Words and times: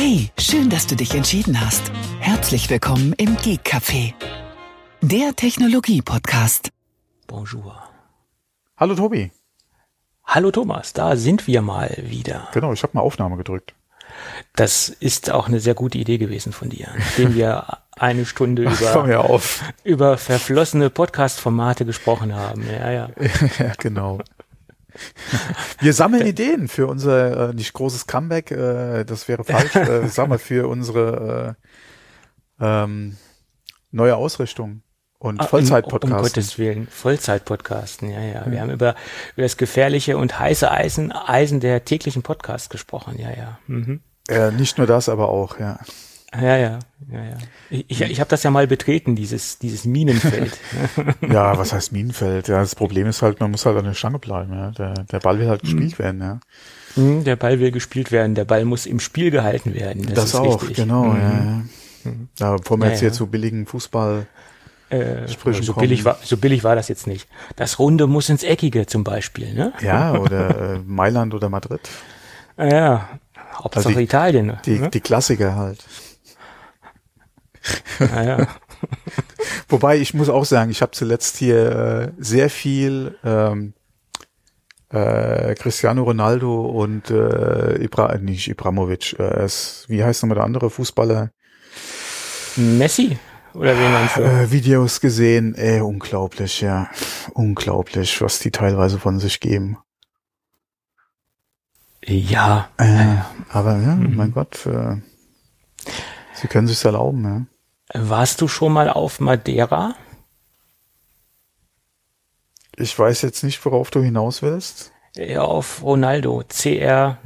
Hey, 0.00 0.30
schön, 0.38 0.70
dass 0.70 0.86
du 0.86 0.94
dich 0.94 1.12
entschieden 1.16 1.60
hast. 1.60 1.90
Herzlich 2.20 2.70
willkommen 2.70 3.14
im 3.14 3.36
Geek 3.38 3.62
Café, 3.66 4.14
der 5.00 5.34
Technologie-Podcast. 5.34 6.70
Bonjour. 7.26 7.82
Hallo 8.76 8.94
Tobi. 8.94 9.32
Hallo 10.24 10.52
Thomas, 10.52 10.92
da 10.92 11.16
sind 11.16 11.48
wir 11.48 11.62
mal 11.62 11.96
wieder. 12.00 12.46
Genau, 12.54 12.72
ich 12.72 12.84
habe 12.84 12.92
mal 12.96 13.00
Aufnahme 13.00 13.36
gedrückt. 13.38 13.74
Das 14.54 14.88
ist 14.88 15.32
auch 15.32 15.48
eine 15.48 15.58
sehr 15.58 15.74
gute 15.74 15.98
Idee 15.98 16.18
gewesen 16.18 16.52
von 16.52 16.68
dir, 16.68 16.90
nachdem 16.96 17.34
wir 17.34 17.78
eine 17.98 18.24
Stunde 18.24 18.62
über, 18.62 19.40
über 19.82 20.16
verflossene 20.16 20.90
Podcast-Formate 20.90 21.84
gesprochen 21.84 22.36
haben. 22.36 22.64
Ja, 22.70 22.92
ja. 22.92 23.10
ja, 23.58 23.72
genau. 23.78 24.20
Wir 25.80 25.92
sammeln 25.92 26.26
Ideen 26.26 26.68
für 26.68 26.86
unser 26.86 27.50
äh, 27.50 27.54
nicht 27.54 27.72
großes 27.72 28.06
Comeback, 28.06 28.50
äh, 28.50 29.04
das 29.04 29.28
wäre 29.28 29.44
falsch, 29.44 29.74
äh, 29.76 30.06
sag 30.08 30.28
mal, 30.28 30.38
für 30.38 30.68
unsere 30.68 31.56
äh, 32.60 32.64
ähm, 32.64 33.16
neue 33.90 34.16
Ausrichtung 34.16 34.82
und 35.18 35.40
Ah, 35.40 35.44
Um, 35.44 35.48
Vollzeit-Podcast. 35.50 36.12
um 36.14 36.20
Gottes 36.22 36.58
Willen, 36.58 36.86
Vollzeit-Podcasten, 36.88 38.10
ja, 38.10 38.20
ja. 38.20 38.44
Wir 38.50 38.60
haben 38.60 38.70
über, 38.70 38.94
über 39.34 39.42
das 39.42 39.56
gefährliche 39.56 40.16
und 40.16 40.38
heiße 40.38 40.70
Eisen, 40.70 41.12
Eisen 41.12 41.60
der 41.60 41.84
täglichen 41.84 42.22
Podcasts 42.22 42.68
gesprochen, 42.68 43.18
ja, 43.18 43.30
ja. 43.30 43.58
Mhm. 43.66 44.00
äh, 44.28 44.50
nicht 44.52 44.78
nur 44.78 44.86
das, 44.86 45.08
aber 45.08 45.28
auch, 45.28 45.58
ja. 45.58 45.78
Ja, 46.34 46.56
ja, 46.58 46.78
ja, 47.10 47.24
ja. 47.24 47.36
Ich, 47.70 47.84
ich, 47.88 48.00
ich 48.02 48.20
habe 48.20 48.28
das 48.28 48.42
ja 48.42 48.50
mal 48.50 48.66
betreten, 48.66 49.16
dieses, 49.16 49.58
dieses 49.58 49.84
Minenfeld. 49.86 50.58
Ja, 51.28 51.56
was 51.56 51.72
heißt 51.72 51.90
Minenfeld? 51.92 52.48
Ja, 52.48 52.60
das 52.60 52.74
Problem 52.74 53.06
ist 53.06 53.22
halt, 53.22 53.40
man 53.40 53.50
muss 53.50 53.64
halt 53.64 53.78
an 53.78 53.84
der 53.86 53.94
Stange 53.94 54.18
bleiben, 54.18 54.52
ja. 54.52 54.70
Der, 54.72 54.92
der 54.94 55.20
Ball 55.20 55.38
will 55.38 55.48
halt 55.48 55.62
gespielt 55.62 55.98
werden, 55.98 56.20
ja. 56.20 56.40
Hm, 56.94 57.24
Der 57.24 57.36
Ball 57.36 57.60
will 57.60 57.70
gespielt 57.70 58.12
werden, 58.12 58.34
der 58.34 58.44
Ball 58.44 58.64
muss 58.66 58.84
im 58.84 59.00
Spiel 59.00 59.30
gehalten 59.30 59.74
werden. 59.74 60.02
Das, 60.02 60.14
Das, 60.14 60.24
ist 60.26 60.34
auch, 60.34 60.60
richtig. 60.62 60.76
genau, 60.76 61.04
Mhm. 61.04 61.18
ja, 61.18 61.30
ja. 61.30 61.62
Ja, 62.38 62.56
bevor 62.56 62.76
wir 62.78 62.86
Ja, 62.86 62.90
jetzt 62.92 63.00
ja. 63.00 63.08
hier 63.08 63.12
zu 63.14 63.26
billigen 63.26 63.66
Fußball 63.66 64.26
Äh, 64.90 65.28
Sprüchen 65.28 65.62
so 65.62 65.72
kommen. 65.74 65.82
billig 65.88 66.04
war, 66.04 66.18
so 66.22 66.36
billig 66.38 66.62
war 66.64 66.74
das 66.76 66.88
jetzt 66.88 67.06
nicht. 67.06 67.26
Das 67.56 67.78
Runde 67.78 68.06
muss 68.06 68.28
ins 68.28 68.42
Eckige 68.42 68.86
zum 68.86 69.02
Beispiel, 69.04 69.52
ne? 69.54 69.72
Ja, 69.82 70.14
oder 70.14 70.74
äh, 70.76 70.78
Mailand 70.86 71.32
oder 71.34 71.48
Madrid. 71.50 71.80
Ah, 72.56 72.66
Ja, 72.66 73.08
Hauptsache 73.54 73.86
Also 73.88 73.98
die- 73.98 74.04
Italien. 74.04 74.58
Die, 74.64 74.78
ne? 74.78 74.88
die 74.90 75.00
Klassiker 75.00 75.56
halt. 75.56 75.84
Ah, 78.14 78.22
ja. 78.22 78.46
Wobei 79.68 79.98
ich 79.98 80.14
muss 80.14 80.28
auch 80.28 80.44
sagen, 80.44 80.70
ich 80.70 80.82
habe 80.82 80.92
zuletzt 80.92 81.36
hier 81.36 81.70
äh, 81.72 82.12
sehr 82.18 82.48
viel 82.50 83.16
ähm, 83.24 83.74
äh, 84.90 85.54
Cristiano 85.54 86.02
Ronaldo 86.04 86.66
und 86.66 87.10
äh, 87.10 87.82
Ibra 87.82 88.16
nicht 88.18 88.48
Ibrahimovic, 88.48 89.18
äh, 89.18 89.22
es, 89.44 89.84
wie 89.88 90.02
heißt 90.04 90.22
nochmal 90.22 90.36
der 90.36 90.44
andere 90.44 90.70
Fußballer, 90.70 91.30
Messi? 92.56 93.18
Oder 93.54 93.76
wen 93.76 93.92
meinst 93.92 94.16
du? 94.16 94.22
äh, 94.22 94.50
Videos 94.50 95.00
gesehen, 95.00 95.54
ey, 95.54 95.80
unglaublich, 95.80 96.60
ja. 96.60 96.90
Unglaublich, 97.34 98.20
was 98.20 98.38
die 98.40 98.50
teilweise 98.50 98.98
von 98.98 99.18
sich 99.20 99.40
geben. 99.40 99.78
Ja, 102.04 102.68
Äh, 102.78 103.16
aber 103.50 103.76
ja, 103.78 103.94
Mhm. 103.96 104.16
mein 104.16 104.32
Gott, 104.32 104.64
äh, 104.66 104.96
sie 106.34 106.46
können 106.48 106.66
sich's 106.68 106.84
erlauben, 106.84 107.24
ja. 107.24 107.46
Warst 107.94 108.40
du 108.40 108.48
schon 108.48 108.72
mal 108.72 108.88
auf 108.90 109.20
Madeira? 109.20 109.94
Ich 112.76 112.96
weiß 112.98 113.22
jetzt 113.22 113.42
nicht, 113.42 113.64
worauf 113.64 113.90
du 113.90 114.00
hinaus 114.02 114.42
willst. 114.42 114.92
Ja, 115.16 115.40
auf 115.42 115.82
Ronaldo, 115.82 116.44
CR, 116.48 117.18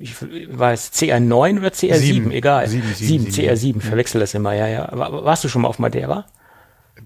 ich 0.00 0.14
weiß, 0.20 0.92
CR9 0.94 1.58
oder 1.58 1.68
CR7, 1.68 1.94
Sieben. 1.98 2.30
egal. 2.32 2.66
Sieben, 2.66 2.92
sieben, 2.94 3.30
sieben. 3.30 3.48
CR7, 3.78 3.80
verwechsel 3.80 4.20
das 4.20 4.34
immer, 4.34 4.52
ja, 4.54 4.66
ja. 4.66 4.88
Wa- 4.90 5.24
Warst 5.24 5.44
du 5.44 5.48
schon 5.48 5.62
mal 5.62 5.68
auf 5.68 5.78
Madeira? 5.78 6.26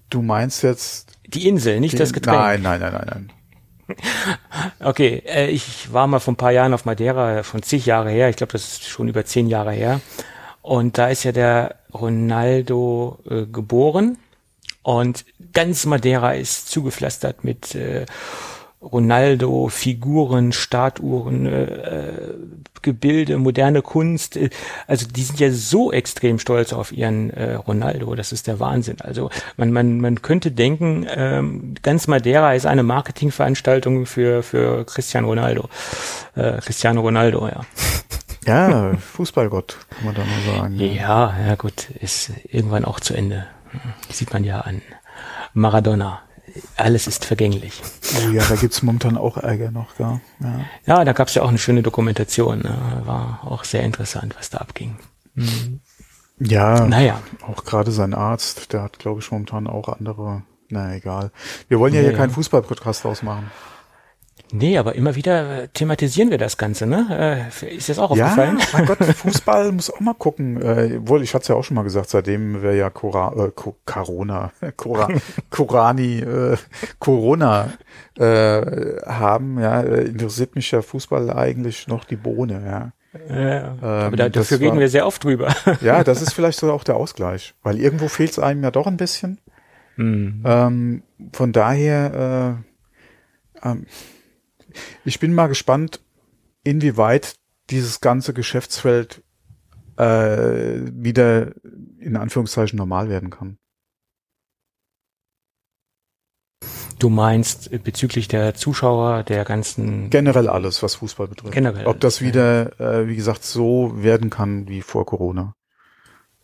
Du 0.08 0.22
meinst 0.22 0.62
jetzt 0.62 1.10
Die 1.26 1.46
Insel, 1.46 1.78
nicht 1.80 1.98
das 2.00 2.12
Getränk. 2.14 2.38
Nein, 2.38 2.62
nein, 2.62 2.80
nein, 2.80 2.92
nein, 2.92 3.06
nein. 3.06 3.96
Okay, 4.80 5.22
äh, 5.26 5.48
ich 5.48 5.92
war 5.92 6.06
mal 6.06 6.20
vor 6.20 6.32
ein 6.32 6.36
paar 6.36 6.52
Jahren 6.52 6.72
auf 6.72 6.84
Madeira, 6.86 7.42
schon 7.44 7.62
zig 7.62 7.84
Jahre 7.86 8.10
her. 8.10 8.30
Ich 8.30 8.36
glaube, 8.36 8.52
das 8.52 8.62
ist 8.64 8.88
schon 8.88 9.08
über 9.08 9.24
zehn 9.26 9.48
Jahre 9.48 9.72
her. 9.72 10.00
Und 10.62 10.98
da 10.98 11.08
ist 11.08 11.24
ja 11.24 11.32
der 11.32 11.76
Ronaldo 11.92 13.18
äh, 13.28 13.46
geboren. 13.46 14.18
Und 14.82 15.24
ganz 15.52 15.84
Madeira 15.86 16.32
ist 16.34 16.68
zugepflastert 16.68 17.44
mit 17.44 17.74
äh, 17.74 18.06
Ronaldo-Figuren, 18.82 20.52
Statuhren, 20.52 21.44
äh, 21.44 21.64
äh, 21.64 22.34
Gebilde, 22.80 23.36
moderne 23.36 23.82
Kunst. 23.82 24.36
Äh, 24.36 24.48
also 24.86 25.06
die 25.06 25.22
sind 25.22 25.38
ja 25.38 25.50
so 25.50 25.92
extrem 25.92 26.38
stolz 26.38 26.72
auf 26.72 26.90
ihren 26.90 27.30
äh, 27.30 27.54
Ronaldo. 27.54 28.14
Das 28.14 28.32
ist 28.32 28.46
der 28.46 28.58
Wahnsinn. 28.58 28.96
Also 29.00 29.28
man, 29.58 29.70
man, 29.72 30.00
man 30.00 30.22
könnte 30.22 30.50
denken, 30.50 31.06
ähm, 31.14 31.74
ganz 31.82 32.06
Madeira 32.06 32.54
ist 32.54 32.64
eine 32.64 32.82
Marketingveranstaltung 32.82 34.06
für, 34.06 34.42
für 34.42 34.86
Cristiano 34.86 35.28
Ronaldo. 35.28 35.68
Äh, 36.34 36.52
Cristiano 36.62 37.02
Ronaldo, 37.02 37.48
ja. 37.48 37.60
Ja, 38.50 38.96
Fußballgott, 38.96 39.78
kann 39.90 40.04
man 40.06 40.14
da 40.14 40.22
mal 40.24 40.56
sagen. 40.58 40.74
Ja, 40.80 41.34
ja 41.46 41.54
gut, 41.54 41.90
ist 41.90 42.32
irgendwann 42.48 42.84
auch 42.84 43.00
zu 43.00 43.14
Ende. 43.14 43.46
Sieht 44.10 44.32
man 44.32 44.44
ja 44.44 44.60
an 44.60 44.82
Maradona. 45.54 46.20
Alles 46.76 47.06
ist 47.06 47.24
vergänglich. 47.24 47.80
Oh 48.26 48.30
ja, 48.30 48.42
da 48.48 48.56
gibt's 48.56 48.82
momentan 48.82 49.16
auch 49.16 49.36
Ärger 49.36 49.70
noch, 49.70 49.98
ja. 50.00 50.20
ja. 50.40 50.60
Ja, 50.84 51.04
da 51.04 51.12
gab's 51.12 51.34
ja 51.34 51.42
auch 51.42 51.48
eine 51.48 51.58
schöne 51.58 51.82
Dokumentation. 51.82 52.58
Ne? 52.60 53.02
War 53.04 53.40
auch 53.44 53.62
sehr 53.62 53.82
interessant, 53.84 54.34
was 54.36 54.50
da 54.50 54.58
abging. 54.58 54.96
Ja, 56.40 56.86
Naja, 56.86 57.20
auch 57.46 57.64
gerade 57.64 57.92
sein 57.92 58.14
Arzt, 58.14 58.72
der 58.72 58.82
hat, 58.82 58.98
glaube 58.98 59.20
ich, 59.20 59.30
momentan 59.30 59.66
auch 59.68 59.88
andere. 59.88 60.42
Na 60.70 60.94
egal. 60.94 61.30
Wir 61.68 61.78
wollen 61.78 61.94
ja 61.94 62.00
Ja, 62.00 62.08
hier 62.08 62.16
keinen 62.16 62.30
Fußball-Podcast 62.30 63.04
ausmachen. 63.06 63.50
Nee, 64.52 64.78
aber 64.78 64.94
immer 64.94 65.14
wieder 65.14 65.62
äh, 65.64 65.68
thematisieren 65.68 66.30
wir 66.30 66.38
das 66.38 66.56
Ganze, 66.56 66.86
ne? 66.86 67.48
Äh, 67.62 67.76
ist 67.76 67.88
das 67.88 67.98
auch 67.98 68.14
Ja, 68.16 68.26
aufgefallen? 68.26 68.58
mein 68.72 68.86
Gott, 68.86 68.98
Fußball 69.16 69.72
muss 69.72 69.90
auch 69.90 70.00
mal 70.00 70.14
gucken. 70.14 70.60
Äh, 70.62 71.00
wohl, 71.06 71.22
ich 71.22 71.34
hatte 71.34 71.42
es 71.42 71.48
ja 71.48 71.54
auch 71.54 71.64
schon 71.64 71.74
mal 71.76 71.82
gesagt, 71.82 72.10
seitdem 72.10 72.62
wir 72.62 72.74
ja 72.74 72.90
Cora, 72.90 73.32
äh, 73.46 73.50
Co 73.54 73.76
Corona, 73.86 74.52
Cora, 74.76 75.08
Corani, 75.50 76.18
äh, 76.20 76.56
Corona 76.98 77.72
äh, 78.18 78.62
haben, 79.06 79.58
ja, 79.60 79.82
äh, 79.82 80.04
interessiert 80.04 80.54
mich 80.54 80.70
ja 80.70 80.82
Fußball 80.82 81.30
eigentlich 81.30 81.88
noch 81.88 82.04
die 82.04 82.16
Bohne, 82.16 82.62
ja. 82.66 82.92
Ja, 83.28 83.76
aber 83.82 84.06
Ähm, 84.06 84.16
da, 84.16 84.28
das 84.28 84.48
dafür 84.48 84.60
reden 84.60 84.72
war- 84.74 84.80
wir 84.80 84.88
sehr 84.88 85.04
oft 85.06 85.24
drüber. 85.24 85.48
Ja, 85.80 86.04
das 86.04 86.22
ist 86.22 86.32
vielleicht 86.32 86.60
so 86.60 86.70
auch 86.72 86.84
der 86.84 86.94
Ausgleich, 86.96 87.54
weil 87.64 87.78
irgendwo 87.80 88.06
fehlt 88.06 88.30
es 88.30 88.38
einem 88.38 88.62
ja 88.62 88.70
doch 88.70 88.86
ein 88.86 88.96
bisschen. 88.96 89.38
Hm. 89.96 90.42
Ähm, 90.46 91.02
von 91.32 91.52
daher, 91.52 92.56
äh, 93.64 93.68
ähm, 93.68 93.86
ich 95.04 95.20
bin 95.20 95.34
mal 95.34 95.48
gespannt, 95.48 96.00
inwieweit 96.64 97.36
dieses 97.70 98.00
ganze 98.00 98.34
Geschäftsfeld 98.34 99.22
äh, 99.96 100.80
wieder 100.92 101.52
in 101.98 102.16
Anführungszeichen 102.16 102.76
normal 102.76 103.08
werden 103.08 103.30
kann. 103.30 103.58
Du 106.98 107.08
meinst 107.08 107.70
bezüglich 107.82 108.28
der 108.28 108.54
Zuschauer, 108.54 109.22
der 109.22 109.44
ganzen 109.44 110.10
Generell 110.10 110.48
alles, 110.48 110.82
was 110.82 110.96
Fußball 110.96 111.28
betrifft. 111.28 111.54
Generell 111.54 111.86
Ob 111.86 111.98
das 112.00 112.20
wieder, 112.20 112.78
äh, 112.78 113.08
wie 113.08 113.16
gesagt, 113.16 113.42
so 113.42 113.94
werden 114.02 114.28
kann 114.28 114.68
wie 114.68 114.82
vor 114.82 115.06
Corona. 115.06 115.54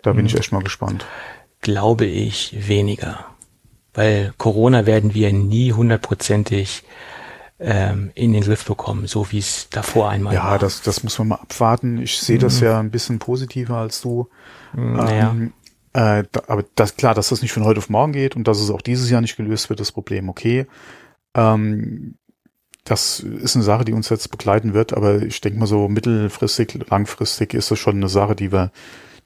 Da 0.00 0.12
bin 0.12 0.24
ich 0.24 0.34
echt 0.34 0.52
mal 0.52 0.62
gespannt. 0.62 1.04
glaube 1.60 2.06
ich 2.06 2.68
weniger. 2.68 3.26
Weil 3.92 4.32
Corona 4.38 4.86
werden 4.86 5.14
wir 5.14 5.32
nie 5.32 5.72
hundertprozentig 5.72 6.84
ähm, 7.58 8.10
in 8.14 8.32
den 8.32 8.42
Griff 8.42 8.64
bekommen, 8.64 9.06
so 9.06 9.30
wie 9.32 9.38
es 9.38 9.68
davor 9.70 10.10
einmal 10.10 10.34
Ja, 10.34 10.44
war. 10.44 10.58
das, 10.58 10.82
das 10.82 11.02
muss 11.02 11.18
man 11.18 11.28
mal 11.28 11.36
abwarten. 11.36 11.98
Ich 11.98 12.18
sehe 12.18 12.38
das 12.38 12.60
ja 12.60 12.78
ein 12.78 12.90
bisschen 12.90 13.18
positiver 13.18 13.76
als 13.76 14.00
du. 14.02 14.28
naja. 14.74 15.30
Ähm, 15.30 15.52
äh, 15.94 16.24
da, 16.30 16.42
aber 16.48 16.64
das 16.74 16.96
klar, 16.96 17.14
dass 17.14 17.30
das 17.30 17.40
nicht 17.40 17.52
von 17.52 17.64
heute 17.64 17.78
auf 17.78 17.88
morgen 17.88 18.12
geht 18.12 18.36
und 18.36 18.46
dass 18.46 18.60
es 18.60 18.70
auch 18.70 18.82
dieses 18.82 19.08
Jahr 19.08 19.22
nicht 19.22 19.36
gelöst 19.36 19.70
wird, 19.70 19.80
das 19.80 19.92
Problem, 19.92 20.28
okay. 20.28 20.66
Ähm, 21.34 22.16
das 22.84 23.20
ist 23.20 23.56
eine 23.56 23.64
Sache, 23.64 23.84
die 23.84 23.92
uns 23.94 24.10
jetzt 24.10 24.30
begleiten 24.30 24.74
wird, 24.74 24.92
aber 24.92 25.22
ich 25.22 25.40
denke 25.40 25.58
mal 25.58 25.66
so 25.66 25.88
mittelfristig, 25.88 26.78
langfristig 26.88 27.54
ist 27.54 27.70
das 27.70 27.78
schon 27.78 27.96
eine 27.96 28.08
Sache, 28.08 28.36
die 28.36 28.52
wir 28.52 28.70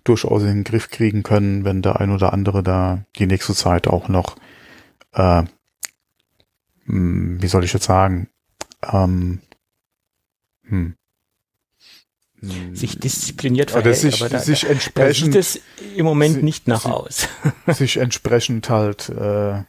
durchaus 0.04 0.42
in 0.42 0.48
den 0.48 0.64
Griff 0.64 0.88
kriegen 0.90 1.22
können, 1.22 1.64
wenn 1.64 1.82
der 1.82 2.00
ein 2.00 2.10
oder 2.10 2.32
andere 2.32 2.62
da 2.62 3.04
die 3.18 3.26
nächste 3.26 3.54
Zeit 3.54 3.86
auch 3.86 4.08
noch, 4.08 4.36
äh, 5.12 5.42
wie 7.40 7.46
soll 7.48 7.64
ich 7.64 7.72
jetzt 7.72 7.84
sagen, 7.86 8.28
ähm, 8.82 9.40
hm, 10.64 10.94
sich 12.72 12.98
diszipliniert 12.98 13.72
Oder 13.72 13.82
verhält, 13.82 13.98
sich- 14.00 14.20
aber 14.22 14.30
da, 14.30 14.38
sich 14.38 14.60
da, 14.62 14.66
da 14.68 14.72
entsprechend- 14.72 15.32
sieht 15.32 15.34
es 15.36 15.60
im 15.94 16.06
Moment 16.06 16.36
sie- 16.36 16.42
nicht 16.42 16.68
nach 16.68 16.82
sie- 16.84 16.88
aus. 16.90 17.28
sich 17.66 17.98
entsprechend 17.98 18.70
halt 18.70 19.08
äh, 19.10 19.62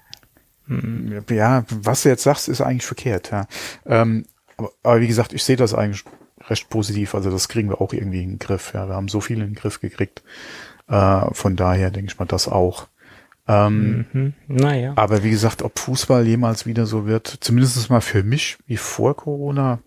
Hm. 0.67 1.23
ja, 1.29 1.65
was 1.69 2.03
du 2.03 2.09
jetzt 2.09 2.23
sagst, 2.23 2.47
ist 2.47 2.61
eigentlich 2.61 2.85
verkehrt, 2.85 3.31
ja. 3.31 3.45
Ähm, 3.85 4.25
aber, 4.55 4.71
aber 4.83 5.01
wie 5.01 5.07
gesagt, 5.07 5.33
ich 5.33 5.43
sehe 5.43 5.57
das 5.57 5.73
eigentlich 5.73 6.05
recht 6.47 6.69
positiv. 6.69 7.13
Also 7.13 7.29
das 7.29 7.49
kriegen 7.49 7.67
wir 7.69 7.81
auch 7.81 7.91
irgendwie 7.93 8.23
in 8.23 8.29
den 8.31 8.39
Griff. 8.39 8.71
Ja, 8.73 8.87
wir 8.87 8.95
haben 8.95 9.09
so 9.09 9.19
viel 9.21 9.37
in 9.41 9.47
den 9.49 9.55
Griff 9.55 9.81
gekriegt. 9.81 10.23
Äh, 10.87 11.33
von 11.33 11.55
daher 11.57 11.91
denke 11.91 12.11
ich 12.13 12.19
mal 12.19 12.25
das 12.25 12.47
auch. 12.47 12.87
Ähm, 13.51 14.05
Mhm. 14.13 14.33
Naja. 14.47 14.93
aber 14.95 15.23
wie 15.23 15.29
gesagt, 15.29 15.61
ob 15.61 15.77
Fußball 15.79 16.25
jemals 16.27 16.65
wieder 16.65 16.85
so 16.85 17.05
wird, 17.05 17.27
zumindest 17.41 17.89
mal 17.89 18.01
für 18.01 18.23
mich 18.23 18.57
wie 18.67 18.77
vor 18.77 19.15
Corona. 19.15 19.79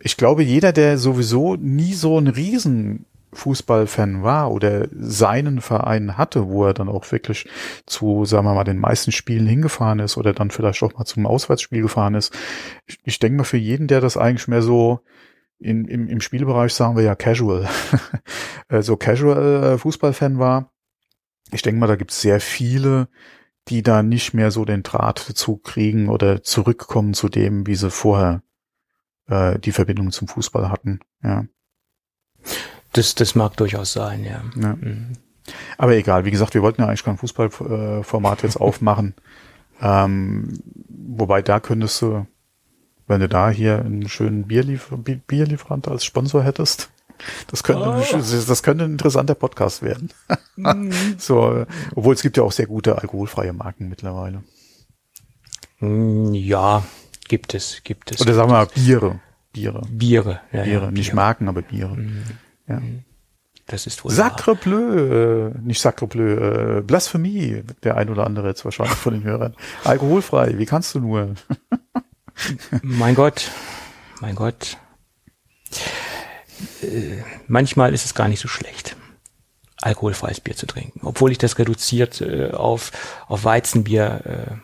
Ich 0.00 0.16
glaube, 0.16 0.42
jeder, 0.42 0.72
der 0.72 0.98
sowieso 0.98 1.56
nie 1.56 1.94
so 1.94 2.18
ein 2.18 2.26
riesen 2.28 3.06
Fußballfan 3.32 4.22
war 4.22 4.50
oder 4.50 4.88
seinen 4.92 5.60
Verein 5.60 6.16
hatte, 6.16 6.48
wo 6.48 6.64
er 6.64 6.74
dann 6.74 6.88
auch 6.88 7.10
wirklich 7.12 7.46
zu, 7.84 8.24
sagen 8.24 8.46
wir 8.46 8.54
mal, 8.54 8.64
den 8.64 8.78
meisten 8.78 9.12
Spielen 9.12 9.46
hingefahren 9.46 9.98
ist 9.98 10.16
oder 10.16 10.32
dann 10.32 10.50
vielleicht 10.50 10.82
auch 10.82 10.94
mal 10.94 11.04
zum 11.04 11.26
Auswärtsspiel 11.26 11.82
gefahren 11.82 12.14
ist. 12.14 12.32
Ich, 12.86 12.98
ich 13.04 13.18
denke 13.18 13.38
mal, 13.38 13.44
für 13.44 13.58
jeden, 13.58 13.88
der 13.88 14.00
das 14.00 14.16
eigentlich 14.16 14.48
mehr 14.48 14.62
so 14.62 15.00
in, 15.58 15.86
im, 15.86 16.08
im 16.08 16.20
Spielbereich 16.20 16.72
sagen 16.72 16.96
wir 16.96 17.02
ja 17.02 17.14
casual, 17.14 17.68
äh, 18.68 18.82
so 18.82 18.96
casual 18.96 19.74
äh, 19.74 19.78
Fußballfan 19.78 20.38
war, 20.38 20.70
ich 21.52 21.62
denke 21.62 21.78
mal, 21.80 21.86
da 21.86 21.96
gibt 21.96 22.10
es 22.10 22.20
sehr 22.20 22.40
viele, 22.40 23.08
die 23.68 23.82
da 23.82 24.02
nicht 24.02 24.34
mehr 24.34 24.50
so 24.50 24.64
den 24.64 24.82
Draht 24.82 25.28
dazu 25.28 25.56
kriegen 25.56 26.08
oder 26.08 26.42
zurückkommen 26.42 27.14
zu 27.14 27.28
dem, 27.28 27.66
wie 27.66 27.74
sie 27.74 27.90
vorher 27.90 28.42
äh, 29.28 29.58
die 29.58 29.72
Verbindung 29.72 30.10
zum 30.12 30.28
Fußball 30.28 30.70
hatten. 30.70 31.00
Ja. 31.22 31.46
Das, 32.92 33.14
das 33.14 33.34
mag 33.34 33.56
durchaus 33.56 33.92
sein, 33.92 34.24
ja. 34.24 34.42
ja. 34.54 34.76
Mhm. 34.76 35.12
Aber 35.78 35.94
egal, 35.94 36.24
wie 36.24 36.30
gesagt, 36.30 36.54
wir 36.54 36.62
wollten 36.62 36.80
ja 36.82 36.88
eigentlich 36.88 37.04
kein 37.04 37.18
Fußballformat 37.18 38.42
jetzt 38.42 38.56
aufmachen. 38.60 39.14
Ähm, 39.80 40.58
wobei 40.88 41.42
da 41.42 41.60
könntest 41.60 42.00
du, 42.02 42.26
wenn 43.06 43.20
du 43.20 43.28
da 43.28 43.50
hier 43.50 43.78
einen 43.80 44.08
schönen 44.08 44.46
Bierlief 44.46 44.88
Bi- 44.90 45.20
Bierlieferant 45.26 45.86
als 45.88 46.04
Sponsor 46.04 46.42
hättest, 46.42 46.90
das 47.48 47.62
könnte, 47.62 47.82
Oh. 47.88 48.16
das 48.18 48.62
könnte 48.62 48.84
ein 48.84 48.92
interessanter 48.92 49.34
Podcast 49.34 49.82
werden. 49.82 50.10
so, 51.18 51.52
äh, 51.52 51.66
obwohl 51.94 52.14
es 52.14 52.22
gibt 52.22 52.36
ja 52.36 52.42
auch 52.42 52.52
sehr 52.52 52.66
gute 52.66 52.98
alkoholfreie 53.00 53.52
Marken 53.52 53.88
mittlerweile. 53.88 54.42
Mm, 55.80 56.32
Ja, 56.34 56.82
gibt 57.28 57.54
es, 57.54 57.82
gibt 57.84 58.10
es. 58.12 58.20
Oder 58.20 58.34
sagen 58.34 58.50
wir 58.50 58.54
mal 58.54 58.66
Biere. 58.66 59.20
Biere. 59.52 59.82
Biere. 59.90 60.40
Ja, 60.52 60.62
Biere. 60.64 60.84
ja, 60.86 60.90
Nicht 60.90 61.06
Biere. 61.06 61.16
Marken, 61.16 61.48
aber 61.48 61.62
Biere. 61.62 61.96
Ja. 62.68 62.80
Das 63.68 63.86
ist 63.86 64.04
wohl 64.04 64.10
wahr. 64.10 64.16
Sacre 64.16 64.54
bleu, 64.54 65.48
äh, 65.48 65.58
nicht 65.60 65.80
Sacre 65.80 66.06
bleu, 66.06 66.78
äh, 66.78 66.82
Blasphemie, 66.82 67.64
der 67.82 67.96
ein 67.96 68.08
oder 68.10 68.24
andere 68.24 68.46
jetzt 68.48 68.64
wahrscheinlich 68.64 68.94
von 68.96 69.14
den 69.14 69.24
Hörern. 69.24 69.56
Alkoholfrei, 69.84 70.56
wie 70.58 70.66
kannst 70.66 70.94
du 70.94 71.00
nur? 71.00 71.34
Mein 72.82 73.14
Gott, 73.14 73.50
mein 74.20 74.34
Gott. 74.34 74.76
Manchmal 77.48 77.94
ist 77.94 78.04
es 78.04 78.14
gar 78.14 78.28
nicht 78.28 78.40
so 78.40 78.48
schlecht, 78.48 78.96
alkoholfreies 79.82 80.40
Bier 80.40 80.56
zu 80.56 80.66
trinken, 80.66 81.00
obwohl 81.04 81.32
ich 81.32 81.38
das 81.38 81.58
reduziert 81.58 82.20
äh, 82.20 82.50
auf 82.52 82.92
auf 83.28 83.44
Weizenbier. 83.44 84.20
Äh, 84.24 84.54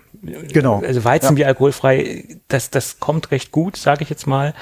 Genau. 0.52 0.80
Also 0.86 1.02
Weizenbier 1.02 1.48
alkoholfrei, 1.48 2.38
das 2.46 2.70
das 2.70 3.00
kommt 3.00 3.32
recht 3.32 3.50
gut, 3.50 3.76
sage 3.76 4.04
ich 4.04 4.08
jetzt 4.10 4.28
mal. 4.28 4.54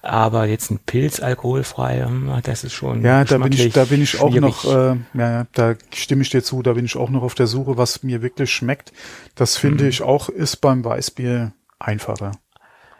Aber 0.00 0.46
jetzt 0.46 0.70
ein 0.70 0.78
Pilz 0.78 1.20
alkoholfrei, 1.20 2.02
hm, 2.06 2.32
das 2.44 2.64
ist 2.64 2.72
schon. 2.72 3.02
Ja, 3.04 3.22
da 3.24 3.36
bin 3.36 3.52
ich, 3.52 3.74
da 3.74 3.84
bin 3.84 4.00
ich 4.00 4.18
auch 4.22 4.34
noch, 4.34 4.64
äh, 4.64 4.96
ja, 5.12 5.30
ja, 5.30 5.46
da 5.52 5.74
stimme 5.92 6.22
ich 6.22 6.30
dir 6.30 6.42
zu, 6.42 6.62
da 6.62 6.72
bin 6.72 6.86
ich 6.86 6.96
auch 6.96 7.10
noch 7.10 7.22
auf 7.22 7.34
der 7.34 7.46
Suche, 7.46 7.76
was 7.76 8.02
mir 8.02 8.22
wirklich 8.22 8.50
schmeckt. 8.54 8.90
Das 9.34 9.58
finde 9.58 9.84
Mhm. 9.84 9.90
ich 9.90 10.00
auch 10.00 10.30
ist 10.30 10.56
beim 10.62 10.82
Weißbier 10.82 11.52
einfacher. 11.78 12.32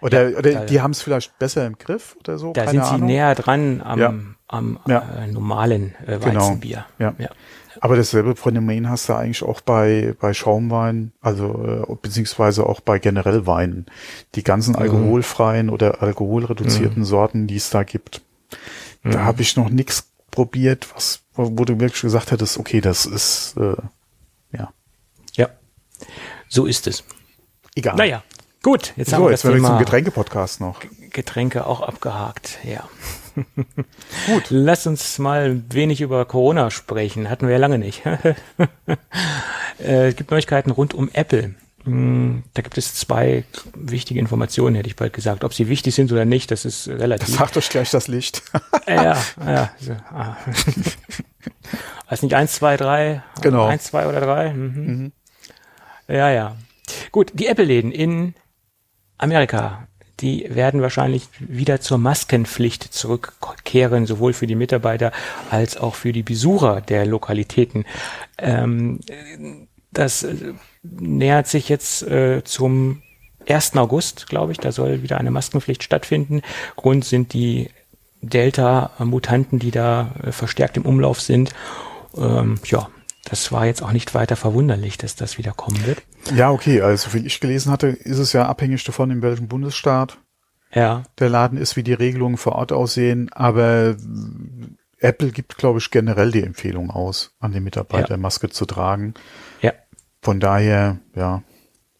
Oder, 0.02 0.38
oder 0.38 0.52
da- 0.52 0.64
die 0.66 0.80
haben 0.80 0.90
es 0.90 1.00
vielleicht 1.02 1.38
besser 1.38 1.66
im 1.66 1.78
Griff 1.78 2.16
oder 2.20 2.36
so, 2.38 2.52
Da 2.52 2.66
sind 2.68 2.84
sie 2.84 2.90
Ahnung. 2.90 3.06
näher 3.06 3.34
dran 3.34 3.80
am, 3.82 3.98
Ja. 3.98 4.14
am 4.48 4.78
Ja. 4.86 4.98
Äh, 5.22 5.28
normalen 5.28 5.94
äh, 6.06 6.18
Genau. 6.18 6.40
Weizenbier. 6.40 6.84
Ja. 6.98 7.14
ja. 7.18 7.28
Aber 7.80 7.96
dasselbe 7.96 8.36
Phänomen 8.36 8.88
hast 8.90 9.08
du 9.08 9.14
eigentlich 9.14 9.42
auch 9.42 9.60
bei, 9.62 10.14
bei 10.20 10.34
Schaumwein, 10.34 11.12
also 11.20 11.86
äh, 11.88 11.94
beziehungsweise 12.00 12.66
auch 12.66 12.80
bei 12.80 12.98
generell 12.98 13.46
Weinen. 13.46 13.86
Die 14.34 14.42
ganzen 14.44 14.76
alkoholfreien 14.76 15.70
oder 15.70 16.02
alkoholreduzierten 16.02 17.04
Sorten, 17.04 17.46
die 17.46 17.56
es 17.56 17.70
da 17.70 17.82
gibt. 17.82 18.20
Da 19.02 19.20
habe 19.24 19.42
ich 19.42 19.56
noch 19.56 19.68
nichts 19.70 20.08
probiert, 20.30 20.88
was, 20.94 21.22
wo, 21.34 21.58
wo 21.58 21.64
du 21.64 21.80
wirklich 21.80 22.02
gesagt 22.02 22.30
hättest, 22.30 22.58
okay, 22.58 22.80
das 22.80 23.04
ist 23.06 23.56
äh, 23.56 23.74
ja 24.52 24.70
ja. 25.34 25.48
So 26.48 26.66
ist 26.66 26.86
es. 26.86 27.02
egal. 27.74 27.96
Naja, 27.96 28.22
gut, 28.62 28.92
jetzt 28.96 29.12
haben 29.12 29.20
so, 29.20 29.26
wir 29.26 29.30
jetzt 29.30 29.44
das 29.44 29.50
wir 29.50 29.56
zum 29.56 29.64
Thema 29.66 29.78
Getränke-Podcast 29.78 30.60
noch. 30.60 30.80
Getränke 31.10 31.66
auch 31.66 31.80
abgehakt. 31.80 32.58
Ja. 32.64 32.88
Gut. 34.26 34.44
Lass 34.50 34.86
uns 34.86 35.18
mal 35.18 35.62
wenig 35.70 36.00
über 36.00 36.24
Corona 36.24 36.70
sprechen. 36.70 37.30
Hatten 37.30 37.46
wir 37.46 37.52
ja 37.52 37.58
lange 37.58 37.78
nicht. 37.78 38.02
äh, 39.78 40.08
es 40.08 40.16
gibt 40.16 40.30
Neuigkeiten 40.30 40.70
rund 40.70 40.94
um 40.94 41.10
Apple. 41.12 41.54
Hm, 41.84 42.44
Da 42.54 42.62
gibt 42.62 42.78
es 42.78 42.94
zwei 42.94 43.44
wichtige 43.74 44.20
Informationen, 44.20 44.76
hätte 44.76 44.88
ich 44.88 44.96
bald 44.96 45.12
gesagt. 45.12 45.44
Ob 45.44 45.52
sie 45.52 45.68
wichtig 45.68 45.94
sind 45.94 46.12
oder 46.12 46.24
nicht, 46.24 46.50
das 46.50 46.64
ist 46.64 46.88
relativ. 46.88 47.34
Sagt 47.34 47.56
euch 47.56 47.68
gleich 47.68 47.90
das 47.90 48.08
Licht. 48.08 48.42
ja, 48.86 49.16
ja. 49.44 49.70
So, 49.80 49.92
ah. 49.92 50.36
Weiß 52.08 52.22
nicht, 52.22 52.34
eins, 52.34 52.52
zwei, 52.54 52.76
drei. 52.76 53.22
Genau. 53.40 53.66
Eins, 53.66 53.84
zwei 53.84 54.06
oder 54.06 54.20
drei. 54.20 54.52
Mhm. 54.52 55.12
Ja, 56.06 56.30
ja. 56.30 56.56
Gut, 57.10 57.32
die 57.34 57.46
Apple-Läden 57.46 57.90
in 57.90 58.34
Amerika, 59.22 59.86
die 60.20 60.46
werden 60.48 60.82
wahrscheinlich 60.82 61.28
wieder 61.38 61.80
zur 61.80 61.98
Maskenpflicht 61.98 62.92
zurückkehren, 62.92 64.06
sowohl 64.06 64.32
für 64.32 64.46
die 64.46 64.54
Mitarbeiter 64.54 65.12
als 65.50 65.76
auch 65.76 65.94
für 65.94 66.12
die 66.12 66.22
Besucher 66.22 66.80
der 66.80 67.06
Lokalitäten. 67.06 67.84
Ähm, 68.38 69.00
das 69.92 70.24
äh, 70.24 70.54
nähert 70.82 71.46
sich 71.46 71.68
jetzt 71.68 72.02
äh, 72.02 72.42
zum 72.44 73.02
1. 73.48 73.76
August, 73.76 74.28
glaube 74.28 74.52
ich. 74.52 74.58
Da 74.58 74.72
soll 74.72 75.02
wieder 75.02 75.18
eine 75.18 75.30
Maskenpflicht 75.30 75.82
stattfinden. 75.82 76.42
Grund 76.76 77.04
sind 77.04 77.32
die 77.32 77.70
Delta-Mutanten, 78.22 79.58
die 79.58 79.70
da 79.70 80.14
äh, 80.22 80.32
verstärkt 80.32 80.76
im 80.76 80.86
Umlauf 80.86 81.20
sind. 81.20 81.52
Ähm, 82.16 82.58
ja, 82.64 82.88
das 83.24 83.52
war 83.52 83.66
jetzt 83.66 83.82
auch 83.82 83.92
nicht 83.92 84.14
weiter 84.14 84.36
verwunderlich, 84.36 84.98
dass 84.98 85.14
das 85.16 85.38
wieder 85.38 85.52
kommen 85.52 85.84
wird. 85.86 86.02
ja, 86.34 86.50
okay, 86.50 86.80
also 86.82 87.14
wie 87.14 87.24
ich 87.26 87.40
gelesen 87.40 87.70
hatte, 87.72 87.88
ist 87.88 88.18
es 88.18 88.32
ja 88.32 88.46
abhängig 88.46 88.84
davon, 88.84 89.10
in 89.10 89.22
welchem 89.22 89.48
Bundesstaat 89.48 90.18
Ja, 90.74 91.04
der 91.18 91.28
Laden 91.28 91.58
ist, 91.58 91.76
wie 91.76 91.82
die 91.84 91.92
Regelungen 91.94 92.36
vor 92.36 92.56
Ort 92.56 92.72
aussehen, 92.72 93.30
aber 93.32 93.96
Apple 94.98 95.30
gibt, 95.30 95.56
glaube 95.58 95.78
ich, 95.78 95.90
generell 95.90 96.30
die 96.30 96.42
Empfehlung 96.44 96.90
aus, 96.90 97.34
an 97.40 97.52
den 97.52 97.64
Mitarbeiter 97.64 98.12
Ja. 98.12 98.16
Maske 98.16 98.48
zu 98.50 98.66
tragen. 98.66 99.14
ja, 99.60 99.72
Von 100.20 100.38
daher, 100.40 100.98
ja, 101.14 101.42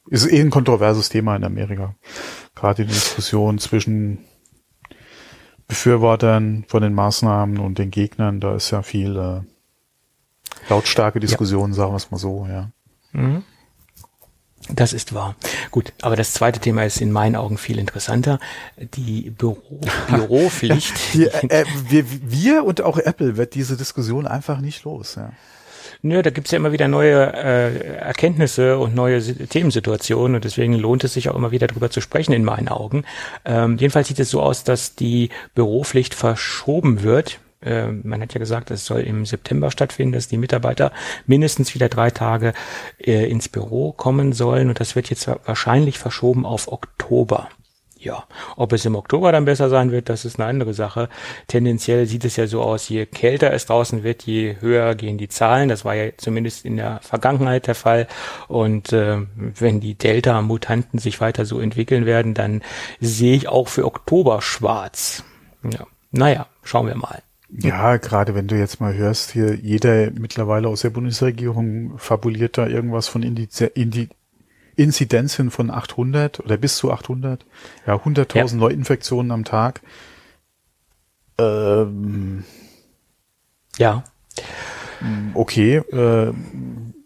ist 0.08 0.30
eh 0.30 0.40
ein 0.40 0.50
kontroverses 0.50 1.08
Thema 1.08 1.34
in 1.36 1.44
Amerika. 1.44 1.94
Gerade 2.54 2.84
die 2.84 2.92
Diskussion 2.92 3.58
zwischen 3.58 4.18
Befürwortern 5.68 6.64
von 6.68 6.82
den 6.82 6.92
Maßnahmen 6.94 7.58
und 7.58 7.78
den 7.78 7.90
Gegnern, 7.90 8.40
da 8.40 8.54
ist 8.54 8.70
ja 8.70 8.82
viel 8.82 9.16
äh, 9.16 9.40
lautstarke 10.68 11.20
Diskussion, 11.20 11.72
sagen 11.72 11.92
wir 11.92 11.96
es 11.96 12.10
mal 12.10 12.18
so, 12.18 12.46
ja. 12.48 12.70
das 14.70 14.92
ist 14.92 15.12
wahr. 15.14 15.34
Gut, 15.70 15.92
aber 16.02 16.16
das 16.16 16.32
zweite 16.32 16.60
Thema 16.60 16.84
ist 16.84 17.00
in 17.00 17.10
meinen 17.12 17.36
Augen 17.36 17.58
viel 17.58 17.78
interessanter. 17.78 18.38
Die 18.78 19.30
Büro, 19.30 19.80
Büropflicht. 20.08 21.14
Die, 21.14 21.26
äh, 21.26 21.64
wir, 21.88 22.04
wir 22.08 22.64
und 22.64 22.80
auch 22.82 22.98
Apple 22.98 23.36
wird 23.36 23.54
diese 23.54 23.76
Diskussion 23.76 24.26
einfach 24.26 24.60
nicht 24.60 24.84
los, 24.84 25.16
ja. 25.16 25.30
Nö, 26.04 26.20
da 26.22 26.30
gibt's 26.30 26.50
ja 26.50 26.56
immer 26.58 26.72
wieder 26.72 26.88
neue 26.88 27.32
äh, 27.32 27.96
Erkenntnisse 27.98 28.78
und 28.78 28.92
neue 28.94 29.20
Si- 29.20 29.34
Themensituationen 29.34 30.34
und 30.34 30.44
deswegen 30.44 30.74
lohnt 30.74 31.04
es 31.04 31.12
sich 31.14 31.28
auch 31.28 31.36
immer 31.36 31.52
wieder 31.52 31.68
drüber 31.68 31.90
zu 31.90 32.00
sprechen 32.00 32.32
in 32.32 32.44
meinen 32.44 32.68
Augen. 32.68 33.04
Ähm, 33.44 33.76
jedenfalls 33.78 34.08
sieht 34.08 34.18
es 34.18 34.30
so 34.30 34.42
aus, 34.42 34.64
dass 34.64 34.96
die 34.96 35.28
Büropflicht 35.54 36.14
verschoben 36.14 37.02
wird. 37.02 37.38
Ähm, 37.64 38.02
man 38.04 38.20
hat 38.20 38.34
ja 38.34 38.38
gesagt, 38.38 38.70
es 38.70 38.84
soll 38.86 39.00
im 39.00 39.24
September 39.24 39.70
stattfinden, 39.70 40.12
dass 40.12 40.28
die 40.28 40.38
Mitarbeiter 40.38 40.92
mindestens 41.26 41.74
wieder 41.74 41.88
drei 41.88 42.10
Tage 42.10 42.52
äh, 42.98 43.28
ins 43.30 43.48
Büro 43.48 43.92
kommen 43.92 44.32
sollen 44.32 44.68
und 44.68 44.80
das 44.80 44.96
wird 44.96 45.10
jetzt 45.10 45.28
wa- 45.28 45.40
wahrscheinlich 45.44 45.98
verschoben 45.98 46.44
auf 46.44 46.70
Oktober. 46.70 47.48
Ja, 47.98 48.24
ob 48.56 48.72
es 48.72 48.84
im 48.84 48.96
Oktober 48.96 49.30
dann 49.30 49.44
besser 49.44 49.68
sein 49.68 49.92
wird, 49.92 50.08
das 50.08 50.24
ist 50.24 50.40
eine 50.40 50.48
andere 50.48 50.74
Sache. 50.74 51.08
Tendenziell 51.46 52.06
sieht 52.06 52.24
es 52.24 52.34
ja 52.34 52.48
so 52.48 52.60
aus, 52.60 52.88
je 52.88 53.06
kälter 53.06 53.52
es 53.52 53.66
draußen 53.66 54.02
wird, 54.02 54.24
je 54.24 54.56
höher 54.58 54.96
gehen 54.96 55.18
die 55.18 55.28
Zahlen. 55.28 55.68
Das 55.68 55.84
war 55.84 55.94
ja 55.94 56.10
zumindest 56.16 56.64
in 56.64 56.78
der 56.78 56.98
Vergangenheit 57.02 57.68
der 57.68 57.76
Fall. 57.76 58.08
Und 58.48 58.92
äh, 58.92 59.18
wenn 59.36 59.78
die 59.78 59.94
Delta-Mutanten 59.94 60.98
sich 60.98 61.20
weiter 61.20 61.44
so 61.46 61.60
entwickeln 61.60 62.04
werden, 62.04 62.34
dann 62.34 62.62
sehe 62.98 63.36
ich 63.36 63.46
auch 63.46 63.68
für 63.68 63.84
Oktober 63.84 64.42
schwarz. 64.42 65.22
Ja, 65.62 65.86
naja, 66.10 66.48
schauen 66.64 66.88
wir 66.88 66.96
mal. 66.96 67.22
Ja, 67.54 67.98
gerade 67.98 68.34
wenn 68.34 68.48
du 68.48 68.56
jetzt 68.56 68.80
mal 68.80 68.94
hörst, 68.94 69.32
hier 69.32 69.54
jeder 69.54 70.10
mittlerweile 70.12 70.68
aus 70.68 70.80
der 70.80 70.90
Bundesregierung 70.90 71.98
fabuliert 71.98 72.56
da 72.56 72.66
irgendwas 72.66 73.08
von 73.08 73.22
Indiz 73.22 73.60
Indi 73.60 74.08
Inzidenzen 74.74 75.50
von 75.50 75.70
800 75.70 76.40
oder 76.40 76.56
bis 76.56 76.76
zu 76.76 76.90
800, 76.90 77.44
ja 77.86 77.94
100.000 77.96 78.36
Ja. 78.36 78.56
Neuinfektionen 78.56 79.30
am 79.30 79.44
Tag. 79.44 79.82
Ähm, 81.36 82.44
ja. 83.76 84.04
Okay, 85.34 85.76
äh, 85.76 86.32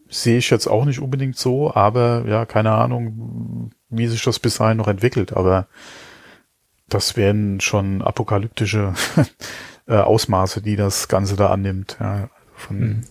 sehe 0.09 0.39
ich 0.39 0.51
jetzt 0.51 0.69
auch 0.69 0.85
nicht 0.85 1.01
unbedingt 1.01 1.37
so, 1.37 1.75
aber 1.75 2.25
ja, 2.29 2.47
keine 2.47 2.71
Ahnung, 2.71 3.73
wie 3.89 4.07
sich 4.07 4.23
das 4.23 4.39
bis 4.39 4.59
dahin 4.59 4.77
noch 4.77 4.89
entwickelt, 4.89 5.33
aber 5.33 5.67
das 6.89 7.17
wären 7.17 7.61
schon 7.61 8.03
apokalyptische 8.03 8.95
äh, 9.87 9.97
Ausmaße, 9.97 10.63
die 10.63 10.77
das 10.77 11.09
Ganze 11.09 11.37
da 11.37 11.51
annimmt. 11.51 11.97
Ja, 12.01 12.29
von, 12.55 12.79
mhm. 12.79 13.03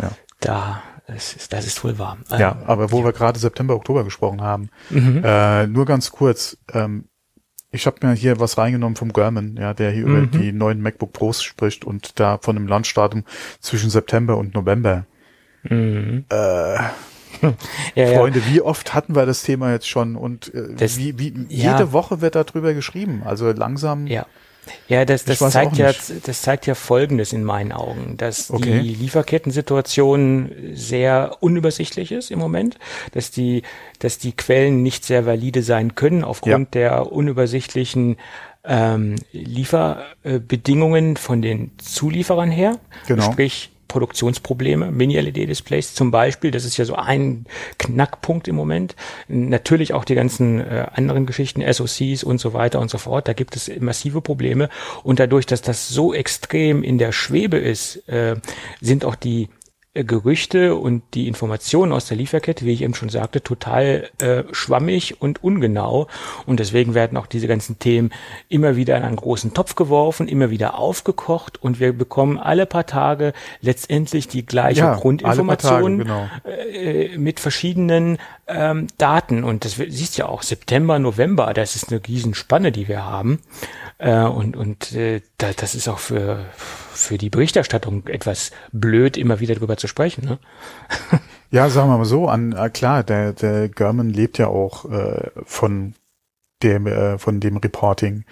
ja. 0.00 0.10
Da, 0.40 0.82
das 1.06 1.34
ist, 1.34 1.52
das 1.52 1.66
ist 1.66 1.82
wohl 1.84 1.98
wahr. 1.98 2.18
Ja, 2.30 2.52
ähm, 2.52 2.66
aber 2.66 2.92
wo 2.92 2.98
ja. 3.00 3.06
wir 3.06 3.12
gerade 3.12 3.38
September, 3.38 3.74
Oktober 3.74 4.04
gesprochen 4.04 4.40
haben, 4.42 4.70
mhm. 4.90 5.22
äh, 5.24 5.66
nur 5.66 5.86
ganz 5.86 6.10
kurz, 6.10 6.58
ähm, 6.72 7.04
ich 7.70 7.86
habe 7.86 8.06
mir 8.06 8.14
hier 8.14 8.40
was 8.40 8.58
reingenommen 8.58 8.96
vom 8.96 9.12
German, 9.12 9.56
ja, 9.56 9.74
der 9.74 9.90
hier 9.90 10.06
mhm. 10.06 10.16
über 10.16 10.38
die 10.38 10.52
neuen 10.52 10.80
MacBook 10.80 11.12
Pros 11.12 11.42
spricht 11.42 11.84
und 11.84 12.18
da 12.18 12.38
von 12.38 12.56
einem 12.56 12.66
Landstadium 12.66 13.24
zwischen 13.60 13.90
September 13.90 14.36
und 14.36 14.54
November. 14.54 15.06
Mhm. 15.62 16.24
Äh, 16.30 16.78
ja, 17.94 18.06
Freunde, 18.06 18.40
ja. 18.40 18.46
wie 18.46 18.60
oft 18.60 18.94
hatten 18.94 19.14
wir 19.14 19.26
das 19.26 19.42
Thema 19.42 19.72
jetzt 19.72 19.88
schon 19.88 20.16
und 20.16 20.52
äh, 20.54 20.74
das, 20.74 20.98
wie, 20.98 21.18
wie 21.18 21.46
jede 21.48 21.92
Woche 21.92 22.20
wird 22.20 22.34
darüber 22.34 22.74
geschrieben. 22.74 23.22
Also 23.24 23.50
langsam. 23.52 24.06
Ja. 24.06 24.26
Ja, 24.88 25.04
das, 25.04 25.24
das 25.24 25.38
zeigt 25.38 25.76
ja, 25.76 25.92
das 26.24 26.42
zeigt 26.42 26.66
ja 26.66 26.74
Folgendes 26.74 27.32
in 27.32 27.44
meinen 27.44 27.72
Augen, 27.72 28.16
dass 28.16 28.50
okay. 28.50 28.80
die 28.80 28.94
Lieferkettensituation 28.94 30.50
sehr 30.72 31.36
unübersichtlich 31.40 32.12
ist 32.12 32.30
im 32.30 32.38
Moment, 32.38 32.78
dass 33.12 33.30
die, 33.30 33.62
dass 33.98 34.18
die 34.18 34.32
Quellen 34.32 34.82
nicht 34.82 35.04
sehr 35.04 35.26
valide 35.26 35.62
sein 35.62 35.94
können 35.94 36.24
aufgrund 36.24 36.74
ja. 36.74 36.80
der 36.80 37.12
unübersichtlichen 37.12 38.16
ähm, 38.64 39.16
Lieferbedingungen 39.32 41.16
von 41.16 41.42
den 41.42 41.72
Zulieferern 41.78 42.50
her. 42.50 42.78
Genau. 43.06 43.30
Sprich, 43.30 43.70
Produktionsprobleme, 43.88 44.90
Mini-LED-Displays 44.92 45.94
zum 45.94 46.10
Beispiel, 46.10 46.50
das 46.50 46.64
ist 46.64 46.76
ja 46.76 46.84
so 46.84 46.94
ein 46.94 47.46
Knackpunkt 47.78 48.46
im 48.46 48.54
Moment. 48.54 48.94
Natürlich 49.28 49.94
auch 49.94 50.04
die 50.04 50.14
ganzen 50.14 50.60
äh, 50.60 50.86
anderen 50.94 51.26
Geschichten, 51.26 51.62
SOCs 51.72 52.22
und 52.22 52.38
so 52.38 52.52
weiter 52.52 52.80
und 52.80 52.90
so 52.90 52.98
fort, 52.98 53.26
da 53.26 53.32
gibt 53.32 53.56
es 53.56 53.70
massive 53.80 54.20
Probleme 54.20 54.68
und 55.02 55.18
dadurch, 55.18 55.46
dass 55.46 55.62
das 55.62 55.88
so 55.88 56.14
extrem 56.14 56.82
in 56.82 56.98
der 56.98 57.12
Schwebe 57.12 57.56
ist, 57.56 58.08
äh, 58.08 58.36
sind 58.80 59.04
auch 59.04 59.14
die 59.14 59.48
Gerüchte 60.04 60.74
und 60.74 61.02
die 61.14 61.28
Informationen 61.28 61.92
aus 61.92 62.06
der 62.06 62.16
Lieferkette, 62.16 62.64
wie 62.64 62.72
ich 62.72 62.82
eben 62.82 62.94
schon 62.94 63.08
sagte, 63.08 63.42
total 63.42 64.10
äh, 64.20 64.44
schwammig 64.52 65.20
und 65.20 65.42
ungenau. 65.42 66.06
Und 66.46 66.60
deswegen 66.60 66.94
werden 66.94 67.16
auch 67.16 67.26
diese 67.26 67.48
ganzen 67.48 67.78
Themen 67.78 68.10
immer 68.48 68.76
wieder 68.76 68.96
in 68.96 69.02
einen 69.02 69.16
großen 69.16 69.54
Topf 69.54 69.74
geworfen, 69.74 70.28
immer 70.28 70.50
wieder 70.50 70.78
aufgekocht 70.78 71.62
und 71.62 71.80
wir 71.80 71.92
bekommen 71.92 72.38
alle 72.38 72.66
paar 72.66 72.86
Tage 72.86 73.32
letztendlich 73.60 74.28
die 74.28 74.44
gleiche 74.44 74.80
ja, 74.80 74.94
Grundinformation 74.94 75.98
genau. 75.98 76.28
äh, 76.44 77.16
mit 77.16 77.40
verschiedenen 77.40 78.18
ähm, 78.46 78.86
Daten. 78.98 79.44
Und 79.44 79.64
das 79.64 79.76
siehst 79.76 80.18
ja 80.18 80.26
auch 80.26 80.42
September, 80.42 80.98
November, 80.98 81.52
das 81.54 81.76
ist 81.76 81.90
eine 81.90 82.00
Riesenspanne, 82.06 82.72
die 82.72 82.88
wir 82.88 83.04
haben. 83.04 83.40
Äh, 83.98 84.22
und 84.22 84.56
und 84.56 84.92
äh, 84.92 85.20
da, 85.38 85.52
das 85.52 85.74
ist 85.74 85.88
auch 85.88 85.98
für, 85.98 86.44
für 86.98 87.18
die 87.18 87.30
Berichterstattung 87.30 88.06
etwas 88.06 88.50
blöd, 88.72 89.16
immer 89.16 89.40
wieder 89.40 89.54
drüber 89.54 89.76
zu 89.76 89.86
sprechen. 89.86 90.24
Ne? 90.24 90.38
ja, 91.50 91.70
sagen 91.70 91.88
wir 91.90 91.98
mal 91.98 92.04
so, 92.04 92.28
an 92.28 92.52
äh, 92.52 92.70
klar, 92.70 93.04
der, 93.04 93.32
der 93.32 93.68
German 93.68 94.10
lebt 94.10 94.38
ja 94.38 94.48
auch 94.48 94.90
äh, 94.90 95.30
von 95.44 95.94
dem, 96.62 96.86
äh, 96.86 97.18
von 97.18 97.40
dem 97.40 97.56
Reporting. 97.56 98.24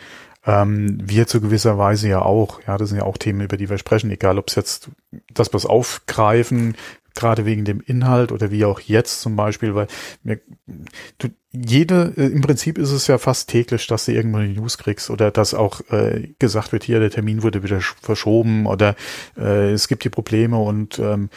Ähm, 0.44 0.98
wir 1.02 1.26
zu 1.26 1.40
gewisser 1.40 1.78
Weise 1.78 2.08
ja 2.08 2.22
auch. 2.22 2.60
Ja, 2.66 2.76
das 2.76 2.90
sind 2.90 2.98
ja 2.98 3.04
auch 3.04 3.18
Themen, 3.18 3.40
über 3.40 3.56
die 3.56 3.70
wir 3.70 3.78
sprechen, 3.78 4.10
egal 4.10 4.38
ob 4.38 4.48
es 4.48 4.54
jetzt 4.54 4.90
das, 5.32 5.52
was 5.54 5.66
aufgreifen, 5.66 6.76
gerade 7.16 7.44
wegen 7.44 7.64
dem 7.64 7.80
Inhalt 7.80 8.32
oder 8.32 8.50
wie 8.50 8.64
auch 8.64 8.80
jetzt 8.80 9.20
zum 9.20 9.36
Beispiel, 9.36 9.74
weil 9.74 9.88
mir, 10.22 10.40
du, 11.18 11.28
jede, 11.50 12.12
äh, 12.16 12.26
im 12.26 12.42
Prinzip 12.42 12.78
ist 12.78 12.90
es 12.90 13.06
ja 13.06 13.18
fast 13.18 13.48
täglich, 13.48 13.86
dass 13.86 14.04
du 14.04 14.12
irgendwo 14.12 14.38
eine 14.38 14.48
News 14.48 14.78
kriegst 14.78 15.10
oder 15.10 15.30
dass 15.30 15.54
auch 15.54 15.80
äh, 15.90 16.34
gesagt 16.38 16.72
wird, 16.72 16.84
hier 16.84 17.00
der 17.00 17.10
Termin 17.10 17.42
wurde 17.42 17.62
wieder 17.62 17.80
verschoben 17.80 18.66
oder 18.66 18.94
äh, 19.36 19.72
es 19.72 19.88
gibt 19.88 20.04
die 20.04 20.10
Probleme 20.10 20.58
und 20.58 20.98
ähm, 20.98 21.30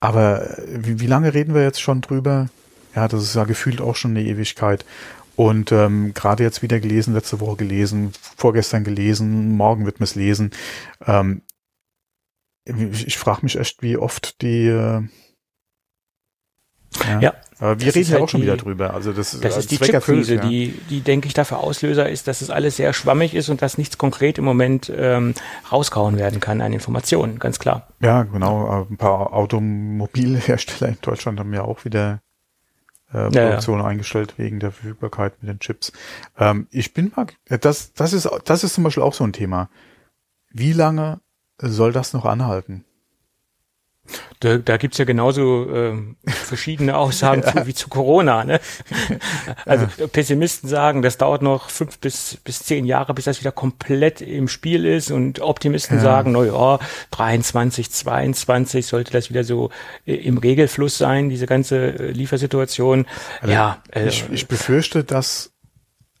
aber 0.00 0.56
wie, 0.68 1.00
wie 1.00 1.06
lange 1.06 1.34
reden 1.34 1.54
wir 1.54 1.62
jetzt 1.62 1.80
schon 1.80 2.00
drüber? 2.00 2.48
Ja, 2.94 3.08
das 3.08 3.22
ist 3.22 3.34
ja 3.34 3.44
gefühlt 3.44 3.80
auch 3.80 3.96
schon 3.96 4.12
eine 4.12 4.22
Ewigkeit. 4.22 4.84
Und 5.36 5.70
ähm, 5.70 6.14
gerade 6.14 6.42
jetzt 6.42 6.62
wieder 6.62 6.80
gelesen, 6.80 7.12
letzte 7.12 7.40
Woche 7.40 7.56
gelesen, 7.56 8.12
vorgestern 8.36 8.84
gelesen, 8.84 9.54
morgen 9.56 9.84
wird 9.84 10.00
man 10.00 10.04
es 10.04 10.14
lesen. 10.14 10.50
Ähm, 11.06 11.42
ich, 12.66 13.16
frage 13.16 13.40
mich 13.42 13.58
echt, 13.58 13.82
wie 13.82 13.96
oft 13.96 14.42
die 14.42 14.66
äh, 14.66 15.02
ja. 17.04 17.20
ja. 17.20 17.34
Aber 17.58 17.80
wir 17.80 17.94
reden 17.94 18.08
ja 18.08 18.14
halt 18.14 18.24
auch 18.24 18.28
schon 18.28 18.40
die, 18.40 18.46
wieder 18.46 18.56
drüber. 18.56 18.92
Also 18.92 19.12
das, 19.12 19.38
das 19.40 19.56
ist 19.56 19.70
die 19.70 19.78
Chipkrise, 19.78 20.36
ja. 20.36 20.46
die, 20.46 20.78
die 20.90 21.00
denke 21.00 21.26
ich 21.26 21.34
dafür 21.34 21.58
Auslöser 21.58 22.08
ist, 22.08 22.28
dass 22.28 22.42
es 22.42 22.50
alles 22.50 22.76
sehr 22.76 22.92
schwammig 22.92 23.34
ist 23.34 23.48
und 23.48 23.62
dass 23.62 23.78
nichts 23.78 23.96
konkret 23.96 24.38
im 24.38 24.44
Moment 24.44 24.92
ähm, 24.94 25.34
rauskauen 25.72 26.18
werden 26.18 26.40
kann 26.40 26.60
an 26.60 26.72
Informationen, 26.72 27.38
ganz 27.38 27.58
klar. 27.58 27.88
Ja, 28.00 28.24
genau. 28.24 28.86
Ein 28.90 28.98
paar 28.98 29.32
Automobilhersteller 29.32 30.90
in 30.90 30.98
Deutschland 31.00 31.40
haben 31.40 31.54
ja 31.54 31.62
auch 31.62 31.84
wieder 31.84 32.20
äh, 33.12 33.30
Produktion 33.30 33.78
ja, 33.78 33.86
eingestellt 33.86 34.34
wegen 34.36 34.60
der 34.60 34.72
Verfügbarkeit 34.72 35.40
mit 35.40 35.48
den 35.50 35.60
Chips. 35.60 35.92
Ähm, 36.38 36.66
ich 36.70 36.92
bin 36.92 37.12
mal, 37.16 37.26
das, 37.48 37.94
das 37.94 38.12
ist, 38.12 38.28
das 38.44 38.64
ist 38.64 38.74
zum 38.74 38.84
Beispiel 38.84 39.02
auch 39.02 39.14
so 39.14 39.24
ein 39.24 39.32
Thema. 39.32 39.70
Wie 40.50 40.72
lange 40.72 41.20
soll 41.58 41.92
das 41.92 42.12
noch 42.12 42.24
anhalten? 42.24 42.84
Da, 44.40 44.58
da 44.58 44.76
gibt's 44.76 44.98
ja 44.98 45.04
genauso 45.04 45.68
ähm, 45.72 46.16
verschiedene 46.26 46.96
Aussagen 46.96 47.42
ja. 47.46 47.52
zu, 47.52 47.66
wie 47.66 47.74
zu 47.74 47.88
Corona. 47.88 48.44
Ne? 48.44 48.60
Also 49.64 49.86
ja. 49.96 50.06
Pessimisten 50.06 50.68
sagen, 50.68 51.02
das 51.02 51.18
dauert 51.18 51.42
noch 51.42 51.70
fünf 51.70 51.98
bis, 51.98 52.38
bis 52.44 52.60
zehn 52.60 52.84
Jahre, 52.84 53.14
bis 53.14 53.24
das 53.24 53.40
wieder 53.40 53.52
komplett 53.52 54.20
im 54.20 54.48
Spiel 54.48 54.84
ist. 54.84 55.10
Und 55.10 55.40
Optimisten 55.40 55.96
ja. 55.96 56.02
sagen, 56.02 56.32
na 56.32 56.44
ja, 56.44 56.78
23, 57.12 57.90
22 57.90 58.86
sollte 58.86 59.12
das 59.12 59.30
wieder 59.30 59.44
so 59.44 59.70
äh, 60.04 60.14
im 60.14 60.38
Regelfluss 60.38 60.98
sein, 60.98 61.28
diese 61.28 61.46
ganze 61.46 61.98
äh, 61.98 62.10
Liefersituation. 62.10 63.06
Also 63.40 63.52
ja, 63.52 63.82
äh, 63.92 64.08
ich, 64.08 64.24
ich 64.30 64.46
befürchte, 64.46 65.04
dass 65.04 65.52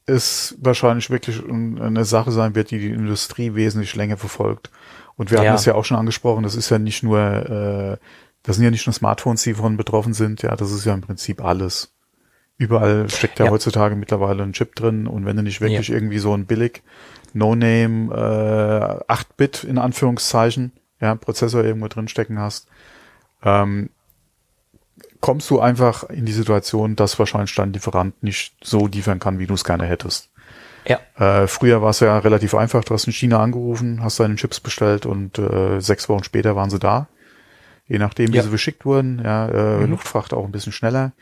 es 0.06 0.56
wahrscheinlich 0.60 1.10
wirklich 1.10 1.42
eine 1.48 2.04
Sache 2.04 2.30
sein 2.30 2.54
wird, 2.54 2.70
die 2.70 2.78
die 2.78 2.90
Industrie 2.90 3.54
wesentlich 3.54 3.94
länger 3.96 4.16
verfolgt. 4.16 4.70
Und 5.16 5.30
wir 5.30 5.38
ja. 5.38 5.44
haben 5.44 5.54
das 5.54 5.64
ja 5.64 5.74
auch 5.74 5.84
schon 5.84 5.96
angesprochen, 5.96 6.42
das 6.42 6.54
ist 6.54 6.70
ja 6.70 6.78
nicht 6.78 7.02
nur, 7.02 7.18
äh, 7.20 7.96
das 8.42 8.56
sind 8.56 8.64
ja 8.64 8.70
nicht 8.70 8.86
nur 8.86 8.92
Smartphones, 8.92 9.42
die 9.42 9.54
davon 9.54 9.76
betroffen 9.76 10.12
sind, 10.12 10.42
ja, 10.42 10.54
das 10.56 10.70
ist 10.70 10.84
ja 10.84 10.94
im 10.94 11.00
Prinzip 11.00 11.42
alles. 11.42 11.92
Überall 12.58 13.08
steckt 13.10 13.38
ja, 13.38 13.46
ja. 13.46 13.50
heutzutage 13.50 13.96
mittlerweile 13.96 14.42
ein 14.42 14.52
Chip 14.52 14.74
drin 14.74 15.06
und 15.06 15.26
wenn 15.26 15.36
du 15.36 15.42
nicht 15.42 15.60
wirklich 15.60 15.88
ja. 15.88 15.94
irgendwie 15.94 16.18
so 16.18 16.34
ein 16.34 16.46
billig 16.46 16.82
No-Name 17.34 18.14
äh, 19.08 19.12
8-Bit 19.12 19.64
in 19.64 19.78
Anführungszeichen, 19.78 20.72
ja, 21.00 21.14
Prozessor 21.14 21.64
irgendwo 21.64 21.88
drin 21.88 22.08
stecken 22.08 22.38
hast, 22.38 22.68
ähm, 23.42 23.90
kommst 25.20 25.50
du 25.50 25.60
einfach 25.60 26.04
in 26.04 26.24
die 26.24 26.32
Situation, 26.32 26.96
dass 26.96 27.18
wahrscheinlich 27.18 27.54
dein 27.54 27.72
Lieferant 27.72 28.22
nicht 28.22 28.54
so 28.62 28.86
liefern 28.86 29.18
kann, 29.18 29.38
wie 29.38 29.46
du 29.46 29.54
es 29.54 29.64
gerne 29.64 29.84
hättest. 29.84 30.30
Ja. 30.86 31.00
Äh, 31.16 31.46
früher 31.46 31.82
war 31.82 31.90
es 31.90 32.00
ja 32.00 32.18
relativ 32.18 32.54
einfach. 32.54 32.84
Du 32.84 32.94
hast 32.94 33.06
in 33.06 33.12
China 33.12 33.42
angerufen, 33.42 34.02
hast 34.02 34.20
deine 34.20 34.36
Chips 34.36 34.60
bestellt 34.60 35.06
und 35.06 35.38
äh, 35.38 35.80
sechs 35.80 36.08
Wochen 36.08 36.24
später 36.24 36.56
waren 36.56 36.70
sie 36.70 36.78
da. 36.78 37.08
Je 37.86 37.98
nachdem, 37.98 38.32
wie 38.32 38.36
ja. 38.36 38.42
sie 38.42 38.48
verschickt 38.48 38.84
wurden. 38.84 39.20
Ja, 39.24 39.48
äh, 39.48 39.78
mhm. 39.80 39.90
Luftfracht 39.90 40.32
auch 40.32 40.44
ein 40.44 40.52
bisschen 40.52 40.72
schneller. 40.72 41.12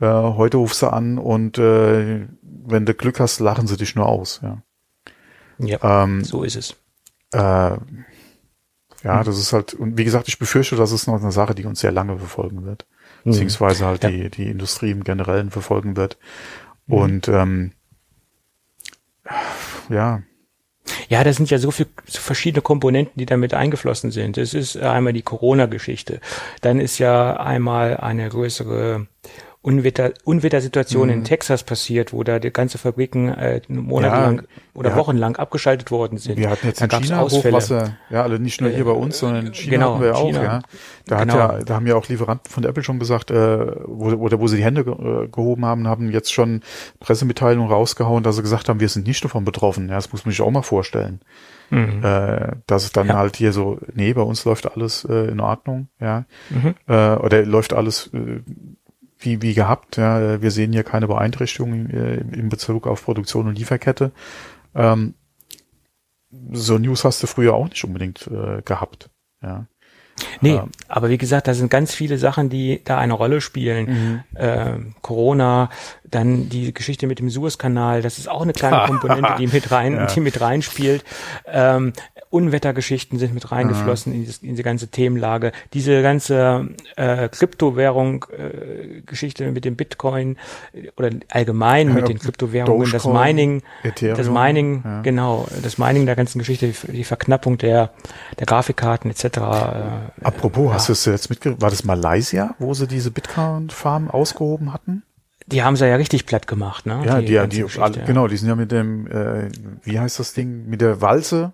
Äh, 0.00 0.06
heute 0.06 0.56
rufst 0.56 0.82
du 0.82 0.88
an 0.88 1.18
und 1.18 1.58
äh, 1.58 2.26
wenn 2.42 2.86
du 2.86 2.94
Glück 2.94 3.20
hast, 3.20 3.40
lachen 3.40 3.66
sie 3.66 3.76
dich 3.76 3.94
nur 3.94 4.06
aus. 4.06 4.40
Ja, 4.42 4.62
ja 5.58 6.04
ähm, 6.04 6.24
so 6.24 6.42
ist 6.42 6.56
es. 6.56 6.76
Äh, 7.32 7.38
ja, 9.02 9.20
mhm. 9.20 9.24
das 9.24 9.38
ist 9.38 9.52
halt, 9.52 9.74
und 9.74 9.96
wie 9.96 10.04
gesagt, 10.04 10.28
ich 10.28 10.38
befürchte, 10.38 10.76
das 10.76 10.92
ist 10.92 11.06
noch 11.06 11.20
eine 11.20 11.32
Sache, 11.32 11.54
die 11.54 11.64
uns 11.64 11.80
sehr 11.80 11.92
lange 11.92 12.18
verfolgen 12.18 12.64
wird. 12.64 12.86
Mhm. 13.24 13.30
Beziehungsweise 13.30 13.86
halt 13.86 14.04
ja. 14.04 14.10
die, 14.10 14.30
die 14.30 14.48
Industrie 14.48 14.90
im 14.90 15.04
Generellen 15.04 15.50
verfolgen 15.50 15.96
wird. 15.96 16.18
Mhm. 16.86 16.94
Und 16.94 17.28
ähm, 17.28 17.72
ja. 19.88 20.22
Ja, 21.08 21.24
das 21.24 21.36
sind 21.36 21.50
ja 21.50 21.58
so 21.58 21.70
viele 21.70 21.88
verschiedene 22.06 22.62
Komponenten, 22.62 23.12
die 23.16 23.26
damit 23.26 23.54
eingeflossen 23.54 24.10
sind. 24.10 24.38
Es 24.38 24.54
ist 24.54 24.76
einmal 24.76 25.12
die 25.12 25.22
Corona-Geschichte. 25.22 26.20
Dann 26.62 26.80
ist 26.80 26.98
ja 26.98 27.36
einmal 27.36 27.96
eine 27.96 28.28
größere 28.28 29.06
Unwetter, 29.62 30.14
Unwettersituation 30.24 31.08
mhm. 31.08 31.14
in 31.14 31.24
Texas 31.24 31.64
passiert, 31.64 32.14
wo 32.14 32.24
da 32.24 32.38
die 32.38 32.50
ganze 32.50 32.78
Fabriken 32.78 33.28
äh, 33.28 33.60
monatelang 33.68 34.36
ja, 34.36 34.42
oder 34.72 34.96
wochenlang 34.96 35.36
abgeschaltet 35.36 35.90
worden 35.90 36.16
sind. 36.16 36.38
Wir 36.38 36.48
hatten 36.48 36.66
jetzt 36.66 36.80
da 36.80 36.84
in 36.86 37.04
China 37.04 37.20
Ausfälle. 37.20 37.56
Hochwasser, 37.56 37.96
ja, 38.08 38.22
also 38.22 38.38
nicht 38.38 38.62
nur 38.62 38.70
hier 38.70 38.86
bei 38.86 38.92
uns, 38.92 39.18
sondern 39.18 39.48
in 39.48 39.52
China 39.52 39.70
genau, 39.76 39.92
hatten 39.92 40.02
wir 40.02 40.16
auch, 40.16 40.26
China. 40.26 40.42
ja. 40.42 40.62
Da 41.06 41.18
genau. 41.20 41.34
hat 41.34 41.58
ja, 41.58 41.64
da 41.64 41.74
haben 41.74 41.86
ja 41.86 41.94
auch 41.94 42.08
Lieferanten 42.08 42.50
von 42.50 42.64
Apple 42.64 42.82
schon 42.82 42.98
gesagt, 42.98 43.30
äh, 43.30 43.66
wo, 43.84 44.06
oder 44.14 44.40
wo 44.40 44.46
sie 44.46 44.56
die 44.56 44.64
Hände 44.64 44.82
ge 44.82 44.94
äh, 44.94 45.28
gehoben 45.28 45.66
haben, 45.66 45.86
haben 45.86 46.10
jetzt 46.10 46.32
schon 46.32 46.62
Pressemitteilungen 46.98 47.70
rausgehauen, 47.70 48.22
dass 48.22 48.36
sie 48.36 48.42
gesagt 48.42 48.70
haben, 48.70 48.80
wir 48.80 48.88
sind 48.88 49.06
nicht 49.06 49.22
davon 49.22 49.44
betroffen. 49.44 49.90
Ja, 49.90 49.96
das 49.96 50.10
muss 50.10 50.24
man 50.24 50.32
sich 50.32 50.40
auch 50.40 50.50
mal 50.50 50.62
vorstellen. 50.62 51.20
Mhm. 51.70 52.02
Äh, 52.02 52.52
dass 52.66 52.84
es 52.84 52.92
dann 52.92 53.08
ja. 53.08 53.14
halt 53.14 53.36
hier 53.36 53.52
so, 53.52 53.78
nee, 53.94 54.12
bei 54.12 54.22
uns 54.22 54.44
läuft 54.44 54.72
alles 54.72 55.04
äh, 55.04 55.30
in 55.30 55.38
Ordnung, 55.38 55.88
ja. 56.00 56.24
Mhm. 56.48 56.74
Äh, 56.88 57.14
oder 57.14 57.44
läuft 57.44 57.72
alles 57.72 58.10
äh, 58.12 58.40
wie, 59.20 59.42
wie 59.42 59.54
gehabt. 59.54 59.96
Ja, 59.96 60.40
wir 60.42 60.50
sehen 60.50 60.72
hier 60.72 60.84
keine 60.84 61.06
Beeinträchtigungen 61.06 61.90
äh, 61.90 62.16
in 62.16 62.48
Bezug 62.48 62.86
auf 62.86 63.04
Produktion 63.04 63.48
und 63.48 63.58
Lieferkette. 63.58 64.12
Ähm, 64.74 65.14
so 66.52 66.78
News 66.78 67.04
hast 67.04 67.22
du 67.22 67.26
früher 67.26 67.54
auch 67.54 67.68
nicht 67.68 67.84
unbedingt 67.84 68.26
äh, 68.28 68.62
gehabt. 68.62 69.10
Ja. 69.42 69.66
Nee, 70.40 70.54
ähm, 70.54 70.70
aber 70.88 71.08
wie 71.08 71.18
gesagt, 71.18 71.48
da 71.48 71.54
sind 71.54 71.70
ganz 71.70 71.94
viele 71.94 72.18
Sachen, 72.18 72.50
die 72.50 72.82
da 72.84 72.98
eine 72.98 73.14
Rolle 73.14 73.40
spielen. 73.40 74.22
Mhm. 74.32 74.36
Äh, 74.38 74.78
Corona, 75.00 75.70
dann 76.04 76.48
die 76.48 76.74
Geschichte 76.74 77.06
mit 77.06 77.18
dem 77.18 77.30
Suezkanal, 77.30 78.02
das 78.02 78.18
ist 78.18 78.28
auch 78.28 78.42
eine 78.42 78.52
kleine 78.52 78.82
Komponente, 78.86 79.34
die 79.38 79.46
mit 79.46 79.70
rein, 79.70 79.94
ja. 79.94 80.06
die 80.06 80.20
mit 80.20 80.40
reinspielt. 80.40 81.04
Ähm, 81.46 81.92
Unwettergeschichten 82.30 83.18
sind 83.18 83.34
mit 83.34 83.50
reingeflossen 83.50 84.14
in, 84.14 84.20
dieses, 84.20 84.38
in 84.38 84.50
diese 84.50 84.62
ganze 84.62 84.88
Themenlage. 84.88 85.50
Diese 85.74 86.00
ganze 86.00 86.68
äh, 86.94 87.28
Kryptowährung 87.28 88.24
äh, 88.36 89.50
mit 89.50 89.64
dem 89.64 89.74
Bitcoin 89.74 90.36
äh, 90.72 90.90
oder 90.96 91.10
allgemein 91.28 91.92
mit 91.92 92.08
den 92.08 92.20
Kryptowährungen, 92.20 92.90
das 92.90 93.04
Mining, 93.04 93.62
Ethereum, 93.82 94.16
das 94.16 94.30
Mining, 94.30 94.82
ja. 94.84 95.02
genau, 95.02 95.48
das 95.62 95.76
Mining 95.76 96.06
der 96.06 96.14
ganzen 96.14 96.38
Geschichte, 96.38 96.68
die, 96.68 96.92
die 96.92 97.04
Verknappung 97.04 97.58
der 97.58 97.90
der 98.38 98.46
Grafikkarten 98.46 99.10
etc. 99.10 99.24
Äh, 99.24 99.40
Apropos, 100.22 100.68
ja. 100.68 100.74
hast 100.74 100.88
du 100.88 100.92
es 100.92 101.04
jetzt 101.04 101.30
mitgekriegt? 101.30 101.60
War 101.60 101.70
das 101.70 101.84
Malaysia, 101.84 102.54
wo 102.58 102.74
sie 102.74 102.86
diese 102.86 103.10
Bitcoin-Farm 103.10 104.08
ausgehoben 104.08 104.72
hatten? 104.72 105.02
Die 105.46 105.64
haben 105.64 105.74
sie 105.74 105.88
ja 105.88 105.96
richtig 105.96 106.26
platt 106.26 106.46
gemacht, 106.46 106.86
ne? 106.86 107.02
Ja, 107.04 107.20
die, 107.20 107.26
die, 107.48 107.66
die 107.66 107.80
alle, 107.80 108.04
genau, 108.04 108.28
die 108.28 108.36
sind 108.36 108.48
ja 108.48 108.54
mit 108.54 108.70
dem, 108.70 109.08
äh, 109.08 109.48
wie 109.82 109.98
heißt 109.98 110.20
das 110.20 110.32
Ding, 110.32 110.68
mit 110.68 110.80
der 110.80 111.00
Walze 111.00 111.52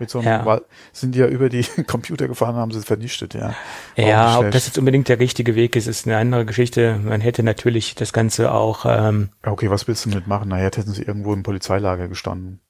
mit 0.00 0.10
so 0.10 0.18
einem 0.18 0.28
ja. 0.28 0.60
Sind 0.92 1.14
die 1.14 1.20
ja 1.20 1.26
über 1.26 1.48
die 1.48 1.62
Computer 1.86 2.26
gefahren, 2.26 2.56
haben 2.56 2.72
sie 2.72 2.80
vernichtet, 2.80 3.34
ja. 3.34 3.54
Ja, 3.96 4.38
ob 4.38 4.50
das 4.50 4.66
jetzt 4.66 4.78
unbedingt 4.78 5.08
der 5.08 5.20
richtige 5.20 5.54
Weg 5.54 5.76
ist, 5.76 5.86
ist 5.86 6.06
eine 6.06 6.16
andere 6.16 6.44
Geschichte. 6.46 6.98
Man 7.02 7.20
hätte 7.20 7.42
natürlich 7.42 7.94
das 7.94 8.12
Ganze 8.12 8.52
auch. 8.52 8.86
Ähm, 8.88 9.28
okay, 9.44 9.70
was 9.70 9.86
willst 9.86 10.06
du 10.06 10.10
damit 10.10 10.26
machen? 10.26 10.48
Naja, 10.48 10.64
hätten 10.64 10.92
sie 10.92 11.02
irgendwo 11.02 11.32
im 11.32 11.42
Polizeilager 11.42 12.08
gestanden. 12.08 12.60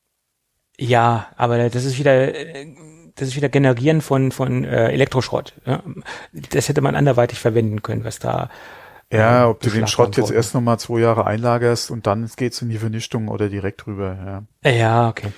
Ja, 0.79 1.29
aber 1.37 1.69
das 1.71 1.85
ist 1.85 1.99
wieder. 1.99 2.33
Das 3.17 3.29
ist 3.29 3.37
wieder 3.37 3.49
Generieren 3.49 4.01
von 4.01 4.33
von 4.33 4.65
äh, 4.65 4.89
Elektroschrott. 4.93 5.55
Ja? 5.67 5.83
Das 6.33 6.69
hätte 6.69 6.81
man 6.81 6.97
anderweitig 6.97 7.39
verwenden 7.39 7.83
können, 7.83 8.05
was 8.05 8.19
da 8.19 8.49
ja, 9.13 9.49
ob 9.49 9.61
du 9.61 9.71
den 9.71 9.87
Schrott 9.87 10.17
jetzt 10.17 10.31
erst 10.31 10.55
nochmal 10.55 10.79
zwei 10.79 11.01
Jahre 11.01 11.27
einlagerst 11.27 11.91
und 11.91 12.07
dann 12.07 12.31
geht's 12.37 12.63
in 12.63 12.69
die 12.69 12.79
Vernichtung 12.79 13.29
oder 13.29 13.49
direkt 13.49 13.87
rüber, 13.87 14.45
ja. 14.65 14.71
Ja, 14.71 15.09
okay. 15.09 15.33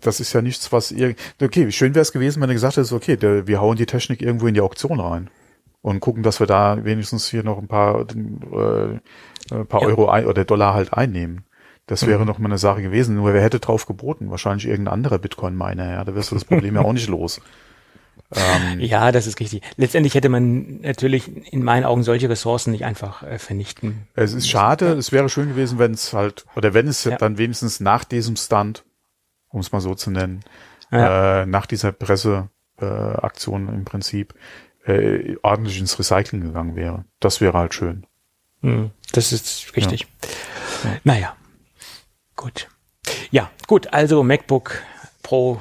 Das 0.00 0.18
ist 0.18 0.32
ja 0.32 0.42
nichts, 0.42 0.72
was 0.72 0.90
ihr. 0.90 1.14
Okay, 1.40 1.70
schön 1.70 1.94
wäre 1.94 2.02
es 2.02 2.12
gewesen, 2.12 2.40
wenn 2.40 2.48
du 2.48 2.54
gesagt 2.54 2.76
hättest, 2.76 2.92
okay, 2.92 3.16
der, 3.16 3.46
wir 3.46 3.60
hauen 3.60 3.76
die 3.76 3.86
Technik 3.86 4.20
irgendwo 4.20 4.46
in 4.46 4.54
die 4.54 4.60
Auktion 4.60 4.98
rein 4.98 5.30
und 5.82 6.00
gucken, 6.00 6.24
dass 6.24 6.40
wir 6.40 6.48
da 6.48 6.84
wenigstens 6.84 7.28
hier 7.28 7.44
noch 7.44 7.58
ein 7.58 7.68
paar, 7.68 8.00
äh, 8.00 8.98
ein 9.52 9.66
paar 9.68 9.82
ja. 9.82 9.86
Euro 9.86 10.08
ein, 10.08 10.26
oder 10.26 10.44
Dollar 10.44 10.74
halt 10.74 10.92
einnehmen. 10.92 11.44
Das 11.86 12.06
wäre 12.06 12.20
mhm. 12.20 12.26
noch 12.26 12.38
mal 12.38 12.48
eine 12.48 12.58
Sache 12.58 12.82
gewesen. 12.82 13.14
Nur 13.14 13.32
wer 13.32 13.42
hätte 13.42 13.60
drauf 13.60 13.86
geboten? 13.86 14.30
Wahrscheinlich 14.30 14.66
irgendein 14.66 14.94
anderer 14.94 15.18
Bitcoin-Miner. 15.18 15.92
Ja, 15.92 16.04
da 16.04 16.14
wirst 16.16 16.32
du 16.32 16.34
das 16.34 16.44
Problem 16.44 16.74
ja 16.74 16.82
auch 16.82 16.92
nicht 16.92 17.08
los. 17.08 17.40
Ähm, 18.34 18.80
ja, 18.80 19.12
das 19.12 19.26
ist 19.26 19.38
richtig. 19.38 19.62
Letztendlich 19.76 20.14
hätte 20.14 20.28
man 20.28 20.80
natürlich 20.80 21.52
in 21.52 21.62
meinen 21.62 21.84
Augen 21.84 22.02
solche 22.02 22.28
Ressourcen 22.28 22.72
nicht 22.72 22.84
einfach 22.84 23.22
äh, 23.22 23.38
vernichten. 23.38 24.08
Es 24.14 24.32
ist 24.32 24.48
schade. 24.48 24.92
Es 24.92 25.12
wäre 25.12 25.28
schön 25.28 25.50
gewesen, 25.50 25.78
wenn 25.78 25.92
es 25.92 26.12
halt 26.12 26.44
oder 26.56 26.74
wenn 26.74 26.88
es 26.88 27.04
ja. 27.04 27.16
dann 27.16 27.38
wenigstens 27.38 27.80
nach 27.80 28.04
diesem 28.04 28.36
Stunt 28.36 28.84
um 29.56 29.60
es 29.60 29.72
mal 29.72 29.80
so 29.80 29.94
zu 29.94 30.10
nennen, 30.10 30.44
ja. 30.90 31.42
äh, 31.42 31.46
nach 31.46 31.66
dieser 31.66 31.90
Presseaktion 31.92 33.68
äh, 33.68 33.72
im 33.72 33.84
Prinzip 33.84 34.34
äh, 34.84 35.36
ordentlich 35.42 35.80
ins 35.80 35.98
Recycling 35.98 36.42
gegangen 36.42 36.76
wäre. 36.76 37.04
Das 37.20 37.40
wäre 37.40 37.58
halt 37.58 37.74
schön. 37.74 38.06
Hm, 38.62 38.90
das 39.12 39.32
ist 39.32 39.74
richtig. 39.76 40.02
Ja. 40.84 40.90
Ja. 40.90 41.00
Naja, 41.04 41.36
gut. 42.36 42.68
Ja, 43.30 43.50
gut, 43.66 43.92
also 43.92 44.22
MacBook 44.22 44.82
Pro, 45.22 45.60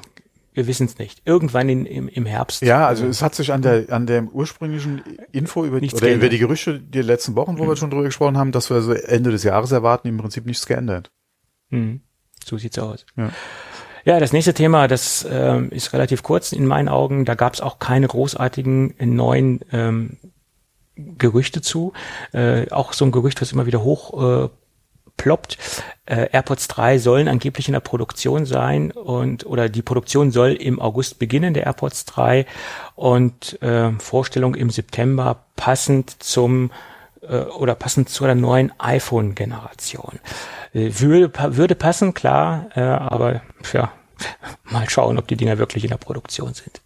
wir 0.56 0.68
wissen 0.68 0.86
es 0.88 0.98
nicht. 0.98 1.22
Irgendwann 1.26 1.70
in, 1.70 1.86
im, 1.86 2.08
im 2.08 2.26
Herbst. 2.26 2.62
Ja, 2.62 2.88
also 2.88 3.06
es 3.06 3.22
hat 3.22 3.36
sich 3.36 3.52
an 3.52 3.62
der 3.62 3.92
an 3.92 4.08
der 4.08 4.24
ursprünglichen 4.24 5.04
Info 5.32 5.66
über, 5.66 5.78
oder 5.78 6.14
über 6.14 6.30
die 6.30 6.40
Gerüchte 6.40 6.80
die 6.80 7.02
letzten 7.02 7.36
Wochen, 7.36 7.60
wo 7.60 7.66
mhm. 7.66 7.70
wir 7.70 7.76
schon 7.76 7.90
drüber 7.90 8.04
gesprochen 8.04 8.38
haben, 8.38 8.52
dass 8.52 8.70
wir 8.70 8.82
so 8.82 8.94
Ende 8.94 9.32
des 9.32 9.44
Jahres 9.44 9.72
erwarten, 9.72 10.08
im 10.08 10.18
Prinzip 10.18 10.46
nichts 10.46 10.66
geändert. 10.66 11.12
Mhm. 11.70 12.02
So 12.44 12.58
sieht's 12.58 12.80
aus. 12.80 13.06
Ja. 13.18 13.32
Ja, 14.06 14.20
das 14.20 14.34
nächste 14.34 14.54
Thema, 14.54 14.88
das 14.88 15.28
ähm, 15.28 15.72
ist 15.72 15.92
relativ 15.92 16.22
kurz 16.22 16.52
in 16.52 16.68
meinen 16.68 16.90
Augen. 16.90 17.26
Da 17.26 17.34
gab 17.34 17.56
es 17.56 17.62
auch 17.62 17.80
keine 17.80 18.08
großartigen 18.08 18.94
neuen 19.00 19.62
ähm, 19.72 20.18
Gerüchte 20.96 21.62
zu. 21.62 21.92
Äh, 22.32 22.70
auch 22.70 22.94
so 22.94 23.04
ein 23.04 23.12
Gerücht, 23.12 23.42
was 23.42 23.52
immer 23.52 23.66
wieder 23.66 23.84
hoch 23.84 24.46
äh, 24.46 24.50
ploppt. 25.18 25.58
Äh, 26.06 26.30
AirPods 26.32 26.68
3 26.68 27.00
sollen 27.00 27.28
angeblich 27.28 27.68
in 27.68 27.74
der 27.74 27.80
Produktion 27.80 28.46
sein 28.46 28.92
und 28.92 29.46
oder 29.46 29.70
die 29.70 29.82
Produktion 29.82 30.32
soll 30.32 30.52
im 30.52 30.80
August 30.80 31.20
beginnen, 31.20 31.54
der 31.54 31.66
AirPods 31.66 32.06
3 32.06 32.46
und 32.96 33.62
äh, 33.62 33.92
Vorstellung 33.94 34.56
im 34.56 34.70
September 34.70 35.46
passend 35.56 36.22
zum 36.22 36.72
äh, 37.22 37.40
oder 37.40 37.76
passend 37.76 38.10
zu 38.10 38.26
der 38.26 38.36
neuen 38.36 38.72
iPhone-Generation. 38.80 40.20
Äh, 40.74 40.92
würde, 41.00 41.32
würde 41.58 41.76
passen, 41.76 42.14
klar, 42.14 42.70
äh, 42.76 42.82
aber 42.82 43.42
ja, 43.74 43.92
mal 44.64 44.90
schauen, 44.90 45.18
ob 45.18 45.28
die 45.28 45.38
Dinger 45.38 45.58
wirklich 45.58 45.84
in 45.84 45.90
der 45.90 45.98
Produktion 45.98 46.54
sind. 46.54 46.82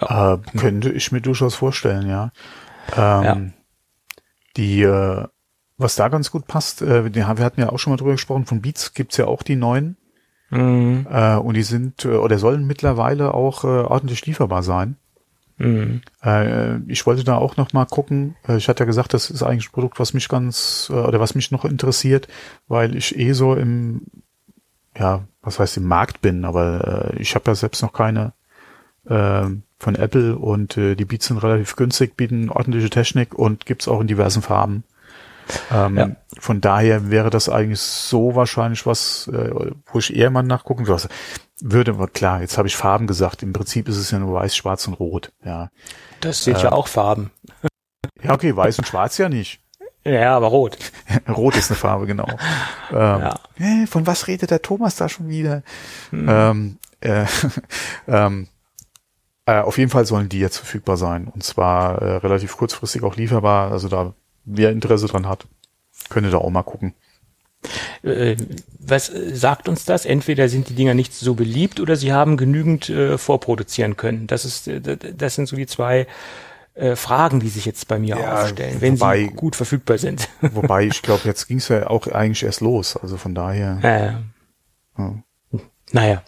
Ja. 0.00 0.34
Äh, 0.34 0.38
könnte 0.58 0.90
ich 0.92 1.12
mir 1.12 1.20
durchaus 1.20 1.54
vorstellen, 1.54 2.08
ja. 2.08 2.30
Ähm, 2.96 3.24
ja. 3.24 3.36
Die, 4.56 4.82
äh, 4.82 5.26
was 5.78 5.96
da 5.96 6.08
ganz 6.08 6.30
gut 6.30 6.46
passt, 6.46 6.82
äh, 6.82 7.14
wir 7.14 7.26
hatten 7.26 7.60
ja 7.60 7.70
auch 7.70 7.78
schon 7.78 7.92
mal 7.92 7.96
drüber 7.96 8.12
gesprochen, 8.12 8.46
von 8.46 8.62
Beats 8.62 8.94
gibt's 8.94 9.16
ja 9.16 9.26
auch 9.26 9.42
die 9.42 9.56
neuen. 9.56 9.96
Mhm. 10.50 11.06
Äh, 11.10 11.36
und 11.36 11.54
die 11.54 11.62
sind 11.62 12.04
äh, 12.04 12.08
oder 12.08 12.38
sollen 12.38 12.66
mittlerweile 12.66 13.34
auch 13.34 13.64
äh, 13.64 13.66
ordentlich 13.66 14.24
lieferbar 14.26 14.62
sein. 14.62 14.96
Mhm. 15.58 16.02
Äh, 16.22 16.78
ich 16.90 17.06
wollte 17.06 17.24
da 17.24 17.36
auch 17.36 17.56
noch 17.56 17.72
mal 17.72 17.86
gucken. 17.86 18.36
Äh, 18.46 18.56
ich 18.56 18.68
hatte 18.68 18.84
ja 18.84 18.86
gesagt, 18.86 19.12
das 19.14 19.30
ist 19.30 19.42
eigentlich 19.42 19.68
ein 19.68 19.72
Produkt, 19.72 19.98
was 19.98 20.14
mich 20.14 20.28
ganz 20.28 20.88
äh, 20.90 20.94
oder 20.94 21.18
was 21.18 21.34
mich 21.34 21.50
noch 21.50 21.64
interessiert, 21.64 22.28
weil 22.68 22.94
ich 22.94 23.18
eh 23.18 23.32
so 23.32 23.54
im 23.54 24.02
ja, 24.98 25.24
was 25.42 25.58
heißt 25.58 25.76
im 25.76 25.84
Markt 25.84 26.22
bin, 26.22 26.44
aber 26.44 27.12
äh, 27.14 27.18
ich 27.20 27.34
habe 27.34 27.50
ja 27.50 27.54
selbst 27.54 27.82
noch 27.82 27.92
keine 27.92 28.32
äh, 29.04 29.46
von 29.78 29.94
Apple 29.94 30.36
und 30.36 30.76
äh, 30.76 30.94
die 30.94 31.04
Beats 31.04 31.26
sind 31.26 31.38
relativ 31.38 31.76
günstig, 31.76 32.16
bieten 32.16 32.48
ordentliche 32.48 32.88
Technik 32.88 33.34
und 33.34 33.66
gibt's 33.66 33.88
auch 33.88 34.00
in 34.00 34.06
diversen 34.06 34.42
Farben. 34.42 34.84
Ähm, 35.72 35.96
ja. 35.96 36.10
Von 36.38 36.60
daher 36.60 37.10
wäre 37.10 37.30
das 37.30 37.48
eigentlich 37.48 37.80
so 37.80 38.34
wahrscheinlich 38.34 38.86
was, 38.86 39.28
äh, 39.32 39.50
wo 39.86 39.98
ich 39.98 40.14
eher 40.14 40.30
mal 40.30 40.42
nachgucken 40.42 40.86
würde. 40.86 41.08
Würde, 41.60 41.92
aber 41.92 42.08
klar, 42.08 42.40
jetzt 42.40 42.58
habe 42.58 42.68
ich 42.68 42.76
Farben 42.76 43.06
gesagt. 43.06 43.42
Im 43.42 43.52
Prinzip 43.52 43.88
ist 43.88 43.96
es 43.96 44.10
ja 44.10 44.18
nur 44.18 44.34
weiß, 44.34 44.54
schwarz 44.54 44.86
und 44.86 44.94
rot. 44.94 45.32
Ja. 45.44 45.70
Das 46.20 46.44
sind 46.44 46.58
äh, 46.58 46.64
ja 46.64 46.72
auch 46.72 46.88
Farben. 46.88 47.30
Ja, 48.22 48.32
okay, 48.32 48.54
weiß 48.54 48.78
und 48.78 48.86
schwarz 48.86 49.18
ja 49.18 49.28
nicht. 49.28 49.60
Ja, 50.04 50.36
aber 50.36 50.48
rot. 50.48 50.78
rot 51.28 51.56
ist 51.56 51.70
eine 51.70 51.76
Farbe, 51.76 52.06
genau. 52.06 52.28
Ähm, 52.90 52.96
ja. 52.96 53.34
äh, 53.58 53.86
von 53.86 54.06
was 54.06 54.28
redet 54.28 54.50
der 54.50 54.62
Thomas 54.62 54.96
da 54.96 55.08
schon 55.08 55.28
wieder? 55.28 55.62
Hm. 56.10 56.28
Ähm, 56.28 56.78
äh, 57.00 57.24
ähm, 58.06 58.48
äh, 59.46 59.60
auf 59.60 59.78
jeden 59.78 59.90
Fall 59.90 60.06
sollen 60.06 60.28
die 60.28 60.38
jetzt 60.38 60.58
verfügbar 60.58 60.96
sein. 60.96 61.28
Und 61.28 61.42
zwar 61.42 62.02
äh, 62.02 62.16
relativ 62.16 62.56
kurzfristig 62.56 63.02
auch 63.02 63.16
lieferbar. 63.16 63.72
Also 63.72 63.88
da, 63.88 64.14
wer 64.46 64.70
Interesse 64.70 65.06
dran 65.06 65.28
hat, 65.28 65.46
könnte 66.08 66.30
da 66.30 66.38
auch 66.38 66.50
mal 66.50 66.62
gucken. 66.62 66.94
Äh, 68.02 68.36
was 68.78 69.06
sagt 69.32 69.68
uns 69.68 69.84
das? 69.84 70.06
Entweder 70.06 70.48
sind 70.48 70.68
die 70.68 70.74
Dinger 70.74 70.94
nicht 70.94 71.12
so 71.12 71.34
beliebt 71.34 71.80
oder 71.80 71.96
sie 71.96 72.12
haben 72.12 72.36
genügend 72.36 72.88
äh, 72.88 73.18
vorproduzieren 73.18 73.96
können. 73.96 74.26
Das 74.26 74.44
ist, 74.44 74.68
äh, 74.68 74.80
das 74.96 75.34
sind 75.34 75.48
so 75.48 75.56
die 75.56 75.66
zwei 75.66 76.06
äh, 76.74 76.94
Fragen, 76.94 77.40
die 77.40 77.48
sich 77.48 77.64
jetzt 77.64 77.88
bei 77.88 77.98
mir 77.98 78.16
ja, 78.18 78.42
aufstellen, 78.42 78.80
wenn 78.80 79.00
wobei, 79.00 79.20
sie 79.20 79.26
gut 79.28 79.56
verfügbar 79.56 79.98
sind. 79.98 80.28
wobei, 80.40 80.84
ich 80.84 81.02
glaube, 81.02 81.22
jetzt 81.24 81.48
ging 81.48 81.58
es 81.58 81.68
ja 81.68 81.88
auch 81.88 82.06
eigentlich 82.06 82.44
erst 82.44 82.60
los. 82.60 82.96
Also 82.96 83.16
von 83.16 83.34
daher. 83.34 83.78
Äh, 83.82 85.02
ja. 85.02 85.14
Naja. 85.92 86.22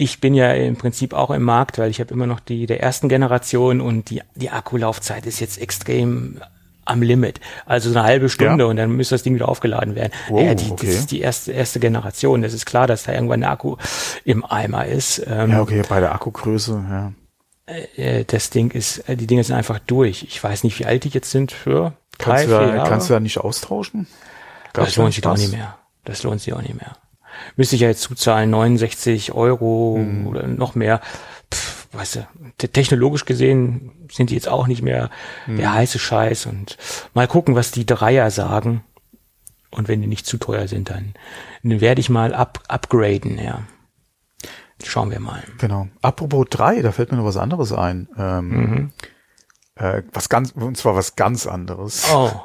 Ich 0.00 0.20
bin 0.20 0.34
ja 0.34 0.52
im 0.52 0.76
Prinzip 0.76 1.12
auch 1.12 1.30
im 1.30 1.42
Markt, 1.42 1.78
weil 1.78 1.90
ich 1.90 2.00
habe 2.00 2.14
immer 2.14 2.26
noch 2.26 2.40
die 2.40 2.66
der 2.66 2.82
ersten 2.82 3.08
Generation 3.08 3.80
und 3.80 4.08
die, 4.08 4.22
die 4.34 4.50
Akkulaufzeit 4.50 5.26
ist 5.26 5.40
jetzt 5.40 5.60
extrem 5.60 6.40
am 6.86 7.02
Limit. 7.02 7.38
Also 7.66 7.90
eine 7.90 8.02
halbe 8.02 8.30
Stunde 8.30 8.64
ja. 8.64 8.70
und 8.70 8.76
dann 8.76 8.90
müsste 8.92 9.14
das 9.14 9.22
Ding 9.22 9.34
wieder 9.34 9.48
aufgeladen 9.48 9.94
werden. 9.94 10.12
Wow, 10.28 10.42
ja, 10.42 10.54
die, 10.54 10.70
okay. 10.70 10.86
Das 10.86 10.94
ist 10.96 11.10
die 11.10 11.20
erste, 11.20 11.52
erste 11.52 11.80
Generation. 11.80 12.40
Das 12.40 12.54
ist 12.54 12.64
klar, 12.64 12.86
dass 12.86 13.02
da 13.02 13.12
irgendwann 13.12 13.44
ein 13.44 13.50
Akku 13.50 13.76
im 14.24 14.44
Eimer 14.44 14.86
ist. 14.86 15.22
Ähm, 15.26 15.50
ja, 15.50 15.60
okay, 15.60 15.82
bei 15.86 16.00
der 16.00 16.14
Akkugröße, 16.14 16.82
ja. 16.88 17.12
Äh, 17.96 18.24
das 18.24 18.48
Ding 18.48 18.70
ist, 18.70 19.08
äh, 19.08 19.16
die 19.16 19.26
Dinge 19.26 19.44
sind 19.44 19.54
einfach 19.54 19.78
durch. 19.80 20.22
Ich 20.24 20.42
weiß 20.42 20.64
nicht, 20.64 20.78
wie 20.78 20.86
alt 20.86 21.04
die 21.04 21.10
jetzt 21.10 21.30
sind 21.30 21.52
für 21.52 21.92
drei, 22.18 22.46
kannst 22.46 22.46
du 22.46 22.50
da, 22.50 22.84
Kannst 22.88 23.10
du 23.10 23.12
da 23.12 23.20
nicht 23.20 23.38
austauschen? 23.38 24.06
Gab's 24.72 24.88
das 24.88 24.96
lohnt 24.96 25.12
sich 25.12 25.26
auch 25.26 25.36
nicht 25.36 25.52
mehr. 25.52 25.76
Das 26.04 26.22
lohnt 26.22 26.40
sich 26.40 26.54
auch 26.54 26.62
nicht 26.62 26.74
mehr. 26.74 26.96
Müsste 27.56 27.76
ich 27.76 27.82
ja 27.82 27.88
jetzt 27.88 28.02
zuzahlen, 28.02 28.50
69 28.50 29.32
Euro 29.32 29.96
hm. 29.98 30.26
oder 30.26 30.46
noch 30.46 30.74
mehr. 30.74 31.00
Pff, 31.52 31.88
weißt 31.92 32.16
du, 32.16 32.68
technologisch 32.68 33.24
gesehen 33.24 33.92
sind 34.10 34.30
die 34.30 34.34
jetzt 34.34 34.48
auch 34.48 34.66
nicht 34.66 34.82
mehr 34.82 35.10
hm. 35.46 35.56
der 35.56 35.72
heiße 35.72 35.98
Scheiß 35.98 36.46
und 36.46 36.76
mal 37.14 37.26
gucken, 37.26 37.54
was 37.54 37.70
die 37.70 37.86
Dreier 37.86 38.30
sagen. 38.30 38.84
Und 39.70 39.86
wenn 39.86 40.00
die 40.00 40.08
nicht 40.08 40.26
zu 40.26 40.36
teuer 40.36 40.66
sind, 40.66 40.90
dann, 40.90 41.14
dann 41.62 41.80
werde 41.80 42.00
ich 42.00 42.10
mal 42.10 42.34
up, 42.34 42.60
upgraden, 42.66 43.38
ja. 43.38 43.62
Schauen 44.82 45.10
wir 45.10 45.20
mal. 45.20 45.42
Genau. 45.58 45.88
Apropos 46.02 46.46
drei, 46.48 46.80
da 46.80 46.90
fällt 46.90 47.12
mir 47.12 47.18
noch 47.18 47.26
was 47.26 47.36
anderes 47.36 47.72
ein. 47.72 48.08
Ähm, 48.16 48.48
mhm. 48.48 48.92
Äh, 49.80 50.02
was 50.12 50.28
ganz, 50.28 50.52
und 50.52 50.76
zwar 50.76 50.94
was 50.94 51.16
ganz 51.16 51.46
anderes. 51.46 52.06
Oh. 52.12 52.30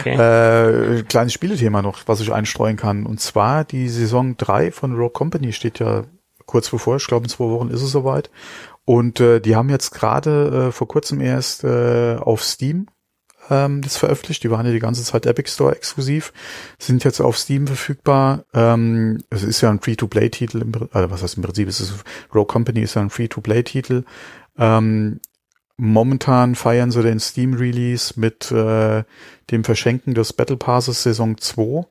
Okay. 0.00 0.14
äh, 0.14 1.02
kleines 1.02 1.34
Spielethema 1.34 1.82
noch, 1.82 1.98
was 2.06 2.20
ich 2.20 2.32
einstreuen 2.32 2.76
kann. 2.76 3.04
Und 3.04 3.20
zwar 3.20 3.64
die 3.64 3.90
Saison 3.90 4.36
drei 4.38 4.72
von 4.72 4.94
Rogue 4.94 5.10
Company 5.10 5.52
steht 5.52 5.78
ja 5.78 6.04
kurz 6.46 6.70
bevor. 6.70 6.96
Ich 6.96 7.06
glaube, 7.06 7.24
in 7.24 7.28
zwei 7.28 7.44
Wochen 7.44 7.68
ist 7.68 7.82
es 7.82 7.90
soweit. 7.90 8.30
Und 8.86 9.20
äh, 9.20 9.40
die 9.40 9.56
haben 9.56 9.68
jetzt 9.68 9.90
gerade 9.90 10.68
äh, 10.68 10.72
vor 10.72 10.88
kurzem 10.88 11.20
erst 11.20 11.64
äh, 11.64 12.16
auf 12.16 12.42
Steam 12.42 12.86
ähm, 13.50 13.82
das 13.82 13.98
veröffentlicht. 13.98 14.42
Die 14.42 14.50
waren 14.50 14.64
ja 14.64 14.72
die 14.72 14.78
ganze 14.78 15.04
Zeit 15.04 15.26
Epic 15.26 15.50
Store 15.50 15.76
exklusiv, 15.76 16.32
sind 16.78 17.04
jetzt 17.04 17.20
auf 17.20 17.36
Steam 17.36 17.66
verfügbar. 17.66 18.44
Ähm, 18.54 19.22
es 19.28 19.42
ist 19.42 19.60
ja 19.60 19.70
ein 19.70 19.80
Free-to-Play-Titel, 19.80 20.64
also 20.92 21.10
was 21.10 21.22
heißt 21.22 21.36
im 21.36 21.42
Prinzip, 21.42 21.68
es 21.68 21.80
ist 21.80 21.94
Rogue 22.34 22.46
Company 22.46 22.80
ist 22.80 22.94
ja 22.94 23.02
ein 23.02 23.10
Free-to-Play-Titel. 23.10 24.04
Ähm, 24.58 25.20
momentan 25.80 26.54
feiern 26.54 26.90
sie 26.90 27.02
den 27.02 27.18
Steam-Release 27.18 28.20
mit 28.20 28.52
äh, 28.52 29.02
dem 29.50 29.64
Verschenken 29.64 30.14
des 30.14 30.32
Battle 30.32 30.56
Passes 30.56 31.02
Saison 31.02 31.38
2. 31.38 31.86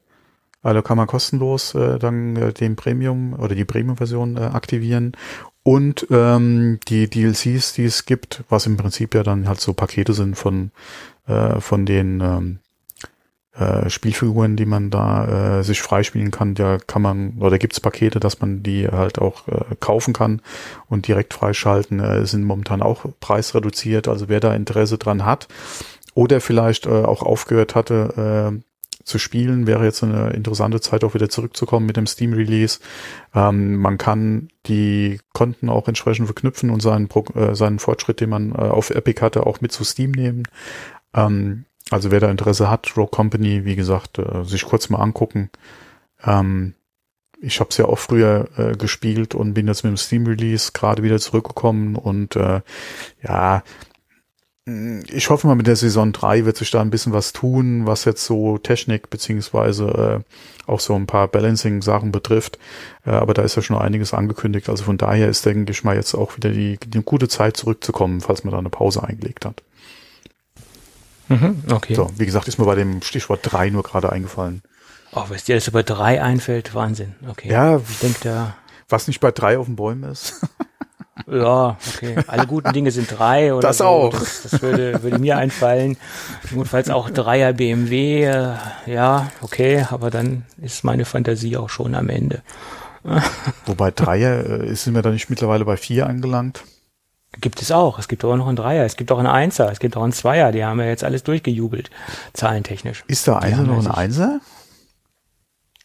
Also 0.62 0.82
kann 0.82 0.98
man 0.98 1.08
kostenlos 1.08 1.74
äh, 1.74 1.98
dann 1.98 2.36
äh, 2.36 2.54
den 2.54 2.76
Premium 2.76 3.34
oder 3.34 3.56
die 3.56 3.66
Premium-Version 3.66 4.38
äh, 4.38 4.42
aktivieren 4.42 5.14
und 5.64 6.08
ähm, 6.12 6.80
die 6.88 7.10
DLCs, 7.10 7.74
die 7.74 7.86
es 7.86 8.06
gibt, 8.06 8.44
was 8.50 8.66
im 8.66 8.78
Prinzip 8.78 9.16
ja 9.16 9.24
dann 9.24 9.48
halt 9.48 9.60
so 9.60 9.74
Pakete 9.74 10.14
sind 10.14 10.36
von 10.36 10.72
äh, 11.28 11.60
von 11.60 11.86
den 11.86 12.22
ähm, 12.22 12.60
äh, 13.60 13.90
Spielfiguren, 13.90 14.56
die 14.56 14.66
man 14.66 14.90
da 14.90 15.60
äh, 15.60 15.64
sich 15.64 15.82
freispielen 15.82 16.32
kann, 16.32 16.56
da 16.56 16.78
kann 16.78 17.02
man, 17.02 17.34
oder 17.40 17.58
gibt's 17.58 17.80
Pakete, 17.80 18.20
dass 18.20 18.40
man 18.40 18.64
die 18.64 18.88
halt 18.88 19.20
auch 19.20 19.48
äh, 19.48 19.76
kaufen 19.80 20.14
kann 20.14 20.42
und 20.88 21.08
direkt 21.08 21.34
freischalten, 21.34 22.00
äh, 22.00 22.26
sind 22.26 22.46
momentan 22.46 22.82
auch 22.82 23.06
preisreduziert. 23.20 24.08
Also 24.08 24.30
wer 24.30 24.40
da 24.40 24.54
Interesse 24.54 24.98
dran 24.98 25.26
hat 25.26 25.48
oder 26.14 26.42
vielleicht 26.42 26.86
äh, 26.86 26.90
auch 26.90 27.22
aufgehört 27.22 27.76
hatte, 27.76 28.54
äh, 28.56 28.64
zu 29.04 29.18
spielen, 29.18 29.68
wäre 29.68 29.84
jetzt 29.84 30.04
eine 30.04 30.30
interessante 30.32 30.80
Zeit 30.80 31.04
auch 31.04 31.14
wieder 31.14 31.30
zurückzukommen 31.30 31.86
mit 31.86 31.98
dem 31.98 32.08
Steam 32.08 32.34
Release. 32.34 32.80
Ähm, 33.34 33.78
man 33.78 33.98
kann 33.98 34.50
die 34.68 35.20
Konten 35.34 35.68
auch 35.70 35.88
entsprechend 35.88 36.28
verknüpfen 36.28 36.70
und 36.70 36.82
seinen, 36.82 37.10
äh, 37.34 37.56
seinen 37.56 37.80
Fortschritt, 37.80 38.22
den 38.22 38.30
man 38.30 38.52
äh, 38.52 38.56
auf 38.56 38.92
Epic 38.92 39.22
hatte, 39.22 39.46
auch 39.48 39.62
mit 39.62 39.72
zu 39.72 39.84
Steam 39.84 40.12
nehmen. 40.12 40.44
Ähm, 41.14 41.66
also 41.90 42.12
wer 42.12 42.20
da 42.20 42.30
Interesse 42.30 42.70
hat, 42.70 42.96
Rogue 42.96 43.12
Company, 43.12 43.66
wie 43.66 43.76
gesagt, 43.76 44.20
äh, 44.20 44.44
sich 44.44 44.66
kurz 44.66 44.90
mal 44.90 45.00
angucken. 45.00 45.50
Ähm, 46.24 46.74
ich 47.42 47.60
habe 47.60 47.70
es 47.70 47.78
ja 47.78 47.86
auch 47.86 48.00
früher 48.00 48.50
äh, 48.58 48.76
gespielt 48.76 49.34
und 49.34 49.54
bin 49.54 49.68
jetzt 49.68 49.84
mit 49.84 49.92
dem 49.92 49.98
Steam 49.98 50.26
Release 50.26 50.72
gerade 50.74 51.04
wieder 51.04 51.20
zurückgekommen 51.20 51.96
und 51.96 52.36
äh, 52.36 52.62
ja, 53.24 53.64
mm, 54.66 55.02
ich 55.12 55.30
hoffe 55.30 55.48
mal 55.48 55.56
mit 55.56 55.68
der 55.68 55.78
Saison 55.78 56.12
3 56.12 56.46
wird 56.46 56.58
sich 56.58 56.70
da 56.72 56.82
ein 56.82 56.90
bisschen 56.90 57.14
was 57.14 57.34
tun, 57.34 57.86
was 57.86 58.06
jetzt 58.06 58.26
so 58.26 58.58
Technik 58.58 59.10
beziehungsweise 59.10 60.24
äh, 60.26 60.70
auch 60.70 60.80
so 60.82 60.96
ein 60.96 61.08
paar 61.08 61.28
Balancing-Sachen 61.28 62.12
betrifft. 62.12 62.60
Äh, 63.06 63.12
aber 63.12 63.34
da 63.34 63.42
ist 63.42 63.56
ja 63.56 63.62
schon 63.62 63.78
einiges 63.78 64.14
angekündigt. 64.14 64.70
Also 64.70 64.84
von 64.84 64.98
daher 64.98 65.30
ist, 65.30 65.46
denke 65.46 65.72
ich 65.72 65.84
mal, 65.84 65.96
jetzt 65.96 66.14
auch 66.14 66.36
wieder 66.38 66.52
die, 66.52 66.78
die 66.78 67.02
gute 67.02 67.28
Zeit 67.28 67.58
zurückzukommen, 67.58 68.22
falls 68.22 68.44
man 68.44 68.52
da 68.52 68.60
eine 68.60 68.70
Pause 68.70 69.04
eingelegt 69.04 69.46
hat. 69.46 69.64
Mhm, 71.30 71.64
okay. 71.72 71.96
So, 71.96 72.10
wie 72.18 72.26
gesagt, 72.26 72.48
ist 72.48 72.58
mir 72.60 72.66
bei 72.66 72.76
dem 72.76 73.02
Stichwort 73.02 73.40
drei 73.44 73.70
nur 73.70 73.84
gerade 73.84 74.12
eingefallen. 74.12 74.62
Oh, 75.14 75.24
was 75.30 75.44
dir 75.44 75.56
das 75.56 75.68
über 75.68 75.84
drei 75.84 76.22
einfällt, 76.22 76.76
Wahnsinn. 76.76 77.16
Okay. 77.28 77.50
Ja, 77.52 77.78
ich 77.78 78.00
denke 78.00 78.20
da. 78.24 78.56
Was 78.90 79.08
nicht 79.08 79.20
bei 79.20 79.32
drei 79.32 79.58
auf 79.58 79.66
den 79.68 79.76
Bäumen 79.76 80.04
ist. 80.04 80.36
ja, 81.28 81.78
okay. 81.96 82.16
Alle 82.28 82.46
guten 82.48 82.74
Dinge 82.74 82.92
sind 82.92 83.08
drei 83.18 83.54
oder 83.54 83.68
Das 83.68 83.78
so. 83.80 83.86
auch. 83.86 84.10
Das, 84.12 84.44
das 84.44 84.62
würde, 84.62 85.02
würde 85.04 85.20
mir 85.20 85.38
einfallen. 85.38 85.98
Notfalls 86.52 86.90
auch 86.90 87.10
Dreier 87.10 87.54
BMW. 87.54 88.24
Äh, 88.26 88.54
ja, 88.88 89.32
okay, 89.42 89.86
aber 89.90 90.10
dann 90.12 90.46
ist 90.62 90.84
meine 90.84 91.06
Fantasie 91.06 91.58
auch 91.58 91.70
schon 91.70 91.96
am 91.96 92.10
Ende. 92.10 92.42
Wobei 93.66 93.92
Dreier 93.92 94.64
äh, 94.64 94.76
sind 94.76 94.94
wir 94.96 95.02
da 95.02 95.12
nicht 95.12 95.30
mittlerweile 95.30 95.66
bei 95.66 95.78
vier 95.78 96.08
angelangt. 96.08 96.64
Gibt 97.40 97.62
es 97.62 97.72
auch. 97.72 98.00
Es 98.00 98.08
gibt 98.08 98.26
auch 98.26 98.36
noch 98.36 98.48
einen 98.48 98.56
Dreier, 98.56 98.86
es 98.86 98.96
gibt 98.98 99.12
auch 99.12 99.20
einen 99.20 99.28
Einser, 99.28 99.72
es 99.72 99.80
gibt 99.80 99.96
auch 99.96 100.04
einen 100.04 100.12
Zweier. 100.12 100.52
Die 100.52 100.64
haben 100.66 100.80
ja 100.80 100.88
jetzt 100.88 101.04
alles 101.04 101.24
durchgejubelt, 101.24 101.90
zahlentechnisch. 102.34 103.04
Ist 103.08 103.28
der 103.28 103.40
Einser 103.40 103.64
noch 103.64 103.78
ein 103.86 103.88
Einser? 103.92 104.40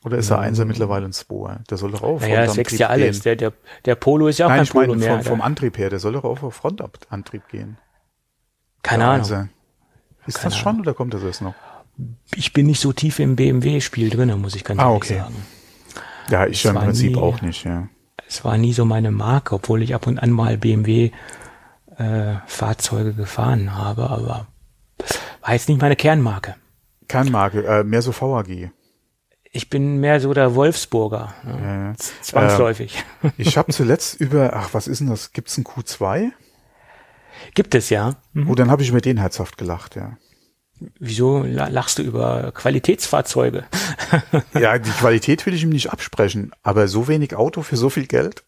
Oder 0.05 0.19
ist 0.19 0.31
der 0.31 0.39
Einser 0.39 0.65
mittlerweile 0.65 1.07
ein 1.07 1.13
Zweier? 1.13 1.61
Der 1.71 1.77
soll 1.79 1.91
doch 1.93 2.03
auch 2.03 2.15
auf 2.17 2.21
Naja, 2.23 2.45
es 2.45 2.57
wächst 2.57 2.77
Frontantrieb 2.77 2.81
ja 2.81 2.89
alles. 2.89 3.17
gehen. 3.17 3.23
Der, 3.25 3.37
der, 3.37 3.53
der 3.85 3.95
Polo 3.95 4.29
ist 4.29 4.39
ja 4.39 4.47
auch 4.47 4.51
Nein, 4.51 4.59
kein 4.59 4.65
ich 4.65 4.75
meine 4.75 4.87
Polo 4.89 4.99
mehr. 4.99 5.15
vom, 5.17 5.23
vom 5.25 5.41
Antrieb 5.43 5.79
her, 5.79 5.91
der 5.91 5.99
soll 5.99 6.13
doch 6.15 6.25
auch 6.25 6.43
auf 6.43 6.55
Frontantrieb 6.55 7.49
gehen. 7.49 7.79
Keine 8.83 9.05
Ahnung. 9.05 9.21
Einser. 9.21 9.49
Ist 10.27 10.39
Keine 10.39 10.51
das 10.51 10.59
schon 10.59 10.81
oder 10.81 10.95
kommt 10.95 11.13
das 11.15 11.23
erst 11.23 11.43
noch? 11.43 11.55
Ich 12.35 12.53
bin 12.53 12.67
nicht 12.67 12.81
so 12.81 12.93
tief 12.93 13.19
im 13.19 13.37
BMW-Spiel 13.37 14.11
drinne, 14.11 14.37
muss 14.37 14.55
ich 14.57 14.65
ganz 14.65 14.81
Ah, 14.81 14.85
ehrlich 14.89 14.97
okay. 14.97 15.19
sagen. 15.19 15.37
Ja, 16.31 16.47
ich 16.47 16.65
ja 16.65 16.71
im 16.71 16.77
Prinzip 16.79 17.13
nie- 17.13 17.17
auch 17.21 17.41
nicht, 17.43 17.65
ja. 17.65 17.89
Es 18.29 18.45
war 18.45 18.57
nie 18.59 18.73
so 18.73 18.85
meine 18.85 19.11
Marke, 19.11 19.55
obwohl 19.55 19.83
ich 19.83 19.95
ab 19.95 20.07
und 20.07 20.19
an 20.19 20.31
mal 20.31 20.57
BMW 20.57 21.11
äh, 21.97 22.35
Fahrzeuge 22.47 23.13
gefahren 23.13 23.75
habe, 23.77 24.11
aber 24.11 24.47
war 25.41 25.53
jetzt 25.53 25.69
nicht 25.69 25.81
meine 25.81 25.97
Kernmarke. 25.97 26.57
Kernmarke, 27.09 27.67
äh, 27.67 27.85
mehr 27.85 28.03
so 28.03 28.13
VAG. 28.13 28.71
Ich 29.53 29.71
bin 29.71 30.01
mehr 30.01 30.21
so 30.21 30.35
der 30.35 30.55
Wolfsburger, 30.57 31.35
ne? 31.45 31.95
Ja. 31.97 32.05
zwangsläufig. 32.23 33.05
Ich 33.37 33.57
habe 33.57 33.73
zuletzt 33.73 34.21
über, 34.21 34.53
ach, 34.55 34.71
was 34.73 34.89
ist 34.89 34.99
denn 35.01 35.09
das? 35.09 35.33
Gibt's 35.33 35.57
ein 35.57 35.65
Q2? 35.65 36.33
Gibt 37.55 37.75
es 37.75 37.91
ja. 37.91 38.17
Mhm. 38.33 38.51
Oh, 38.51 38.55
dann 38.55 38.71
habe 38.71 38.83
ich 38.83 38.89
über 38.89 39.01
den 39.01 39.19
herzhaft 39.19 39.57
gelacht, 39.57 39.97
ja. 39.97 40.17
Wieso 40.99 41.43
la- 41.45 41.69
lachst 41.69 41.99
du 41.99 42.03
über 42.03 42.53
Qualitätsfahrzeuge? 42.53 43.65
Ja, 44.59 44.79
die 44.79 44.91
Qualität 44.91 45.45
will 45.47 45.55
ich 45.55 45.63
ihm 45.63 45.71
nicht 45.71 45.91
absprechen, 45.93 46.53
aber 46.63 46.89
so 46.89 47.09
wenig 47.09 47.35
Auto 47.35 47.63
für 47.63 47.77
so 47.77 47.91
viel 47.91 48.07
Geld? 48.07 48.43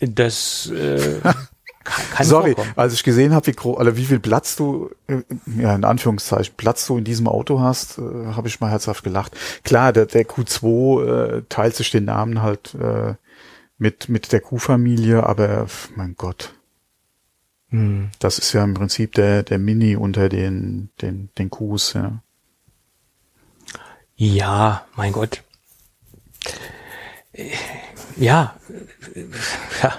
Das 0.00 0.70
äh, 0.74 1.20
kann, 1.22 2.04
kann 2.14 2.26
Sorry, 2.26 2.54
vorkommen. 2.54 2.72
als 2.76 2.94
ich 2.94 3.02
gesehen 3.04 3.32
habe, 3.34 3.46
wie, 3.48 3.52
gro- 3.52 3.76
oder 3.78 3.96
wie 3.96 4.04
viel 4.06 4.18
Platz 4.20 4.56
du, 4.56 4.90
äh, 5.08 5.18
ja 5.58 5.74
in 5.74 5.84
Anführungszeichen, 5.84 6.54
Platz 6.56 6.86
du 6.86 6.96
in 6.98 7.04
diesem 7.04 7.28
Auto 7.28 7.60
hast, 7.60 7.98
äh, 7.98 8.02
habe 8.34 8.48
ich 8.48 8.60
mal 8.60 8.70
herzhaft 8.70 9.04
gelacht. 9.04 9.36
Klar, 9.64 9.92
der, 9.92 10.06
der 10.06 10.26
Q2 10.26 11.04
äh, 11.38 11.42
teilt 11.48 11.76
sich 11.76 11.90
den 11.90 12.04
Namen 12.06 12.42
halt 12.42 12.74
äh, 12.74 13.14
mit, 13.78 14.08
mit 14.08 14.32
der 14.32 14.40
Q-Familie, 14.40 15.24
aber 15.24 15.66
mein 15.96 16.14
Gott. 16.16 16.54
Das 18.18 18.38
ist 18.38 18.52
ja 18.52 18.64
im 18.64 18.74
Prinzip 18.74 19.14
der, 19.14 19.42
der 19.42 19.58
Mini 19.58 19.96
unter 19.96 20.28
den, 20.28 20.90
den, 21.00 21.30
den 21.38 21.50
Qs, 21.50 21.94
ja. 21.94 22.22
Ja, 24.16 24.86
mein 24.96 25.12
Gott. 25.12 25.42
Äh, 27.32 27.50
Ja, 28.16 28.54
ja. 29.82 29.94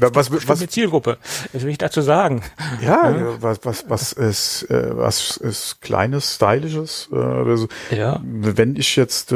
Was, 0.00 0.30
Was, 0.30 0.48
was, 0.48 0.66
Zielgruppe. 0.68 1.18
Was 1.52 1.62
will 1.62 1.70
ich 1.70 1.78
dazu 1.78 2.02
sagen? 2.02 2.42
ja, 2.82 3.40
was, 3.40 3.60
was, 3.64 3.88
was 3.88 4.12
ist, 4.12 4.64
äh, 4.70 4.96
was 4.96 5.36
ist 5.36 5.80
kleines, 5.80 6.34
stylisches, 6.34 7.08
äh, 7.12 7.16
oder 7.16 7.56
so. 7.56 7.68
Ja. 7.90 8.20
wenn 8.24 8.76
ich 8.76 8.96
jetzt 8.96 9.32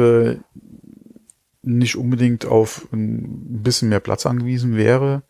nicht 1.61 1.95
unbedingt 1.95 2.45
auf 2.45 2.87
ein 2.91 3.61
bisschen 3.63 3.89
mehr 3.89 3.99
Platz 3.99 4.25
angewiesen 4.25 4.75
wäre 4.75 5.23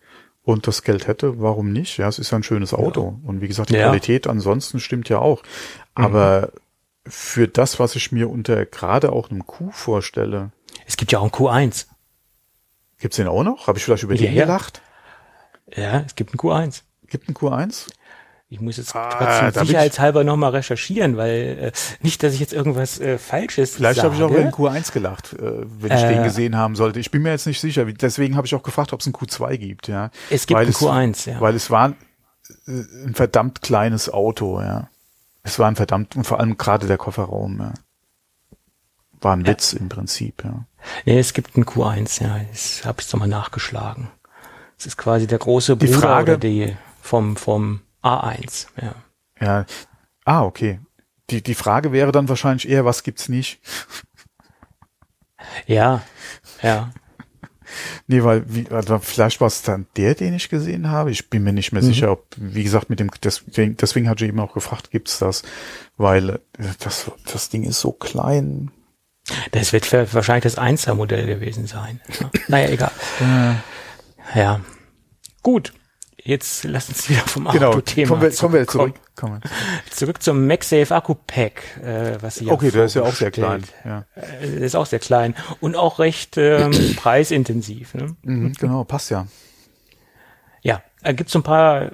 und 0.49 0.67
das 0.67 0.83
Geld 0.83 1.07
hätte, 1.07 1.39
warum 1.41 1.71
nicht? 1.71 1.97
Ja, 1.97 2.07
es 2.07 2.19
ist 2.19 2.31
ja 2.31 2.37
ein 2.37 2.43
schönes 2.43 2.73
Auto. 2.73 3.19
Und 3.23 3.41
wie 3.41 3.47
gesagt, 3.47 3.69
die 3.69 3.75
Ja. 3.75 3.87
Qualität 3.87 4.27
ansonsten 4.27 4.79
stimmt 4.79 5.07
ja 5.09 5.19
auch. 5.19 5.43
Aber 5.95 6.51
für 7.07 7.47
das, 7.47 7.79
was 7.79 7.95
ich 7.95 8.11
mir 8.11 8.29
unter 8.29 8.65
gerade 8.65 9.11
auch 9.11 9.29
einem 9.29 9.45
Q 9.45 9.71
vorstelle, 9.71 10.51
Es 10.85 10.97
gibt 10.97 11.11
ja 11.11 11.19
auch 11.19 11.23
ein 11.25 11.31
Q1. 11.31 11.85
Gibt's 12.99 13.17
den 13.17 13.27
auch 13.27 13.43
noch? 13.43 13.67
Habe 13.67 13.77
ich 13.77 13.85
vielleicht 13.85 14.03
über 14.03 14.15
den 14.15 14.25
Ja, 14.25 14.31
ja. 14.31 14.45
gelacht? 14.45 14.81
Ja, 15.75 15.99
es 16.05 16.15
gibt 16.15 16.31
einen 16.31 16.39
Q1. 16.39 16.81
Gibt 17.07 17.27
einen 17.27 17.35
Q1? 17.37 17.87
Ich 18.51 18.59
muss 18.59 18.77
jetzt 18.77 18.95
Ah, 18.95 19.09
trotzdem 19.11 19.61
ich- 19.63 19.67
sicherheitshalber 19.69 20.23
nochmal 20.23 20.51
recherchieren, 20.51 21.17
weil 21.17 21.57
äh, 21.61 21.71
nicht, 22.01 22.23
dass 22.23 22.33
ich 22.33 22.39
jetzt 22.39 22.51
irgendwas 22.51 22.99
äh, 22.99 23.19
Falsches 23.19 23.75
Vielleicht 23.75 24.01
habe 24.01 24.15
ich 24.15 24.23
auch 24.23 24.31
über 24.31 24.39
den 24.41 24.51
Q1 24.51 24.91
gelacht, 24.91 25.33
äh, 25.33 25.39
wenn 25.79 25.91
ich 25.95 26.03
Äh. 26.03 26.13
den 26.15 26.23
gesehen 26.23 26.55
haben 26.57 26.75
sollte. 26.75 26.99
Ich 26.99 27.11
bin 27.11 27.21
mir 27.21 27.29
jetzt 27.29 27.45
nicht 27.45 27.59
sicher. 27.61 27.85
Deswegen 27.85 28.35
habe 28.35 28.47
ich 28.47 28.55
auch 28.55 28.63
gefragt, 28.63 28.91
ob 28.91 29.01
es 29.01 29.05
einen 29.05 29.13
Q2 29.13 29.57
gibt. 29.57 29.87
Ja, 29.87 30.09
Es 30.31 30.47
gibt 30.47 30.55
weil 30.57 30.63
einen 30.65 30.71
es, 30.73 30.79
Q1, 30.79 31.29
ja. 31.29 31.39
Weil 31.41 31.53
es 31.53 31.69
war 31.69 31.89
äh, 31.89 32.71
ein 33.05 33.13
verdammt 33.13 33.61
kleines 33.61 34.09
Auto. 34.11 34.59
Ja, 34.61 34.89
es 35.43 35.59
war 35.59 35.67
ein 35.67 35.75
verdammt 35.75 36.15
und 36.15 36.23
vor 36.25 36.39
allem 36.39 36.57
gerade 36.57 36.87
der 36.87 36.97
Kofferraum. 36.97 37.59
Ja. 37.59 37.73
War 39.21 39.35
ein 39.35 39.45
Witz 39.45 39.73
im 39.73 39.89
Prinzip. 39.89 40.43
Ja. 40.43 40.65
Nee, 41.05 41.19
es 41.19 41.33
gibt 41.33 41.55
einen 41.55 41.65
Q1, 41.65 42.23
ja. 42.23 42.39
Das 42.51 42.83
habe 42.83 42.95
ich 42.99 43.05
jetzt 43.05 43.13
nochmal 43.13 43.27
nachgeschlagen. 43.27 44.07
Es 44.79 44.87
ist 44.87 44.97
quasi 44.97 45.27
der 45.27 45.37
große 45.37 45.77
Die 45.77 45.85
Bruder 45.85 45.99
Frage- 45.99 46.31
oder 46.31 46.39
die 46.39 46.75
vom, 46.99 47.35
vom 47.35 47.81
A1, 48.03 48.67
ja. 48.81 48.95
Ja. 49.41 49.65
Ah, 50.25 50.43
okay. 50.43 50.79
Die, 51.29 51.41
die 51.41 51.55
Frage 51.55 51.91
wäre 51.91 52.11
dann 52.11 52.29
wahrscheinlich 52.29 52.67
eher, 52.67 52.85
was 52.85 53.03
gibt's 53.03 53.29
nicht? 53.29 53.59
Ja, 55.67 56.01
ja. 56.61 56.91
Nee, 58.07 58.23
weil 58.23 58.43
wie, 58.47 58.67
also 58.69 58.97
vielleicht 58.99 59.39
war 59.41 59.47
es 59.47 59.61
dann 59.61 59.85
der, 59.95 60.15
den 60.15 60.33
ich 60.33 60.49
gesehen 60.49 60.89
habe. 60.89 61.11
Ich 61.11 61.29
bin 61.29 61.43
mir 61.43 61.53
nicht 61.53 61.71
mehr 61.71 61.83
sicher, 61.83 62.11
ob, 62.11 62.25
wie 62.35 62.63
gesagt, 62.63 62.89
mit 62.89 62.99
dem, 62.99 63.11
deswegen, 63.23 63.77
deswegen 63.77 64.09
hatte 64.09 64.25
ich 64.25 64.29
eben 64.29 64.39
auch 64.39 64.53
gefragt, 64.53 64.89
gibt's 64.89 65.19
das? 65.19 65.43
Weil 65.95 66.29
äh, 66.29 66.39
das, 66.79 67.11
das 67.31 67.49
Ding 67.49 67.63
ist 67.63 67.79
so 67.79 67.91
klein. 67.91 68.71
Das 69.51 69.71
wird 69.71 69.91
wahrscheinlich 70.13 70.43
das 70.43 70.57
1er 70.57 70.95
Modell 70.95 71.27
gewesen 71.27 71.67
sein. 71.67 72.01
Ja. 72.19 72.31
Naja, 72.47 72.69
egal. 72.69 72.91
Ja. 74.33 74.61
Gut. 75.43 75.73
Jetzt 76.23 76.63
lass 76.65 76.89
uns 76.89 77.09
wieder 77.09 77.21
vom 77.21 77.45
Genau. 77.47 77.69
Autothema 77.69 78.09
Kommen 78.09 78.21
wir, 78.21 78.31
kommen 78.35 78.53
wir 78.53 78.67
zurück. 78.67 78.95
Kommen. 79.15 79.41
Zurück 79.89 80.21
zum 80.23 80.47
MagSafe 80.47 80.95
Akku 80.95 81.13
Pack, 81.15 81.61
äh, 81.83 82.17
was 82.21 82.35
Sie 82.35 82.49
Okay, 82.49 82.71
der 82.71 82.85
ist 82.85 82.93
ja 82.95 83.03
auch 83.03 83.13
sehr 83.13 83.31
klein. 83.31 83.63
Ja. 83.85 84.05
Äh, 84.15 84.47
Der 84.57 84.61
ist 84.61 84.75
auch 84.75 84.85
sehr 84.85 84.99
klein 84.99 85.35
und 85.59 85.75
auch 85.75 85.99
recht 85.99 86.37
ähm, 86.37 86.71
preisintensiv. 86.95 87.93
Ne? 87.95 88.15
Mhm, 88.23 88.53
genau, 88.53 88.83
passt 88.83 89.11
ja. 89.11 89.27
Ja, 90.61 90.81
da 91.03 91.11
gibt 91.13 91.29
es 91.29 91.35
ein 91.35 91.43
paar 91.43 91.91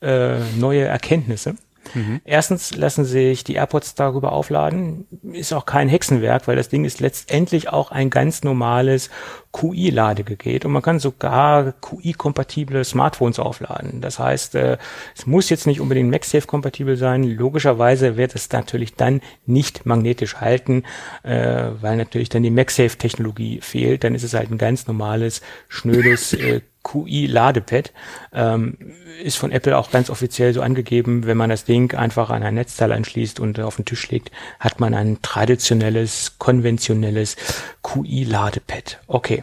äh, 0.00 0.38
neue 0.56 0.84
Erkenntnisse. 0.84 1.56
Mhm. 1.94 2.20
Erstens 2.24 2.74
lassen 2.76 3.04
sich 3.04 3.44
die 3.44 3.54
AirPods 3.54 3.94
darüber 3.94 4.32
aufladen. 4.32 5.06
Ist 5.32 5.52
auch 5.52 5.66
kein 5.66 5.88
Hexenwerk, 5.88 6.46
weil 6.48 6.56
das 6.56 6.68
Ding 6.68 6.84
ist 6.84 7.00
letztendlich 7.00 7.68
auch 7.70 7.90
ein 7.90 8.08
ganz 8.08 8.44
normales 8.44 9.10
QI-Ladegerät 9.52 10.64
und 10.64 10.72
man 10.72 10.82
kann 10.82 10.98
sogar 10.98 11.72
QI-kompatible 11.72 12.84
Smartphones 12.84 13.38
aufladen. 13.38 14.00
Das 14.00 14.18
heißt, 14.18 14.54
äh, 14.54 14.78
es 15.14 15.26
muss 15.26 15.50
jetzt 15.50 15.66
nicht 15.66 15.80
unbedingt 15.80 16.10
MagSafe-kompatibel 16.10 16.96
sein. 16.96 17.22
Logischerweise 17.22 18.16
wird 18.16 18.34
es 18.34 18.50
natürlich 18.50 18.94
dann 18.94 19.20
nicht 19.44 19.84
magnetisch 19.84 20.36
halten, 20.36 20.84
äh, 21.22 21.66
weil 21.80 21.96
natürlich 21.96 22.30
dann 22.30 22.42
die 22.42 22.50
MagSafe-Technologie 22.50 23.60
fehlt. 23.60 24.04
Dann 24.04 24.14
ist 24.14 24.24
es 24.24 24.34
halt 24.34 24.50
ein 24.50 24.58
ganz 24.58 24.86
normales, 24.86 25.42
schnödes 25.68 26.32
äh, 26.32 26.62
QI-Ladepad. 26.82 27.92
Ähm, 28.32 28.76
ist 29.22 29.36
von 29.36 29.52
Apple 29.52 29.76
auch 29.76 29.90
ganz 29.90 30.10
offiziell 30.10 30.52
so 30.52 30.62
angegeben, 30.62 31.26
wenn 31.26 31.36
man 31.36 31.50
das 31.50 31.64
Ding 31.64 31.94
einfach 31.94 32.30
an 32.30 32.42
ein 32.42 32.54
Netzteil 32.54 32.92
anschließt 32.92 33.40
und 33.40 33.60
auf 33.60 33.76
den 33.76 33.84
Tisch 33.84 34.10
legt, 34.10 34.30
hat 34.58 34.80
man 34.80 34.94
ein 34.94 35.18
traditionelles, 35.22 36.36
konventionelles 36.38 37.36
QI-Ladepad. 37.82 39.00
Okay, 39.06 39.41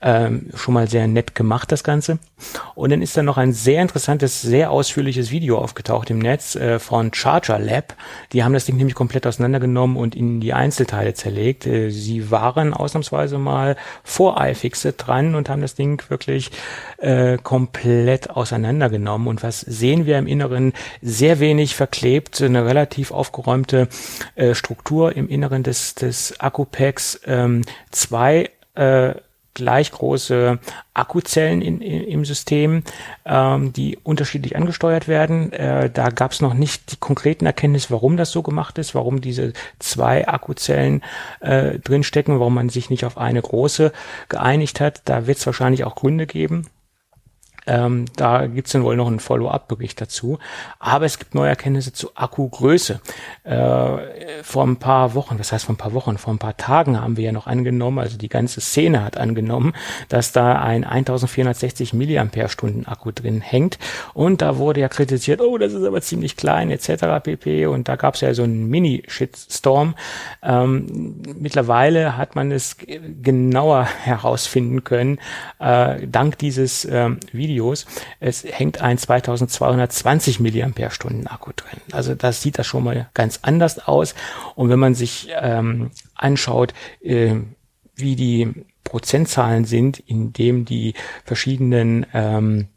ähm, 0.00 0.50
schon 0.54 0.74
mal 0.74 0.88
sehr 0.88 1.06
nett 1.06 1.34
gemacht 1.34 1.72
das 1.72 1.84
Ganze. 1.84 2.18
Und 2.74 2.90
dann 2.90 3.02
ist 3.02 3.16
da 3.16 3.22
noch 3.22 3.36
ein 3.36 3.52
sehr 3.52 3.82
interessantes, 3.82 4.42
sehr 4.42 4.70
ausführliches 4.70 5.30
Video 5.30 5.58
aufgetaucht 5.58 6.10
im 6.10 6.18
Netz 6.18 6.54
äh, 6.54 6.78
von 6.78 7.12
Charger 7.12 7.58
Lab. 7.58 7.94
Die 8.32 8.44
haben 8.44 8.52
das 8.52 8.64
Ding 8.64 8.76
nämlich 8.76 8.94
komplett 8.94 9.26
auseinandergenommen 9.26 9.96
und 9.96 10.14
in 10.14 10.40
die 10.40 10.52
Einzelteile 10.52 11.14
zerlegt. 11.14 11.66
Äh, 11.66 11.90
sie 11.90 12.30
waren 12.30 12.74
ausnahmsweise 12.74 13.38
mal 13.38 13.76
vor 14.04 14.40
iFixit 14.40 14.94
dran 14.98 15.34
und 15.34 15.48
haben 15.48 15.62
das 15.62 15.74
Ding 15.74 16.02
wirklich 16.08 16.50
äh, 16.98 17.38
komplett 17.38 18.30
auseinandergenommen. 18.30 19.28
Und 19.28 19.42
was 19.42 19.60
sehen 19.60 20.06
wir 20.06 20.18
im 20.18 20.26
Inneren? 20.26 20.72
Sehr 21.02 21.40
wenig 21.40 21.74
verklebt, 21.74 22.40
eine 22.40 22.64
relativ 22.64 23.10
aufgeräumte 23.10 23.88
äh, 24.36 24.54
Struktur 24.54 25.16
im 25.16 25.28
Inneren 25.28 25.62
des, 25.62 25.94
des 25.94 26.38
Akkupacks. 26.40 27.20
Ähm, 27.26 27.62
zwei 27.90 28.50
äh, 28.74 29.14
gleich 29.58 29.90
große 29.90 30.58
Akkuzellen 30.94 31.62
in, 31.62 31.80
in, 31.80 32.04
im 32.04 32.24
System, 32.24 32.84
ähm, 33.26 33.72
die 33.72 33.98
unterschiedlich 34.02 34.56
angesteuert 34.56 35.08
werden. 35.08 35.52
Äh, 35.52 35.90
da 35.90 36.10
gab 36.10 36.32
es 36.32 36.40
noch 36.40 36.54
nicht 36.54 36.92
die 36.92 36.96
konkreten 36.96 37.44
Erkenntnisse, 37.44 37.90
warum 37.90 38.16
das 38.16 38.30
so 38.30 38.42
gemacht 38.42 38.78
ist, 38.78 38.94
warum 38.94 39.20
diese 39.20 39.52
zwei 39.80 40.26
Akkuzellen 40.28 41.02
äh, 41.40 41.78
drinstecken, 41.80 42.38
warum 42.38 42.54
man 42.54 42.68
sich 42.68 42.88
nicht 42.88 43.04
auf 43.04 43.18
eine 43.18 43.42
große 43.42 43.92
geeinigt 44.28 44.80
hat. 44.80 45.02
Da 45.04 45.26
wird 45.26 45.38
es 45.38 45.46
wahrscheinlich 45.46 45.82
auch 45.84 45.96
Gründe 45.96 46.26
geben. 46.26 46.68
Ähm, 47.68 48.06
da 48.16 48.46
gibt's 48.46 48.72
dann 48.72 48.82
wohl 48.82 48.96
noch 48.96 49.06
einen 49.06 49.20
Follow-up-Bericht 49.20 50.00
dazu. 50.00 50.38
Aber 50.78 51.04
es 51.04 51.18
gibt 51.18 51.34
neue 51.34 51.50
Erkenntnisse 51.50 51.92
zu 51.92 52.16
Akkugröße. 52.16 53.00
Äh, 53.44 54.42
vor 54.42 54.66
ein 54.66 54.76
paar 54.76 55.14
Wochen, 55.14 55.38
was 55.38 55.52
heißt 55.52 55.66
vor 55.66 55.74
ein 55.74 55.78
paar 55.78 55.92
Wochen, 55.92 56.16
vor 56.16 56.32
ein 56.32 56.38
paar 56.38 56.56
Tagen 56.56 57.00
haben 57.00 57.18
wir 57.18 57.24
ja 57.24 57.32
noch 57.32 57.46
angenommen, 57.46 57.98
also 57.98 58.16
die 58.16 58.30
ganze 58.30 58.62
Szene 58.62 59.04
hat 59.04 59.18
angenommen, 59.18 59.74
dass 60.08 60.32
da 60.32 60.60
ein 60.60 60.84
1460 60.84 61.92
Milliampere-Stunden 61.92 62.86
Akku 62.86 63.12
drin 63.12 63.42
hängt. 63.42 63.78
Und 64.14 64.40
da 64.40 64.56
wurde 64.56 64.80
ja 64.80 64.88
kritisiert, 64.88 65.42
oh, 65.42 65.58
das 65.58 65.74
ist 65.74 65.84
aber 65.84 66.00
ziemlich 66.00 66.36
klein, 66.36 66.70
etc. 66.70 67.22
pp. 67.22 67.66
Und 67.66 67.88
da 67.88 67.96
gab's 67.96 68.22
ja 68.22 68.32
so 68.32 68.44
einen 68.44 68.68
Mini-Shitstorm. 68.68 69.94
Ähm, 70.42 71.20
mittlerweile 71.38 72.16
hat 72.16 72.34
man 72.34 72.50
es 72.50 72.76
genauer 73.22 73.84
herausfinden 74.04 74.84
können, 74.84 75.18
äh, 75.58 76.06
dank 76.06 76.38
dieses 76.38 76.86
ähm, 76.86 77.20
Videos. 77.32 77.57
Es 78.20 78.44
hängt 78.44 78.80
ein 78.80 78.98
2220 78.98 80.40
Milliampere-Stunden 80.40 81.26
Akku 81.26 81.52
drin. 81.54 81.80
Also 81.92 82.14
das 82.14 82.42
sieht 82.42 82.58
das 82.58 82.66
schon 82.66 82.84
mal 82.84 83.08
ganz 83.14 83.40
anders 83.42 83.86
aus. 83.86 84.14
Und 84.54 84.70
wenn 84.70 84.78
man 84.78 84.94
sich 84.94 85.28
ähm, 85.40 85.90
anschaut, 86.14 86.74
äh, 87.00 87.36
wie 87.94 88.16
die 88.16 88.66
Prozentzahlen 88.84 89.64
sind, 89.64 89.98
in 89.98 90.32
dem 90.32 90.64
die 90.64 90.94
verschiedenen 91.24 92.06
ähm, 92.14 92.68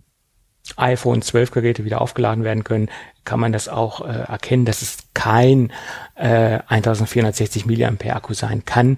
iPhone 0.75 1.21
12 1.21 1.51
Geräte 1.51 1.85
wieder 1.85 2.01
aufgeladen 2.01 2.43
werden 2.43 2.63
können, 2.63 2.89
kann 3.23 3.39
man 3.39 3.51
das 3.51 3.67
auch 3.67 4.01
äh, 4.01 4.11
erkennen, 4.11 4.65
dass 4.65 4.81
es 4.81 4.97
kein 5.13 5.71
äh, 6.15 6.59
1460 6.67 7.65
Milliampere 7.65 8.15
Akku 8.15 8.33
sein 8.33 8.65
kann. 8.65 8.97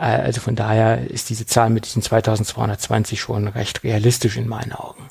Äh, 0.00 0.22
also 0.22 0.40
von 0.40 0.56
daher 0.56 1.10
ist 1.10 1.30
diese 1.30 1.46
Zahl 1.46 1.70
mit 1.70 1.84
diesen 1.84 2.02
2220 2.02 3.20
schon 3.20 3.46
recht 3.48 3.84
realistisch 3.84 4.36
in 4.36 4.48
meinen 4.48 4.72
Augen. 4.72 5.10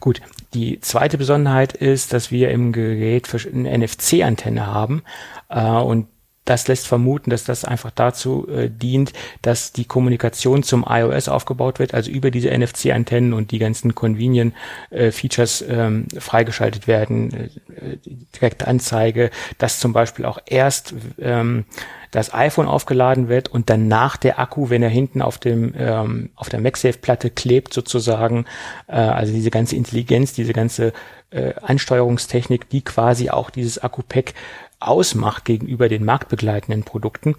Gut, 0.00 0.20
die 0.54 0.80
zweite 0.80 1.18
Besonderheit 1.18 1.72
ist, 1.72 2.12
dass 2.12 2.30
wir 2.30 2.50
im 2.50 2.72
Gerät 2.72 3.28
eine 3.52 3.78
NFC-Antenne 3.78 4.66
haben 4.66 5.02
äh, 5.48 5.62
und 5.62 6.06
das 6.46 6.68
lässt 6.68 6.86
vermuten, 6.86 7.28
dass 7.30 7.44
das 7.44 7.64
einfach 7.64 7.90
dazu 7.90 8.48
äh, 8.48 8.70
dient, 8.70 9.12
dass 9.42 9.72
die 9.72 9.84
Kommunikation 9.84 10.62
zum 10.62 10.86
iOS 10.88 11.28
aufgebaut 11.28 11.78
wird, 11.78 11.92
also 11.92 12.10
über 12.10 12.30
diese 12.30 12.56
NFC-Antennen 12.56 13.34
und 13.34 13.50
die 13.50 13.58
ganzen 13.58 13.94
Convenient-Features 13.94 15.64
ähm, 15.68 16.06
freigeschaltet 16.16 16.86
werden, 16.86 17.32
äh, 17.32 17.44
äh, 17.74 17.98
direkte 18.34 18.68
Anzeige, 18.68 19.30
dass 19.58 19.80
zum 19.80 19.92
Beispiel 19.92 20.24
auch 20.24 20.38
erst 20.46 20.94
ähm, 21.18 21.64
das 22.12 22.32
iPhone 22.32 22.68
aufgeladen 22.68 23.28
wird 23.28 23.48
und 23.48 23.68
danach 23.68 24.16
der 24.16 24.38
Akku, 24.38 24.70
wenn 24.70 24.82
er 24.82 24.88
hinten 24.88 25.20
auf 25.20 25.38
dem 25.38 25.74
ähm, 25.76 26.30
auf 26.36 26.48
der 26.48 26.60
MagSafe-Platte 26.60 27.30
klebt 27.30 27.74
sozusagen, 27.74 28.46
äh, 28.86 28.92
also 28.92 29.32
diese 29.32 29.50
ganze 29.50 29.76
Intelligenz, 29.76 30.32
diese 30.32 30.52
ganze 30.52 30.92
äh, 31.30 31.54
Ansteuerungstechnik, 31.60 32.70
die 32.70 32.82
quasi 32.82 33.30
auch 33.30 33.50
dieses 33.50 33.78
Akku-Pack 33.82 34.34
ausmacht 34.78 35.44
gegenüber 35.44 35.88
den 35.88 36.04
marktbegleitenden 36.04 36.84
Produkten. 36.84 37.34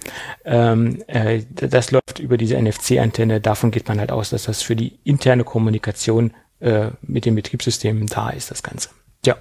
Ähm, 0.46 1.04
äh, 1.08 1.44
das 1.52 1.92
läuft 1.92 2.20
über 2.20 2.38
diese 2.38 2.60
NFC-Antenne. 2.60 3.42
Davon 3.42 3.72
geht 3.72 3.88
man 3.88 4.00
halt 4.00 4.12
aus, 4.12 4.30
dass 4.32 4.44
das 4.44 4.62
für 4.62 4.76
die 4.76 5.00
interne 5.04 5.44
Kommunikation 5.44 6.34
äh, 6.60 6.90
mit 7.02 7.26
den 7.26 7.36
Betriebssystemen 7.36 8.08
da 8.08 8.30
ist, 8.30 8.52
das 8.52 8.64
Ganze. 8.64 8.90
Ja. 9.26 9.36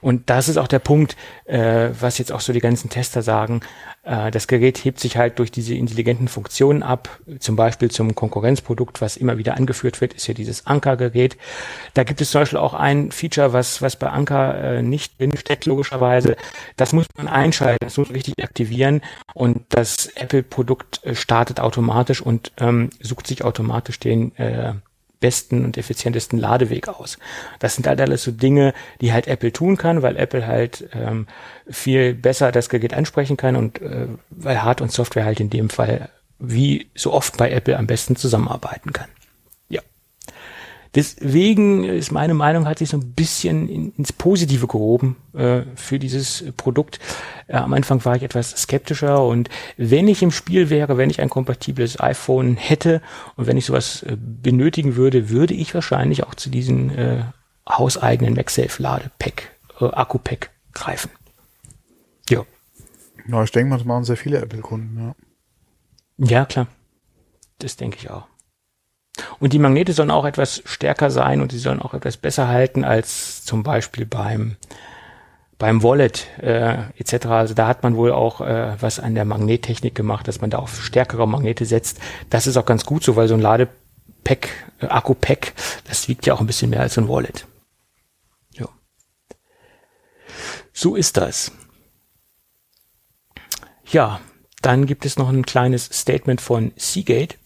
Und 0.00 0.28
das 0.28 0.48
ist 0.48 0.58
auch 0.58 0.68
der 0.68 0.80
Punkt, 0.80 1.16
äh, 1.46 1.88
was 1.98 2.18
jetzt 2.18 2.30
auch 2.30 2.40
so 2.40 2.52
die 2.52 2.60
ganzen 2.60 2.90
Tester 2.90 3.22
sagen. 3.22 3.62
Äh, 4.02 4.30
das 4.30 4.48
Gerät 4.48 4.84
hebt 4.84 5.00
sich 5.00 5.16
halt 5.16 5.38
durch 5.38 5.50
diese 5.50 5.74
intelligenten 5.74 6.28
Funktionen 6.28 6.82
ab. 6.82 7.08
Zum 7.38 7.56
Beispiel 7.56 7.90
zum 7.90 8.14
Konkurrenzprodukt, 8.14 9.00
was 9.00 9.16
immer 9.16 9.38
wieder 9.38 9.56
angeführt 9.56 10.02
wird, 10.02 10.12
ist 10.12 10.26
ja 10.26 10.34
dieses 10.34 10.66
Anker-Gerät. 10.66 11.38
Da 11.94 12.04
gibt 12.04 12.20
es 12.20 12.30
zum 12.30 12.42
Beispiel 12.42 12.58
auch 12.58 12.74
ein 12.74 13.12
Feature, 13.12 13.54
was, 13.54 13.80
was 13.80 13.96
bei 13.96 14.10
Anker 14.10 14.62
äh, 14.62 14.82
nicht 14.82 15.18
drinsteckt, 15.18 15.64
logischerweise. 15.64 16.36
Das 16.76 16.92
muss 16.92 17.06
man 17.16 17.26
einschalten, 17.26 17.84
das 17.84 17.96
muss 17.96 18.08
man 18.08 18.16
richtig 18.16 18.44
aktivieren. 18.44 19.00
Und 19.32 19.64
das 19.70 20.08
Apple-Produkt 20.16 21.02
äh, 21.04 21.14
startet 21.14 21.60
automatisch 21.60 22.20
und 22.20 22.52
ähm, 22.58 22.90
sucht 23.00 23.26
sich 23.26 23.42
automatisch 23.42 24.00
den 24.00 24.36
äh, 24.36 24.74
besten 25.24 25.64
und 25.64 25.78
effizientesten 25.78 26.38
Ladeweg 26.38 26.86
aus. 26.86 27.16
Das 27.58 27.76
sind 27.76 27.86
halt 27.86 27.98
alles 27.98 28.22
so 28.24 28.30
Dinge, 28.30 28.74
die 29.00 29.14
halt 29.14 29.26
Apple 29.26 29.54
tun 29.54 29.78
kann, 29.78 30.02
weil 30.02 30.18
Apple 30.18 30.46
halt 30.46 30.86
ähm, 30.92 31.26
viel 31.66 32.12
besser 32.12 32.52
das 32.52 32.68
Gerät 32.68 32.92
ansprechen 32.92 33.38
kann 33.38 33.56
und 33.56 33.80
äh, 33.80 34.08
weil 34.28 34.62
Hard- 34.62 34.82
und 34.82 34.92
Software 34.92 35.24
halt 35.24 35.40
in 35.40 35.48
dem 35.48 35.70
Fall 35.70 36.10
wie 36.38 36.90
so 36.94 37.14
oft 37.14 37.38
bei 37.38 37.50
Apple 37.50 37.78
am 37.78 37.86
besten 37.86 38.16
zusammenarbeiten 38.16 38.92
kann. 38.92 39.08
Deswegen 40.94 41.82
ist 41.82 42.12
meine 42.12 42.34
Meinung, 42.34 42.66
hat 42.66 42.78
sich 42.78 42.90
so 42.90 42.96
ein 42.96 43.12
bisschen 43.14 43.68
in, 43.68 43.92
ins 43.94 44.12
Positive 44.12 44.66
gehoben 44.68 45.16
äh, 45.32 45.62
für 45.74 45.98
dieses 45.98 46.44
Produkt. 46.56 47.00
Äh, 47.48 47.56
am 47.56 47.72
Anfang 47.72 48.04
war 48.04 48.14
ich 48.14 48.22
etwas 48.22 48.50
skeptischer 48.50 49.24
und 49.24 49.48
wenn 49.76 50.06
ich 50.06 50.22
im 50.22 50.30
Spiel 50.30 50.70
wäre, 50.70 50.96
wenn 50.96 51.10
ich 51.10 51.20
ein 51.20 51.30
kompatibles 51.30 51.98
iPhone 51.98 52.56
hätte 52.56 53.02
und 53.36 53.46
wenn 53.46 53.56
ich 53.56 53.66
sowas 53.66 54.04
äh, 54.04 54.16
benötigen 54.16 54.94
würde, 54.94 55.30
würde 55.30 55.54
ich 55.54 55.74
wahrscheinlich 55.74 56.24
auch 56.24 56.34
zu 56.34 56.48
diesem 56.48 56.90
äh, 56.90 57.24
hauseigenen 57.68 58.34
MagSafe-Ladepack, 58.34 59.50
äh, 59.80 59.86
Akku-Pack 59.86 60.50
greifen. 60.72 61.10
Ja. 62.28 62.44
Ja, 63.26 63.42
ich 63.42 63.50
denke 63.50 63.70
mal, 63.70 63.78
das 63.78 63.86
machen 63.86 64.04
sehr 64.04 64.16
viele 64.16 64.38
Apple-Kunden, 64.38 64.98
ja. 64.98 65.14
Ja, 66.16 66.44
klar. 66.44 66.68
Das 67.58 67.76
denke 67.76 67.96
ich 67.98 68.10
auch. 68.10 68.26
Und 69.44 69.52
die 69.52 69.58
Magnete 69.58 69.92
sollen 69.92 70.10
auch 70.10 70.24
etwas 70.24 70.62
stärker 70.64 71.10
sein 71.10 71.42
und 71.42 71.52
sie 71.52 71.58
sollen 71.58 71.82
auch 71.82 71.92
etwas 71.92 72.16
besser 72.16 72.48
halten 72.48 72.82
als 72.82 73.44
zum 73.44 73.62
Beispiel 73.62 74.06
beim 74.06 74.56
beim 75.58 75.82
Wallet 75.82 76.28
äh, 76.38 76.84
etc. 76.96 77.26
Also 77.26 77.52
da 77.52 77.66
hat 77.66 77.82
man 77.82 77.94
wohl 77.94 78.10
auch 78.10 78.40
äh, 78.40 78.80
was 78.80 78.98
an 78.98 79.14
der 79.14 79.26
Magnettechnik 79.26 79.94
gemacht, 79.94 80.28
dass 80.28 80.40
man 80.40 80.48
da 80.48 80.60
auf 80.60 80.82
stärkere 80.82 81.28
Magnete 81.28 81.66
setzt. 81.66 82.00
Das 82.30 82.46
ist 82.46 82.56
auch 82.56 82.64
ganz 82.64 82.86
gut 82.86 83.04
so, 83.04 83.16
weil 83.16 83.28
so 83.28 83.34
ein 83.34 83.40
Ladepack, 83.40 84.48
äh, 84.80 84.86
Akku-Pack, 84.86 85.52
das 85.86 86.08
wiegt 86.08 86.24
ja 86.24 86.32
auch 86.32 86.40
ein 86.40 86.46
bisschen 86.46 86.70
mehr 86.70 86.80
als 86.80 86.94
so 86.94 87.02
ein 87.02 87.08
Wallet. 87.10 87.46
Ja. 88.52 88.70
So 90.72 90.96
ist 90.96 91.18
das. 91.18 91.52
Ja, 93.90 94.20
dann 94.62 94.86
gibt 94.86 95.04
es 95.04 95.18
noch 95.18 95.28
ein 95.28 95.44
kleines 95.44 95.84
Statement 95.84 96.40
von 96.40 96.72
Seagate. 96.76 97.36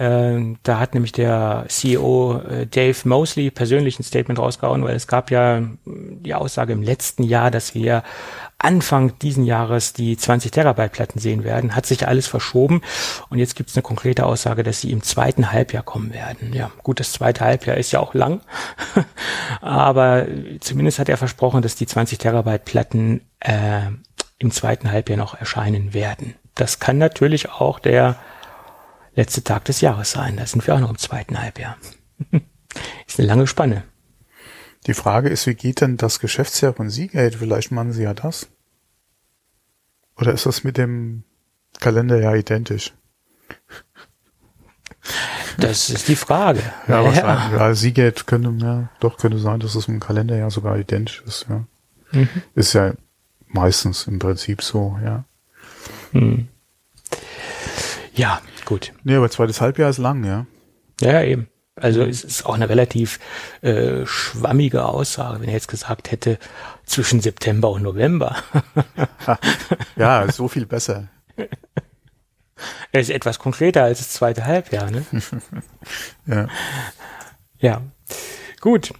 Ähm, 0.00 0.58
da 0.62 0.78
hat 0.78 0.94
nämlich 0.94 1.10
der 1.10 1.64
CEO 1.68 2.40
äh, 2.48 2.66
Dave 2.66 2.96
Mosley 3.04 3.50
persönlich 3.50 3.98
ein 3.98 4.04
Statement 4.04 4.38
rausgehauen, 4.38 4.84
weil 4.84 4.94
es 4.94 5.08
gab 5.08 5.32
ja 5.32 5.62
die 5.84 6.34
Aussage 6.34 6.72
im 6.72 6.82
letzten 6.82 7.24
Jahr, 7.24 7.50
dass 7.50 7.74
wir 7.74 8.04
Anfang 8.58 9.18
diesen 9.18 9.44
Jahres 9.44 9.94
die 9.94 10.16
20 10.16 10.52
Terabyte 10.52 10.92
Platten 10.92 11.18
sehen 11.18 11.42
werden. 11.42 11.74
Hat 11.74 11.86
sich 11.86 12.06
alles 12.06 12.28
verschoben 12.28 12.80
und 13.28 13.38
jetzt 13.38 13.56
gibt 13.56 13.70
es 13.70 13.76
eine 13.76 13.82
konkrete 13.82 14.24
Aussage, 14.24 14.62
dass 14.62 14.80
sie 14.80 14.92
im 14.92 15.02
zweiten 15.02 15.50
Halbjahr 15.50 15.82
kommen 15.82 16.12
werden. 16.12 16.52
Ja, 16.52 16.70
gut, 16.84 17.00
das 17.00 17.12
zweite 17.12 17.44
Halbjahr 17.44 17.76
ist 17.76 17.90
ja 17.90 17.98
auch 17.98 18.14
lang, 18.14 18.40
aber 19.60 20.26
zumindest 20.60 21.00
hat 21.00 21.08
er 21.08 21.16
versprochen, 21.16 21.60
dass 21.60 21.74
die 21.74 21.86
20 21.86 22.18
Terabyte 22.18 22.64
Platten 22.64 23.22
äh, 23.40 23.80
im 24.38 24.52
zweiten 24.52 24.92
Halbjahr 24.92 25.18
noch 25.18 25.34
erscheinen 25.34 25.92
werden. 25.92 26.34
Das 26.54 26.78
kann 26.78 26.98
natürlich 26.98 27.50
auch 27.50 27.80
der 27.80 28.16
letzte 29.18 29.42
Tag 29.42 29.64
des 29.64 29.80
Jahres 29.80 30.12
sein. 30.12 30.36
Da 30.36 30.46
sind 30.46 30.64
wir 30.66 30.74
auch 30.74 30.80
noch 30.80 30.90
im 30.90 30.98
zweiten 30.98 31.38
Halbjahr. 31.38 31.76
ist 33.06 33.18
eine 33.18 33.26
lange 33.26 33.46
Spanne. 33.48 33.82
Die 34.86 34.94
Frage 34.94 35.28
ist, 35.28 35.46
wie 35.46 35.54
geht 35.54 35.80
denn 35.80 35.96
das 35.96 36.20
Geschäftsjahr 36.20 36.72
von 36.72 36.88
Seagate? 36.88 37.36
Vielleicht 37.36 37.72
machen 37.72 37.92
sie 37.92 38.04
ja 38.04 38.14
das. 38.14 38.48
Oder 40.16 40.32
ist 40.32 40.46
das 40.46 40.62
mit 40.62 40.78
dem 40.78 41.24
Kalenderjahr 41.80 42.36
identisch? 42.36 42.94
Das 45.58 45.90
ist 45.90 46.06
die 46.06 46.16
Frage. 46.16 46.62
ja, 46.86 47.02
wahrscheinlich. 47.02 47.58
Ja. 47.58 47.74
Seagate 47.74 48.24
könnte, 48.24 48.54
ja, 48.64 48.88
doch 49.00 49.16
könnte 49.16 49.38
sein, 49.38 49.58
dass 49.58 49.74
es 49.74 49.88
mit 49.88 49.96
dem 49.96 50.06
Kalenderjahr 50.06 50.52
sogar 50.52 50.78
identisch 50.78 51.24
ist, 51.26 51.46
ja. 51.48 51.64
Mhm. 52.12 52.28
Ist 52.54 52.72
ja 52.74 52.94
meistens 53.48 54.06
im 54.06 54.20
Prinzip 54.20 54.62
so, 54.62 54.96
ja. 55.04 55.24
Mhm. 56.12 56.46
Ja, 58.14 58.40
gut. 58.68 58.92
Nee, 59.02 59.16
aber 59.16 59.30
zweites 59.30 59.60
Halbjahr 59.60 59.88
ist 59.88 59.98
lang, 59.98 60.24
ja. 60.24 60.46
Ja, 61.00 61.22
eben. 61.22 61.48
Also 61.74 62.02
es 62.02 62.22
ist 62.22 62.44
auch 62.44 62.54
eine 62.54 62.68
relativ 62.68 63.18
äh, 63.62 64.04
schwammige 64.04 64.84
Aussage, 64.84 65.40
wenn 65.40 65.48
er 65.48 65.54
jetzt 65.54 65.68
gesagt 65.68 66.10
hätte, 66.10 66.38
zwischen 66.84 67.20
September 67.20 67.70
und 67.70 67.82
November. 67.82 68.36
ja, 69.96 70.30
so 70.30 70.48
viel 70.48 70.66
besser. 70.66 71.08
Er 72.92 73.00
ist 73.00 73.10
etwas 73.10 73.38
konkreter 73.38 73.84
als 73.84 73.98
das 73.98 74.10
zweite 74.10 74.44
Halbjahr, 74.44 74.90
ne? 74.90 75.04
ja. 76.26 76.48
Ja. 77.58 77.82
Gut. 78.60 78.92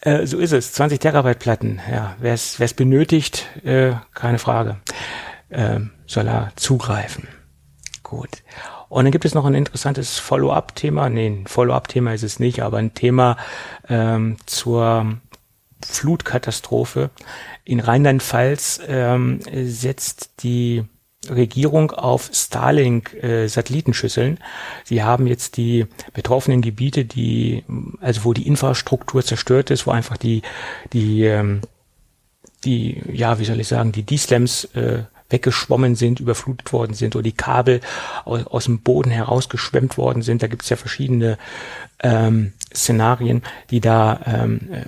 Äh, 0.00 0.26
so 0.26 0.38
ist 0.38 0.52
es. 0.52 0.72
20 0.72 1.00
Terabyte 1.00 1.38
Platten. 1.38 1.80
Ja, 1.90 2.16
wer 2.18 2.34
es 2.34 2.74
benötigt, 2.74 3.46
äh, 3.64 3.92
keine 4.12 4.38
Frage. 4.38 4.80
Ähm, 5.50 5.92
soll 6.06 6.26
er 6.26 6.52
zugreifen. 6.56 7.28
Gut. 8.02 8.42
Und 8.94 9.06
dann 9.06 9.10
gibt 9.10 9.24
es 9.24 9.34
noch 9.34 9.44
ein 9.44 9.54
interessantes 9.54 10.20
Follow-up-Thema. 10.20 11.08
Nee, 11.08 11.26
ein 11.26 11.48
Follow-up-Thema 11.48 12.14
ist 12.14 12.22
es 12.22 12.38
nicht, 12.38 12.62
aber 12.62 12.78
ein 12.78 12.94
Thema 12.94 13.36
ähm, 13.88 14.36
zur 14.46 15.16
Flutkatastrophe. 15.84 17.10
In 17.64 17.80
Rheinland-Pfalz 17.80 18.82
ähm, 18.86 19.40
setzt 19.52 20.44
die 20.44 20.84
Regierung 21.28 21.90
auf 21.90 22.30
Starlink-Satellitenschüsseln. 22.32 24.36
Äh, 24.36 24.40
Sie 24.84 25.02
haben 25.02 25.26
jetzt 25.26 25.56
die 25.56 25.86
betroffenen 26.12 26.62
Gebiete, 26.62 27.04
die, 27.04 27.64
also 28.00 28.24
wo 28.24 28.32
die 28.32 28.46
Infrastruktur 28.46 29.24
zerstört 29.24 29.72
ist, 29.72 29.88
wo 29.88 29.90
einfach 29.90 30.18
die, 30.18 30.42
die, 30.92 31.24
ähm, 31.24 31.62
die, 32.64 33.02
ja, 33.12 33.40
wie 33.40 33.44
soll 33.44 33.58
ich 33.58 33.66
sagen, 33.66 33.90
die 33.90 34.04
D-Slams 34.04 34.66
äh, 34.76 35.02
weggeschwommen 35.30 35.94
sind, 35.94 36.20
überflutet 36.20 36.72
worden 36.72 36.94
sind 36.94 37.16
oder 37.16 37.22
die 37.22 37.32
Kabel 37.32 37.80
aus, 38.24 38.46
aus 38.46 38.64
dem 38.64 38.80
Boden 38.80 39.10
herausgeschwemmt 39.10 39.96
worden 39.96 40.22
sind. 40.22 40.42
Da 40.42 40.46
gibt 40.46 40.62
es 40.62 40.68
ja 40.68 40.76
verschiedene 40.76 41.38
ähm, 42.02 42.52
Szenarien, 42.74 43.42
die 43.70 43.80
da 43.80 44.20
ähm, 44.26 44.60
äh, 44.70 44.84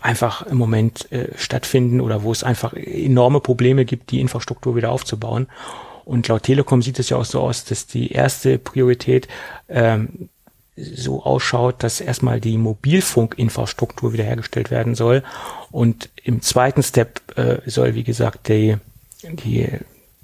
einfach 0.00 0.42
im 0.42 0.58
Moment 0.58 1.10
äh, 1.12 1.28
stattfinden 1.36 2.00
oder 2.00 2.22
wo 2.22 2.32
es 2.32 2.44
einfach 2.44 2.72
enorme 2.74 3.40
Probleme 3.40 3.84
gibt, 3.84 4.10
die 4.10 4.20
Infrastruktur 4.20 4.76
wieder 4.76 4.90
aufzubauen. 4.90 5.48
Und 6.04 6.26
laut 6.28 6.44
Telekom 6.44 6.80
sieht 6.82 6.98
es 6.98 7.10
ja 7.10 7.18
auch 7.18 7.24
so 7.24 7.40
aus, 7.40 7.64
dass 7.64 7.86
die 7.86 8.12
erste 8.12 8.58
Priorität 8.58 9.28
ähm, 9.68 10.30
so 10.76 11.22
ausschaut, 11.22 11.82
dass 11.82 12.00
erstmal 12.00 12.40
die 12.40 12.56
Mobilfunkinfrastruktur 12.56 14.12
wiederhergestellt 14.12 14.70
werden 14.70 14.94
soll. 14.94 15.22
Und 15.70 16.08
im 16.22 16.40
zweiten 16.40 16.82
Step 16.82 17.20
äh, 17.36 17.58
soll, 17.66 17.94
wie 17.94 18.04
gesagt, 18.04 18.48
die 18.48 18.76
die 19.22 19.68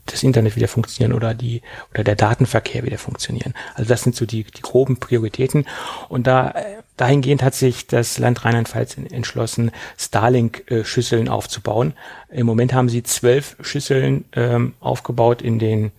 das 0.07 0.23
Internet 0.23 0.57
wieder 0.57 0.69
funktionieren 0.69 1.15
oder 1.15 1.35
die 1.35 1.63
oder 1.93 2.05
der 2.05 2.17
Datenverkehr 2.17 2.85
wieder 2.85 2.99
funktionieren. 2.99 3.55
Also 3.75 3.89
das 3.89 4.03
sind 4.03 4.15
so 4.15 4.27
die, 4.27 4.45
die 4.45 4.61
groben 4.61 4.99
Prioritäten. 4.99 5.67
Und 6.09 6.27
da 6.27 6.55
dahingehend 6.97 7.43
hat 7.43 7.55
sich 7.55 7.87
das 7.87 8.19
Land 8.19 8.45
Rheinland-Pfalz 8.45 8.97
entschlossen, 9.11 9.71
Starlink-Schüsseln 9.99 11.29
aufzubauen. 11.29 11.95
Im 12.29 12.47
Moment 12.47 12.73
haben 12.73 12.89
sie 12.89 13.03
zwölf 13.03 13.57
Schüsseln 13.61 14.27
ähm, 14.33 14.75
aufgebaut 14.81 15.43
in 15.43 15.59
den 15.59 15.91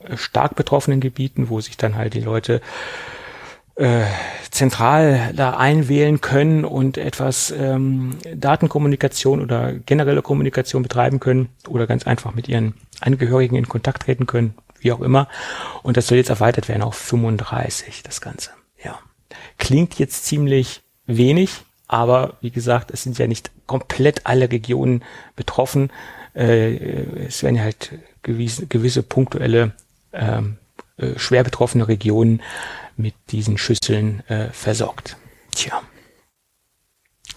äh, 0.00 0.16
stark 0.16 0.54
betroffenen 0.54 1.00
Gebieten, 1.00 1.48
wo 1.48 1.60
sich 1.60 1.76
dann 1.76 1.96
halt 1.96 2.14
die 2.14 2.20
Leute 2.20 2.60
äh, 3.76 4.04
zentral 4.50 5.32
da 5.34 5.50
einwählen 5.50 6.20
können 6.20 6.64
und 6.64 6.96
etwas 6.96 7.50
ähm, 7.50 8.16
Datenkommunikation 8.34 9.42
oder 9.42 9.74
generelle 9.74 10.22
Kommunikation 10.22 10.82
betreiben 10.82 11.20
können 11.20 11.50
oder 11.68 11.86
ganz 11.86 12.06
einfach 12.06 12.34
mit 12.34 12.48
ihren 12.48 12.74
Angehörigen 13.00 13.56
in 13.56 13.68
Kontakt 13.68 14.04
treten 14.04 14.26
können, 14.26 14.54
wie 14.80 14.92
auch 14.92 15.02
immer. 15.02 15.28
Und 15.82 15.98
das 15.98 16.06
soll 16.06 16.18
jetzt 16.18 16.30
erweitert 16.30 16.68
werden 16.68 16.82
auf 16.82 16.96
35, 16.96 18.02
das 18.02 18.20
Ganze. 18.22 18.50
Ja. 18.82 18.98
Klingt 19.58 19.98
jetzt 19.98 20.24
ziemlich 20.24 20.80
wenig, 21.06 21.50
aber 21.86 22.34
wie 22.40 22.50
gesagt, 22.50 22.90
es 22.90 23.02
sind 23.02 23.18
ja 23.18 23.26
nicht 23.26 23.50
komplett 23.66 24.24
alle 24.24 24.50
Regionen 24.50 25.04
betroffen. 25.36 25.90
Äh, 26.34 27.26
es 27.26 27.42
werden 27.42 27.56
ja 27.56 27.62
halt 27.62 27.92
gewisse, 28.22 28.66
gewisse 28.66 29.02
punktuelle 29.02 29.72
ähm, 30.14 30.56
äh, 30.96 31.18
schwer 31.18 31.44
betroffene 31.44 31.88
Regionen 31.88 32.40
mit 32.96 33.14
diesen 33.30 33.58
Schüsseln 33.58 34.20
äh, 34.28 34.50
versorgt. 34.50 35.16
Tja. 35.52 35.82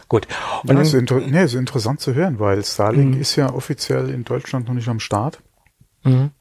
Gut. 0.07 0.27
Und 0.63 0.75
ja, 0.75 0.81
ist, 0.81 0.93
inter 0.93 1.19
nee, 1.19 1.43
ist 1.43 1.53
interessant 1.53 1.99
zu 1.99 2.13
hören, 2.13 2.39
weil 2.39 2.63
Starlink 2.63 3.15
mhm. 3.15 3.21
ist 3.21 3.35
ja 3.35 3.53
offiziell 3.53 4.09
in 4.09 4.23
Deutschland 4.23 4.67
noch 4.67 4.73
nicht 4.73 4.87
am 4.87 4.99
Start. 4.99 5.41
Mhm. 6.03 6.31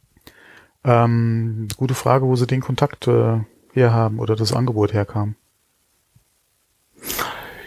Ähm, 0.85 1.69
gute 1.77 1.95
Frage, 1.95 2.27
wo 2.27 2.37
sie 2.37 2.47
den 2.47 2.61
Kontakt 2.61 3.07
äh, 3.09 3.41
herhaben 3.73 4.21
oder 4.21 4.37
das 4.37 4.53
Angebot 4.53 4.93
herkam. 4.93 5.35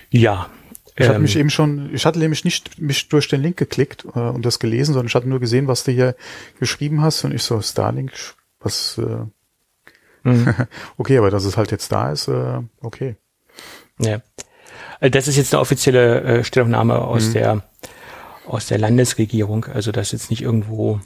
Ja. 0.09 0.49
Ich 0.95 1.05
ähm, 1.05 1.09
hatte 1.09 1.19
mich 1.19 1.35
eben 1.35 1.49
schon, 1.49 1.93
ich 1.93 2.05
hatte 2.05 2.19
nämlich 2.19 2.45
nicht 2.45 2.79
mich 2.79 3.07
durch 3.09 3.27
den 3.27 3.41
Link 3.41 3.57
geklickt 3.57 4.05
äh, 4.15 4.19
und 4.19 4.45
das 4.45 4.59
gelesen, 4.59 4.93
sondern 4.93 5.07
ich 5.07 5.15
hatte 5.15 5.29
nur 5.29 5.39
gesehen, 5.39 5.67
was 5.67 5.83
du 5.83 5.91
hier 5.91 6.15
geschrieben 6.59 7.01
hast 7.01 7.23
und 7.23 7.33
ich 7.33 7.43
so, 7.43 7.61
Starlink, 7.61 8.11
was 8.59 8.97
äh, 8.97 9.25
mhm. 10.23 10.53
okay, 10.97 11.17
aber 11.17 11.31
dass 11.31 11.45
es 11.45 11.57
halt 11.57 11.71
jetzt 11.71 11.91
da 11.91 12.11
ist, 12.11 12.27
äh, 12.27 12.61
okay. 12.81 13.15
Ja. 13.99 14.21
Also 14.99 15.11
das 15.11 15.27
ist 15.27 15.37
jetzt 15.37 15.53
eine 15.53 15.61
offizielle 15.61 16.21
äh, 16.21 16.43
Stellungnahme 16.43 16.99
aus 16.99 17.29
mhm. 17.29 17.33
der 17.33 17.63
aus 18.47 18.67
der 18.67 18.79
Landesregierung, 18.79 19.65
also 19.65 19.91
das 19.91 20.07
ist 20.07 20.11
jetzt 20.13 20.29
nicht 20.31 20.41
irgendwo 20.41 20.99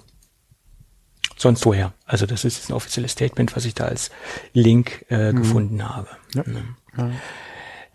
sonst 1.37 1.65
woher. 1.65 1.93
Also 2.05 2.25
das 2.25 2.45
ist 2.45 2.57
jetzt 2.57 2.69
ein 2.69 2.73
offizielles 2.73 3.11
Statement, 3.11 3.55
was 3.55 3.65
ich 3.65 3.73
da 3.75 3.85
als 3.85 4.09
Link 4.53 5.05
äh, 5.09 5.31
mhm. 5.31 5.37
gefunden 5.37 5.87
habe. 5.87 6.07
Ja. 6.33 6.43
ja. 6.97 7.11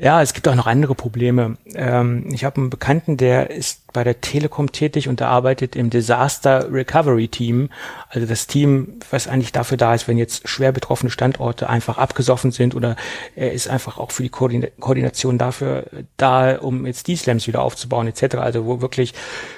Ja, 0.02 0.22
es 0.22 0.32
gibt 0.32 0.48
auch 0.48 0.54
noch 0.54 0.66
andere 0.66 0.94
Probleme. 0.94 1.58
Ähm, 1.74 2.26
ich 2.32 2.44
habe 2.44 2.56
einen 2.56 2.70
Bekannten, 2.70 3.18
der 3.18 3.50
ist 3.50 3.92
bei 3.92 4.02
der 4.02 4.22
Telekom 4.22 4.72
tätig 4.72 5.08
und 5.08 5.20
der 5.20 5.28
arbeitet 5.28 5.76
im 5.76 5.90
Disaster 5.90 6.72
Recovery 6.72 7.28
Team. 7.28 7.68
Also 8.08 8.26
das 8.26 8.46
Team, 8.46 9.00
was 9.10 9.28
eigentlich 9.28 9.52
dafür 9.52 9.76
da 9.76 9.94
ist, 9.94 10.08
wenn 10.08 10.16
jetzt 10.16 10.48
schwer 10.48 10.72
betroffene 10.72 11.10
Standorte 11.10 11.68
einfach 11.68 11.98
abgesoffen 11.98 12.50
sind 12.50 12.74
oder 12.74 12.96
er 13.36 13.52
ist 13.52 13.68
einfach 13.68 13.98
auch 13.98 14.10
für 14.10 14.22
die 14.22 14.30
Koordina 14.30 14.68
Koordination 14.78 15.36
dafür 15.36 15.84
da, 16.16 16.56
um 16.56 16.86
jetzt 16.86 17.06
die 17.06 17.16
Slams 17.16 17.46
wieder 17.46 17.60
aufzubauen 17.60 18.06
etc. 18.06 18.36
Also 18.36 18.64
wo 18.64 18.80
wirklich 18.80 19.12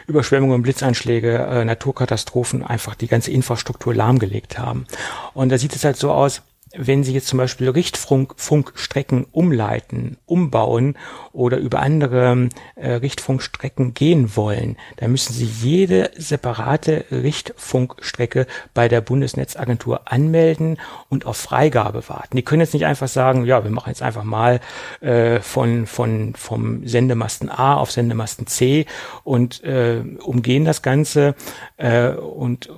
Überschwemmungen, 0.09 0.63
Blitzeinschläge, 0.63 1.39
äh, 1.39 1.65
Naturkatastrophen 1.65 2.65
einfach 2.65 2.97
die 2.97 3.07
ganze 3.07 3.31
Infrastruktur 3.31 3.95
lahmgelegt 3.95 4.59
haben. 4.59 4.87
Und 5.35 5.53
da 5.53 5.59
sieht 5.59 5.77
es 5.77 5.85
halt 5.85 5.99
so 5.99 6.11
aus, 6.11 6.43
wenn 6.77 7.05
Sie 7.05 7.13
jetzt 7.13 7.29
zum 7.29 7.39
Beispiel 7.39 7.69
Richtfunkstrecken 7.69 9.27
umleiten, 9.31 10.17
umbauen 10.27 10.97
oder 11.33 11.59
über 11.59 11.81
andere 11.81 12.49
äh, 12.77 12.93
Richtfunkstrecken 12.93 13.95
gehen 13.95 14.37
wollen, 14.37 14.77
dann 14.97 15.11
müssen 15.11 15.33
Sie 15.33 15.45
jede 15.45 16.11
separate 16.17 17.05
Richtfunkstrecke 17.11 18.47
bei 18.75 18.89
der 18.89 19.01
Bundesnetzagentur 19.01 20.11
anmelden 20.11 20.79
und 21.09 21.27
auf 21.27 21.37
Freigabe 21.37 22.09
warten. 22.09 22.37
Die 22.37 22.43
können 22.43 22.61
jetzt 22.61 22.75
nicht 22.75 22.87
einfach 22.87 23.09
sagen, 23.09 23.45
ja, 23.45 23.65
wir 23.65 23.71
machen 23.71 23.91
jetzt 23.91 24.03
einfach 24.03 24.25
mal 24.25 24.61
äh, 25.01 25.41
von, 25.41 25.87
von, 25.87 26.35
vom 26.35 26.87
Sendemasten 26.87 27.51
A 27.51 27.75
auf 27.75 27.91
Sendemasten 27.91 28.47
C 28.47 28.87
und 29.25 29.63
äh, 29.65 30.03
umgehen 30.23 30.65
das 30.65 30.83
Ganze 30.83 31.35
äh, 31.77 32.11
und 32.11 32.69
äh, 32.69 32.71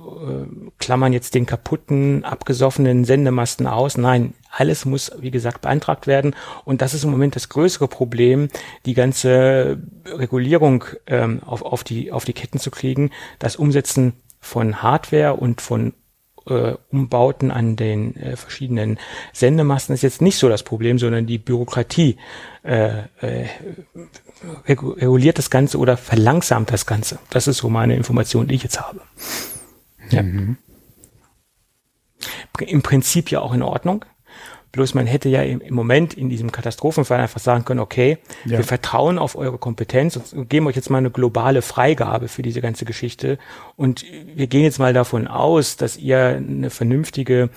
klammern 0.79 1.13
jetzt 1.13 1.35
den 1.35 1.45
kaputten, 1.45 2.25
abgesoffenen 2.25 3.05
Sendemasten 3.05 3.67
aus 3.67 3.84
aus. 3.85 3.97
Nein, 3.97 4.33
alles 4.51 4.85
muss, 4.85 5.11
wie 5.19 5.31
gesagt, 5.31 5.61
beantragt 5.61 6.07
werden. 6.07 6.35
Und 6.65 6.81
das 6.81 6.93
ist 6.93 7.03
im 7.03 7.11
Moment 7.11 7.35
das 7.35 7.49
größere 7.49 7.87
Problem, 7.87 8.49
die 8.85 8.93
ganze 8.93 9.79
Regulierung 10.05 10.85
ähm, 11.07 11.41
auf, 11.45 11.61
auf, 11.61 11.83
die, 11.83 12.11
auf 12.11 12.25
die 12.25 12.33
Ketten 12.33 12.59
zu 12.59 12.71
kriegen. 12.71 13.11
Das 13.39 13.55
Umsetzen 13.55 14.13
von 14.39 14.81
Hardware 14.81 15.35
und 15.35 15.61
von 15.61 15.93
äh, 16.47 16.73
Umbauten 16.91 17.51
an 17.51 17.75
den 17.75 18.15
äh, 18.15 18.35
verschiedenen 18.35 18.99
Sendemasten 19.33 19.93
ist 19.95 20.03
jetzt 20.03 20.21
nicht 20.21 20.37
so 20.37 20.49
das 20.49 20.63
Problem, 20.63 20.99
sondern 20.99 21.25
die 21.25 21.37
Bürokratie 21.37 22.17
äh, 22.63 22.99
äh, 23.21 23.47
reguliert 24.67 25.37
das 25.37 25.49
Ganze 25.49 25.77
oder 25.77 25.97
verlangsamt 25.97 26.71
das 26.71 26.85
Ganze. 26.85 27.19
Das 27.29 27.47
ist 27.47 27.57
so 27.57 27.69
meine 27.69 27.95
Information, 27.95 28.47
die 28.47 28.55
ich 28.55 28.63
jetzt 28.63 28.79
habe. 28.79 29.01
Ja. 30.09 30.23
Im 32.59 32.81
Prinzip 32.81 33.31
ja 33.31 33.41
auch 33.41 33.53
in 33.53 33.61
Ordnung. 33.61 34.05
Bloß 34.71 34.93
man 34.93 35.07
hätte 35.07 35.29
ja 35.29 35.41
im, 35.41 35.61
Moment 35.73 36.15
in 36.15 36.27
diesem 36.27 36.51
Katastrophenfall 36.51 37.21
einfach 37.21 37.39
sagen 37.39 37.63
können, 37.63 37.79
okay, 37.79 38.17
ja. 38.43 38.57
wir 38.57 38.65
vertrauen 38.65 39.17
auf 39.17 39.37
eure 39.37 39.57
Kompetenz 39.57 40.17
und 40.17 40.49
geben 40.49 40.67
euch 40.67 40.75
jetzt 40.75 40.89
mal 40.89 40.97
eine 40.97 41.11
globale 41.11 41.61
Freigabe 41.61 42.27
für 42.27 42.41
diese 42.41 42.59
ganze 42.59 42.83
Geschichte. 42.83 43.37
Und 43.77 44.03
wir 44.35 44.47
gehen 44.47 44.63
jetzt 44.63 44.79
mal 44.79 44.91
davon 44.91 45.27
aus, 45.27 45.77
dass 45.77 45.95
ihr 45.95 46.19
eine 46.27 46.69
vernünftige 46.69 47.49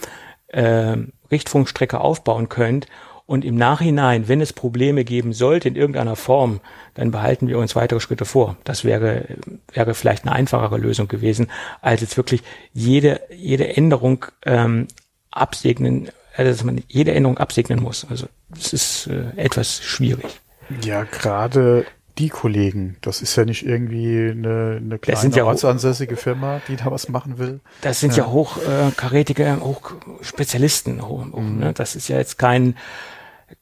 äh, 0.47 0.97
Richtfunkstrecke 1.31 2.01
aufbauen 2.01 2.49
könnt. 2.49 2.87
Und 3.29 3.45
im 3.45 3.57
Nachhinein, 3.57 4.27
wenn 4.27 4.41
es 4.41 4.55
Probleme 4.55 5.05
geben 5.05 5.35
sollte 5.35 5.69
in 5.69 5.77
irgendeiner 5.77 6.17
Form, 6.17 6.61
dann 6.95 7.11
behalten 7.11 7.47
wir 7.47 7.59
uns 7.59 7.77
weitere 7.77 8.01
Schritte 8.01 8.25
vor. 8.25 8.57
Das 8.65 8.85
wäre, 8.85 9.27
wäre 9.71 9.93
vielleicht 9.93 10.25
eine 10.25 10.33
einfachere 10.33 10.79
Lösung 10.79 11.09
gewesen, 11.09 11.51
als 11.83 12.01
jetzt 12.01 12.17
wirklich 12.17 12.43
jede, 12.73 13.21
jede 13.31 13.77
Änderung 13.77 14.25
ähm, 14.47 14.89
absegnen 15.31 16.09
also 16.39 16.53
dass 16.53 16.65
man 16.65 16.83
jede 16.87 17.13
Änderung 17.13 17.37
absegnen 17.37 17.83
muss. 17.83 18.07
Also 18.09 18.29
das 18.49 18.73
ist 18.73 19.09
äh, 19.09 19.37
etwas 19.37 19.83
schwierig. 19.83 20.41
Ja, 20.83 21.03
gerade 21.03 21.85
die 22.17 22.29
Kollegen, 22.29 22.97
das 23.01 23.23
ist 23.23 23.37
ja 23.37 23.45
nicht 23.45 23.67
irgendwie 23.67 24.31
eine, 24.31 24.81
eine 24.81 24.99
kleine 24.99 25.35
ja 25.35 25.45
ortsansässige 25.45 26.17
Firma, 26.17 26.61
die 26.69 26.77
da 26.77 26.91
was 26.91 27.09
machen 27.09 27.39
will. 27.39 27.61
Das 27.81 28.01
sind 28.01 28.17
ja, 28.17 28.25
ja 28.25 28.31
hochkarätige, 28.31 29.45
äh, 29.45 29.57
Hochspezialisten. 29.57 31.07
Hoch, 31.07 31.25
mhm. 31.25 31.59
ne? 31.59 31.73
Das 31.73 31.97
ist 31.97 32.09
ja 32.09 32.19
jetzt 32.19 32.39
kein 32.39 32.77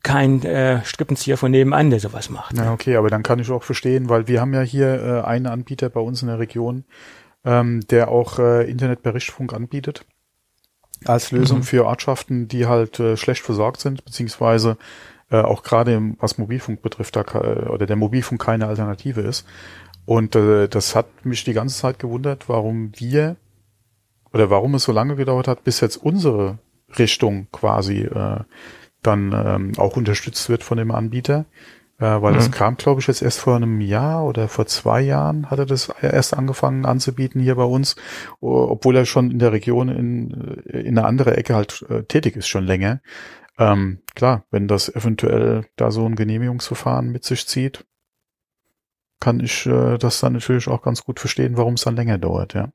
kein 0.03 0.43
äh, 0.43 0.85
Strippenzieher 0.85 1.37
von 1.37 1.51
nebenan, 1.51 1.91
der 1.91 2.01
sowas 2.01 2.31
macht. 2.31 2.57
Ja, 2.57 2.73
okay, 2.73 2.97
aber 2.97 3.11
dann 3.11 3.23
kann 3.23 3.39
ich 3.39 3.51
auch 3.51 3.63
verstehen, 3.63 4.09
weil 4.09 4.29
wir 4.29 4.41
haben 4.41 4.55
ja 4.55 4.63
hier 4.63 5.03
äh, 5.03 5.27
einen 5.27 5.47
Anbieter 5.47 5.89
bei 5.89 6.01
uns 6.01 6.23
in 6.23 6.29
der 6.29 6.39
Region, 6.39 6.85
ähm, 7.45 7.81
der 7.89 8.09
auch 8.09 8.39
äh, 8.39 8.69
Internet 8.69 9.03
per 9.03 9.15
Richtfunk 9.15 9.53
anbietet 9.53 10.05
als 11.05 11.31
Lösung 11.31 11.59
mhm. 11.59 11.63
für 11.65 11.85
Ortschaften, 11.85 12.49
die 12.49 12.67
halt 12.67 12.99
äh, 13.01 13.17
schlecht 13.17 13.43
versorgt 13.43 13.81
sind, 13.81 14.05
beziehungsweise 14.05 14.77
äh, 15.31 15.41
auch 15.41 15.63
gerade 15.63 16.15
was 16.19 16.39
Mobilfunk 16.39 16.83
betrifft, 16.83 17.17
da 17.17 17.23
äh, 17.23 17.69
oder 17.69 17.87
der 17.87 17.97
Mobilfunk 17.97 18.41
keine 18.41 18.67
Alternative 18.67 19.21
ist. 19.21 19.47
Und 20.05 20.37
äh, 20.37 20.69
das 20.69 20.95
hat 20.95 21.25
mich 21.25 21.45
die 21.45 21.53
ganze 21.53 21.77
Zeit 21.77 21.99
gewundert, 21.99 22.49
warum 22.49 22.93
wir 22.97 23.37
oder 24.33 24.51
warum 24.51 24.75
es 24.75 24.85
so 24.85 24.93
lange 24.93 25.17
gedauert 25.17 25.49
hat, 25.49 25.65
bis 25.65 25.81
jetzt 25.81 25.97
unsere 25.97 26.59
Richtung 26.99 27.49
quasi 27.53 28.03
äh, 28.03 28.41
dann 29.07 29.33
ähm, 29.33 29.73
auch 29.79 29.97
unterstützt 29.97 30.49
wird 30.49 30.63
von 30.63 30.79
dem 30.79 30.91
Anbieter. 30.91 31.47
Äh, 31.99 32.21
weil 32.21 32.33
mhm. 32.33 32.37
das 32.37 32.51
kam, 32.51 32.77
glaube 32.77 33.01
ich, 33.01 33.07
jetzt 33.07 33.23
erst 33.23 33.41
vor 33.41 33.57
einem 33.57 33.81
Jahr 33.81 34.25
oder 34.25 34.49
vor 34.49 34.67
zwei 34.67 35.01
Jahren 35.01 35.51
hat 35.51 35.59
er 35.59 35.67
das 35.67 35.89
erst 36.03 36.35
angefangen 36.35 36.85
anzubieten 36.85 37.41
hier 37.41 37.55
bei 37.55 37.65
uns, 37.65 37.97
obwohl 38.41 38.97
er 38.97 39.07
schon 39.07 39.31
in 39.31 39.39
der 39.39 39.53
Region 39.53 39.89
in, 39.89 40.63
äh, 40.67 40.81
in 40.81 40.99
eine 40.99 41.07
andere 41.07 41.37
Ecke 41.37 41.55
halt 41.55 41.85
äh, 41.89 42.03
tätig 42.03 42.37
ist, 42.37 42.49
schon 42.49 42.67
länger. 42.67 43.01
Ähm, 43.59 44.01
klar, 44.15 44.45
wenn 44.51 44.69
das 44.69 44.95
eventuell 44.95 45.65
da 45.77 45.91
so 45.91 46.05
ein 46.05 46.17
Genehmigungsverfahren 46.17 47.11
mit 47.11 47.25
sich 47.25 47.47
zieht, 47.47 47.87
kann 49.19 49.41
ich 49.41 49.65
äh, 49.65 49.97
das 49.97 50.21
dann 50.21 50.35
natürlich 50.35 50.69
auch 50.69 50.83
ganz 50.83 51.03
gut 51.03 51.19
verstehen, 51.19 51.57
warum 51.57 51.75
es 51.75 51.83
dann 51.83 51.97
länger 51.97 52.19
dauert, 52.19 52.53
ja. 52.53 52.73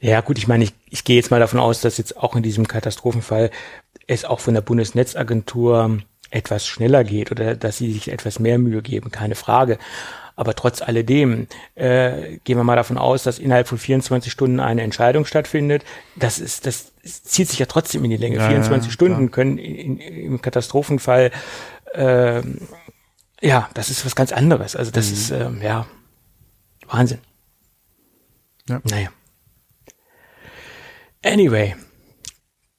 Ja, 0.00 0.20
gut, 0.22 0.38
ich 0.38 0.48
meine, 0.48 0.64
ich, 0.64 0.74
ich 0.90 1.04
gehe 1.04 1.16
jetzt 1.16 1.30
mal 1.30 1.40
davon 1.40 1.60
aus, 1.60 1.80
dass 1.80 1.98
jetzt 1.98 2.16
auch 2.16 2.34
in 2.34 2.42
diesem 2.42 2.66
Katastrophenfall 2.66 3.50
es 4.06 4.24
auch 4.24 4.40
von 4.40 4.54
der 4.54 4.60
Bundesnetzagentur 4.60 5.98
etwas 6.30 6.66
schneller 6.66 7.04
geht 7.04 7.30
oder 7.30 7.56
dass 7.56 7.78
sie 7.78 7.92
sich 7.92 8.10
etwas 8.10 8.38
mehr 8.38 8.58
Mühe 8.58 8.82
geben, 8.82 9.10
keine 9.10 9.34
Frage. 9.34 9.78
Aber 10.38 10.54
trotz 10.54 10.82
alledem 10.82 11.46
äh, 11.76 12.36
gehen 12.44 12.58
wir 12.58 12.64
mal 12.64 12.76
davon 12.76 12.98
aus, 12.98 13.22
dass 13.22 13.38
innerhalb 13.38 13.68
von 13.68 13.78
24 13.78 14.30
Stunden 14.30 14.60
eine 14.60 14.82
Entscheidung 14.82 15.24
stattfindet. 15.24 15.82
Das 16.14 16.38
ist, 16.38 16.66
das 16.66 16.92
zieht 17.02 17.48
sich 17.48 17.58
ja 17.58 17.64
trotzdem 17.66 18.04
in 18.04 18.10
die 18.10 18.18
Länge. 18.18 18.36
Ja, 18.36 18.48
24 18.48 18.88
ja, 18.88 18.92
Stunden 18.92 19.30
klar. 19.30 19.30
können 19.30 19.56
in, 19.56 19.98
im 19.98 20.42
Katastrophenfall 20.42 21.30
äh, 21.94 22.42
ja, 23.40 23.68
das 23.74 23.90
ist 23.90 24.04
was 24.04 24.16
ganz 24.16 24.32
anderes. 24.32 24.76
Also 24.76 24.90
das 24.90 25.08
mhm. 25.08 25.12
ist 25.12 25.30
ähm, 25.30 25.62
ja 25.62 25.86
Wahnsinn. 26.86 27.20
Ja. 28.68 28.80
Naja. 28.84 29.08
Anyway, 31.24 31.74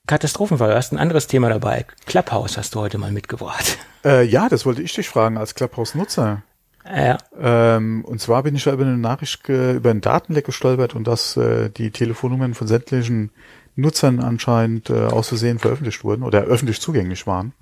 Katastrophenfall, 0.08 0.70
du 0.70 0.74
hast 0.74 0.90
ein 0.90 0.98
anderes 0.98 1.26
Thema 1.26 1.50
dabei. 1.50 1.84
Clubhouse 2.06 2.56
hast 2.56 2.74
du 2.74 2.80
heute 2.80 2.96
mal 2.96 3.12
mitgebracht. 3.12 3.78
Äh, 4.04 4.24
ja, 4.24 4.48
das 4.48 4.64
wollte 4.64 4.80
ich 4.80 4.94
dich 4.94 5.06
fragen 5.06 5.36
als 5.36 5.54
Clubhouse-Nutzer. 5.54 6.42
Ja. 6.86 7.18
Ähm, 7.38 8.06
und 8.06 8.18
zwar 8.18 8.42
bin 8.42 8.56
ich 8.56 8.64
da 8.64 8.72
über 8.72 8.84
eine 8.84 8.96
Nachricht, 8.96 9.46
über 9.48 9.90
einen 9.90 10.00
Datenleck 10.00 10.46
gestolpert 10.46 10.94
und 10.94 11.06
dass 11.06 11.36
äh, 11.36 11.68
die 11.68 11.90
Telefonnummern 11.90 12.54
von 12.54 12.66
sämtlichen 12.66 13.32
Nutzern 13.76 14.20
anscheinend 14.20 14.88
äh, 14.88 15.04
aus 15.04 15.28
Versehen 15.28 15.58
veröffentlicht 15.58 16.02
wurden 16.04 16.22
oder 16.22 16.40
öffentlich 16.40 16.80
zugänglich 16.80 17.26
waren. 17.26 17.52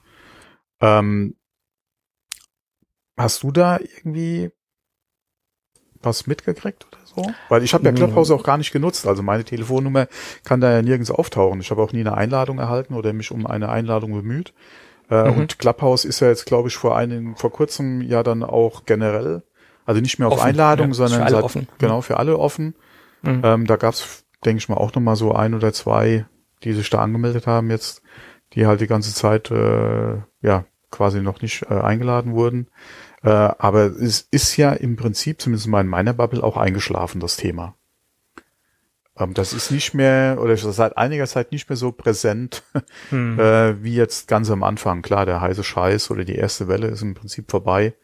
Ähm, 0.80 1.34
hast 3.16 3.42
du 3.42 3.50
da 3.50 3.78
irgendwie 3.80 4.52
was 6.00 6.28
mitgekriegt 6.28 6.86
oder 6.86 7.05
so? 7.16 7.32
Weil 7.48 7.62
ich 7.62 7.74
habe 7.74 7.84
ja 7.84 7.92
Clubhouse 7.92 8.30
auch 8.30 8.42
gar 8.42 8.58
nicht 8.58 8.72
genutzt. 8.72 9.06
Also 9.06 9.22
meine 9.22 9.44
Telefonnummer 9.44 10.06
kann 10.44 10.60
da 10.60 10.70
ja 10.70 10.82
nirgends 10.82 11.10
auftauchen. 11.10 11.60
Ich 11.60 11.70
habe 11.70 11.82
auch 11.82 11.92
nie 11.92 12.00
eine 12.00 12.16
Einladung 12.16 12.58
erhalten 12.58 12.94
oder 12.94 13.12
mich 13.12 13.30
um 13.30 13.46
eine 13.46 13.68
Einladung 13.68 14.12
bemüht. 14.12 14.52
Äh, 15.10 15.30
mhm. 15.30 15.38
Und 15.38 15.58
Clubhouse 15.58 16.04
ist 16.04 16.20
ja 16.20 16.28
jetzt, 16.28 16.46
glaube 16.46 16.68
ich, 16.68 16.76
vor 16.76 16.96
einigen, 16.96 17.36
vor 17.36 17.50
kurzem 17.50 18.02
ja 18.02 18.22
dann 18.22 18.42
auch 18.42 18.84
generell, 18.86 19.42
also 19.84 20.00
nicht 20.00 20.18
mehr 20.18 20.28
auf 20.28 20.34
offen, 20.34 20.46
Einladung, 20.46 20.88
ja, 20.88 20.94
sondern 20.94 21.18
für 21.20 21.24
alle 21.24 21.34
seit, 21.36 21.44
offen. 21.44 21.68
genau 21.78 22.00
für 22.00 22.16
alle 22.18 22.38
offen. 22.38 22.74
Mhm. 23.22 23.40
Ähm, 23.44 23.66
da 23.66 23.76
gab's, 23.76 24.24
denke 24.44 24.58
ich 24.58 24.68
mal, 24.68 24.76
auch 24.76 24.94
nochmal 24.94 25.16
so 25.16 25.32
ein 25.32 25.54
oder 25.54 25.72
zwei, 25.72 26.26
die 26.64 26.72
sich 26.72 26.90
da 26.90 26.98
angemeldet 26.98 27.46
haben 27.46 27.70
jetzt, 27.70 28.02
die 28.52 28.66
halt 28.66 28.80
die 28.80 28.86
ganze 28.86 29.14
Zeit 29.14 29.50
äh, 29.50 30.16
ja 30.42 30.64
quasi 30.90 31.20
noch 31.20 31.42
nicht 31.42 31.66
äh, 31.70 31.74
eingeladen 31.74 32.32
wurden. 32.32 32.68
Äh, 33.22 33.30
aber 33.30 33.86
es 33.86 34.26
ist 34.30 34.56
ja 34.56 34.72
im 34.72 34.96
Prinzip, 34.96 35.40
zumindest 35.40 35.68
mal 35.68 35.80
in 35.80 35.88
meiner 35.88 36.12
Bubble, 36.12 36.42
auch 36.42 36.56
eingeschlafen, 36.56 37.20
das 37.20 37.36
Thema. 37.36 37.74
Ähm, 39.18 39.34
das 39.34 39.52
ist 39.52 39.70
nicht 39.70 39.94
mehr, 39.94 40.38
oder 40.40 40.56
seit 40.56 40.96
einiger 40.96 41.26
Zeit 41.26 41.52
nicht 41.52 41.68
mehr 41.68 41.76
so 41.76 41.92
präsent, 41.92 42.62
hm. 43.10 43.38
äh, 43.38 43.82
wie 43.82 43.94
jetzt 43.94 44.28
ganz 44.28 44.50
am 44.50 44.62
Anfang. 44.62 45.02
Klar, 45.02 45.26
der 45.26 45.40
heiße 45.40 45.64
Scheiß 45.64 46.10
oder 46.10 46.24
die 46.24 46.36
erste 46.36 46.68
Welle 46.68 46.88
ist 46.88 47.02
im 47.02 47.14
Prinzip 47.14 47.50
vorbei. 47.50 47.94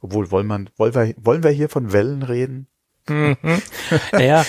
Obwohl, 0.00 0.30
wollen, 0.30 0.46
man, 0.46 0.70
wollen, 0.76 0.94
wir, 0.94 1.14
wollen 1.16 1.42
wir 1.42 1.50
hier 1.50 1.68
von 1.68 1.92
Wellen 1.92 2.22
reden? 2.22 2.68
Mhm. 3.08 3.36
Naja, 4.12 4.44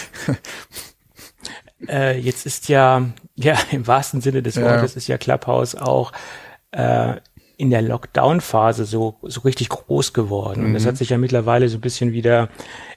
äh, 1.88 2.20
jetzt 2.20 2.46
ist 2.46 2.68
ja, 2.68 3.10
ja, 3.36 3.58
im 3.72 3.88
wahrsten 3.88 4.22
Sinne 4.22 4.44
des 4.44 4.60
Wortes 4.62 4.94
ja. 4.94 4.98
ist 4.98 5.08
ja 5.08 5.18
Clubhouse 5.18 5.76
auch 5.76 6.12
äh, 6.72 7.16
in 7.60 7.72
der 7.72 7.82
Lockdown-Phase 7.82 8.86
so, 8.86 9.18
so 9.22 9.42
richtig 9.42 9.68
groß 9.68 10.14
geworden. 10.14 10.64
Und 10.64 10.74
das 10.74 10.86
hat 10.86 10.94
mhm. 10.94 10.98
sich 10.98 11.10
ja 11.10 11.18
mittlerweile 11.18 11.68
so 11.68 11.78
ein 11.78 11.82
bisschen 11.82 12.14
wieder 12.14 12.48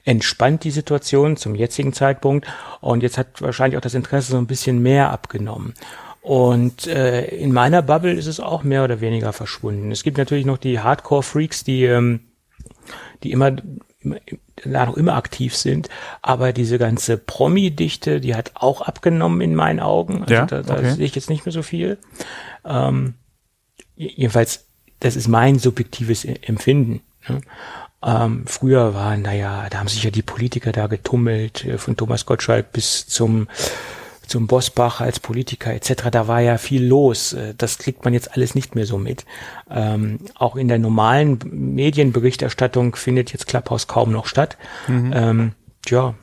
entspannt, 0.05 0.63
die 0.63 0.71
Situation 0.71 1.35
zum 1.35 1.53
jetzigen 1.53 1.91
Zeitpunkt. 1.91 2.47
Und 2.79 3.03
jetzt 3.03 3.17
hat 3.17 3.41
wahrscheinlich 3.41 3.77
auch 3.77 3.81
das 3.81 3.93
Interesse 3.93 4.31
so 4.31 4.37
ein 4.37 4.47
bisschen 4.47 4.81
mehr 4.81 5.11
abgenommen. 5.11 5.73
Und 6.21 6.87
äh, 6.87 7.25
in 7.25 7.51
meiner 7.51 7.81
Bubble 7.81 8.13
ist 8.13 8.27
es 8.27 8.39
auch 8.39 8.63
mehr 8.63 8.85
oder 8.85 9.01
weniger 9.01 9.33
verschwunden. 9.33 9.91
Es 9.91 10.01
gibt 10.01 10.17
natürlich 10.17 10.45
noch 10.45 10.57
die 10.57 10.79
Hardcore-Freaks, 10.79 11.65
die, 11.65 11.83
ähm, 11.83 12.21
die 13.21 13.33
immer, 13.33 13.57
immer 14.63 14.85
noch 14.85 14.95
immer 14.95 15.15
aktiv 15.17 15.57
sind, 15.57 15.89
aber 16.21 16.53
diese 16.53 16.77
ganze 16.77 17.17
Promi-Dichte, 17.17 18.21
die 18.21 18.33
hat 18.33 18.51
auch 18.53 18.79
abgenommen 18.79 19.41
in 19.41 19.55
meinen 19.55 19.81
Augen. 19.81 20.21
Also 20.21 20.33
ja, 20.33 20.45
da, 20.45 20.61
da 20.61 20.75
okay. 20.75 20.91
sehe 20.91 21.05
ich 21.05 21.15
jetzt 21.15 21.29
nicht 21.29 21.45
mehr 21.45 21.51
so 21.51 21.63
viel. 21.63 21.97
Ähm, 22.63 23.15
jedenfalls, 23.95 24.65
das 24.99 25.15
ist 25.15 25.27
mein 25.27 25.59
subjektives 25.59 26.25
e-, 26.25 26.35
Empfinden. 26.41 27.01
Ne? 27.27 27.41
Ähm, 28.05 28.43
früher 28.47 28.93
waren, 28.93 29.21
naja, 29.21 29.67
da 29.69 29.79
haben 29.79 29.87
sich 29.87 30.03
ja 30.03 30.11
die 30.11 30.21
Politiker 30.21 30.71
da 30.71 30.87
getummelt, 30.87 31.65
äh, 31.65 31.77
von 31.77 31.95
Thomas 31.95 32.25
Gottschalk 32.25 32.71
bis 32.73 33.07
zum 33.07 33.47
zum 34.25 34.47
Bosbach 34.47 35.01
als 35.01 35.19
Politiker 35.19 35.73
etc. 35.73 36.09
Da 36.09 36.27
war 36.27 36.39
ja 36.39 36.57
viel 36.57 36.85
los. 36.85 37.33
Äh, 37.33 37.53
das 37.57 37.77
kriegt 37.77 38.03
man 38.03 38.13
jetzt 38.13 38.33
alles 38.33 38.55
nicht 38.55 38.75
mehr 38.75 38.85
so 38.85 38.97
mit. 38.97 39.25
Ähm, 39.69 40.19
auch 40.35 40.55
in 40.55 40.67
der 40.67 40.79
normalen 40.79 41.39
Medienberichterstattung 41.43 42.95
findet 42.95 43.31
jetzt 43.33 43.47
Clubhouse 43.47 43.87
kaum 43.87 44.11
noch 44.11 44.25
statt. 44.25 44.57
Mhm. 44.87 45.11
Ähm, 45.13 45.51
ja, 45.87 46.15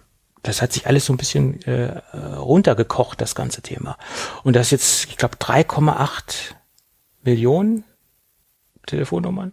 das 0.43 0.63
hat 0.63 0.73
sich 0.73 0.87
alles 0.87 1.05
so 1.05 1.13
ein 1.13 1.19
bisschen 1.19 1.63
äh, 1.63 1.99
runtergekocht, 2.37 3.21
das 3.21 3.35
ganze 3.35 3.61
Thema. 3.61 3.99
Und 4.43 4.57
das 4.57 4.71
jetzt, 4.71 5.05
ich 5.05 5.17
glaube, 5.17 5.37
3,8 5.37 6.55
Millionen 7.23 7.85
Telefonnummern. 8.87 9.53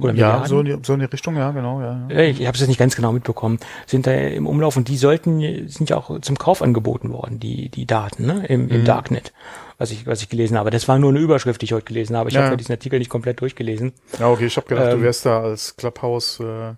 Oder 0.00 0.14
ja, 0.14 0.44
so 0.46 0.60
in, 0.60 0.66
die, 0.66 0.76
so 0.82 0.94
in 0.94 1.00
die 1.00 1.06
Richtung, 1.06 1.36
ja, 1.36 1.52
genau. 1.52 1.80
Ja, 1.80 2.08
ja. 2.10 2.20
Ich 2.22 2.44
habe 2.44 2.58
es 2.58 2.66
nicht 2.66 2.78
ganz 2.78 2.96
genau 2.96 3.12
mitbekommen. 3.12 3.60
Sind 3.86 4.06
da 4.06 4.12
im 4.12 4.48
Umlauf 4.48 4.76
und 4.76 4.88
die 4.88 4.96
sollten 4.96 5.68
sind 5.68 5.90
ja 5.90 5.96
auch 5.96 6.20
zum 6.20 6.38
Kauf 6.38 6.60
angeboten 6.60 7.12
worden, 7.12 7.38
die 7.38 7.68
die 7.68 7.86
Daten 7.86 8.26
ne? 8.26 8.46
Im, 8.46 8.68
im 8.68 8.80
mhm. 8.80 8.84
Darknet, 8.84 9.32
was 9.78 9.92
ich 9.92 10.08
was 10.08 10.22
ich 10.22 10.28
gelesen 10.28 10.58
habe. 10.58 10.70
Das 10.70 10.88
war 10.88 10.98
nur 10.98 11.10
eine 11.10 11.20
Überschrift, 11.20 11.60
die 11.60 11.66
ich 11.66 11.72
heute 11.72 11.84
gelesen 11.84 12.16
habe. 12.16 12.30
Ich 12.30 12.34
ja. 12.34 12.42
habe 12.42 12.52
ja 12.52 12.56
diesen 12.56 12.72
Artikel 12.72 12.98
nicht 12.98 13.10
komplett 13.10 13.40
durchgelesen. 13.40 13.92
Ja, 14.18 14.28
okay. 14.28 14.46
Ich 14.46 14.56
habe 14.56 14.66
gedacht, 14.66 14.92
ähm, 14.92 14.98
du 14.98 15.02
wärst 15.04 15.24
da 15.24 15.40
als 15.40 15.76
Clubhouse 15.76 16.40
äh, 16.40 16.74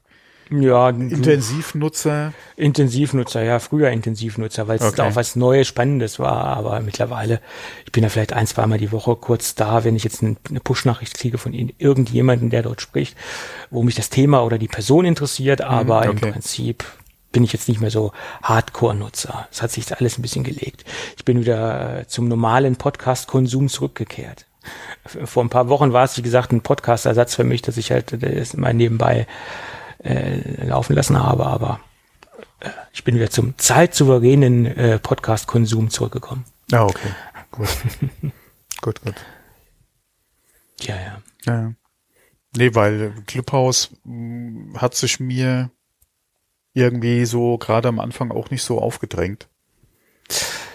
ja, 0.51 0.91
Intensivnutzer. 0.91 2.33
Intensivnutzer, 2.57 3.43
ja, 3.43 3.59
früher 3.59 3.91
Intensivnutzer, 3.91 4.69
weil 4.69 4.79
es 4.79 4.85
okay. 4.85 5.03
auch 5.03 5.17
was 5.17 5.37
Neues, 5.37 5.67
Spannendes 5.67 6.19
war. 6.19 6.45
Aber 6.45 6.81
mittlerweile, 6.81 7.41
ich 7.85 7.93
bin 7.93 8.03
da 8.03 8.09
vielleicht 8.09 8.33
ein, 8.33 8.47
zweimal 8.47 8.79
die 8.79 8.93
Woche 8.93 9.17
kurz 9.17 9.55
da, 9.55 9.85
wenn 9.85 9.97
ich 9.97 10.05
jetzt 10.05 10.23
eine 10.23 10.61
Push-Nachricht 10.63 11.19
kriege 11.19 11.39
von 11.39 11.55
irgendjemandem, 11.55 12.51
der 12.51 12.63
dort 12.63 12.81
spricht, 12.81 13.17
wo 13.71 13.83
mich 13.83 13.95
das 13.95 14.11
Thema 14.11 14.45
oder 14.45 14.59
die 14.59 14.69
Person 14.69 15.05
interessiert. 15.05 15.61
Mhm, 15.61 15.67
aber 15.67 15.99
okay. 16.01 16.11
im 16.11 16.33
Prinzip 16.33 16.85
bin 17.33 17.45
ich 17.45 17.53
jetzt 17.53 17.69
nicht 17.69 17.81
mehr 17.81 17.91
so 17.91 18.13
Hardcore-Nutzer. 18.43 19.49
Es 19.51 19.63
hat 19.63 19.71
sich 19.71 19.97
alles 19.97 20.19
ein 20.19 20.23
bisschen 20.23 20.45
gelegt. 20.45 20.85
Ich 21.17 21.25
bin 21.25 21.41
wieder 21.41 22.05
zum 22.07 22.29
normalen 22.29 22.77
Podcast-Konsum 22.77 23.69
zurückgekehrt. 23.69 24.47
Vor 25.05 25.43
ein 25.43 25.49
paar 25.49 25.69
Wochen 25.69 25.93
war 25.93 26.05
es, 26.05 26.17
wie 26.17 26.23
gesagt, 26.23 26.53
ein 26.53 26.61
Podcast-Ersatz 26.61 27.35
für 27.35 27.45
mich, 27.45 27.63
dass 27.63 27.79
ich 27.79 27.91
halt 27.91 28.23
das 28.23 28.55
mal 28.57 28.75
nebenbei 28.75 29.27
äh, 30.03 30.65
laufen 30.67 30.95
lassen 30.95 31.19
habe, 31.19 31.47
aber 31.47 31.81
äh, 32.61 32.71
ich 32.93 33.05
bin 33.05 33.15
wieder 33.15 33.31
zum 33.31 33.57
zeitsouveränen 33.59 34.67
äh, 34.67 34.99
Podcast-Konsum 34.99 35.91
zurückgekommen. 35.91 36.45
Ah, 36.73 36.85
okay. 36.85 37.11
Gut. 37.51 37.69
gut, 38.81 39.03
gut. 39.03 39.15
Ja, 40.81 40.97
ja. 40.97 41.23
Ja. 41.45 41.73
Nee, 42.57 42.75
weil 42.75 43.13
Clubhouse 43.27 43.91
mh, 44.05 44.81
hat 44.81 44.95
sich 44.95 45.21
mir 45.21 45.71
irgendwie 46.75 47.25
so 47.25 47.59
gerade 47.59 47.89
am 47.89 48.01
Anfang 48.01 48.31
auch 48.31 48.51
nicht 48.51 48.63
so 48.63 48.81
aufgedrängt. 48.81 49.49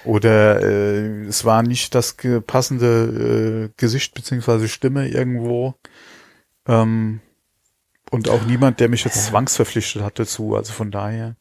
Oder 0.06 0.62
äh, 0.62 1.26
es 1.26 1.44
war 1.44 1.64
nicht 1.64 1.94
das 1.96 2.16
passende 2.46 3.70
äh, 3.70 3.74
Gesicht 3.78 4.14
beziehungsweise 4.14 4.70
Stimme 4.70 5.08
irgendwo. 5.10 5.76
Ähm, 6.68 7.20
und 8.12 8.30
auch 8.30 8.46
niemand, 8.46 8.80
der 8.80 8.90
mich 8.90 9.04
jetzt 9.04 9.26
zwangsverpflichtet 9.26 10.02
hat 10.02 10.20
dazu. 10.20 10.56
Also 10.56 10.74
von 10.74 10.92
daher 10.92 11.36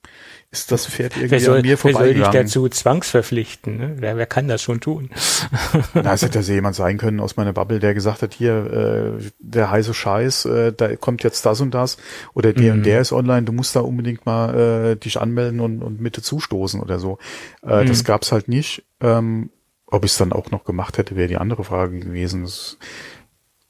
ist 0.51 0.73
das 0.73 0.87
Pferd 0.87 1.17
irgendwie 1.17 1.31
wer 1.33 1.41
soll, 1.41 1.57
an 1.59 1.63
mir 1.63 1.79
vorbeigegangen. 1.79 2.17
Wer 2.17 2.33
soll 2.33 2.43
dich 2.43 2.53
dazu 2.53 2.69
zwangsverpflichten? 2.69 3.77
Ne? 3.77 3.97
Wer, 3.99 4.17
wer 4.17 4.27
kann 4.27 4.49
das 4.49 4.63
schon 4.63 4.81
tun? 4.81 5.11
Na, 5.95 6.13
es 6.13 6.23
hätte 6.23 6.41
ja 6.41 6.55
jemand 6.55 6.75
sein 6.77 6.99
können 6.99 7.21
aus 7.21 7.37
meiner 7.37 7.53
Bubble, 7.53 7.79
der 7.79 7.95
gesagt 7.95 8.23
hat, 8.23 8.35
hier, 8.35 9.19
äh, 9.21 9.23
der 9.39 9.71
heiße 9.71 9.95
Scheiß, 9.95 10.45
äh, 10.47 10.73
da 10.73 10.97
kommt 10.97 11.23
jetzt 11.23 11.47
das 11.47 11.61
und 11.61 11.73
das 11.73 11.99
oder 12.35 12.53
der 12.53 12.73
mhm. 12.73 12.79
und 12.79 12.87
der 12.87 13.01
ist 13.01 13.13
online, 13.13 13.43
du 13.43 13.53
musst 13.53 13.77
da 13.77 13.81
unbedingt 13.81 14.27
mal 14.27 14.93
äh, 14.93 14.97
dich 14.97 15.21
anmelden 15.21 15.61
und, 15.61 15.83
und 15.83 16.01
Mitte 16.01 16.23
zustoßen 16.23 16.81
oder 16.81 16.99
so. 16.99 17.19
Äh, 17.63 17.83
mhm. 17.83 17.89
Das 17.89 18.05
gab's 18.05 18.33
halt 18.33 18.49
nicht. 18.49 18.85
Ähm, 19.01 19.51
ob 19.87 20.05
ich 20.05 20.11
es 20.13 20.19
dann 20.19 20.33
auch 20.33 20.51
noch 20.51 20.65
gemacht 20.65 20.99
hätte, 20.99 21.15
wäre 21.15 21.29
die 21.29 21.37
andere 21.37 21.63
Frage 21.63 22.01
gewesen. 22.01 22.43
Das, 22.43 22.77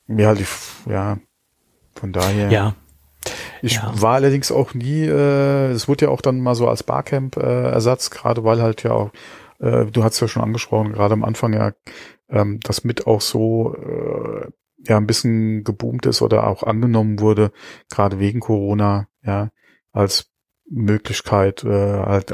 ja, 0.08 0.34
die, 0.34 0.46
ja, 0.88 1.18
von 1.94 2.12
daher. 2.12 2.50
Ja, 2.50 2.74
ich 3.62 3.74
ja. 3.74 3.92
war 3.94 4.14
allerdings 4.14 4.52
auch 4.52 4.74
nie, 4.74 5.04
äh, 5.04 5.70
es 5.70 5.88
wurde 5.88 6.06
ja 6.06 6.10
auch 6.10 6.20
dann 6.20 6.40
mal 6.40 6.54
so 6.54 6.68
als 6.68 6.82
Barcamp-Ersatz, 6.82 8.08
äh, 8.08 8.10
gerade 8.10 8.44
weil 8.44 8.62
halt 8.62 8.82
ja 8.82 8.92
auch, 8.92 9.10
äh, 9.60 9.86
du 9.86 10.04
hast 10.04 10.20
ja 10.20 10.28
schon 10.28 10.42
angesprochen, 10.42 10.92
gerade 10.92 11.14
am 11.14 11.24
Anfang 11.24 11.52
ja, 11.52 11.72
ähm, 12.28 12.60
das 12.62 12.84
mit 12.84 13.06
auch 13.06 13.20
so 13.20 13.74
äh, 13.74 14.46
ja 14.88 14.96
ein 14.96 15.06
bisschen 15.06 15.64
geboomt 15.64 16.06
ist 16.06 16.22
oder 16.22 16.46
auch 16.46 16.62
angenommen 16.62 17.20
wurde, 17.20 17.52
gerade 17.90 18.18
wegen 18.18 18.40
Corona, 18.40 19.08
ja, 19.22 19.50
als 19.92 20.30
Möglichkeit, 20.68 21.64
äh, 21.64 21.68
halt, 21.70 22.32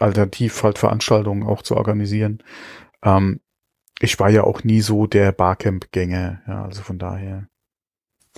alternativ 0.00 0.62
halt 0.62 0.78
Veranstaltungen 0.78 1.44
auch 1.44 1.62
zu 1.62 1.76
organisieren. 1.76 2.42
Ähm, 3.02 3.40
ich 4.00 4.18
war 4.18 4.30
ja 4.30 4.44
auch 4.44 4.64
nie 4.64 4.80
so 4.80 5.06
der 5.06 5.32
Barcamp-Gänger, 5.32 6.42
ja, 6.46 6.64
also 6.64 6.82
von 6.82 6.98
daher. 6.98 7.49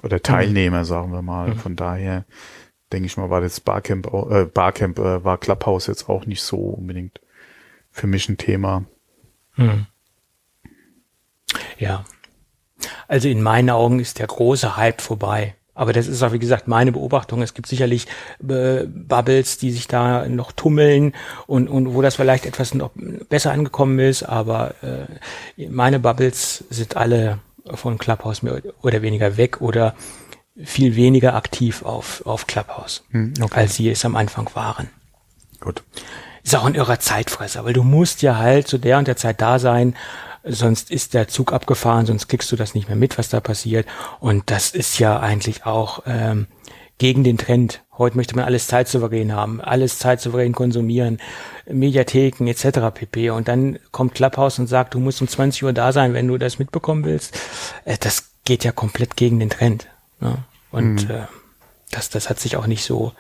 Oder 0.02 0.16
mhm. 0.16 0.22
Teilnehmer, 0.22 0.84
sagen 0.84 1.12
wir 1.12 1.22
mal. 1.22 1.48
Mhm. 1.48 1.56
Von 1.56 1.76
daher 1.76 2.24
denke 2.92 3.06
ich 3.06 3.16
mal, 3.16 3.30
war 3.30 3.40
das 3.40 3.60
Barcamp, 3.60 4.06
äh, 4.12 4.44
Barcamp 4.44 4.98
äh, 4.98 5.24
war 5.24 5.38
Clubhouse 5.38 5.86
jetzt 5.86 6.08
auch 6.08 6.26
nicht 6.26 6.42
so 6.42 6.58
unbedingt 6.58 7.20
für 7.90 8.06
mich 8.06 8.28
ein 8.28 8.38
Thema. 8.38 8.84
Mhm. 9.56 9.86
Ja. 11.78 12.04
Also 13.08 13.28
in 13.28 13.42
meinen 13.42 13.70
Augen 13.70 14.00
ist 14.00 14.18
der 14.18 14.26
große 14.26 14.76
Hype 14.76 15.00
vorbei. 15.00 15.54
Aber 15.74 15.94
das 15.94 16.06
ist 16.06 16.22
auch, 16.22 16.32
wie 16.32 16.38
gesagt, 16.38 16.68
meine 16.68 16.92
Beobachtung. 16.92 17.40
Es 17.40 17.54
gibt 17.54 17.66
sicherlich 17.66 18.06
äh, 18.46 18.84
Bubbles, 18.84 19.56
die 19.56 19.70
sich 19.70 19.88
da 19.88 20.28
noch 20.28 20.52
tummeln 20.52 21.14
und, 21.46 21.68
und 21.68 21.94
wo 21.94 22.02
das 22.02 22.16
vielleicht 22.16 22.44
etwas 22.44 22.74
noch 22.74 22.90
besser 23.30 23.52
angekommen 23.52 23.98
ist. 23.98 24.22
Aber 24.22 24.74
äh, 24.82 25.68
meine 25.68 25.98
Bubbles 25.98 26.64
sind 26.68 26.96
alle 26.96 27.38
von 27.66 27.98
Clubhouse 27.98 28.42
mehr 28.42 28.60
oder 28.82 29.02
weniger 29.02 29.36
weg 29.36 29.60
oder 29.60 29.94
viel 30.62 30.96
weniger 30.96 31.34
aktiv 31.34 31.82
auf, 31.82 32.22
auf 32.26 32.46
Clubhouse, 32.46 33.04
hm, 33.10 33.34
okay. 33.40 33.60
als 33.60 33.76
sie 33.76 33.90
es 33.90 34.04
am 34.04 34.16
Anfang 34.16 34.50
waren. 34.54 34.90
Gut. 35.60 35.82
Ist 36.42 36.56
auch 36.56 36.64
ein 36.64 36.74
irrer 36.74 36.98
Zeitfresser, 36.98 37.64
weil 37.64 37.72
du 37.72 37.84
musst 37.84 38.22
ja 38.22 38.36
halt 38.36 38.66
zu 38.66 38.78
der 38.78 38.98
und 38.98 39.06
der 39.06 39.16
Zeit 39.16 39.40
da 39.40 39.58
sein, 39.58 39.94
sonst 40.44 40.90
ist 40.90 41.14
der 41.14 41.28
Zug 41.28 41.52
abgefahren, 41.52 42.06
sonst 42.06 42.28
kriegst 42.28 42.50
du 42.50 42.56
das 42.56 42.74
nicht 42.74 42.88
mehr 42.88 42.96
mit, 42.96 43.16
was 43.16 43.28
da 43.28 43.40
passiert. 43.40 43.86
Und 44.18 44.50
das 44.50 44.70
ist 44.70 44.98
ja 44.98 45.20
eigentlich 45.20 45.64
auch 45.66 46.02
ähm, 46.06 46.48
gegen 46.98 47.24
den 47.24 47.38
Trend. 47.38 47.82
Heute 48.02 48.16
möchte 48.16 48.34
man 48.34 48.44
alles 48.44 48.66
zeitsouverän 48.66 49.32
haben, 49.32 49.60
alles 49.60 50.00
zeitsouverän 50.00 50.52
konsumieren, 50.52 51.18
Mediatheken 51.66 52.48
etc. 52.48 52.90
pp. 52.92 53.30
Und 53.30 53.46
dann 53.46 53.78
kommt 53.92 54.14
Clubhouse 54.16 54.58
und 54.58 54.66
sagt, 54.66 54.94
du 54.94 54.98
musst 54.98 55.20
um 55.22 55.28
20 55.28 55.62
Uhr 55.62 55.72
da 55.72 55.92
sein, 55.92 56.12
wenn 56.12 56.26
du 56.26 56.36
das 56.36 56.58
mitbekommen 56.58 57.04
willst. 57.04 57.38
Äh, 57.84 57.96
das 58.00 58.32
geht 58.44 58.64
ja 58.64 58.72
komplett 58.72 59.16
gegen 59.16 59.38
den 59.38 59.50
Trend. 59.50 59.86
Ne? 60.18 60.38
Und 60.72 61.08
Mhm. 61.08 61.14
äh, 61.14 61.26
das, 61.92 62.10
das 62.10 62.28
hat 62.28 62.40
sich 62.40 62.56
auch 62.56 62.66
nicht 62.66 62.82
so 62.82 63.12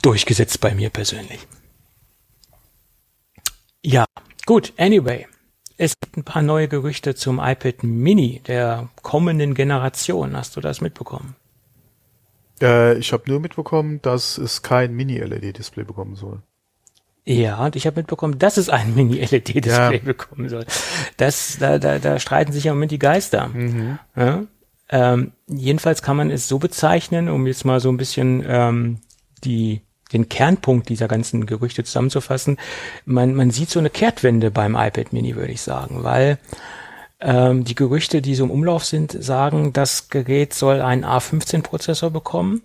durchgesetzt 0.00 0.58
bei 0.60 0.74
mir 0.74 0.88
persönlich. 0.88 1.46
Ja, 3.84 4.06
gut, 4.46 4.72
anyway. 4.78 5.26
Es 5.76 5.98
gibt 6.00 6.16
ein 6.16 6.24
paar 6.24 6.42
neue 6.42 6.68
Gerüchte 6.68 7.14
zum 7.14 7.38
iPad 7.38 7.82
Mini 7.82 8.40
der 8.46 8.88
kommenden 9.02 9.52
Generation. 9.54 10.36
Hast 10.36 10.56
du 10.56 10.60
das 10.62 10.80
mitbekommen? 10.80 11.34
Äh, 12.62 12.96
ich 12.98 13.12
habe 13.12 13.24
nur 13.26 13.40
mitbekommen, 13.40 14.00
dass 14.02 14.38
es 14.38 14.62
kein 14.62 14.94
Mini-LED-Display 14.94 15.84
bekommen 15.84 16.14
soll. 16.16 16.40
Ja, 17.24 17.64
und 17.64 17.76
ich 17.76 17.86
habe 17.86 18.00
mitbekommen, 18.00 18.38
dass 18.38 18.56
es 18.56 18.68
ein 18.68 18.94
Mini-LED-Display 18.94 19.96
Ja. 19.96 20.02
bekommen 20.02 20.48
soll. 20.48 20.64
Das, 21.16 21.58
da, 21.60 21.78
da, 21.78 21.98
da 21.98 22.18
streiten 22.18 22.52
sich 22.52 22.64
ja 22.64 22.72
im 22.72 22.78
Moment 22.78 22.92
die 22.92 22.98
Geister. 22.98 23.48
Mhm. 23.48 23.98
Ja? 24.16 24.42
Ähm, 24.88 25.32
jedenfalls 25.46 26.02
kann 26.02 26.16
man 26.16 26.30
es 26.30 26.48
so 26.48 26.58
bezeichnen, 26.58 27.28
um 27.28 27.46
jetzt 27.46 27.64
mal 27.64 27.80
so 27.80 27.90
ein 27.90 27.96
bisschen 27.96 28.44
ähm, 28.46 28.98
die, 29.44 29.82
den 30.12 30.28
Kernpunkt 30.28 30.88
dieser 30.88 31.08
ganzen 31.08 31.46
Gerüchte 31.46 31.84
zusammenzufassen. 31.84 32.58
Man, 33.06 33.34
man 33.34 33.50
sieht 33.50 33.70
so 33.70 33.78
eine 33.78 33.90
Kehrtwende 33.90 34.50
beim 34.50 34.74
iPad 34.74 35.12
Mini, 35.12 35.36
würde 35.36 35.52
ich 35.52 35.62
sagen, 35.62 36.02
weil 36.04 36.38
ähm, 37.22 37.64
die 37.64 37.74
Gerüchte, 37.74 38.20
die 38.20 38.34
so 38.34 38.44
im 38.44 38.50
Umlauf 38.50 38.84
sind, 38.84 39.12
sagen, 39.22 39.72
das 39.72 40.08
Gerät 40.08 40.54
soll 40.54 40.80
einen 40.80 41.04
A15-Prozessor 41.04 42.10
bekommen. 42.10 42.62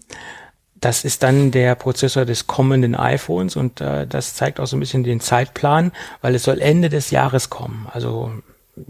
Das 0.76 1.06
ist 1.06 1.24
dann 1.24 1.52
der 1.52 1.76
Prozessor 1.76 2.26
des 2.26 2.48
kommenden 2.48 2.96
iPhones 2.96 3.56
und 3.56 3.82
äh, 3.82 4.06
das 4.06 4.36
zeigt 4.36 4.60
auch 4.60 4.68
so 4.68 4.78
ein 4.78 4.80
bisschen 4.80 5.04
den 5.04 5.20
Zeitplan, 5.20 5.92
weil 6.22 6.36
es 6.36 6.44
soll 6.44 6.62
Ende 6.62 6.90
des 6.90 7.10
Jahres 7.12 7.50
kommen. 7.50 7.88
Also 7.92 8.32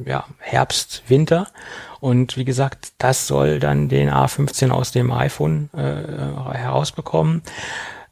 ja, 0.05 0.25
Herbst, 0.39 1.03
Winter. 1.07 1.47
Und 1.99 2.37
wie 2.37 2.45
gesagt, 2.45 2.89
das 2.97 3.27
soll 3.27 3.59
dann 3.59 3.89
den 3.89 4.09
A15 4.09 4.69
aus 4.69 4.91
dem 4.91 5.11
iPhone 5.11 5.69
äh, 5.73 6.57
herausbekommen. 6.57 7.41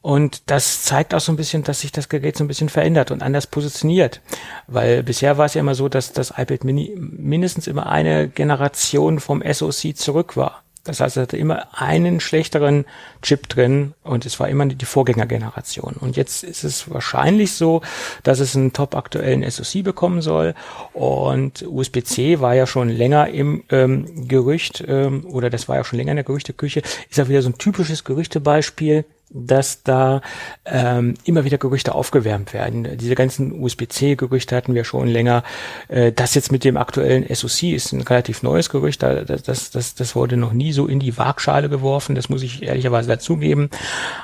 Und 0.05 0.51
das 0.51 0.83
zeigt 0.83 1.15
auch 1.15 1.19
so 1.19 1.31
ein 1.31 1.35
bisschen, 1.35 1.63
dass 1.63 1.81
sich 1.81 1.91
das 1.91 2.09
Gerät 2.09 2.37
so 2.37 2.43
ein 2.43 2.47
bisschen 2.47 2.69
verändert 2.69 3.09
und 3.09 3.23
anders 3.23 3.47
positioniert. 3.47 4.21
Weil 4.67 5.01
bisher 5.01 5.39
war 5.39 5.47
es 5.47 5.55
ja 5.55 5.61
immer 5.61 5.73
so, 5.73 5.89
dass 5.89 6.13
das 6.13 6.29
iPad 6.37 6.63
Mini 6.63 6.95
mindestens 6.95 7.65
immer 7.65 7.87
eine 7.87 8.29
Generation 8.29 9.19
vom 9.19 9.41
SoC 9.41 9.97
zurück 9.97 10.37
war. 10.37 10.61
Das 10.83 10.99
heißt, 10.99 11.17
es 11.17 11.23
hatte 11.23 11.37
immer 11.37 11.69
einen 11.73 12.19
schlechteren 12.19 12.85
Chip 13.23 13.49
drin 13.49 13.95
und 14.03 14.27
es 14.27 14.39
war 14.39 14.47
immer 14.47 14.67
die 14.67 14.85
Vorgängergeneration. 14.85 15.95
Und 15.99 16.17
jetzt 16.17 16.43
ist 16.43 16.63
es 16.63 16.87
wahrscheinlich 16.91 17.53
so, 17.53 17.81
dass 18.21 18.39
es 18.39 18.55
einen 18.55 18.73
top 18.73 18.95
aktuellen 18.95 19.49
SoC 19.49 19.83
bekommen 19.83 20.21
soll. 20.21 20.53
Und 20.93 21.65
USB-C 21.67 22.41
war 22.41 22.53
ja 22.53 22.67
schon 22.67 22.89
länger 22.89 23.29
im 23.29 23.63
ähm, 23.71 24.27
Gerücht, 24.27 24.83
ähm, 24.87 25.25
oder 25.25 25.49
das 25.49 25.67
war 25.67 25.77
ja 25.77 25.83
schon 25.83 25.97
länger 25.97 26.11
in 26.11 26.17
der 26.17 26.25
Gerüchteküche, 26.25 26.83
ist 27.09 27.17
ja 27.17 27.27
wieder 27.27 27.41
so 27.41 27.49
ein 27.49 27.57
typisches 27.57 28.03
Gerüchtebeispiel 28.03 29.03
dass 29.37 29.83
da 29.83 30.21
ähm, 30.65 31.15
immer 31.25 31.43
wieder 31.43 31.57
Gerüchte 31.57 31.93
aufgewärmt 31.93 32.53
werden. 32.53 32.97
Diese 32.97 33.15
ganzen 33.15 33.61
USB-C-Gerüchte 33.61 34.55
hatten 34.55 34.73
wir 34.75 34.85
schon 34.85 35.07
länger. 35.07 35.43
Äh, 35.89 36.11
das 36.13 36.35
jetzt 36.35 36.51
mit 36.53 36.63
dem 36.63 36.77
aktuellen 36.77 37.25
SoC 37.33 37.63
ist 37.73 37.91
ein 37.91 38.01
relativ 38.01 38.43
neues 38.43 38.69
Gerücht. 38.69 39.03
Da- 39.03 39.23
Das, 39.25 39.43
das, 39.43 39.71
das, 39.71 39.95
das 39.95 40.15
wurde 40.15 40.37
noch 40.37 40.53
nie 40.53 40.71
so 40.71 40.87
in 40.87 40.99
die 40.99 41.17
Waagschale 41.17 41.67
geworfen. 41.67 42.15
Das 42.15 42.29
muss 42.29 42.43
ich 42.43 42.63
ehrlicherweise 42.63 43.09
dazugeben. 43.09 43.69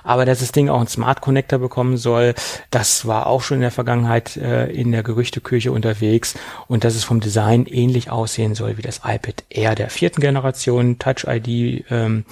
Aber 0.03 0.25
dass 0.25 0.39
das 0.39 0.51
Ding 0.53 0.69
auch 0.69 0.77
einen 0.79 0.87
Smart 0.87 1.19
Connector 1.21 1.59
bekommen 1.59 1.97
soll, 1.97 2.33
das 2.69 3.05
war 3.05 3.27
auch 3.27 3.41
schon 3.41 3.55
in 3.57 3.61
der 3.61 3.71
Vergangenheit 3.71 4.37
äh, 4.37 4.67
in 4.71 4.91
der 4.93 5.03
Gerüchteküche 5.03 5.71
unterwegs. 5.73 6.35
Und 6.67 6.83
dass 6.85 6.95
es 6.95 7.03
vom 7.03 7.19
Design 7.19 7.65
ähnlich 7.65 8.09
aussehen 8.09 8.55
soll 8.55 8.77
wie 8.77 8.81
das 8.81 9.01
iPad 9.05 9.43
Air 9.49 9.75
der 9.75 9.89
vierten 9.89 10.21
Generation, 10.21 10.99
Touch 10.99 11.25
ID 11.27 11.83
ähm, 11.89 12.23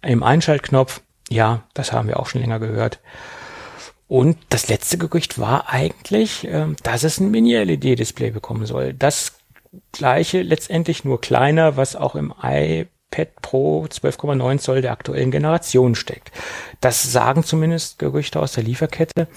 im 0.00 0.22
Einschaltknopf. 0.22 1.02
Ja, 1.32 1.62
das 1.72 1.92
haben 1.92 2.08
wir 2.08 2.20
auch 2.20 2.26
schon 2.26 2.42
länger 2.42 2.58
gehört. 2.58 3.00
Und 4.06 4.36
das 4.50 4.68
letzte 4.68 4.98
Gerücht 4.98 5.38
war 5.38 5.70
eigentlich, 5.70 6.46
ähm, 6.46 6.76
dass 6.82 7.02
es 7.02 7.18
ein 7.18 7.30
Mini-LED-Display 7.30 8.30
bekommen 8.30 8.66
soll. 8.66 8.92
Das 8.92 9.32
gleiche 9.92 10.42
letztendlich 10.42 11.04
nur 11.04 11.22
kleiner, 11.22 11.78
was 11.78 11.96
auch 11.96 12.14
im 12.14 12.34
iPad 12.42 13.34
Pro 13.40 13.86
12,9 13.86 14.58
Zoll 14.58 14.82
der 14.82 14.92
aktuellen 14.92 15.30
Generation 15.30 15.94
steckt. 15.94 16.30
Das 16.82 17.10
sagen 17.10 17.44
zumindest 17.44 17.98
Gerüchte 17.98 18.38
aus 18.40 18.52
der 18.52 18.64
Lieferkette. 18.64 19.28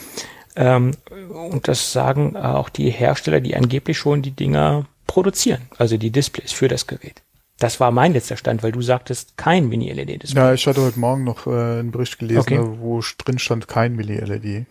Ähm, 0.57 0.91
und 1.29 1.69
das 1.69 1.93
sagen 1.93 2.35
auch 2.35 2.67
die 2.67 2.89
Hersteller, 2.89 3.39
die 3.39 3.55
angeblich 3.55 3.97
schon 3.97 4.21
die 4.21 4.31
Dinger 4.31 4.85
produzieren, 5.07 5.69
also 5.77 5.95
die 5.95 6.11
Displays 6.11 6.51
für 6.51 6.67
das 6.67 6.87
Gerät. 6.87 7.21
Das 7.59 7.79
war 7.79 7.91
mein 7.91 8.11
letzter 8.13 8.35
Stand, 8.35 8.63
weil 8.63 8.73
du 8.73 8.81
sagtest 8.81 9.37
kein 9.37 9.69
Mini-LED-Display. 9.69 10.41
Ja, 10.41 10.53
ich 10.53 10.67
hatte 10.67 10.81
heute 10.81 10.99
Morgen 10.99 11.23
noch 11.23 11.47
äh, 11.47 11.79
einen 11.79 11.91
Bericht 11.91 12.19
gelesen, 12.19 12.39
Okay. 12.39 12.59
wo 12.79 13.01
drin 13.17 13.39
stand 13.39 13.67
kein 13.67 13.95
Mini-LED. 13.95 14.65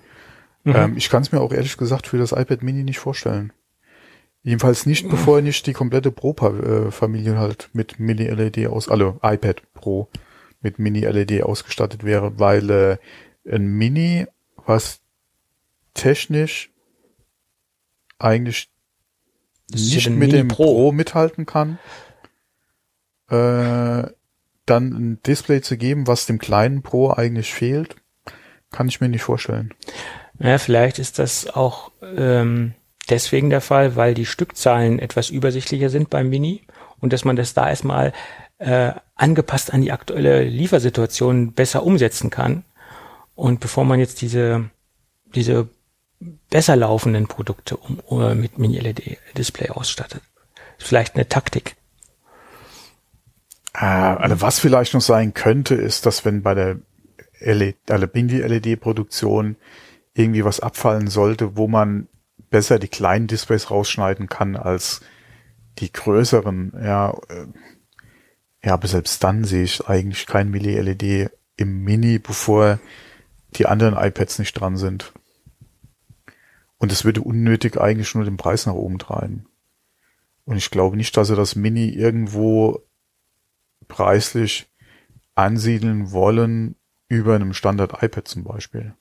Ähm, 0.67 0.97
ich 0.97 1.09
kann 1.11 1.23
es 1.23 1.33
mir 1.33 1.41
auch 1.41 1.53
ehrlich 1.53 1.77
gesagt 1.77 2.07
für 2.07 2.19
das 2.19 2.33
iPad 2.33 2.63
Mini 2.63 2.85
nicht 2.85 2.99
vorstellen. 2.99 3.53
Jedenfalls 4.43 4.85
nicht, 4.85 5.09
bevor 5.09 5.41
nicht 5.41 5.67
die 5.67 5.73
komplette 5.73 6.11
Pro-Familie 6.11 7.39
halt 7.39 7.71
mit 7.73 7.99
Mini-LED 7.99 8.67
aus, 8.67 8.91
also 8.91 9.19
iPad 9.23 9.63
Pro 9.73 10.09
mit 10.61 10.79
Mini-LED 10.79 11.43
ausgestattet 11.43 12.05
wäre, 12.05 12.39
weil 12.39 12.71
äh, 12.71 12.97
ein 13.51 13.67
Mini, 13.67 14.27
was 14.67 15.01
technisch 15.95 16.71
eigentlich 18.19 18.69
nicht 19.71 20.09
mit 20.11 20.19
Mini 20.19 20.33
dem 20.33 20.49
Pro. 20.49 20.93
mithalten 20.93 21.47
kann, 21.47 21.79
äh, 23.29 24.09
dann 24.67 24.93
ein 24.93 25.23
Display 25.27 25.61
zu 25.61 25.77
geben, 25.77 26.07
was 26.07 26.27
dem 26.27 26.39
kleinen 26.39 26.83
Pro 26.83 27.11
eigentlich 27.11 27.53
fehlt, 27.53 27.97
kann 28.71 28.89
ich 28.89 29.01
mir 29.01 29.09
nicht 29.09 29.23
vorstellen. 29.23 29.73
Ja, 30.39 30.59
vielleicht 30.59 30.99
ist 30.99 31.19
das 31.19 31.47
auch 31.55 31.93
ähm, 32.03 32.75
deswegen 33.09 33.51
der 33.51 33.61
Fall, 33.61 33.97
weil 33.97 34.15
die 34.15 34.27
Stückzahlen 34.27 34.99
etwas 34.99 35.31
übersichtlicher 35.31 35.91
sind 35.91 36.11
beim 36.11 36.29
Mini 36.29 36.63
und 37.01 37.13
dass 37.13 37.25
man 37.25 37.37
das 37.37 37.55
da 37.55 37.69
erstmal 37.69 38.13
äh, 38.59 38.93
angepasst 39.15 39.73
an 39.73 39.83
die 39.83 39.93
aktuelle 39.93 40.45
Liefersituation 40.45 41.53
besser 41.53 41.85
umsetzen 41.85 42.31
kann. 42.31 42.65
Und 43.35 43.61
bevor 43.61 43.85
man 43.85 44.01
jetzt 44.01 44.23
diese, 44.23 44.71
diese 45.35 45.69
besser 46.51 46.77
laufenden 46.77 47.27
Produkte 47.27 47.77
um, 47.77 48.01
äh, 48.21 48.35
mit 48.35 48.59
Mini-LED-Display 48.59 49.71
ausstattet. 49.71 50.23
Vielleicht 50.79 51.15
eine 51.15 51.29
Taktik. 51.29 51.77
Äh, 53.75 53.85
also 53.85 54.41
was 54.41 54.59
vielleicht 54.59 54.95
noch 54.95 55.01
sein 55.01 55.35
könnte, 55.35 55.75
ist, 55.75 56.07
dass 56.07 56.25
wenn 56.25 56.43
bei 56.43 56.55
der 56.55 56.79
LED, 57.41 57.77
also 57.91 58.07
Mini-LED-Produktion 58.13 59.57
irgendwie 60.15 60.45
was 60.45 60.61
abfallen 60.61 61.09
sollte, 61.09 61.57
wo 61.57 61.69
man 61.69 62.09
besser 62.51 62.79
die 62.79 62.89
kleinen 62.89 63.27
Displays 63.27 63.71
rausschneiden 63.71 64.29
kann 64.29 64.57
als 64.57 65.01
die 65.79 65.93
größeren, 65.93 66.73
ja, 66.83 67.11
äh, 67.29 67.47
ja, 68.65 68.75
aber 68.75 68.87
selbst 68.87 69.23
dann 69.23 69.45
sehe 69.45 69.65
ich 69.65 69.87
eigentlich 69.87 70.27
kein 70.27 70.51
Mini-LED 70.51 71.31
im 71.57 71.83
Mini, 71.83 72.19
bevor 72.19 72.79
die 73.57 73.67
anderen 73.67 73.95
iPads 73.95 74.39
nicht 74.39 74.55
dran 74.55 74.77
sind. 74.77 75.13
Und 76.79 76.93
es 76.93 77.05
würde 77.05 77.21
unnötig 77.21 77.79
eigentlich 77.79 78.15
nur 78.15 78.25
den 78.25 78.37
Preis 78.37 78.67
nach 78.67 78.75
oben 78.75 78.99
treiben. 78.99 79.47
Und 80.45 80.57
ich 80.57 80.71
glaube 80.71 80.97
nicht, 80.97 81.17
dass 81.17 81.29
sie 81.29 81.37
das 81.37 81.57
Mini 81.57 81.89
irgendwo 81.89 82.83
preislich 83.95 84.67
ansiedeln 85.37 86.11
wollen 86.11 86.75
über 87.09 87.37
einem 87.37 87.55
Standard-iPad 87.55 88.27
zum 88.27 88.43
Beispiel. 88.43 88.95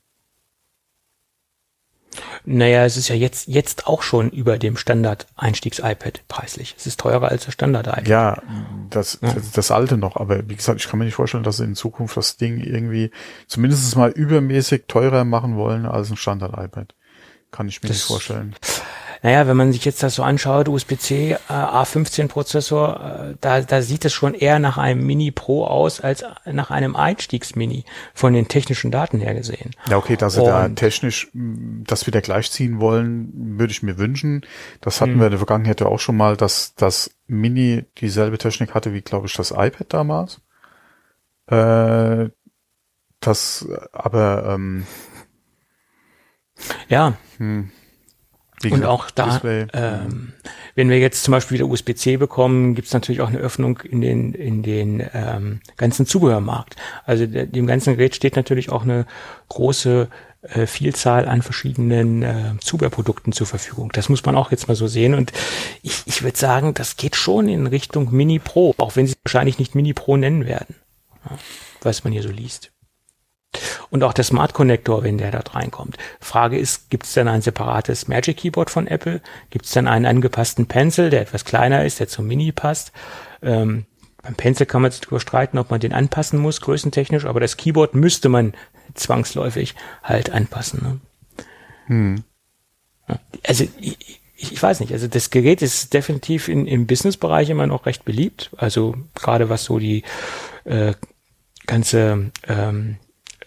Naja, 2.45 2.85
es 2.85 2.95
ist 2.97 3.07
ja 3.07 3.15
jetzt, 3.15 3.47
jetzt 3.47 3.87
auch 3.87 4.03
schon 4.03 4.29
über 4.29 4.59
dem 4.59 4.77
Standard-Einstiegs-iPad 4.77 6.27
preislich. 6.27 6.75
Es 6.77 6.85
ist 6.85 6.99
teurer 6.99 7.29
als 7.29 7.45
das 7.45 7.53
Standard-iPad. 7.55 8.07
Ja, 8.07 8.39
das, 8.91 9.17
das, 9.21 9.51
das 9.51 9.71
alte 9.71 9.97
noch, 9.97 10.17
aber 10.17 10.47
wie 10.47 10.55
gesagt, 10.55 10.79
ich 10.79 10.87
kann 10.87 10.99
mir 10.99 11.05
nicht 11.05 11.15
vorstellen, 11.15 11.43
dass 11.43 11.57
sie 11.57 11.63
in 11.63 11.73
Zukunft 11.75 12.15
das 12.15 12.37
Ding 12.37 12.59
irgendwie 12.59 13.09
zumindest 13.47 13.95
mal 13.95 14.11
übermäßig 14.11 14.83
teurer 14.87 15.23
machen 15.23 15.55
wollen 15.55 15.85
als 15.87 16.11
ein 16.11 16.17
Standard-iPad. 16.17 16.93
Kann 17.49 17.67
ich 17.67 17.81
mir 17.81 17.87
Das- 17.89 17.97
nicht 17.97 18.05
vorstellen. 18.05 18.55
Naja, 19.23 19.47
wenn 19.47 19.55
man 19.57 19.71
sich 19.71 19.85
jetzt 19.85 20.03
das 20.03 20.15
so 20.15 20.23
anschaut, 20.23 20.67
USB-C 20.67 21.31
äh, 21.31 21.37
A15-Prozessor, 21.47 23.31
äh, 23.31 23.35
da, 23.39 23.61
da 23.61 23.81
sieht 23.81 24.03
es 24.05 24.13
schon 24.13 24.33
eher 24.33 24.59
nach 24.59 24.77
einem 24.77 25.05
Mini 25.05 25.31
Pro 25.31 25.65
aus 25.65 26.01
als 26.01 26.23
nach 26.45 26.71
einem 26.71 26.95
Einstiegs-Mini 26.95 27.85
von 28.13 28.33
den 28.33 28.49
technischen 28.49 28.91
Daten 28.91 29.19
her 29.19 29.33
gesehen. 29.33 29.71
Ja, 29.89 29.97
okay, 29.97 30.17
dass 30.17 30.33
sie 30.35 30.43
da 30.43 30.67
technisch 30.69 31.29
mh, 31.33 31.85
das 31.87 32.05
wieder 32.05 32.19
gleichziehen 32.21 32.79
wollen, 32.81 33.57
würde 33.57 33.71
ich 33.71 33.81
mir 33.81 33.97
wünschen. 33.97 34.45
Das 34.81 34.99
hatten 35.01 35.13
Hm. 35.13 35.19
wir 35.19 35.25
in 35.27 35.31
der 35.31 35.39
Vergangenheit 35.39 35.79
ja 35.79 35.87
auch 35.87 35.99
schon 35.99 36.17
mal, 36.17 36.35
dass 36.35 36.75
das 36.75 37.11
Mini 37.27 37.85
dieselbe 37.99 38.37
Technik 38.37 38.73
hatte 38.73 38.93
wie, 38.93 39.01
glaube 39.01 39.27
ich, 39.27 39.33
das 39.33 39.51
iPad 39.51 39.87
damals. 39.87 40.41
Äh, 41.47 42.29
das 43.21 43.67
aber 43.93 44.45
ähm, 44.53 44.85
Ja, 46.89 47.13
hm, 47.37 47.71
und 48.71 48.85
auch 48.85 49.11
da, 49.11 49.41
ähm, 49.43 50.33
wenn 50.75 50.89
wir 50.89 50.99
jetzt 50.99 51.23
zum 51.23 51.31
Beispiel 51.31 51.55
wieder 51.59 51.67
USB-C 51.67 52.17
bekommen, 52.17 52.75
gibt 52.75 52.87
es 52.87 52.93
natürlich 52.93 53.21
auch 53.21 53.29
eine 53.29 53.39
Öffnung 53.39 53.79
in 53.79 54.01
den 54.01 54.33
in 54.33 54.63
den 54.63 55.03
ähm, 55.13 55.61
ganzen 55.77 56.05
Zubehörmarkt. 56.05 56.75
Also 57.05 57.25
der, 57.25 57.45
dem 57.45 57.67
ganzen 57.67 57.95
Gerät 57.95 58.15
steht 58.15 58.35
natürlich 58.35 58.69
auch 58.69 58.83
eine 58.83 59.05
große 59.49 60.07
äh, 60.43 60.67
Vielzahl 60.67 61.27
an 61.27 61.41
verschiedenen 61.41 62.21
äh, 62.21 62.53
Zubehörprodukten 62.59 63.31
zur 63.31 63.47
Verfügung. 63.47 63.91
Das 63.93 64.09
muss 64.09 64.25
man 64.25 64.35
auch 64.35 64.51
jetzt 64.51 64.67
mal 64.67 64.75
so 64.75 64.87
sehen. 64.87 65.13
Und 65.13 65.31
ich, 65.83 66.03
ich 66.05 66.21
würde 66.21 66.37
sagen, 66.37 66.73
das 66.73 66.97
geht 66.97 67.15
schon 67.15 67.47
in 67.47 67.65
Richtung 67.65 68.11
Mini 68.11 68.39
Pro, 68.39 68.75
auch 68.77 68.97
wenn 68.97 69.07
sie 69.07 69.15
wahrscheinlich 69.23 69.57
nicht 69.57 69.73
Mini 69.73 69.93
Pro 69.93 70.17
nennen 70.17 70.45
werden, 70.45 70.75
was 71.81 72.03
man 72.03 72.11
hier 72.11 72.23
so 72.23 72.29
liest. 72.29 72.72
Und 73.89 74.03
auch 74.03 74.13
der 74.13 74.23
Smart 74.23 74.53
Connector, 74.53 75.03
wenn 75.03 75.17
der 75.17 75.31
dort 75.31 75.55
reinkommt. 75.55 75.97
Frage 76.19 76.57
ist, 76.57 76.89
gibt 76.89 77.05
es 77.05 77.13
denn 77.13 77.27
ein 77.27 77.41
separates 77.41 78.07
Magic 78.07 78.37
Keyboard 78.37 78.69
von 78.69 78.87
Apple? 78.87 79.21
Gibt 79.49 79.65
es 79.65 79.71
dann 79.71 79.87
einen 79.87 80.05
angepassten 80.05 80.65
Pencil, 80.65 81.09
der 81.09 81.21
etwas 81.21 81.45
kleiner 81.45 81.85
ist, 81.85 81.99
der 81.99 82.07
zum 82.07 82.27
Mini 82.27 82.51
passt? 82.51 82.91
Ähm, 83.41 83.85
beim 84.21 84.35
Pencil 84.35 84.65
kann 84.65 84.81
man 84.81 84.91
sich 84.91 85.01
darüber 85.01 85.19
streiten, 85.19 85.57
ob 85.57 85.69
man 85.69 85.81
den 85.81 85.93
anpassen 85.93 86.39
muss, 86.39 86.61
größentechnisch, 86.61 87.25
aber 87.25 87.39
das 87.39 87.57
Keyboard 87.57 87.93
müsste 87.93 88.29
man 88.29 88.53
zwangsläufig 88.93 89.75
halt 90.01 90.31
anpassen. 90.31 90.81
Ne? 90.81 90.99
Hm. 91.87 92.23
Also 93.45 93.67
ich, 93.79 94.21
ich 94.35 94.61
weiß 94.61 94.79
nicht, 94.79 94.93
also 94.93 95.07
das 95.07 95.29
Gerät 95.29 95.61
ist 95.61 95.93
definitiv 95.93 96.47
in, 96.47 96.67
im 96.67 96.87
Businessbereich 96.87 97.49
immer 97.49 97.67
noch 97.67 97.85
recht 97.85 98.05
beliebt. 98.05 98.51
Also 98.57 98.95
gerade 99.13 99.49
was 99.49 99.65
so 99.65 99.79
die 99.79 100.03
äh, 100.63 100.93
ganze 101.65 102.31
ähm, 102.47 102.97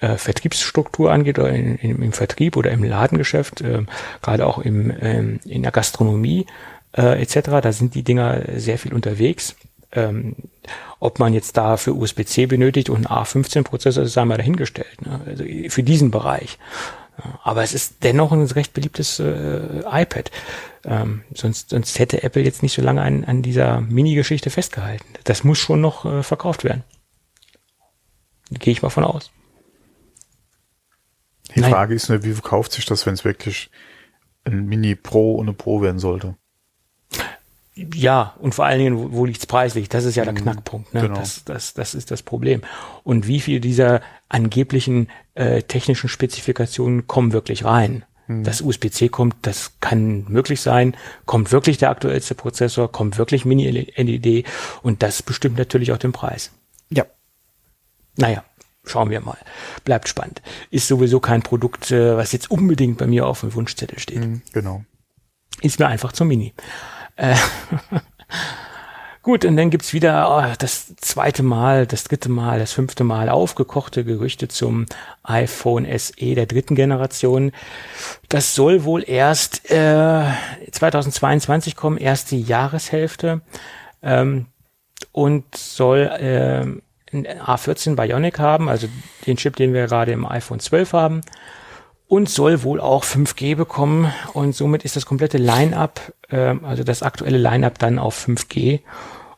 äh, 0.01 0.17
Vertriebsstruktur 0.17 1.11
angeht 1.11 1.39
oder 1.39 1.51
in, 1.51 1.77
in, 1.77 2.03
im 2.03 2.13
Vertrieb 2.13 2.57
oder 2.57 2.71
im 2.71 2.85
Ladengeschäft, 2.85 3.61
äh, 3.61 3.85
gerade 4.23 4.47
auch 4.47 4.59
im, 4.59 4.93
ähm, 5.01 5.41
in 5.45 5.63
der 5.63 5.73
Gastronomie 5.73 6.47
äh, 6.93 7.21
etc., 7.23 7.41
da 7.63 7.73
sind 7.73 7.95
die 7.95 8.03
Dinger 8.03 8.43
sehr 8.57 8.79
viel 8.79 8.93
unterwegs. 8.93 9.57
Ähm, 9.93 10.35
ob 10.99 11.19
man 11.19 11.33
jetzt 11.33 11.57
da 11.57 11.77
für 11.77 11.95
USB-C 11.95 12.47
benötigt 12.47 12.91
und 12.91 13.07
einen 13.07 13.25
A15-Prozessor, 13.25 14.03
das 14.03 14.13
sei 14.13 14.25
mal 14.25 14.37
dahingestellt, 14.37 15.01
ne? 15.03 15.21
also 15.25 15.45
für 15.69 15.83
diesen 15.83 16.11
Bereich. 16.11 16.59
Aber 17.43 17.63
es 17.63 17.73
ist 17.73 18.03
dennoch 18.03 18.33
ein 18.33 18.43
recht 18.43 18.75
beliebtes 18.75 19.21
äh, 19.21 19.83
iPad. 19.91 20.31
Ähm, 20.85 21.23
sonst, 21.35 21.71
sonst 21.71 21.99
hätte 21.99 22.23
Apple 22.23 22.43
jetzt 22.43 22.63
nicht 22.63 22.75
so 22.75 22.83
lange 22.83 23.03
an, 23.03 23.25
an 23.25 23.43
dieser 23.43 23.81
Mini-Geschichte 23.81 24.51
festgehalten. 24.51 25.07
Das 25.25 25.45
muss 25.45 25.59
schon 25.59 25.81
noch 25.81 26.05
äh, 26.05 26.23
verkauft 26.23 26.65
werden. 26.65 26.85
Gehe 28.51 28.73
ich 28.73 28.83
mal 28.83 28.91
von 28.91 29.05
aus. 29.05 29.31
Die 31.57 31.63
Nein. 31.63 31.71
Frage 31.71 31.95
ist 31.95 32.09
nur, 32.09 32.23
wie 32.23 32.33
verkauft 32.33 32.73
sich 32.73 32.85
das, 32.85 33.07
wenn 33.07 33.15
es 33.15 33.25
wirklich 33.25 33.71
ein 34.45 34.67
Mini 34.67 34.95
Pro 34.95 35.35
und 35.35 35.47
eine 35.47 35.55
Pro 35.55 35.81
werden 35.81 35.99
sollte? 35.99 36.37
Ja, 37.75 38.35
und 38.39 38.55
vor 38.55 38.65
allen 38.65 38.79
Dingen, 38.79 38.97
wo, 38.97 39.13
wo 39.13 39.25
liegt's 39.27 39.47
preislich? 39.47 39.89
Das 39.89 40.05
ist 40.05 40.17
ja 40.17 40.25
der 40.25 40.33
mhm, 40.33 40.39
Knackpunkt. 40.39 40.95
Ne? 40.95 41.03
Genau. 41.03 41.17
Das, 41.17 41.45
das, 41.45 41.75
das 41.75 41.95
ist 41.95 42.11
das 42.11 42.23
Problem. 42.23 42.63
Und 43.05 43.27
wie 43.27 43.41
viel 43.41 43.61
dieser 43.61 44.01
angeblichen 44.29 45.09
äh, 45.35 45.63
technischen 45.63 46.09
Spezifikationen 46.09 47.07
kommen 47.07 47.33
wirklich 47.33 47.65
rein? 47.65 48.05
Mhm. 48.29 48.45
Das 48.45 48.61
USB-C 48.61 49.09
kommt, 49.09 49.37
das 49.43 49.73
kann 49.81 50.25
möglich 50.29 50.61
sein. 50.61 50.97
Kommt 51.27 51.53
wirklich 51.53 51.79
der 51.79 51.91
aktuellste 51.91 52.35
Prozessor? 52.35 52.91
Kommt 52.91 53.19
wirklich 53.19 53.45
Mini-LED? 53.45 54.47
Und 54.83 55.03
das 55.03 55.23
bestimmt 55.23 55.59
natürlich 55.59 55.93
auch 55.93 55.99
den 55.99 56.13
Preis. 56.13 56.53
Ja. 56.91 57.05
Naja, 58.17 58.45
schauen 58.87 59.11
wir 59.11 59.21
mal. 59.21 59.39
Bleibt 59.85 60.09
spannend. 60.09 60.43
Ist 60.71 60.89
sowieso 60.89 61.21
kein 61.21 61.43
Produkt, 61.43 61.91
äh, 61.91 62.17
was 62.17 62.33
jetzt 62.33 62.51
unbedingt 62.51 62.99
bei 62.99 63.07
mir 63.07 63.27
auf 63.27 63.41
dem 63.41 63.55
Wunschzettel 63.55 63.99
steht. 63.99 64.21
Mhm, 64.25 64.43
genau. 64.53 64.85
Ist 65.61 65.79
mir 65.79 65.87
einfach 65.87 66.13
zu 66.13 66.25
Mini. 66.25 66.55
Äh, 67.17 67.35
Gut, 69.27 69.45
und 69.45 69.57
dann 69.57 69.71
gibt's 69.71 69.93
wieder 69.93 70.31
oh, 70.31 70.55
das 70.57 70.95
zweite 70.99 71.43
Mal, 71.43 71.85
das 71.85 72.05
dritte 72.05 72.29
Mal, 72.29 72.61
das 72.61 72.73
fünfte 72.73 73.03
Mal 73.03 73.29
aufgekochte 73.29 74.05
Gerüchte 74.05 74.47
zum 74.47 74.87
iPhone 75.25 75.85
SE 75.99 76.35
der 76.37 76.47
dritten 76.47 76.77
Generation. 76.77 77.51
Das 78.29 78.55
soll 78.55 78.85
wohl 78.85 79.03
erst 79.05 79.69
äh, 79.69 80.27
2022 80.71 81.75
kommen, 81.75 81.99
erste 81.99 82.37
Jahreshälfte 82.37 83.41
ähm, 84.01 84.47
und 85.11 85.57
soll 85.57 86.03
äh, 86.03 86.81
A14 87.13 87.95
Bionic 87.95 88.39
haben, 88.39 88.69
also 88.69 88.89
den 89.27 89.37
Chip, 89.37 89.57
den 89.57 89.73
wir 89.73 89.87
gerade 89.87 90.13
im 90.13 90.27
iPhone 90.27 90.61
12 90.61 90.93
haben 90.93 91.21
und 92.09 92.29
soll 92.29 92.63
wohl 92.63 92.81
auch 92.81 93.05
5G 93.05 93.57
bekommen 93.57 94.13
und 94.33 94.55
somit 94.55 94.85
ist 94.85 94.97
das 94.97 95.07
komplette 95.07 95.39
Line-up, 95.39 96.13
äh, 96.29 96.55
also 96.63 96.85
das 96.85 97.03
aktuelle 97.03 97.39
Line-up 97.39 97.79
dann 97.79 97.99
auf 97.99 98.27
5G 98.27 98.81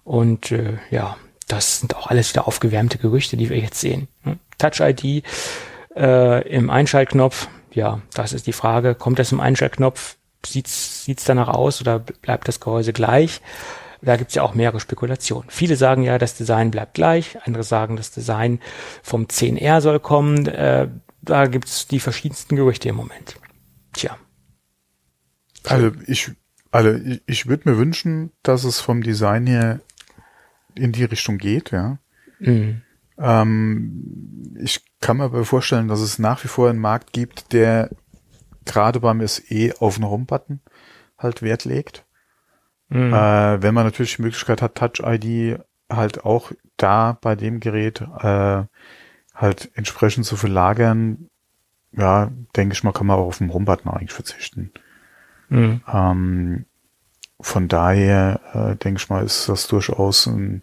und 0.04 0.52
äh, 0.52 0.78
ja, 0.90 1.16
das 1.46 1.80
sind 1.80 1.96
auch 1.96 2.08
alles 2.08 2.32
wieder 2.32 2.46
aufgewärmte 2.46 2.98
Gerüchte, 2.98 3.36
die 3.36 3.48
wir 3.48 3.58
jetzt 3.58 3.80
sehen. 3.80 4.08
Hm? 4.22 4.38
Touch 4.58 4.80
ID 4.80 5.24
äh, 5.96 6.48
im 6.48 6.68
Einschaltknopf, 6.68 7.48
ja, 7.72 8.00
das 8.14 8.32
ist 8.32 8.46
die 8.46 8.52
Frage, 8.52 8.94
kommt 8.94 9.18
das 9.18 9.32
im 9.32 9.40
Einschaltknopf, 9.40 10.16
sieht's 10.44 11.04
sieht's 11.04 11.24
danach 11.24 11.48
aus 11.48 11.80
oder 11.80 11.98
bleibt 11.98 12.48
das 12.48 12.60
Gehäuse 12.60 12.92
gleich? 12.92 13.40
Da 14.02 14.16
gibt's 14.16 14.34
ja 14.34 14.42
auch 14.42 14.54
mehrere 14.54 14.80
Spekulationen. 14.80 15.50
Viele 15.50 15.76
sagen 15.76 16.02
ja, 16.02 16.18
das 16.18 16.36
Design 16.36 16.70
bleibt 16.70 16.94
gleich, 16.94 17.38
andere 17.44 17.64
sagen, 17.64 17.96
das 17.96 18.10
Design 18.10 18.60
vom 19.02 19.24
10R 19.26 19.80
soll 19.80 20.00
kommen. 20.00 20.46
Äh, 20.46 20.88
da 21.22 21.46
gibt's 21.46 21.88
die 21.88 22.00
verschiedensten 22.00 22.56
Gerüchte 22.56 22.88
im 22.88 22.96
Moment. 22.96 23.36
Tja. 23.92 24.16
Also 25.64 25.90
ich, 26.06 26.30
also 26.70 26.92
ich, 26.92 27.22
ich 27.26 27.46
würde 27.46 27.68
mir 27.70 27.76
wünschen, 27.76 28.30
dass 28.42 28.64
es 28.64 28.80
vom 28.80 29.02
Design 29.02 29.46
her 29.46 29.80
in 30.74 30.92
die 30.92 31.04
Richtung 31.04 31.38
geht, 31.38 31.72
ja. 31.72 31.98
Mhm. 32.38 32.82
Ähm, 33.18 34.54
ich 34.60 34.84
kann 35.00 35.16
mir 35.16 35.24
aber 35.24 35.44
vorstellen, 35.44 35.88
dass 35.88 36.00
es 36.00 36.18
nach 36.18 36.44
wie 36.44 36.48
vor 36.48 36.70
einen 36.70 36.78
Markt 36.78 37.12
gibt, 37.12 37.52
der 37.52 37.90
gerade 38.64 39.00
beim 39.00 39.26
SE 39.26 39.74
auf 39.80 39.96
einen 39.96 40.08
Home-Button 40.08 40.60
halt 41.18 41.42
Wert 41.42 41.64
legt. 41.64 42.04
Mhm. 42.88 43.12
Äh, 43.12 43.62
wenn 43.62 43.74
man 43.74 43.84
natürlich 43.84 44.16
die 44.16 44.22
Möglichkeit 44.22 44.62
hat, 44.62 44.74
Touch 44.74 45.00
ID 45.04 45.60
halt 45.90 46.24
auch 46.24 46.52
da 46.76 47.18
bei 47.20 47.34
dem 47.34 47.60
Gerät 47.60 48.00
äh, 48.00 48.64
halt 49.34 49.70
entsprechend 49.74 50.26
zu 50.26 50.36
verlagern, 50.36 51.28
ja, 51.92 52.30
denke 52.56 52.74
ich 52.74 52.84
mal, 52.84 52.92
kann 52.92 53.06
man 53.06 53.18
auch 53.18 53.26
auf 53.26 53.38
den 53.38 53.52
Home-Button 53.52 53.90
eigentlich 53.90 54.12
verzichten. 54.12 54.72
Mhm. 55.48 55.80
Ähm, 55.90 56.64
von 57.40 57.68
daher 57.68 58.40
äh, 58.52 58.76
denke 58.76 59.00
ich 59.00 59.08
mal, 59.08 59.24
ist 59.24 59.48
das 59.48 59.68
durchaus 59.68 60.26
ein 60.26 60.62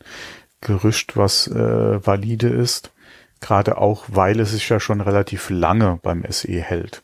Gerücht, 0.62 1.16
was 1.16 1.48
äh, 1.48 2.06
valide 2.06 2.50
ist. 2.50 2.92
Gerade 3.40 3.78
auch, 3.78 4.06
weil 4.08 4.40
es 4.40 4.52
sich 4.52 4.68
ja 4.70 4.80
schon 4.80 5.02
relativ 5.02 5.50
lange 5.50 6.00
beim 6.02 6.24
SE 6.30 6.62
hält. 6.62 7.04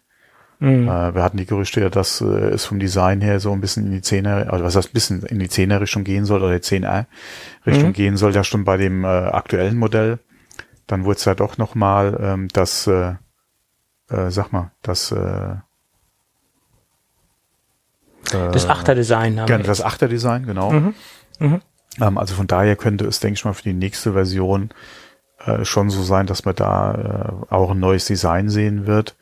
Mhm. 0.61 0.87
Äh, 0.87 1.15
wir 1.15 1.23
hatten 1.23 1.37
die 1.37 1.47
Gerüchte 1.47 1.81
ja, 1.81 1.89
dass 1.89 2.21
äh, 2.21 2.25
es 2.25 2.65
vom 2.65 2.77
Design 2.77 3.19
her 3.19 3.39
so 3.39 3.51
ein 3.51 3.61
bisschen 3.61 3.87
in 3.87 3.93
die 3.93 4.01
10er, 4.01 4.47
also 4.47 4.63
was 4.63 4.75
heißt 4.75 4.89
ein 4.89 4.93
bisschen 4.93 5.23
in 5.23 5.39
die 5.39 5.49
10er 5.49 5.81
Richtung 5.81 6.03
gehen 6.03 6.23
soll 6.23 6.43
oder 6.43 6.53
die 6.53 6.63
10er 6.63 7.07
Richtung 7.65 7.89
mhm. 7.89 7.93
gehen 7.93 8.15
soll, 8.15 8.35
ja 8.35 8.43
schon 8.43 8.63
bei 8.63 8.77
dem 8.77 9.03
äh, 9.03 9.07
aktuellen 9.07 9.75
Modell. 9.75 10.19
Dann 10.85 11.03
wurde 11.03 11.17
es 11.17 11.25
ja 11.25 11.33
doch 11.33 11.57
nochmal 11.57 12.15
ähm, 12.21 12.47
das, 12.53 12.85
äh, 12.85 13.15
äh, 14.09 14.29
sag 14.29 14.51
mal, 14.51 14.71
das 14.83 15.11
äh, 15.11 15.55
das 18.31 18.69
Achterdesign. 18.69 19.41
Genau, 19.47 19.63
das 19.63 19.81
Achterdesign, 19.81 20.45
genau. 20.45 20.71
Mhm. 20.71 20.93
Mhm. 21.39 21.61
Ähm, 21.99 22.17
also 22.19 22.35
von 22.35 22.45
daher 22.45 22.75
könnte 22.75 23.05
es, 23.07 23.19
denke 23.19 23.33
ich 23.33 23.45
mal, 23.45 23.53
für 23.53 23.63
die 23.63 23.73
nächste 23.73 24.13
Version 24.13 24.69
äh, 25.43 25.65
schon 25.65 25.89
so 25.89 26.03
sein, 26.03 26.27
dass 26.27 26.45
man 26.45 26.55
da 26.55 27.41
äh, 27.49 27.53
auch 27.53 27.71
ein 27.71 27.79
neues 27.79 28.05
Design 28.05 28.47
sehen 28.47 28.85
wird. 28.85 29.15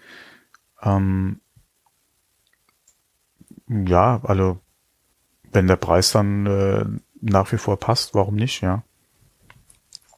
Ähm, 0.83 1.39
ja, 3.67 4.21
also 4.23 4.59
wenn 5.51 5.67
der 5.67 5.75
Preis 5.75 6.11
dann 6.11 6.45
äh, 6.45 6.85
nach 7.21 7.51
wie 7.51 7.57
vor 7.57 7.77
passt, 7.79 8.15
warum 8.15 8.35
nicht, 8.35 8.61
ja. 8.61 8.83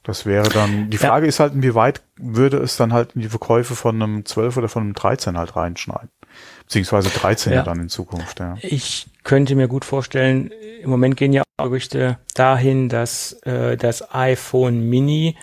Das 0.04 0.26
wäre 0.26 0.50
dann, 0.50 0.90
die 0.90 0.98
Frage 0.98 1.26
ja. 1.26 1.30
ist 1.30 1.40
halt, 1.40 1.54
inwieweit 1.54 2.02
würde 2.18 2.58
es 2.58 2.76
dann 2.76 2.92
halt 2.92 3.12
in 3.14 3.22
die 3.22 3.30
Verkäufe 3.30 3.76
von 3.76 4.02
einem 4.02 4.26
12 4.26 4.58
oder 4.58 4.68
von 4.68 4.84
einem 4.84 4.94
13 4.94 5.38
halt 5.38 5.56
reinschneiden. 5.56 6.10
Beziehungsweise 6.64 7.10
13 7.10 7.54
ja. 7.54 7.64
dann 7.64 7.80
in 7.80 7.90
Zukunft, 7.90 8.40
ja. 8.40 8.56
Ich 8.62 9.08
könnte 9.24 9.56
mir 9.56 9.68
gut 9.68 9.86
vorstellen, 9.86 10.52
im 10.82 10.90
Moment 10.90 11.18
gehen 11.18 11.34
ja 11.34 11.44
Gerüchte 11.58 12.18
dahin, 12.34 12.90
dass 12.90 13.34
äh, 13.44 13.78
das 13.78 14.14
iPhone 14.14 14.90
Mini 14.90 15.38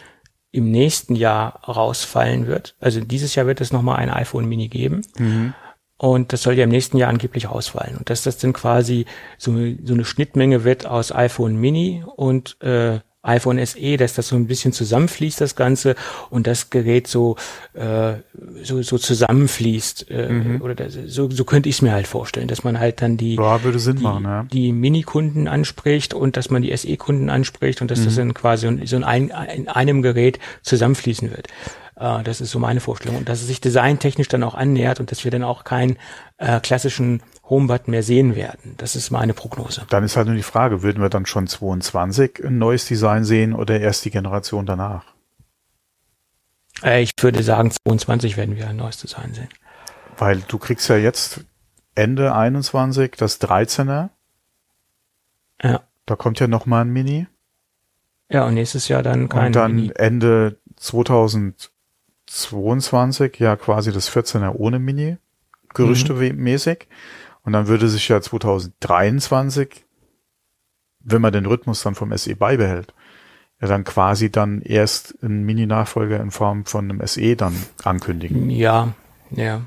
im 0.51 0.71
nächsten 0.71 1.15
Jahr 1.15 1.61
rausfallen 1.69 2.47
wird. 2.47 2.75
Also 2.81 3.01
dieses 3.01 3.35
Jahr 3.35 3.47
wird 3.47 3.61
es 3.61 3.73
nochmal 3.73 3.97
ein 3.97 4.11
iPhone 4.11 4.47
Mini 4.47 4.69
geben. 4.69 5.03
Mhm. 5.19 5.55
Und 5.99 6.33
das 6.33 6.43
soll 6.43 6.55
ja 6.55 6.65
im 6.65 6.71
nächsten 6.71 6.97
Jahr 6.97 7.11
angeblich 7.11 7.51
rausfallen. 7.51 7.97
Und 7.97 8.09
dass 8.09 8.23
das 8.23 8.39
dann 8.39 8.53
quasi 8.53 9.05
so, 9.37 9.53
so 9.83 9.95
eine 9.95 10.05
Schnittmenge 10.05 10.65
wird 10.65 10.87
aus 10.87 11.13
iPhone 11.13 11.57
Mini 11.57 12.05
und 12.17 12.57
äh, 12.63 13.01
iPhone 13.23 13.65
SE, 13.65 13.97
dass 13.97 14.15
das 14.15 14.29
so 14.29 14.37
ein 14.37 14.47
bisschen 14.47 14.73
zusammenfließt, 14.73 15.41
das 15.41 15.57
Ganze, 15.57 15.97
und 16.31 16.47
das 16.47 16.71
Gerät 16.71 17.07
so, 17.09 17.37
äh, 17.75 18.15
so, 18.63 18.83
so 18.83 18.97
zusammenfließt. 18.97 20.11
Äh, 20.11 20.29
mhm. 20.29 20.63
Oder 20.63 20.75
das, 20.75 20.97
so, 21.07 21.29
so 21.31 21.45
könnte 21.45 21.69
ich 21.69 21.77
es 21.77 21.83
mir 21.83 21.93
halt 21.93 22.07
vorstellen, 22.07 22.49
dass 22.49 22.65
man 22.65 22.79
halt 22.79 23.03
dann 23.03 23.17
die, 23.17 23.35
ja, 23.35 23.63
würde 23.65 23.79
Sinn 23.79 23.97
die, 23.97 24.03
machen, 24.03 24.25
ja. 24.25 24.43
die 24.45 24.73
Mini-Kunden 24.73 25.49
anspricht 25.49 26.15
und 26.15 26.37
dass 26.37 26.51
man 26.51 26.63
die 26.63 26.75
SE-Kunden 26.77 27.29
anspricht 27.29 27.83
und 27.83 27.91
dass 27.91 28.01
mhm. 28.01 28.05
das 28.05 28.17
dann 28.17 28.35
quasi 28.35 28.69
so 28.87 28.97
in, 28.97 29.05
ein, 29.05 29.33
in 29.55 29.69
einem 29.69 30.03
Gerät 30.03 30.39
zusammenfließen 30.63 31.31
wird. 31.31 31.49
Äh, 31.99 32.23
das 32.23 32.41
ist 32.41 32.51
so 32.51 32.59
meine 32.59 32.81
Vorstellung. 32.81 33.19
Und 33.19 33.29
dass 33.29 33.41
es 33.41 33.49
sich 33.49 33.61
designtechnisch 33.61 34.29
dann 34.29 34.43
auch 34.43 34.55
annähert 34.55 35.01
und 35.01 35.11
dass 35.11 35.25
wir 35.25 35.31
dann 35.31 35.43
auch 35.43 35.65
keinen 35.65 35.97
äh, 36.39 36.61
klassischen 36.61 37.23
Homebutton 37.51 37.91
mehr 37.91 38.03
sehen 38.03 38.37
werden. 38.37 38.75
Das 38.77 38.97
ist 38.97 39.11
meine 39.11 39.35
Prognose. 39.35 39.87
Dann 39.89 40.05
ist 40.05 40.17
halt 40.17 40.27
nur 40.27 40.37
die 40.37 40.43
Frage, 40.43 40.83
würden 40.83 41.03
wir 41.03 41.09
dann 41.09 41.27
schon 41.27 41.47
22 41.47 42.45
ein 42.45 42.59
neues 42.59 42.87
Design 42.87 43.25
sehen 43.25 43.55
oder 43.55 43.81
erst 43.81 44.05
die 44.05 44.11
Generation 44.11 44.67
danach? 44.67 45.05
Äh, 46.83 47.03
ich 47.03 47.13
würde 47.21 47.43
sagen, 47.43 47.71
22 47.71 48.37
werden 48.37 48.57
wir 48.57 48.69
ein 48.69 48.77
neues 48.77 48.99
Design 48.99 49.33
sehen. 49.35 49.49
Weil 50.17 50.41
du 50.41 50.59
kriegst 50.59 50.89
ja 50.89 50.97
jetzt 50.97 51.45
Ende 51.95 52.35
21 52.35 53.13
das 53.17 53.41
13er. 53.41 54.09
Ja. 55.63 55.83
Da 56.07 56.17
kommt 56.17 56.41
ja 56.41 56.49
noch 56.49 56.67
mal 56.67 56.83
ein 56.83 56.91
Mini. 56.91 57.27
Ja, 58.31 58.47
und 58.47 58.55
nächstes 58.55 58.89
Jahr 58.89 59.03
dann 59.03 59.29
kein 59.29 59.47
Und 59.47 59.57
dann 59.57 59.75
Mini. 59.75 59.93
Ende 59.97 60.59
2022 60.77 63.39
ja 63.39 63.57
quasi 63.57 63.93
das 63.93 64.11
14er 64.11 64.55
ohne 64.55 64.79
Mini. 64.79 65.19
Gerüchte 65.75 66.15
mhm. 66.15 66.21
Und 67.49 67.55
dann 67.55 67.67
würde 67.67 67.89
sich 67.89 68.07
ja 68.09 68.21
2023, 68.21 69.87
wenn 71.01 71.23
man 71.23 71.33
den 71.33 71.47
Rhythmus 71.47 71.83
dann 71.83 71.95
vom 71.95 72.15
SE 72.15 72.37
beibehält, 72.37 72.93
ja 73.59 73.69
dann 73.69 73.85
quasi 73.85 74.31
dann 74.31 74.61
erst 74.61 75.15
ein 75.23 75.45
Mini-Nachfolger 75.45 76.21
in 76.21 76.31
Form 76.31 76.67
von 76.67 76.91
einem 76.91 77.07
SE 77.07 77.37
dann 77.37 77.55
ankündigen. 77.85 78.51
Ja, 78.51 78.93
ja. 79.31 79.63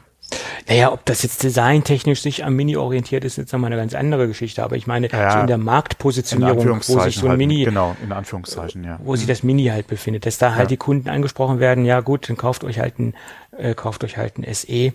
Naja, 0.67 0.91
ob 0.91 1.05
das 1.05 1.23
jetzt 1.23 1.43
designtechnisch 1.43 2.21
sich 2.21 2.45
am 2.45 2.55
Mini 2.55 2.77
orientiert 2.77 3.23
ist, 3.25 3.33
ist 3.33 3.37
jetzt 3.37 3.51
nochmal 3.51 3.71
eine 3.71 3.81
ganz 3.81 3.93
andere 3.93 4.27
Geschichte. 4.27 4.63
Aber 4.63 4.75
ich 4.75 4.87
meine, 4.87 5.09
ja, 5.09 5.31
so 5.33 5.39
in 5.39 5.47
der 5.47 5.57
Marktpositionierung, 5.57 6.59
in 6.59 6.69
wo 6.87 6.99
sich 7.01 7.15
so 7.15 7.25
ein 7.25 7.29
halt, 7.31 7.37
Mini, 7.37 7.65
genau, 7.65 7.95
in 8.03 8.11
Anführungszeichen, 8.11 8.83
ja. 8.83 8.99
wo 9.03 9.15
sich 9.15 9.27
das 9.27 9.43
Mini 9.43 9.65
halt 9.65 9.87
befindet, 9.87 10.25
dass 10.25 10.37
da 10.37 10.51
halt 10.51 10.61
Ja. 10.61 10.67
die 10.67 10.77
Kunden 10.77 11.09
angesprochen 11.09 11.59
werden, 11.59 11.85
ja 11.85 11.99
gut, 11.99 12.29
dann 12.29 12.37
kauft 12.37 12.63
euch 12.63 12.79
halt 12.79 12.99
ein, 12.99 13.13
äh, 13.57 13.73
kauft 13.73 14.03
euch 14.03 14.17
halt 14.17 14.37
ein 14.37 14.53
SE, 14.53 14.93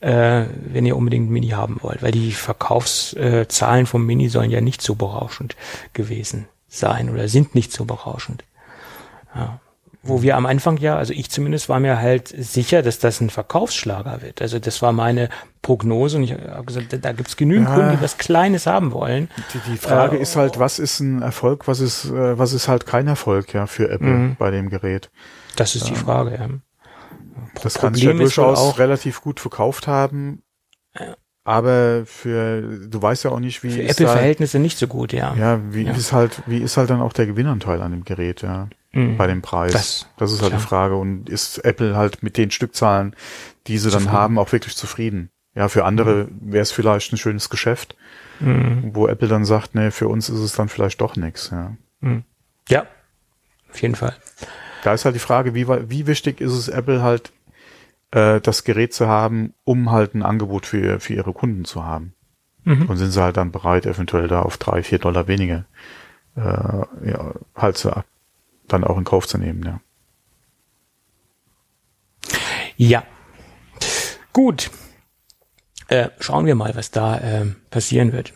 äh, 0.00 0.44
wenn 0.54 0.86
ihr 0.86 0.96
unbedingt 0.96 1.28
ein 1.28 1.32
Mini 1.32 1.48
haben 1.48 1.78
wollt. 1.80 2.02
Weil 2.02 2.12
die 2.12 2.32
Verkaufszahlen 2.32 3.86
vom 3.86 4.04
Mini 4.06 4.28
sollen 4.28 4.50
ja 4.50 4.60
nicht 4.60 4.82
so 4.82 4.94
berauschend 4.94 5.56
gewesen 5.92 6.46
sein 6.68 7.10
oder 7.10 7.28
sind 7.28 7.54
nicht 7.54 7.72
so 7.72 7.84
berauschend. 7.84 8.44
Ja. 9.34 9.60
Wo 10.08 10.22
wir 10.22 10.36
am 10.36 10.46
Anfang 10.46 10.76
ja, 10.78 10.96
also 10.96 11.12
ich 11.12 11.30
zumindest 11.30 11.68
war 11.68 11.80
mir 11.80 12.00
halt 12.00 12.28
sicher, 12.28 12.82
dass 12.82 12.98
das 12.98 13.20
ein 13.20 13.30
Verkaufsschlager 13.30 14.22
wird. 14.22 14.40
Also 14.42 14.58
das 14.58 14.80
war 14.82 14.92
meine 14.92 15.28
Prognose 15.62 16.16
und 16.18 16.24
ich 16.24 16.32
habe 16.32 16.64
gesagt, 16.64 16.92
da, 16.92 16.96
da 16.96 17.12
gibt 17.12 17.28
es 17.28 17.36
genügend 17.36 17.68
Ja. 17.68 17.74
Kunden, 17.74 17.90
die 17.96 18.02
was 18.02 18.18
Kleines 18.18 18.66
haben 18.66 18.92
wollen. 18.92 19.28
Die, 19.54 19.72
die 19.72 19.76
Frage 19.76 20.16
Äh, 20.18 20.22
ist 20.22 20.36
halt, 20.36 20.58
was 20.58 20.78
ist 20.78 21.00
ein 21.00 21.22
Erfolg, 21.22 21.66
was 21.68 21.80
ist, 21.80 22.04
äh, 22.06 22.38
was 22.38 22.52
ist 22.52 22.68
halt 22.68 22.86
kein 22.86 23.06
Erfolg, 23.08 23.52
ja, 23.54 23.66
für 23.66 23.90
Apple 23.90 24.06
Mhm. 24.08 24.36
bei 24.38 24.50
dem 24.50 24.68
Gerät. 24.70 25.10
Das 25.56 25.74
ist 25.74 25.88
die 25.88 25.94
Frage, 25.96 26.32
ja. 26.38 26.48
Das 27.62 27.74
kann 27.74 27.94
ja 27.94 28.12
durchaus 28.12 28.58
auch- 28.58 28.78
relativ 28.78 29.20
gut 29.22 29.40
verkauft 29.40 29.86
haben. 29.86 30.42
Aber 31.44 32.02
für, 32.06 32.60
du 32.88 33.00
weißt 33.00 33.22
ja 33.24 33.30
auch 33.30 33.38
nicht, 33.38 33.62
wie 33.62 33.70
Für 33.70 33.82
ist 33.82 34.00
Apple-Verhältnisse 34.00 34.58
nicht 34.58 34.78
so 34.78 34.88
gut, 34.88 35.12
ja. 35.12 35.34
ja, 35.36 35.60
wie 35.70 35.84
Ja. 35.84 35.92
ist 35.92 36.12
halt, 36.12 36.42
wie 36.46 36.58
ist 36.58 36.76
halt 36.76 36.90
dann 36.90 37.00
auch 37.00 37.12
der 37.12 37.26
Gewinnanteil 37.26 37.82
an 37.82 37.92
dem 37.92 38.04
Gerät, 38.04 38.42
ja, 38.42 38.68
Mhm. 38.96 39.16
bei 39.16 39.26
dem 39.26 39.42
Preis. 39.42 39.72
Das- 39.72 40.06
Das, 40.16 40.32
ist 40.32 40.40
halt 40.42 40.50
klar. 40.50 40.60
die 40.60 40.66
Frage. 40.66 40.96
Und 40.96 41.28
ist 41.28 41.58
Apple 41.58 41.96
halt 41.96 42.22
mit 42.22 42.36
den 42.36 42.50
Stückzahlen, 42.50 43.14
die 43.66 43.78
sie 43.78 43.90
dann 43.90 44.10
haben, 44.12 44.38
auch 44.38 44.52
wirklich 44.52 44.76
zufrieden? 44.76 45.30
Ja, 45.54 45.68
für 45.68 45.84
andere 45.84 46.28
wäre 46.40 46.62
es 46.62 46.72
vielleicht 46.72 47.12
ein 47.12 47.16
schönes 47.16 47.48
Geschäft, 47.50 47.96
Mhm. 48.40 48.90
wo 48.94 49.06
Apple 49.08 49.28
dann 49.28 49.44
sagt, 49.44 49.74
nee, 49.74 49.90
für 49.90 50.08
uns 50.08 50.28
ist 50.28 50.40
es 50.40 50.52
dann 50.52 50.68
vielleicht 50.68 51.00
doch 51.00 51.16
nichts, 51.16 51.50
ja. 51.50 51.74
Ja, 52.68 52.86
auf 53.70 53.80
jeden 53.82 53.94
Fall. 53.94 54.14
Da 54.84 54.92
ist 54.92 55.04
halt 55.04 55.14
die 55.14 55.20
Frage, 55.20 55.54
wie, 55.54 55.66
wie 55.68 56.06
wichtig 56.06 56.40
ist 56.40 56.52
es 56.52 56.68
Apple 56.68 57.02
halt, 57.02 57.32
äh, 58.12 58.40
das 58.40 58.64
Gerät 58.64 58.92
zu 58.94 59.08
haben, 59.08 59.54
um 59.64 59.90
halt 59.90 60.14
ein 60.14 60.22
Angebot 60.22 60.66
für, 60.66 61.00
für 61.00 61.14
ihre 61.14 61.32
Kunden 61.32 61.64
zu 61.64 61.84
haben. 61.84 62.12
Mhm. 62.64 62.86
Und 62.86 62.96
sind 62.98 63.10
sie 63.10 63.22
halt 63.22 63.36
dann 63.36 63.50
bereit, 63.52 63.86
eventuell 63.86 64.28
da 64.28 64.42
auf 64.42 64.58
drei, 64.58 64.82
vier 64.82 64.98
Dollar 64.98 65.26
weniger 65.28 65.64
äh, 66.36 66.40
ja, 67.10 67.32
halt 67.56 67.78
zu, 67.78 67.90
dann 68.68 68.84
auch 68.84 68.98
in 68.98 69.04
Kauf 69.04 69.26
zu 69.26 69.38
nehmen, 69.38 69.62
ja. 69.64 69.80
Ja. 72.76 73.04
Gut. 74.32 74.70
Äh, 75.88 76.10
schauen 76.20 76.46
wir 76.46 76.54
mal, 76.54 76.74
was 76.74 76.90
da 76.90 77.20
ähm, 77.20 77.56
passieren 77.70 78.12
wird. 78.12 78.32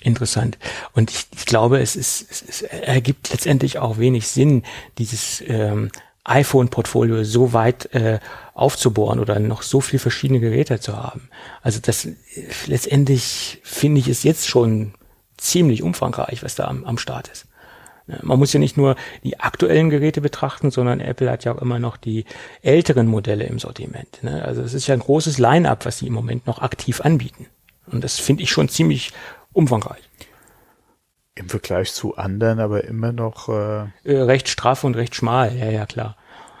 Interessant. 0.00 0.58
Und 0.92 1.10
ich, 1.10 1.26
ich 1.34 1.46
glaube, 1.46 1.80
es, 1.80 1.96
ist, 1.96 2.30
es, 2.30 2.42
es 2.42 2.62
ergibt 2.62 3.30
letztendlich 3.30 3.78
auch 3.78 3.98
wenig 3.98 4.28
Sinn, 4.28 4.64
dieses 4.98 5.42
ähm, 5.46 5.90
iPhone-Portfolio 6.24 7.24
so 7.24 7.52
weit 7.52 7.94
äh, 7.94 8.18
aufzubohren 8.54 9.20
oder 9.20 9.38
noch 9.38 9.62
so 9.62 9.80
viel 9.80 9.98
verschiedene 9.98 10.40
Geräte 10.40 10.80
zu 10.80 10.96
haben. 10.96 11.28
Also 11.62 11.80
das 11.80 12.04
äh, 12.04 12.12
letztendlich 12.66 13.60
finde 13.62 14.00
ich 14.00 14.08
es 14.08 14.22
jetzt 14.24 14.46
schon 14.46 14.94
ziemlich 15.36 15.82
umfangreich, 15.82 16.42
was 16.42 16.54
da 16.54 16.66
am, 16.66 16.84
am 16.84 16.98
Start 16.98 17.28
ist. 17.28 17.46
Ne, 18.06 18.18
Man 18.22 18.38
muss 18.38 18.52
ja 18.52 18.60
nicht 18.60 18.76
nur 18.76 18.96
die 19.24 19.40
aktuellen 19.40 19.90
Geräte 19.90 20.20
betrachten, 20.20 20.70
sondern 20.70 21.00
Apple 21.00 21.30
hat 21.30 21.44
ja 21.44 21.54
auch 21.54 21.62
immer 21.62 21.78
noch 21.78 21.96
die 21.96 22.24
älteren 22.62 23.06
Modelle 23.06 23.44
im 23.44 23.58
Sortiment. 23.58 24.22
ne? 24.22 24.44
Also 24.44 24.62
es 24.62 24.74
ist 24.74 24.86
ja 24.86 24.94
ein 24.94 25.00
großes 25.00 25.38
Line-up, 25.38 25.84
was 25.86 25.98
sie 25.98 26.06
im 26.06 26.12
Moment 26.12 26.46
noch 26.46 26.62
aktiv 26.62 27.00
anbieten. 27.00 27.46
Und 27.86 28.02
das 28.04 28.18
finde 28.18 28.42
ich 28.42 28.50
schon 28.50 28.68
ziemlich 28.68 29.12
umfangreich. 29.52 30.02
Im 31.34 31.48
Vergleich 31.48 31.92
zu 31.92 32.16
anderen, 32.16 32.60
aber 32.60 32.84
immer 32.84 33.12
noch, 33.12 33.48
äh, 33.48 33.82
Äh, 34.04 34.22
recht 34.22 34.48
straff 34.48 34.84
und 34.84 34.96
recht 34.96 35.14
schmal, 35.14 35.54
ja, 35.56 35.70
ja, 35.70 35.84
klar. 35.86 36.16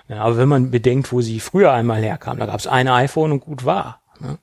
Ja, 0.08 0.22
aber 0.22 0.36
wenn 0.36 0.48
man 0.48 0.70
bedenkt, 0.70 1.10
wo 1.12 1.20
sie 1.20 1.40
früher 1.40 1.72
einmal 1.72 2.02
herkamen, 2.02 2.38
da 2.38 2.46
gab 2.46 2.60
es 2.60 2.66
ein 2.66 2.86
iPhone 2.86 3.32
und 3.32 3.40
gut 3.40 3.64
war. 3.64 4.00
Ne? 4.20 4.38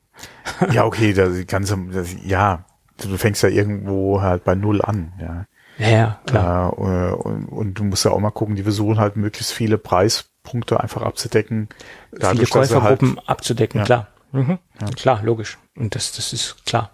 ja, 0.72 0.86
okay, 0.86 1.14
das 1.14 1.46
ganze, 1.48 1.78
das, 1.92 2.16
ja, 2.26 2.66
du 3.02 3.16
fängst 3.18 3.44
ja 3.44 3.50
irgendwo 3.50 4.22
halt 4.22 4.44
bei 4.44 4.56
Null 4.56 4.82
an, 4.82 5.14
ja. 5.22 5.46
Ja, 5.84 5.90
ja, 5.90 6.20
klar. 6.26 6.74
Äh, 6.78 7.14
und, 7.14 7.46
und 7.48 7.74
du 7.76 7.84
musst 7.84 8.06
ja 8.06 8.12
auch 8.12 8.20
mal 8.20 8.32
gucken, 8.32 8.56
die 8.56 8.64
versuchen 8.64 9.00
halt 9.00 9.16
möglichst 9.16 9.54
viele 9.54 9.78
Preispunkte 9.78 10.80
einfach 10.80 11.02
abzudecken. 11.02 11.70
Viele 12.10 12.20
Dadurch, 12.22 12.50
sie 12.50 12.60
halt, 12.60 12.70
Käufergruppen 12.70 13.20
abzudecken, 13.28 13.80
Ja. 13.80 13.86
klar. 13.86 14.08
Mhm. 14.32 14.60
Klar, 14.96 15.22
logisch. 15.24 15.58
Und 15.76 15.96
das, 15.96 16.12
das 16.14 16.34
ist 16.34 16.66
klar. 16.66 16.92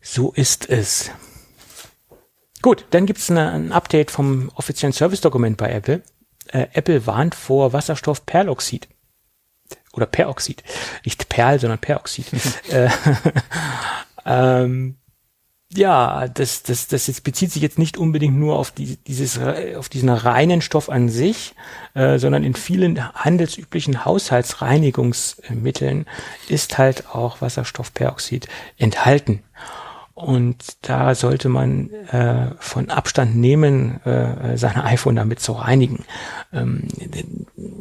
So 0.00 0.32
ist 0.32 0.68
es. 0.68 1.10
Gut, 2.60 2.86
dann 2.90 3.06
gibt's 3.06 3.30
eine, 3.30 3.50
ein 3.52 3.72
Update 3.72 4.10
vom 4.10 4.50
offiziellen 4.54 4.92
Service-Dokument 4.92 5.56
bei 5.56 5.70
Apple. 5.70 6.02
Äh, 6.48 6.66
Apple 6.72 7.06
warnt 7.06 7.34
vor 7.34 7.72
Wasserstoffperloxid. 7.72 8.88
Oder 9.92 10.06
Peroxid. 10.06 10.62
Nicht 11.04 11.28
Perl, 11.28 11.60
sondern 11.60 11.78
Peroxid. 11.78 12.26
äh, 12.70 12.88
ähm, 14.26 14.96
ja, 15.74 16.28
das, 16.28 16.62
das, 16.62 16.88
das 16.88 17.06
jetzt 17.06 17.24
bezieht 17.24 17.52
sich 17.52 17.62
jetzt 17.62 17.78
nicht 17.78 17.96
unbedingt 17.96 18.36
nur 18.36 18.58
auf 18.58 18.70
die, 18.70 18.96
dieses, 18.96 19.38
äh, 19.38 19.76
auf 19.76 19.88
diesen 19.88 20.08
reinen 20.08 20.60
Stoff 20.60 20.88
an 20.88 21.08
sich, 21.08 21.54
äh, 21.94 22.18
sondern 22.18 22.44
in 22.44 22.54
vielen 22.54 23.12
handelsüblichen 23.14 24.04
Haushaltsreinigungsmitteln 24.04 26.06
ist 26.48 26.78
halt 26.78 27.14
auch 27.14 27.40
Wasserstoffperoxid 27.40 28.48
enthalten. 28.78 29.42
Und 30.22 30.76
da 30.82 31.16
sollte 31.16 31.48
man 31.48 31.90
äh, 31.90 32.52
von 32.60 32.90
Abstand 32.90 33.36
nehmen, 33.36 34.00
äh, 34.04 34.56
sein 34.56 34.76
iPhone 34.76 35.16
damit 35.16 35.40
zu 35.40 35.52
reinigen. 35.52 36.04
Ähm, 36.52 36.86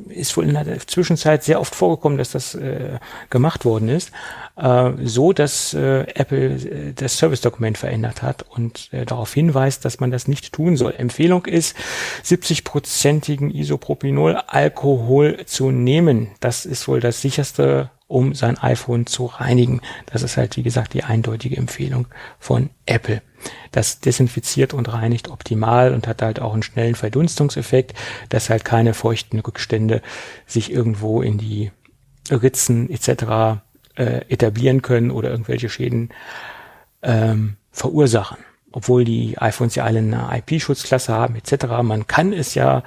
ist 0.10 0.36
wohl 0.36 0.46
in 0.46 0.56
der 0.56 0.80
Zwischenzeit 0.88 1.44
sehr 1.44 1.60
oft 1.60 1.76
vorgekommen, 1.76 2.18
dass 2.18 2.32
das 2.32 2.56
äh, 2.56 2.98
gemacht 3.30 3.64
worden 3.64 3.89
ist, 3.89 4.12
äh, 4.58 4.92
so 5.04 5.34
dass 5.34 5.76
äh, 5.76 6.02
Apple 6.16 6.56
äh, 6.56 6.94
das 6.94 7.18
Service-Dokument 7.18 7.78
verändert 7.78 8.24
hat 8.24 8.44
und 8.50 8.89
äh, 8.92 9.06
darauf 9.06 9.32
hinweist, 9.34 9.86
dass 9.86 10.00
man 10.00 10.10
das 10.10 10.28
nicht 10.28 10.52
tun 10.52 10.78
soll. 10.78 10.96
Empfehlung 10.98 11.46
ist, 11.46 11.76
70-prozentigen 12.26 13.52
Isopropyl-Alkohol 13.52 15.46
zu 15.46 15.70
nehmen. 15.70 16.32
Das 16.39 16.66
ist 16.66 16.88
wohl 16.88 17.02
das 17.02 17.22
sicherste 17.22 17.92
um 18.12 18.36
sein 18.36 18.57
iPhone 18.57 19.05
zu 19.05 19.26
reinigen. 19.26 19.82
Das 20.05 20.22
ist 20.22 20.38
halt, 20.38 20.57
wie 20.57 20.64
gesagt, 20.64 20.93
die 20.93 21.03
eindeutige 21.03 21.57
Empfehlung 21.57 22.07
von 22.39 22.70
Apple. 22.86 23.22
Das 23.72 24.01
desinfiziert 24.01 24.74
und 24.74 24.91
reinigt 24.91 25.30
optimal 25.30 25.93
und 25.93 26.07
hat 26.07 26.22
halt 26.22 26.39
auch 26.39 26.53
einen 26.53 26.64
schnellen 26.64 26.95
Verdunstungseffekt, 26.95 27.93
dass 28.30 28.49
halt 28.49 28.66
keine 28.66 28.93
feuchten 28.93 29.39
Rückstände 29.39 30.01
sich 30.45 30.72
irgendwo 30.72 31.22
in 31.22 31.38
die 31.38 31.72
Ritzen 32.30 32.89
etc. 32.89 33.62
Äh, 33.95 34.26
etablieren 34.30 34.82
können 34.82 35.09
oder 35.09 35.32
irgendwelche 35.32 35.70
Schäden 35.70 36.09
ähm, 37.01 37.55
verursachen. 37.72 38.38
obwohl 38.74 39.03
die 39.03 39.38
iPhones 39.38 39.76
ja 39.76 39.84
alle 39.84 39.99
eine 39.99 40.30
IP-Schutzklasse 40.32 41.14
haben 41.14 41.36
etc. 41.36 41.66
Man 41.82 42.07
kann 42.07 42.32
es 42.32 42.55
ja 42.55 42.84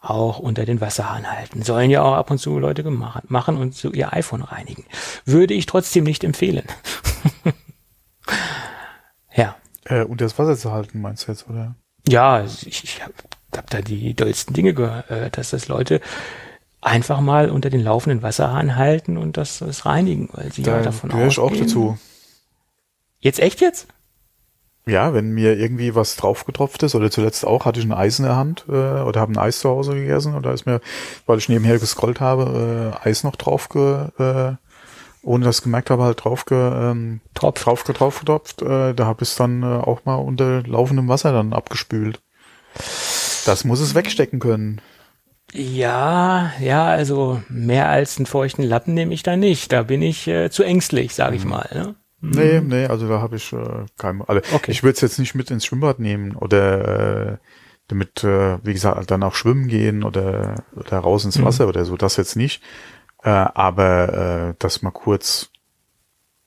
auch 0.00 0.38
unter 0.38 0.64
den 0.64 0.80
Wasserhahn 0.80 1.30
halten. 1.30 1.62
Sollen 1.62 1.90
ja 1.90 2.02
auch 2.02 2.14
ab 2.14 2.30
und 2.30 2.38
zu 2.38 2.58
Leute 2.58 2.88
machen 2.90 3.56
und 3.56 3.74
so 3.74 3.90
ihr 3.92 4.12
iPhone 4.12 4.42
reinigen. 4.42 4.84
Würde 5.24 5.54
ich 5.54 5.66
trotzdem 5.66 6.04
nicht 6.04 6.24
empfehlen. 6.24 6.64
ja. 9.34 9.56
Äh, 9.84 10.04
unter 10.04 10.24
das 10.24 10.38
Wasser 10.38 10.56
zu 10.56 10.72
halten, 10.72 11.00
meinst 11.00 11.26
du 11.26 11.32
jetzt, 11.32 11.48
oder? 11.48 11.74
Ja, 12.06 12.44
ich, 12.44 12.84
ich 12.84 13.02
habe 13.02 13.14
hab 13.56 13.68
da 13.70 13.80
die 13.80 14.14
dollsten 14.14 14.54
Dinge 14.54 14.74
gehört, 14.74 15.36
dass 15.36 15.50
das 15.50 15.68
Leute 15.68 16.00
einfach 16.80 17.20
mal 17.20 17.50
unter 17.50 17.70
den 17.70 17.82
laufenden 17.82 18.22
Wasserhahn 18.22 18.76
halten 18.76 19.16
und 19.16 19.36
das, 19.36 19.58
das 19.58 19.84
reinigen, 19.84 20.28
weil 20.32 20.52
sie 20.52 20.62
da 20.62 20.76
ja 20.76 20.82
davon 20.82 21.10
ich 21.26 21.38
auch 21.38 21.54
dazu. 21.54 21.98
Jetzt 23.18 23.40
echt 23.40 23.60
jetzt? 23.60 23.88
Ja, 24.88 25.12
wenn 25.12 25.32
mir 25.32 25.58
irgendwie 25.58 25.94
was 25.94 26.16
draufgetropft 26.16 26.82
ist, 26.82 26.94
oder 26.94 27.10
zuletzt 27.10 27.46
auch, 27.46 27.66
hatte 27.66 27.78
ich 27.78 27.86
ein 27.86 27.92
Eis 27.92 28.18
in 28.18 28.24
der 28.24 28.36
Hand 28.36 28.64
äh, 28.68 28.72
oder 28.72 29.20
habe 29.20 29.32
ein 29.32 29.38
Eis 29.38 29.60
zu 29.60 29.68
Hause 29.68 29.92
gegessen 29.94 30.34
oder 30.34 30.52
ist 30.52 30.64
mir, 30.64 30.80
weil 31.26 31.38
ich 31.38 31.48
nebenher 31.48 31.78
gescrollt 31.78 32.20
habe, 32.20 32.94
äh, 33.02 33.08
Eis 33.08 33.22
noch 33.22 33.36
drauf 33.36 33.68
ge, 33.68 34.08
äh, 34.18 34.54
ohne 35.22 35.44
dass 35.44 35.58
ich 35.58 35.64
gemerkt 35.64 35.90
habe, 35.90 36.04
halt 36.04 36.24
drauf, 36.24 36.46
ge, 36.46 36.56
ähm, 36.56 37.20
Tropf. 37.34 37.62
drauf, 37.62 37.82
drauf 37.82 38.20
getropft. 38.20 38.62
Äh, 38.62 38.94
da 38.94 39.04
habe 39.04 39.24
ich 39.24 39.30
es 39.30 39.36
dann 39.36 39.62
äh, 39.62 39.66
auch 39.66 40.04
mal 40.06 40.14
unter 40.14 40.62
laufendem 40.62 41.08
Wasser 41.08 41.32
dann 41.32 41.52
abgespült. 41.52 42.22
Das 43.44 43.64
muss 43.64 43.80
es 43.80 43.94
wegstecken 43.94 44.38
können. 44.38 44.80
Ja, 45.52 46.52
ja, 46.60 46.86
also 46.86 47.42
mehr 47.48 47.88
als 47.88 48.18
einen 48.18 48.26
feuchten 48.26 48.62
Lappen 48.62 48.94
nehme 48.94 49.14
ich 49.14 49.22
da 49.22 49.36
nicht. 49.36 49.72
Da 49.72 49.82
bin 49.82 50.02
ich 50.02 50.28
äh, 50.28 50.50
zu 50.50 50.62
ängstlich, 50.62 51.14
sage 51.14 51.36
ich 51.36 51.44
mhm. 51.44 51.50
mal. 51.50 51.68
Ne? 51.74 51.94
Nee, 52.20 52.60
nee, 52.60 52.86
also 52.86 53.08
da 53.08 53.20
habe 53.20 53.36
ich 53.36 53.52
äh, 53.52 53.86
kein. 53.96 54.22
Also 54.22 54.42
okay. 54.52 54.70
Ich 54.70 54.82
würde 54.82 54.94
es 54.94 55.00
jetzt 55.00 55.18
nicht 55.18 55.34
mit 55.34 55.50
ins 55.50 55.64
Schwimmbad 55.64 56.00
nehmen 56.00 56.34
oder 56.34 57.32
äh, 57.32 57.36
damit, 57.86 58.24
äh, 58.24 58.58
wie 58.64 58.72
gesagt, 58.72 59.10
dann 59.10 59.22
auch 59.22 59.34
schwimmen 59.34 59.68
gehen 59.68 60.02
oder, 60.02 60.64
oder 60.74 60.98
raus 60.98 61.24
ins 61.24 61.38
mhm. 61.38 61.44
Wasser 61.44 61.64
mhm. 61.64 61.68
oder 61.70 61.84
so. 61.84 61.96
Das 61.96 62.16
jetzt 62.16 62.36
nicht. 62.36 62.62
Äh, 63.22 63.30
aber 63.30 64.48
äh, 64.50 64.54
das 64.58 64.82
mal 64.82 64.90
kurz 64.90 65.50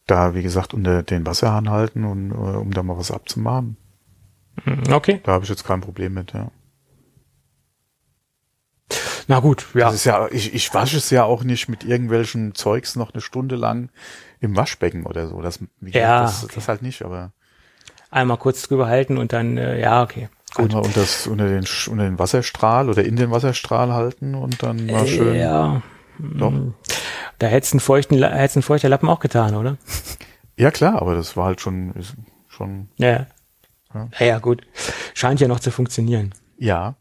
da, 0.08 0.36
wie 0.36 0.44
gesagt, 0.44 0.74
unter 0.74 1.04
den 1.04 1.26
Wasserhahn 1.26 1.70
halten 1.70 2.04
und 2.04 2.32
äh, 2.32 2.34
um 2.34 2.72
da 2.72 2.84
mal 2.84 2.98
was 2.98 3.12
abzumachen. 3.12 3.78
Mhm, 4.66 4.92
okay. 4.92 5.22
Da 5.24 5.34
habe 5.34 5.44
ich 5.44 5.50
jetzt 5.50 5.66
kein 5.66 5.82
Problem 5.82 6.14
mit, 6.14 6.34
ja. 6.34 6.52
Na 9.28 9.40
gut, 9.40 9.68
ja. 9.74 9.86
Das 9.86 9.96
ist 9.96 10.06
ja, 10.06 10.28
ich, 10.30 10.54
ich 10.54 10.74
wasche 10.74 10.98
es 10.98 11.10
ja 11.10 11.24
auch 11.24 11.44
nicht 11.44 11.70
mit 11.70 11.86
irgendwelchen 11.86 12.56
Zeugs 12.56 12.96
noch 12.96 13.14
eine 13.14 13.22
Stunde 13.22 13.56
lang 13.56 13.90
im 14.42 14.58
Waschbecken 14.58 15.06
oder 15.06 15.28
so. 15.28 15.42
Das, 15.42 15.60
ja, 15.82 16.24
das, 16.24 16.44
okay. 16.44 16.54
das 16.56 16.68
halt 16.68 16.82
nicht, 16.82 17.04
aber. 17.04 17.32
Einmal 18.10 18.38
kurz 18.38 18.64
drüber 18.64 18.88
halten 18.88 19.18
und 19.18 19.32
dann, 19.32 19.58
äh, 19.58 19.80
ja, 19.80 20.04
okay. 20.04 20.28
Gut. 20.54 20.66
Einmal 20.66 20.84
unter, 20.84 21.00
das, 21.00 21.28
unter, 21.28 21.48
den, 21.48 21.66
unter 21.90 22.04
den 22.04 22.20
Wasserstrahl 22.20 22.90
oder 22.90 23.06
in 23.06 23.16
den 23.16 23.32
Wasserstrahl 23.32 23.94
halten 23.94 24.36
und 24.36 24.62
dann 24.62 24.86
mal 24.88 25.08
schön. 25.08 25.36
Ja. 25.36 25.82
Doch. 26.20 26.52
Hm. 26.52 26.74
Da 27.40 27.48
hättest 27.48 27.74
einen 27.74 27.80
feuchten, 27.80 28.22
hättest 28.22 28.58
einen 28.58 28.64
feuchter 28.64 28.90
Lappen 28.90 29.08
auch 29.08 29.20
getan, 29.20 29.56
oder? 29.56 29.78
Ja, 30.58 30.72
klar, 30.72 31.02
aber 31.02 31.16
das 31.16 31.38
war 31.38 31.46
halt 31.46 31.62
schon, 31.62 31.94
schon. 32.48 32.90
Ja. 32.98 33.28
Ja, 33.94 34.10
ja 34.20 34.40
gut. 34.40 34.62
Scheint 35.14 35.40
ja 35.40 35.48
noch 35.48 35.60
zu 35.60 35.72
funktionieren. 35.72 36.34
Ja. 36.58 36.96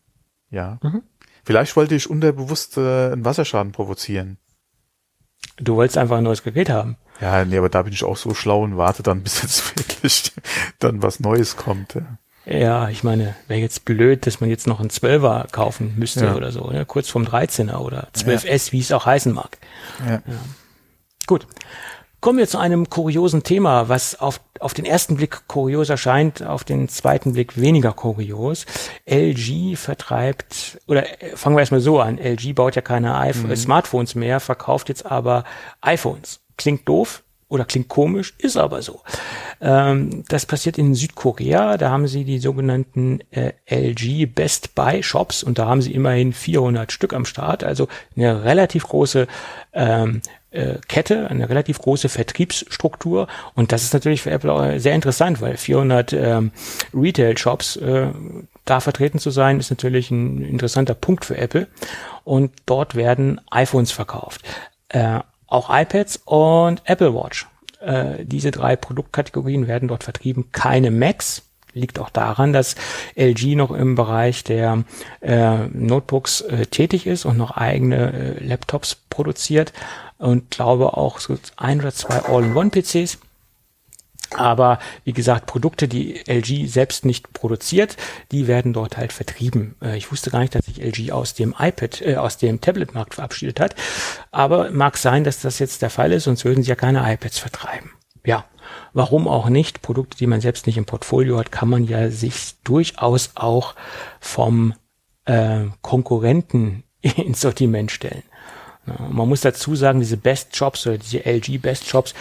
Ja. 0.50 0.78
Mhm. 0.82 1.02
Vielleicht 1.44 1.74
wollte 1.76 1.94
ich 1.94 2.08
unterbewusst 2.08 2.76
äh, 2.76 3.12
einen 3.12 3.24
Wasserschaden 3.24 3.72
provozieren. 3.72 4.38
Du 5.56 5.76
wolltest 5.76 5.98
einfach 5.98 6.18
ein 6.18 6.24
neues 6.24 6.42
Gerät 6.42 6.70
haben. 6.70 6.96
Ja, 7.20 7.44
nee, 7.44 7.58
aber 7.58 7.68
da 7.68 7.82
bin 7.82 7.92
ich 7.92 8.04
auch 8.04 8.16
so 8.16 8.34
schlau 8.34 8.62
und 8.62 8.76
warte 8.76 9.02
dann, 9.02 9.22
bis 9.22 9.42
jetzt 9.42 9.76
wirklich 9.76 10.32
dann 10.78 11.02
was 11.02 11.20
Neues 11.20 11.56
kommt. 11.56 11.94
Ja. 11.94 12.02
Ja, 12.46 12.88
ich 12.88 13.04
meine, 13.04 13.36
wäre 13.48 13.60
jetzt 13.60 13.84
blöd, 13.84 14.26
dass 14.26 14.40
man 14.40 14.48
jetzt 14.48 14.66
noch 14.66 14.80
einen 14.80 14.88
12er 14.88 15.50
kaufen 15.50 15.94
müsste 15.96 16.24
ja. 16.24 16.34
oder 16.34 16.50
so, 16.52 16.70
ne? 16.70 16.86
kurz 16.86 17.08
vorm 17.08 17.24
13er 17.24 17.76
oder 17.76 18.08
12S, 18.16 18.66
ja. 18.66 18.72
wie 18.72 18.80
es 18.80 18.92
auch 18.92 19.06
heißen 19.06 19.32
mag. 19.32 19.58
Ja. 20.04 20.14
ja. 20.14 20.22
Gut. 21.26 21.46
Kommen 22.20 22.38
wir 22.38 22.48
zu 22.48 22.58
einem 22.58 22.90
kuriosen 22.90 23.44
Thema, 23.44 23.88
was 23.88 24.20
auf, 24.20 24.40
auf 24.58 24.74
den 24.74 24.84
ersten 24.84 25.16
Blick 25.16 25.46
kurios 25.48 25.88
erscheint, 25.88 26.42
auf 26.42 26.64
den 26.64 26.88
zweiten 26.88 27.32
Blick 27.32 27.58
weniger 27.58 27.92
kurios. 27.92 28.66
LG 29.06 29.76
vertreibt, 29.76 30.80
oder 30.86 31.22
äh, 31.22 31.36
fangen 31.36 31.56
wir 31.56 31.60
erstmal 31.60 31.80
so 31.80 32.00
an, 32.00 32.18
LG 32.18 32.54
baut 32.54 32.76
ja 32.76 32.82
keine 32.82 33.16
iPhone, 33.16 33.50
mhm. 33.50 33.56
Smartphones 33.56 34.14
mehr, 34.14 34.40
verkauft 34.40 34.88
jetzt 34.88 35.06
aber 35.06 35.44
iPhones. 35.80 36.40
Klingt 36.60 36.86
doof, 36.86 37.22
oder 37.50 37.64
klingt 37.64 37.88
komisch, 37.88 38.34
ist 38.38 38.56
aber 38.56 38.80
so. 38.80 39.00
Ähm, 39.60 40.24
das 40.28 40.46
passiert 40.46 40.78
in 40.78 40.94
Südkorea. 40.94 41.76
Da 41.76 41.90
haben 41.90 42.06
sie 42.06 42.24
die 42.24 42.38
sogenannten 42.38 43.20
äh, 43.32 43.52
LG 43.66 44.26
Best 44.26 44.76
Buy 44.76 45.02
Shops 45.02 45.42
und 45.42 45.58
da 45.58 45.66
haben 45.66 45.82
sie 45.82 45.92
immerhin 45.92 46.32
400 46.32 46.92
Stück 46.92 47.12
am 47.12 47.24
Start. 47.24 47.64
Also 47.64 47.88
eine 48.16 48.44
relativ 48.44 48.84
große 48.84 49.26
ähm, 49.72 50.22
äh, 50.52 50.76
Kette, 50.86 51.28
eine 51.28 51.48
relativ 51.48 51.80
große 51.80 52.08
Vertriebsstruktur 52.08 53.26
und 53.54 53.72
das 53.72 53.82
ist 53.82 53.94
natürlich 53.94 54.22
für 54.22 54.30
Apple 54.30 54.78
sehr 54.78 54.94
interessant, 54.94 55.40
weil 55.40 55.56
400 55.56 56.12
ähm, 56.12 56.52
Retail-Shops 56.94 57.76
äh, 57.76 58.08
da 58.64 58.78
vertreten 58.78 59.18
zu 59.18 59.30
sein, 59.30 59.58
ist 59.58 59.70
natürlich 59.70 60.12
ein 60.12 60.42
interessanter 60.42 60.94
Punkt 60.94 61.24
für 61.24 61.36
Apple 61.36 61.66
und 62.22 62.52
dort 62.66 62.94
werden 62.94 63.40
iPhones 63.50 63.90
verkauft. 63.90 64.42
Äh, 64.88 65.20
auch 65.50 65.68
iPads 65.70 66.22
und 66.24 66.80
Apple 66.84 67.14
Watch. 67.14 67.46
Äh, 67.80 68.24
diese 68.24 68.50
drei 68.50 68.76
Produktkategorien 68.76 69.66
werden 69.66 69.88
dort 69.88 70.04
vertrieben. 70.04 70.50
Keine 70.52 70.90
Macs. 70.90 71.42
Liegt 71.72 72.00
auch 72.00 72.10
daran, 72.10 72.52
dass 72.52 72.74
LG 73.14 73.54
noch 73.54 73.70
im 73.70 73.94
Bereich 73.94 74.42
der 74.42 74.82
äh, 75.20 75.68
Notebooks 75.68 76.40
äh, 76.40 76.66
tätig 76.66 77.06
ist 77.06 77.24
und 77.24 77.36
noch 77.36 77.52
eigene 77.52 78.12
äh, 78.12 78.44
Laptops 78.44 78.96
produziert 79.08 79.72
und 80.18 80.50
glaube 80.50 80.96
auch 80.96 81.20
so 81.20 81.38
ein 81.56 81.80
oder 81.80 81.92
zwei 81.92 82.24
All-in-One-PCs. 82.24 83.18
Aber 84.36 84.78
wie 85.04 85.12
gesagt, 85.12 85.46
Produkte, 85.46 85.88
die 85.88 86.20
LG 86.26 86.68
selbst 86.68 87.04
nicht 87.04 87.32
produziert, 87.32 87.96
die 88.30 88.46
werden 88.46 88.72
dort 88.72 88.96
halt 88.96 89.12
vertrieben. 89.12 89.74
Äh, 89.82 89.96
ich 89.96 90.10
wusste 90.12 90.30
gar 90.30 90.40
nicht, 90.40 90.54
dass 90.54 90.66
sich 90.66 90.80
LG 90.80 91.12
aus 91.12 91.34
dem 91.34 91.54
iPad, 91.58 92.02
äh, 92.02 92.16
aus 92.16 92.38
dem 92.38 92.60
Tablet-Markt 92.60 93.14
verabschiedet 93.14 93.58
hat. 93.58 93.74
Aber 94.30 94.70
mag 94.70 94.96
sein, 94.96 95.24
dass 95.24 95.40
das 95.40 95.58
jetzt 95.58 95.82
der 95.82 95.90
Fall 95.90 96.12
ist, 96.12 96.24
sonst 96.24 96.44
würden 96.44 96.62
sie 96.62 96.70
ja 96.70 96.76
keine 96.76 97.12
iPads 97.12 97.38
vertreiben. 97.38 97.90
Ja, 98.24 98.44
warum 98.92 99.26
auch 99.26 99.48
nicht? 99.48 99.82
Produkte, 99.82 100.16
die 100.18 100.26
man 100.26 100.40
selbst 100.40 100.66
nicht 100.66 100.76
im 100.76 100.84
Portfolio 100.84 101.38
hat, 101.38 101.50
kann 101.50 101.68
man 101.68 101.84
ja 101.84 102.10
sich 102.10 102.54
durchaus 102.62 103.30
auch 103.34 103.74
vom 104.20 104.74
äh, 105.24 105.64
Konkurrenten 105.82 106.84
ins 107.00 107.40
Sortiment 107.40 107.90
stellen. 107.90 108.22
man 108.84 109.28
muss 109.28 109.40
dazu 109.40 109.74
sagen, 109.74 110.00
diese 110.00 110.16
Best 110.16 110.54
Shops 110.54 110.86
oder 110.86 110.98
diese 110.98 111.24
LG 111.24 111.58
Best 111.58 111.86
Shops 111.86 112.14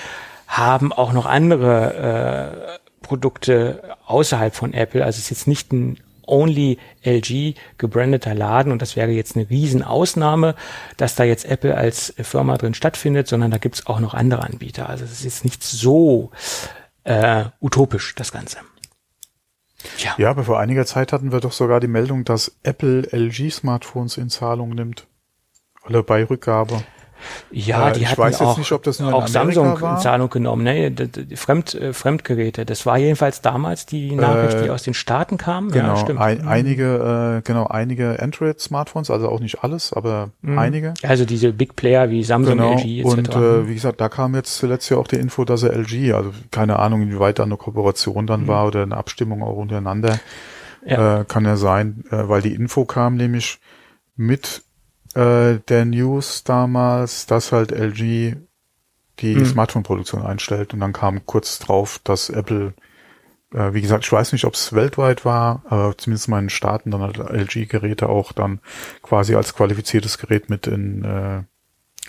haben 0.49 0.91
auch 0.91 1.13
noch 1.13 1.27
andere 1.27 2.79
äh, 2.81 3.05
Produkte 3.05 3.95
außerhalb 4.07 4.53
von 4.53 4.73
Apple. 4.73 5.05
Also 5.05 5.17
es 5.17 5.25
ist 5.25 5.29
jetzt 5.29 5.47
nicht 5.47 5.71
ein 5.71 5.99
only 6.25 6.77
LG 7.03 7.55
gebrandeter 7.77 8.33
Laden 8.33 8.71
und 8.71 8.81
das 8.81 8.95
wäre 8.95 9.11
jetzt 9.11 9.35
eine 9.35 9.49
Riesenausnahme, 9.49 10.55
dass 10.97 11.15
da 11.15 11.23
jetzt 11.23 11.45
Apple 11.45 11.75
als 11.75 12.13
Firma 12.17 12.57
drin 12.57 12.73
stattfindet, 12.73 13.27
sondern 13.27 13.51
da 13.51 13.57
gibt's 13.57 13.87
auch 13.87 13.99
noch 13.99 14.13
andere 14.13 14.43
Anbieter. 14.43 14.89
Also 14.89 15.05
es 15.05 15.11
ist 15.11 15.23
jetzt 15.23 15.43
nicht 15.43 15.63
so 15.63 16.31
äh, 17.03 17.45
utopisch, 17.61 18.15
das 18.15 18.31
Ganze. 18.31 18.57
Ja. 19.97 20.15
ja, 20.17 20.29
aber 20.29 20.43
vor 20.43 20.59
einiger 20.59 20.85
Zeit 20.85 21.13
hatten 21.13 21.31
wir 21.31 21.39
doch 21.39 21.53
sogar 21.53 21.79
die 21.79 21.87
Meldung, 21.87 22.25
dass 22.25 22.57
Apple 22.63 23.07
LG 23.11 23.51
Smartphones 23.51 24.17
in 24.17 24.29
Zahlung 24.29 24.71
nimmt. 24.71 25.07
Oder 25.85 26.03
bei 26.03 26.25
Rückgabe. 26.25 26.83
Ja, 27.51 27.91
die 27.91 28.03
äh, 28.03 28.05
hatten 28.05 28.21
auch, 28.21 28.57
nicht, 28.57 28.71
auch 28.71 29.27
Samsung 29.27 29.81
war. 29.81 29.95
in 29.95 30.01
Zahlung 30.01 30.29
genommen, 30.29 30.63
ne? 30.63 30.93
Fremd, 31.35 31.73
äh, 31.73 31.93
Fremdgeräte. 31.93 32.65
Das 32.65 32.85
war 32.85 32.97
jedenfalls 32.97 33.41
damals 33.41 33.85
die 33.85 34.11
Nachricht, 34.11 34.57
äh, 34.57 34.63
die 34.63 34.69
aus 34.69 34.83
den 34.83 34.93
Staaten 34.93 35.37
kam. 35.37 35.71
Genau, 35.71 35.89
ja, 35.89 35.97
stimmt. 35.97 36.19
Ein, 36.19 36.41
mhm. 36.41 36.47
einige, 36.47 37.39
äh, 37.39 37.41
genau, 37.47 37.67
einige 37.67 38.21
Android-Smartphones, 38.21 39.09
also 39.09 39.29
auch 39.29 39.39
nicht 39.39 39.63
alles, 39.63 39.93
aber 39.93 40.29
mhm. 40.41 40.57
einige. 40.57 40.93
Also 41.03 41.25
diese 41.25 41.53
Big 41.53 41.75
Player 41.75 42.09
wie 42.09 42.23
Samsung, 42.23 42.57
genau. 42.57 42.73
LG 42.73 42.99
etc. 42.99 43.05
Und 43.05 43.35
äh, 43.35 43.67
wie 43.67 43.73
gesagt, 43.73 44.01
da 44.01 44.09
kam 44.09 44.35
jetzt 44.35 44.57
zuletzt 44.57 44.89
ja 44.89 44.97
auch 44.97 45.07
die 45.07 45.17
Info, 45.17 45.45
dass 45.45 45.63
er 45.63 45.73
LG, 45.73 46.13
also 46.13 46.31
keine 46.51 46.79
Ahnung, 46.79 47.01
inwieweit 47.01 47.39
da 47.39 47.43
eine 47.43 47.57
Kooperation 47.57 48.27
dann 48.27 48.43
mhm. 48.43 48.47
war 48.47 48.67
oder 48.67 48.83
eine 48.83 48.97
Abstimmung 48.97 49.43
auch 49.43 49.57
untereinander. 49.57 50.19
Ja. 50.85 51.21
Äh, 51.21 51.25
kann 51.25 51.43
ja 51.45 51.57
sein, 51.57 52.03
äh, 52.09 52.29
weil 52.29 52.41
die 52.41 52.55
Info 52.55 52.85
kam 52.85 53.15
nämlich 53.15 53.59
mit 54.15 54.63
äh, 55.15 55.59
der 55.67 55.85
News 55.85 56.43
damals, 56.43 57.25
dass 57.25 57.51
halt 57.51 57.71
LG 57.71 58.35
die 59.19 59.35
hm. 59.35 59.45
Smartphone-Produktion 59.45 60.21
einstellt 60.21 60.73
und 60.73 60.79
dann 60.79 60.93
kam 60.93 61.25
kurz 61.25 61.59
drauf, 61.59 61.99
dass 62.03 62.29
Apple, 62.29 62.73
äh, 63.53 63.73
wie 63.73 63.81
gesagt, 63.81 64.05
ich 64.05 64.11
weiß 64.11 64.31
nicht, 64.31 64.45
ob 64.45 64.53
es 64.53 64.73
weltweit 64.73 65.25
war, 65.25 65.63
aber 65.67 65.97
zumindest 65.97 66.27
in 66.27 66.31
meinen 66.31 66.49
Staaten 66.49 66.91
dann 66.91 67.01
halt 67.01 67.17
LG-Geräte 67.17 68.07
auch 68.07 68.31
dann 68.31 68.59
quasi 69.01 69.35
als 69.35 69.55
qualifiziertes 69.55 70.17
Gerät 70.17 70.49
mit 70.49 70.67
in, 70.67 71.03
äh, 71.03 71.43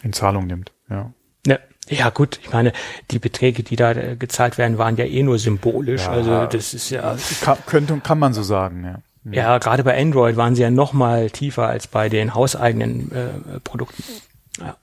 in 0.05 0.13
Zahlung 0.13 0.47
nimmt. 0.47 0.73
Ja. 0.89 1.13
Ja, 1.47 1.59
Ja, 1.89 2.11
gut, 2.11 2.39
ich 2.43 2.53
meine, 2.53 2.73
die 3.11 3.19
Beträge, 3.19 3.63
die 3.63 3.77
da 3.77 3.93
äh, 3.93 4.17
gezahlt 4.17 4.59
werden, 4.59 4.79
waren 4.79 4.97
ja 4.97 5.05
eh 5.05 5.23
nur 5.23 5.39
symbolisch. 5.39 6.03
Ja, 6.03 6.11
also 6.11 6.47
das 6.47 6.75
ist 6.75 6.91
ja. 6.91 7.17
Kann, 7.41 7.59
könnte, 7.67 8.01
kann 8.01 8.19
man 8.19 8.35
so 8.35 8.43
sagen, 8.43 8.85
ja. 8.85 8.99
Ja, 9.25 9.59
gerade 9.59 9.85
bei 9.85 10.01
Android 10.01 10.37
waren 10.37 10.55
sie 10.55 10.63
ja 10.63 10.71
noch 10.71 10.93
mal 10.93 11.31
tiefer 11.31 11.69
als 11.69 11.87
bei 11.87 12.09
den 12.09 12.35
hauseigenen 12.35 13.13
äh, 13.13 13.61
Produkten. 13.61 14.03
Ja. 14.59 14.77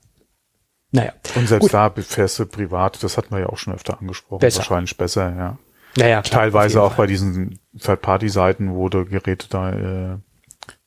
Naja. 0.92 1.12
Und 1.34 1.48
selbst 1.48 1.64
gut. 1.64 1.74
da 1.74 1.90
fährst 1.90 2.38
du 2.38 2.46
privat, 2.46 3.02
das 3.02 3.16
hatten 3.16 3.32
wir 3.32 3.40
ja 3.40 3.46
auch 3.48 3.58
schon 3.58 3.74
öfter 3.74 3.98
angesprochen, 3.98 4.40
besser. 4.40 4.58
wahrscheinlich 4.58 4.96
besser, 4.96 5.34
ja. 5.36 5.58
Naja, 5.96 6.22
klar, 6.22 6.42
Teilweise 6.42 6.82
auch 6.82 6.94
Fall. 6.94 7.04
bei 7.04 7.06
diesen 7.08 7.58
Third-Party-Seiten, 7.78 8.74
wo 8.74 8.88
du 8.88 9.04
Geräte 9.04 9.48
da 9.48 9.72
äh, 9.72 10.16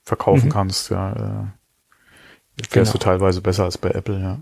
verkaufen 0.04 0.46
mhm. 0.46 0.52
kannst, 0.52 0.90
ja. 0.90 1.12
Äh, 1.12 2.66
fährst 2.70 2.92
genau. 2.92 2.92
du 2.92 2.98
teilweise 2.98 3.42
besser 3.42 3.66
als 3.66 3.78
bei 3.78 3.90
Apple, 3.90 4.20
ja. 4.20 4.40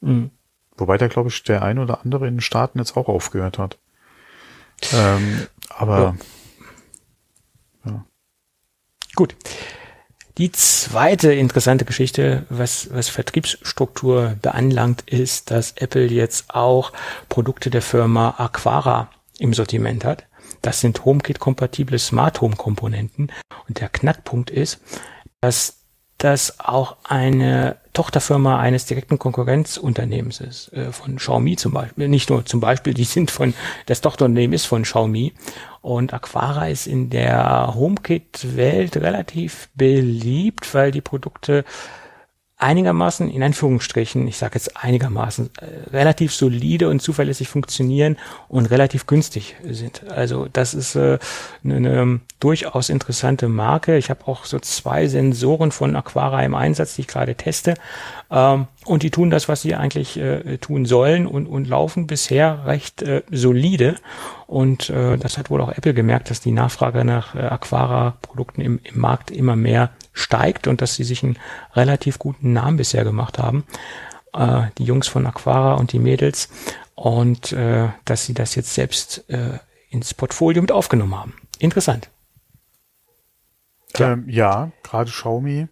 Mhm. 0.00 0.30
Wobei 0.76 0.98
da, 0.98 1.06
glaube 1.06 1.28
ich, 1.28 1.42
der 1.44 1.62
ein 1.62 1.78
oder 1.78 2.00
andere 2.02 2.26
in 2.26 2.36
den 2.36 2.40
Staaten 2.40 2.78
jetzt 2.78 2.96
auch 2.96 3.08
aufgehört 3.08 3.58
hat. 3.58 3.78
Ähm, 4.92 5.46
aber 5.68 5.98
ja. 5.98 6.14
Gut. 9.14 9.36
Die 10.38 10.50
zweite 10.50 11.32
interessante 11.32 11.84
Geschichte, 11.84 12.46
was, 12.48 12.88
was 12.90 13.10
Vertriebsstruktur 13.10 14.36
beanlangt, 14.40 15.02
ist, 15.02 15.50
dass 15.50 15.72
Apple 15.72 16.06
jetzt 16.06 16.54
auch 16.54 16.92
Produkte 17.28 17.68
der 17.68 17.82
Firma 17.82 18.34
Aquara 18.38 19.10
im 19.38 19.52
Sortiment 19.52 20.06
hat. 20.06 20.24
Das 20.62 20.80
sind 20.80 21.04
HomeKit-kompatible 21.04 21.98
Smart 21.98 22.40
Home 22.40 22.56
Komponenten. 22.56 23.30
Und 23.68 23.80
der 23.80 23.90
Knackpunkt 23.90 24.50
ist, 24.50 24.80
dass 25.40 25.81
das 26.22 26.60
auch 26.60 26.96
eine 27.04 27.76
Tochterfirma 27.92 28.58
eines 28.58 28.86
direkten 28.86 29.18
Konkurrenzunternehmens 29.18 30.40
ist, 30.40 30.72
äh, 30.72 30.92
von 30.92 31.16
Xiaomi 31.16 31.56
zum 31.56 31.72
Beispiel. 31.72 32.08
Nicht 32.08 32.30
nur 32.30 32.46
zum 32.46 32.60
Beispiel, 32.60 32.94
die 32.94 33.04
sind 33.04 33.30
von, 33.30 33.54
das 33.86 34.00
Tochterunternehmen 34.00 34.54
ist 34.54 34.66
von 34.66 34.84
Xiaomi. 34.84 35.32
Und 35.80 36.14
Aquara 36.14 36.68
ist 36.68 36.86
in 36.86 37.10
der 37.10 37.74
HomeKit-Welt 37.74 38.96
relativ 38.98 39.68
beliebt, 39.74 40.72
weil 40.74 40.92
die 40.92 41.00
Produkte 41.00 41.64
einigermaßen, 42.62 43.28
in 43.28 43.42
Anführungsstrichen, 43.42 44.26
ich 44.28 44.38
sage 44.38 44.54
jetzt 44.54 44.76
einigermaßen, 44.76 45.50
äh, 45.60 45.90
relativ 45.90 46.32
solide 46.32 46.88
und 46.88 47.02
zuverlässig 47.02 47.48
funktionieren 47.48 48.16
und 48.48 48.70
relativ 48.70 49.06
günstig 49.06 49.56
sind. 49.68 50.08
Also 50.10 50.46
das 50.52 50.72
ist 50.72 50.94
äh, 50.94 51.18
eine, 51.64 51.76
eine 51.76 52.20
durchaus 52.38 52.88
interessante 52.88 53.48
Marke. 53.48 53.96
Ich 53.96 54.10
habe 54.10 54.26
auch 54.28 54.44
so 54.44 54.60
zwei 54.60 55.08
Sensoren 55.08 55.72
von 55.72 55.96
Aquara 55.96 56.42
im 56.44 56.54
Einsatz, 56.54 56.94
die 56.94 57.02
ich 57.02 57.08
gerade 57.08 57.34
teste. 57.34 57.74
Ähm, 58.30 58.66
und 58.84 59.02
die 59.02 59.10
tun 59.10 59.30
das, 59.30 59.48
was 59.48 59.62
sie 59.62 59.74
eigentlich 59.74 60.16
äh, 60.18 60.58
tun 60.58 60.86
sollen 60.86 61.26
und, 61.26 61.46
und 61.46 61.68
laufen 61.68 62.06
bisher 62.06 62.64
recht 62.64 63.02
äh, 63.02 63.22
solide. 63.30 63.96
Und 64.46 64.88
äh, 64.90 65.16
das 65.18 65.36
hat 65.36 65.50
wohl 65.50 65.60
auch 65.60 65.72
Apple 65.72 65.94
gemerkt, 65.94 66.30
dass 66.30 66.40
die 66.40 66.52
Nachfrage 66.52 67.04
nach 67.04 67.34
äh, 67.34 67.40
Aquara-Produkten 67.40 68.60
im, 68.60 68.80
im 68.84 69.00
Markt 69.00 69.30
immer 69.30 69.56
mehr 69.56 69.90
steigt 70.12 70.66
und 70.66 70.80
dass 70.80 70.94
sie 70.94 71.04
sich 71.04 71.22
einen 71.22 71.38
relativ 71.74 72.18
guten 72.18 72.52
Namen 72.52 72.76
bisher 72.76 73.04
gemacht 73.04 73.38
haben. 73.38 73.64
Äh, 74.32 74.64
die 74.78 74.84
Jungs 74.84 75.08
von 75.08 75.26
Aquara 75.26 75.74
und 75.74 75.92
die 75.92 75.98
Mädels. 75.98 76.48
Und 76.94 77.52
äh, 77.52 77.88
dass 78.04 78.26
sie 78.26 78.34
das 78.34 78.54
jetzt 78.54 78.74
selbst 78.74 79.28
äh, 79.28 79.58
ins 79.90 80.14
Portfolio 80.14 80.60
mit 80.62 80.72
aufgenommen 80.72 81.16
haben. 81.16 81.34
Interessant. 81.58 82.10
Ähm, 83.98 84.28
ja, 84.28 84.70
gerade 84.82 85.10
Xiaomi. 85.10 85.68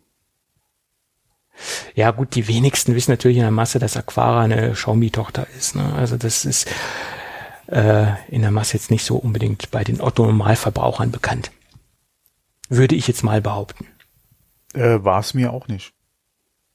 Ja, 1.94 2.10
gut, 2.10 2.34
die 2.34 2.48
wenigsten 2.48 2.94
wissen 2.94 3.10
natürlich 3.10 3.36
in 3.36 3.42
der 3.42 3.50
Masse, 3.50 3.78
dass 3.78 3.96
Aquara 3.96 4.42
eine 4.42 4.72
Xiaomi-Tochter 4.72 5.46
ist. 5.58 5.76
Ne? 5.76 5.92
Also 5.94 6.16
das 6.16 6.44
ist 6.44 6.68
äh, 7.66 8.06
in 8.28 8.42
der 8.42 8.50
Masse 8.50 8.76
jetzt 8.76 8.90
nicht 8.90 9.04
so 9.04 9.16
unbedingt 9.16 9.70
bei 9.70 9.84
den 9.84 10.00
Otto-Normalverbrauchern 10.00 11.10
bekannt. 11.10 11.50
Würde 12.68 12.94
ich 12.94 13.08
jetzt 13.08 13.22
mal 13.22 13.40
behaupten. 13.40 13.86
Äh, 14.74 15.02
War 15.02 15.20
es 15.20 15.34
mir 15.34 15.52
auch 15.52 15.68
nicht. 15.68 15.92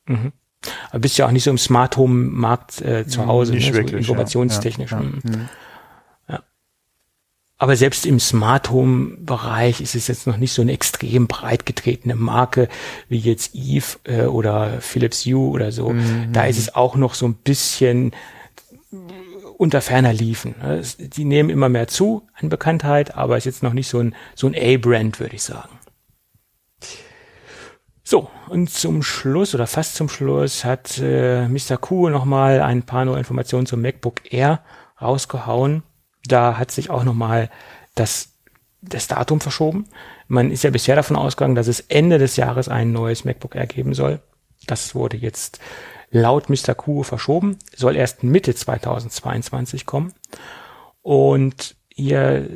Mhm. 0.07 0.31
Aber 0.89 0.99
bist 0.99 1.17
ja 1.17 1.27
auch 1.27 1.31
nicht 1.31 1.43
so 1.43 1.51
im 1.51 1.57
Smart 1.57 1.97
Home 1.97 2.29
Markt 2.31 2.81
äh, 2.81 3.05
zu 3.07 3.25
Hause, 3.27 3.53
nicht 3.53 3.67
ne? 3.67 3.73
wirklich, 3.75 3.91
so 3.91 3.97
informationstechnisch. 3.97 4.91
Ja, 4.91 4.99
ja, 4.99 5.03
mhm. 5.03 5.21
ja. 5.23 5.39
ja. 6.29 6.43
Aber 7.57 7.75
selbst 7.75 8.05
im 8.05 8.19
Smart 8.19 8.71
Home 8.71 9.17
Bereich 9.19 9.81
ist 9.81 9.95
es 9.95 10.07
jetzt 10.07 10.27
noch 10.27 10.37
nicht 10.37 10.53
so 10.53 10.61
eine 10.61 10.73
extrem 10.73 11.27
breit 11.27 11.65
getretene 11.65 12.15
Marke 12.15 12.67
wie 13.09 13.19
jetzt 13.19 13.53
Eve 13.53 13.97
äh, 14.05 14.25
oder 14.25 14.81
Philips 14.81 15.25
Hue 15.25 15.49
oder 15.49 15.71
so. 15.71 15.89
Mhm. 15.89 16.33
Da 16.33 16.45
ist 16.45 16.57
es 16.57 16.73
auch 16.73 16.95
noch 16.95 17.13
so 17.13 17.27
ein 17.27 17.35
bisschen 17.35 18.11
unter 19.57 19.81
ferner 19.81 20.13
liefen. 20.13 20.55
Ne? 20.61 20.81
Die 20.97 21.25
nehmen 21.25 21.49
immer 21.49 21.69
mehr 21.69 21.87
zu 21.87 22.27
an 22.33 22.49
Bekanntheit, 22.49 23.15
aber 23.15 23.37
ist 23.37 23.45
jetzt 23.45 23.63
noch 23.63 23.73
nicht 23.73 23.87
so 23.87 23.99
ein, 23.99 24.15
so 24.35 24.47
ein 24.47 24.55
A-Brand, 24.55 25.19
würde 25.19 25.35
ich 25.35 25.43
sagen. 25.43 25.69
So, 28.07 28.29
und 28.49 28.69
zum 28.69 29.01
Schluss 29.01 29.55
oder 29.55 29.65
fast 29.65 29.95
zum 29.95 30.09
Schluss 30.09 30.63
hat 30.63 30.99
äh, 30.99 31.47
Mr. 31.47 31.77
Q 31.77 32.09
nochmal 32.09 32.61
ein 32.61 32.83
paar 32.83 33.03
neue 33.03 33.17
Informationen 33.17 33.65
zum 33.65 33.81
MacBook 33.81 34.31
Air 34.31 34.61
rausgehauen. 35.01 35.81
Da 36.23 36.59
hat 36.59 36.69
sich 36.69 36.91
auch 36.91 37.03
nochmal 37.03 37.49
das, 37.95 38.29
das 38.83 39.07
Datum 39.07 39.41
verschoben. 39.41 39.87
Man 40.27 40.51
ist 40.51 40.63
ja 40.63 40.69
bisher 40.69 40.95
davon 40.95 41.15
ausgegangen, 41.15 41.55
dass 41.55 41.67
es 41.67 41.79
Ende 41.79 42.19
des 42.19 42.35
Jahres 42.35 42.69
ein 42.69 42.91
neues 42.91 43.25
MacBook 43.25 43.55
Air 43.55 43.65
geben 43.65 43.95
soll. 43.95 44.19
Das 44.67 44.93
wurde 44.93 45.17
jetzt 45.17 45.59
laut 46.11 46.47
Mr. 46.47 46.75
Q 46.75 47.01
verschoben, 47.01 47.57
soll 47.75 47.95
erst 47.95 48.23
Mitte 48.23 48.53
2022 48.53 49.87
kommen. 49.87 50.13
Und 51.01 51.75
hier 51.95 52.49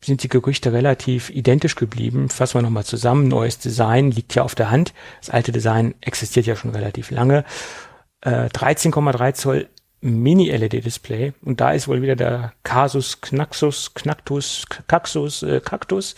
sind 0.00 0.22
die 0.22 0.28
Gerüchte 0.28 0.72
relativ 0.72 1.30
identisch 1.30 1.76
geblieben. 1.76 2.28
Fassen 2.28 2.54
wir 2.54 2.62
nochmal 2.62 2.84
zusammen. 2.84 3.28
Neues 3.28 3.58
Design 3.58 4.10
liegt 4.10 4.34
ja 4.34 4.42
auf 4.42 4.54
der 4.54 4.70
Hand. 4.70 4.92
Das 5.20 5.30
alte 5.30 5.52
Design 5.52 5.94
existiert 6.00 6.46
ja 6.46 6.56
schon 6.56 6.70
relativ 6.70 7.10
lange. 7.10 7.44
Äh, 8.22 8.46
13,3 8.46 9.34
Zoll 9.34 9.68
Mini-LED-Display. 10.00 11.32
Und 11.42 11.60
da 11.60 11.72
ist 11.72 11.86
wohl 11.86 12.02
wieder 12.02 12.16
der 12.16 12.52
Casus 12.64 13.20
Knaxus, 13.20 13.94
Knactus, 13.94 14.66
Caxus, 14.88 15.42
äh, 15.44 15.60
Cactus. 15.60 16.16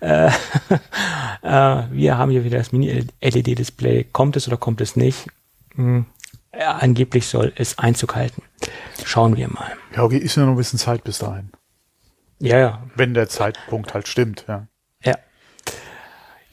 Äh, 0.00 0.28
äh, 1.42 1.82
wir 1.90 2.16
haben 2.16 2.30
hier 2.30 2.44
wieder 2.44 2.58
das 2.58 2.70
Mini-LED-Display. 2.72 4.04
Kommt 4.12 4.36
es 4.36 4.46
oder 4.46 4.56
kommt 4.56 4.80
es 4.80 4.94
nicht? 4.94 5.26
Hm. 5.74 6.06
Ja, 6.56 6.76
angeblich 6.76 7.26
soll 7.26 7.52
es 7.56 7.78
Einzug 7.78 8.14
halten. 8.14 8.42
Schauen 9.04 9.36
wir 9.36 9.48
mal. 9.48 9.76
Ja, 9.94 10.02
okay, 10.02 10.18
ist 10.18 10.36
ja 10.36 10.44
noch 10.44 10.52
ein 10.52 10.56
bisschen 10.56 10.78
Zeit 10.78 11.04
bis 11.04 11.18
dahin. 11.18 11.50
Ja, 12.40 12.58
ja. 12.58 12.82
Wenn 12.94 13.14
der 13.14 13.28
Zeitpunkt 13.28 13.94
halt 13.94 14.08
stimmt, 14.08 14.44
ja. 14.48 14.66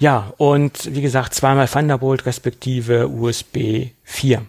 Ja. 0.02 0.34
Und 0.38 0.94
wie 0.96 1.02
gesagt, 1.02 1.36
zweimal 1.36 1.68
Thunderbolt 1.68 2.26
respektive 2.26 3.08
USB 3.08 3.90
4 4.04 4.42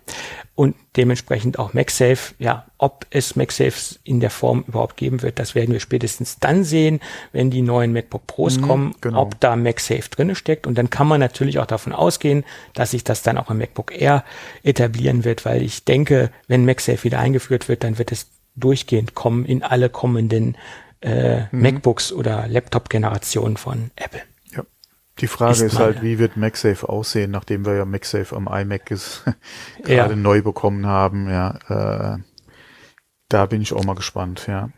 und 0.55 0.75
dementsprechend 0.97 1.59
auch 1.59 1.75
MagSafe. 1.75 2.35
Ja, 2.39 2.67
ob 2.79 3.07
es 3.11 3.37
MagSafe 3.37 3.97
in 4.03 4.21
der 4.21 4.31
Form 4.31 4.65
überhaupt 4.67 4.97
geben 4.97 5.21
wird, 5.21 5.39
das 5.39 5.55
werden 5.55 5.73
wir 5.73 5.81
spätestens 5.81 6.39
dann 6.39 6.65
sehen, 6.65 7.01
wenn 7.33 7.51
die 7.51 7.61
neuen 7.61 7.93
MacBook 7.93 8.27
Pros 8.27 8.59
mhm, 8.59 8.63
kommen, 8.63 8.95
genau. 9.03 9.21
ob 9.21 9.41
da 9.41 9.55
MagSafe 9.55 10.09
drinne 10.11 10.37
steckt. 10.37 10.67
Und 10.67 10.79
dann 10.79 10.89
kann 10.89 11.07
man 11.07 11.21
natürlich 11.21 11.59
auch 11.59 11.67
davon 11.67 11.93
ausgehen, 11.93 12.45
dass 12.73 12.93
sich 12.93 13.05
das 13.05 13.23
dann 13.23 13.37
auch 13.37 13.51
im 13.51 13.59
MacBook 13.59 13.93
Air 13.95 14.25
etablieren 14.63 15.25
wird, 15.25 15.45
weil 15.45 15.63
ich 15.63 15.85
denke, 15.85 16.31
wenn 16.49 16.65
MagSafe 16.65 17.05
wieder 17.05 17.19
eingeführt 17.19 17.69
wird, 17.69 17.85
dann 17.85 17.99
wird 17.99 18.11
es 18.11 18.29
durchgehend 18.57 19.15
kommen 19.15 19.45
in 19.45 19.63
alle 19.63 19.91
kommenden 19.91 20.57
äh, 21.03 21.41
mhm. 21.41 21.61
MacBooks 21.61 22.11
oder 22.11 22.49
Laptop-Generationen 22.49 23.59
von 23.59 23.91
Apple. 23.97 24.23
Die 25.19 25.27
Frage 25.27 25.53
ist, 25.53 25.61
ist 25.61 25.79
halt, 25.79 26.03
wie 26.03 26.19
wird 26.19 26.37
MagSafe 26.37 26.89
aussehen, 26.89 27.31
nachdem 27.31 27.67
wir 27.67 27.75
ja 27.75 27.85
MagSafe 27.85 28.35
am 28.35 28.49
iMac 28.49 28.87
gerade 29.85 30.15
ja. 30.15 30.17
neu 30.17 30.43
bekommen 30.43 30.87
haben. 30.87 31.29
Ja, 31.29 32.17
äh, 32.17 32.19
da 33.29 33.47
bin 33.47 33.63
ich 33.63 33.73
auch 33.73 33.85
mal 33.85 33.95
gespannt. 33.95 34.47
Ja. 34.47 34.71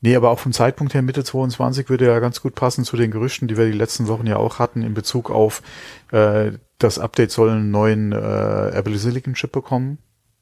Nee, 0.00 0.16
aber 0.16 0.30
auch 0.30 0.38
vom 0.38 0.52
Zeitpunkt 0.52 0.94
her 0.94 1.02
Mitte 1.02 1.24
22 1.24 1.88
würde 1.88 2.06
ja 2.06 2.18
ganz 2.20 2.40
gut 2.40 2.54
passen 2.54 2.84
zu 2.84 2.96
den 2.96 3.10
Gerüchten, 3.10 3.48
die 3.48 3.56
wir 3.56 3.66
die 3.66 3.72
letzten 3.72 4.08
Wochen 4.08 4.26
ja 4.26 4.36
auch 4.36 4.58
hatten 4.58 4.82
in 4.82 4.94
Bezug 4.94 5.30
auf 5.30 5.62
äh, 6.10 6.52
das 6.78 6.98
Update 6.98 7.30
soll 7.30 7.50
einen 7.50 7.70
neuen 7.70 8.12
äh, 8.12 8.68
Apple 8.70 8.98
Silicon 8.98 9.34
Chip 9.34 9.52
bekommen. 9.52 9.98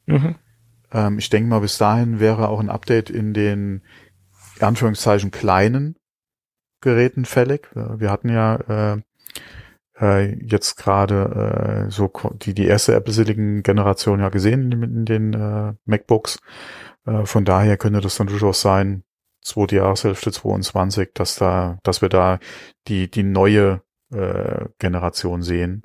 Mhm. 0.07 0.37
Ähm, 0.93 1.19
ich 1.19 1.29
denke 1.29 1.49
mal, 1.49 1.61
bis 1.61 1.79
dahin 1.79 2.21
wäre 2.21 2.49
auch 2.49 2.61
ein 2.61 2.71
Update 2.71 3.11
in 3.11 3.35
den 3.35 3.83
Anführungszeichen 4.59 5.31
kleinen 5.31 5.97
Geräten 6.81 7.25
fällig. 7.25 7.69
Wir 7.75 8.11
hatten 8.11 8.31
ja 8.31 8.95
äh, 8.95 9.03
äh, 10.01 10.35
jetzt 10.45 10.77
gerade 10.77 11.87
äh, 11.87 11.91
so 11.91 12.11
die, 12.35 12.55
die 12.55 12.67
erste 12.67 12.95
Apple 12.95 13.13
Silicon 13.13 13.63
Generation 13.63 14.21
ja 14.21 14.29
gesehen 14.29 14.73
in, 14.73 14.83
in 14.83 15.05
den 15.05 15.35
äh, 15.35 15.75
MacBooks. 15.85 16.39
Äh, 17.07 17.25
von 17.27 17.45
daher 17.45 17.77
könnte 17.77 18.01
das 18.01 18.17
dann 18.17 18.27
durchaus 18.27 18.61
sein, 18.61 19.05
zweite 19.43 19.77
Jahreshälfte 19.77 20.33
22, 20.33 21.11
dass 21.15 21.37
da, 21.37 21.79
dass 21.83 22.03
wir 22.03 22.09
da 22.09 22.39
die, 22.89 23.11
die 23.11 23.23
neue 23.23 23.83
äh, 24.13 24.67
Generation 24.79 25.43
sehen. 25.43 25.83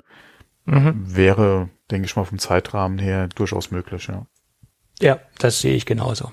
Mhm. 0.64 1.16
Wäre, 1.16 1.70
denke 1.90 2.06
ich 2.06 2.16
mal, 2.16 2.24
vom 2.24 2.38
Zeitrahmen 2.38 2.98
her 2.98 3.28
durchaus 3.28 3.70
möglich, 3.70 4.08
ja. 4.08 4.26
Ja, 5.00 5.20
das 5.38 5.60
sehe 5.60 5.74
ich 5.74 5.86
genauso. 5.86 6.32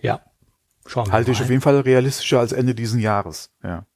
Ja. 0.00 0.20
Schauen 0.84 1.06
wir 1.06 1.12
Halte 1.12 1.30
mal. 1.30 1.36
ich 1.36 1.42
auf 1.42 1.48
jeden 1.48 1.62
Fall 1.62 1.80
realistischer 1.80 2.40
als 2.40 2.52
Ende 2.52 2.74
diesen 2.74 3.00
Jahres. 3.00 3.50
Ja. 3.62 3.86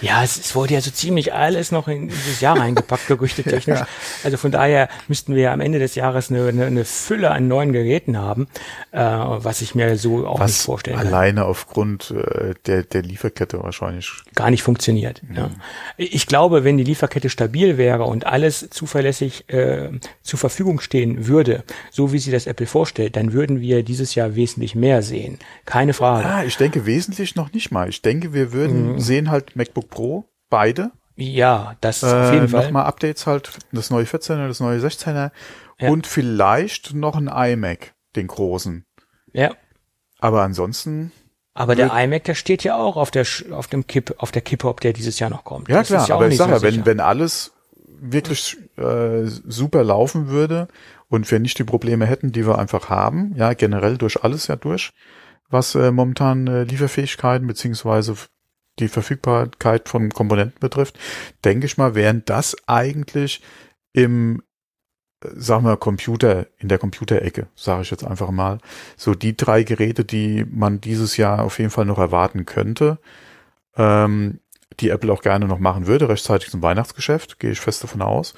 Ja, 0.00 0.24
es, 0.24 0.38
es 0.38 0.56
wurde 0.56 0.74
ja 0.74 0.80
so 0.80 0.90
ziemlich 0.90 1.32
alles 1.32 1.70
noch 1.70 1.86
in 1.86 2.08
dieses 2.08 2.40
Jahr 2.40 2.58
reingepackt, 2.58 3.06
gerüchtetechnisch. 3.06 3.78
ja. 3.80 3.86
Also 4.24 4.38
von 4.38 4.50
daher 4.50 4.88
müssten 5.06 5.36
wir 5.36 5.52
am 5.52 5.60
Ende 5.60 5.78
des 5.78 5.94
Jahres 5.94 6.30
eine, 6.30 6.48
eine, 6.48 6.66
eine 6.66 6.84
Fülle 6.84 7.30
an 7.30 7.46
neuen 7.46 7.72
Geräten 7.72 8.18
haben, 8.18 8.48
äh, 8.90 8.98
was 8.98 9.62
ich 9.62 9.76
mir 9.76 9.96
so 9.98 10.26
auch 10.26 10.40
was 10.40 10.50
nicht 10.50 10.62
vorstellen 10.62 10.96
kann. 10.96 11.06
Alleine 11.06 11.44
aufgrund 11.44 12.10
äh, 12.10 12.54
der, 12.66 12.82
der 12.82 13.02
Lieferkette 13.02 13.62
wahrscheinlich. 13.62 14.10
Gar 14.34 14.50
nicht 14.50 14.64
funktioniert. 14.64 15.22
Mhm. 15.22 15.36
Ja. 15.36 15.50
Ich 15.96 16.26
glaube, 16.26 16.64
wenn 16.64 16.76
die 16.76 16.84
Lieferkette 16.84 17.30
stabil 17.30 17.78
wäre 17.78 18.02
und 18.02 18.26
alles 18.26 18.68
zuverlässig 18.70 19.48
äh, 19.48 19.90
zur 20.22 20.40
Verfügung 20.40 20.80
stehen 20.80 21.28
würde, 21.28 21.62
so 21.92 22.12
wie 22.12 22.18
sie 22.18 22.32
das 22.32 22.48
Apple 22.48 22.66
vorstellt, 22.66 23.14
dann 23.14 23.32
würden 23.32 23.60
wir 23.60 23.84
dieses 23.84 24.16
Jahr 24.16 24.34
wesentlich 24.34 24.74
mehr 24.74 25.02
sehen. 25.02 25.38
Keine 25.66 25.92
Frage. 25.92 26.26
Ah, 26.26 26.42
ich 26.42 26.56
denke 26.56 26.84
wesentlich 26.84 27.36
noch 27.36 27.52
nicht 27.52 27.70
mal. 27.70 27.88
Ich 27.88 28.02
denke, 28.02 28.32
wir 28.34 28.52
würden 28.52 28.94
mhm. 28.94 28.98
sehen 28.98 29.30
halt 29.30 29.35
MacBook 29.54 29.88
Pro, 29.88 30.24
beide. 30.50 30.90
Ja, 31.16 31.76
das 31.80 32.02
äh, 32.02 32.06
auf 32.06 32.32
jeden 32.32 32.48
Fall. 32.48 32.64
Nochmal 32.64 32.84
Updates 32.84 33.26
halt, 33.26 33.58
das 33.72 33.90
neue 33.90 34.04
14er, 34.04 34.46
das 34.48 34.60
neue 34.60 34.78
16er 34.78 35.30
ja. 35.80 35.90
und 35.90 36.06
vielleicht 36.06 36.94
noch 36.94 37.16
ein 37.16 37.28
iMac, 37.28 37.94
den 38.14 38.26
großen. 38.26 38.84
Ja. 39.32 39.50
Aber 40.18 40.42
ansonsten. 40.42 41.12
Aber 41.54 41.74
der 41.74 41.92
iMac, 41.94 42.24
der 42.24 42.34
steht 42.34 42.64
ja 42.64 42.76
auch 42.76 42.96
auf 42.96 43.10
der 43.10 43.26
auf 43.50 43.66
dem 43.66 43.86
Kipp, 43.86 44.14
auf 44.18 44.30
der 44.30 44.42
Kippe, 44.42 44.68
ob 44.68 44.80
der 44.80 44.92
dieses 44.92 45.18
Jahr 45.18 45.30
noch 45.30 45.44
kommt. 45.44 45.68
Ja 45.68 45.78
das 45.78 45.88
klar, 45.88 46.08
ja 46.08 46.14
aber 46.14 46.28
ich 46.28 46.36
sage 46.36 46.52
ja, 46.52 46.62
wenn 46.62 46.84
wenn 46.84 47.00
alles 47.00 47.52
wirklich 47.98 48.58
äh, 48.76 49.24
super 49.24 49.82
laufen 49.82 50.28
würde 50.28 50.68
und 51.08 51.30
wir 51.30 51.38
nicht 51.38 51.58
die 51.58 51.64
Probleme 51.64 52.04
hätten, 52.04 52.32
die 52.32 52.46
wir 52.46 52.58
einfach 52.58 52.90
haben, 52.90 53.34
ja 53.36 53.54
generell 53.54 53.96
durch 53.96 54.22
alles 54.22 54.48
ja 54.48 54.56
durch, 54.56 54.90
was 55.48 55.74
äh, 55.74 55.90
momentan 55.90 56.46
äh, 56.46 56.64
Lieferfähigkeiten 56.64 57.46
beziehungsweise 57.46 58.16
die 58.78 58.88
Verfügbarkeit 58.88 59.88
von 59.88 60.10
Komponenten 60.10 60.60
betrifft, 60.60 60.98
denke 61.44 61.66
ich 61.66 61.78
mal, 61.78 61.94
wären 61.94 62.22
das 62.26 62.56
eigentlich 62.66 63.42
im, 63.92 64.42
sagen 65.22 65.64
wir, 65.64 65.76
Computer, 65.76 66.46
in 66.58 66.68
der 66.68 66.78
Computerecke, 66.78 67.48
sage 67.54 67.82
ich 67.82 67.90
jetzt 67.90 68.04
einfach 68.04 68.30
mal, 68.30 68.58
so 68.96 69.14
die 69.14 69.36
drei 69.36 69.62
Geräte, 69.62 70.04
die 70.04 70.44
man 70.44 70.80
dieses 70.80 71.16
Jahr 71.16 71.42
auf 71.42 71.58
jeden 71.58 71.70
Fall 71.70 71.86
noch 71.86 71.98
erwarten 71.98 72.44
könnte, 72.44 72.98
ähm, 73.76 74.40
die 74.80 74.90
Apple 74.90 75.12
auch 75.12 75.22
gerne 75.22 75.46
noch 75.46 75.58
machen 75.58 75.86
würde, 75.86 76.08
rechtzeitig 76.08 76.50
zum 76.50 76.62
Weihnachtsgeschäft, 76.62 77.38
gehe 77.38 77.52
ich 77.52 77.60
fest 77.60 77.82
davon 77.82 78.02
aus. 78.02 78.34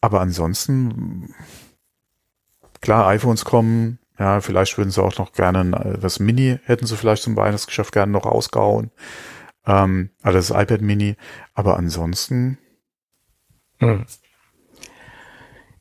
Aber 0.00 0.20
ansonsten, 0.20 1.34
klar, 2.80 3.06
iPhones 3.08 3.44
kommen, 3.44 3.98
ja, 4.18 4.40
vielleicht 4.40 4.76
würden 4.78 4.90
sie 4.90 5.02
auch 5.02 5.16
noch 5.18 5.32
gerne 5.32 5.98
das 6.00 6.18
Mini, 6.18 6.58
hätten 6.64 6.86
sie 6.86 6.96
vielleicht 6.96 7.22
zum 7.22 7.36
Weihnachtsgeschäft 7.36 7.92
gerne 7.92 8.12
noch 8.12 8.26
rausgehauen. 8.26 8.90
Ähm, 9.66 10.10
also 10.22 10.38
das 10.38 10.50
iPad 10.50 10.80
Mini. 10.80 11.16
Aber 11.54 11.76
ansonsten. 11.76 12.58
Hm. 13.78 14.04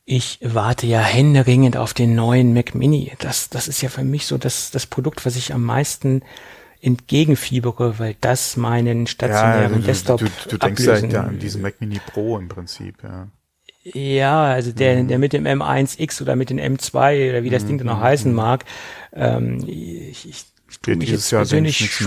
Ich 0.05 0.39
warte 0.41 0.87
ja 0.87 1.01
händeringend 1.01 1.75
auf 1.75 1.93
den 1.93 2.15
neuen 2.15 2.53
Mac 2.53 2.75
Mini. 2.75 3.11
Das, 3.19 3.49
das 3.49 3.67
ist 3.67 3.81
ja 3.81 3.89
für 3.89 4.03
mich 4.03 4.25
so 4.25 4.37
das, 4.37 4.71
das 4.71 4.85
Produkt, 4.85 5.25
was 5.25 5.35
ich 5.35 5.53
am 5.53 5.63
meisten 5.63 6.21
entgegenfiebere, 6.79 7.97
weil 7.97 8.15
das 8.21 8.55
meinen 8.55 9.07
stationären 9.07 9.73
ja, 9.73 9.79
du, 9.79 9.83
Desktop 9.83 10.19
Du, 10.19 10.25
du, 10.25 10.49
du 10.49 10.57
denkst 10.59 11.11
ja 11.11 11.23
an 11.23 11.39
diesen 11.39 11.61
Mac 11.61 11.81
Mini 11.81 11.99
Pro 12.05 12.37
im 12.37 12.47
Prinzip, 12.47 13.03
ja. 13.03 13.27
Ja, 13.93 14.45
also 14.45 14.71
der, 14.71 15.03
mhm. 15.03 15.07
der 15.07 15.19
mit 15.19 15.33
dem 15.33 15.45
M1X 15.45 16.21
oder 16.21 16.35
mit 16.35 16.49
dem 16.49 16.57
M2 16.57 17.29
oder 17.29 17.43
wie 17.43 17.49
das 17.49 17.63
mhm. 17.63 17.67
Ding 17.67 17.77
dann 17.79 17.87
noch 17.87 18.01
heißen 18.01 18.31
mhm. 18.31 18.35
mag. 18.35 18.65
Ähm, 19.13 19.63
ich, 19.67 20.29
ich, 20.29 20.45
ich 20.69 20.79
tue 20.79 20.95
mich 20.95 21.09
jetzt 21.09 21.31
Jahr 21.31 21.41
persönlich, 21.41 21.99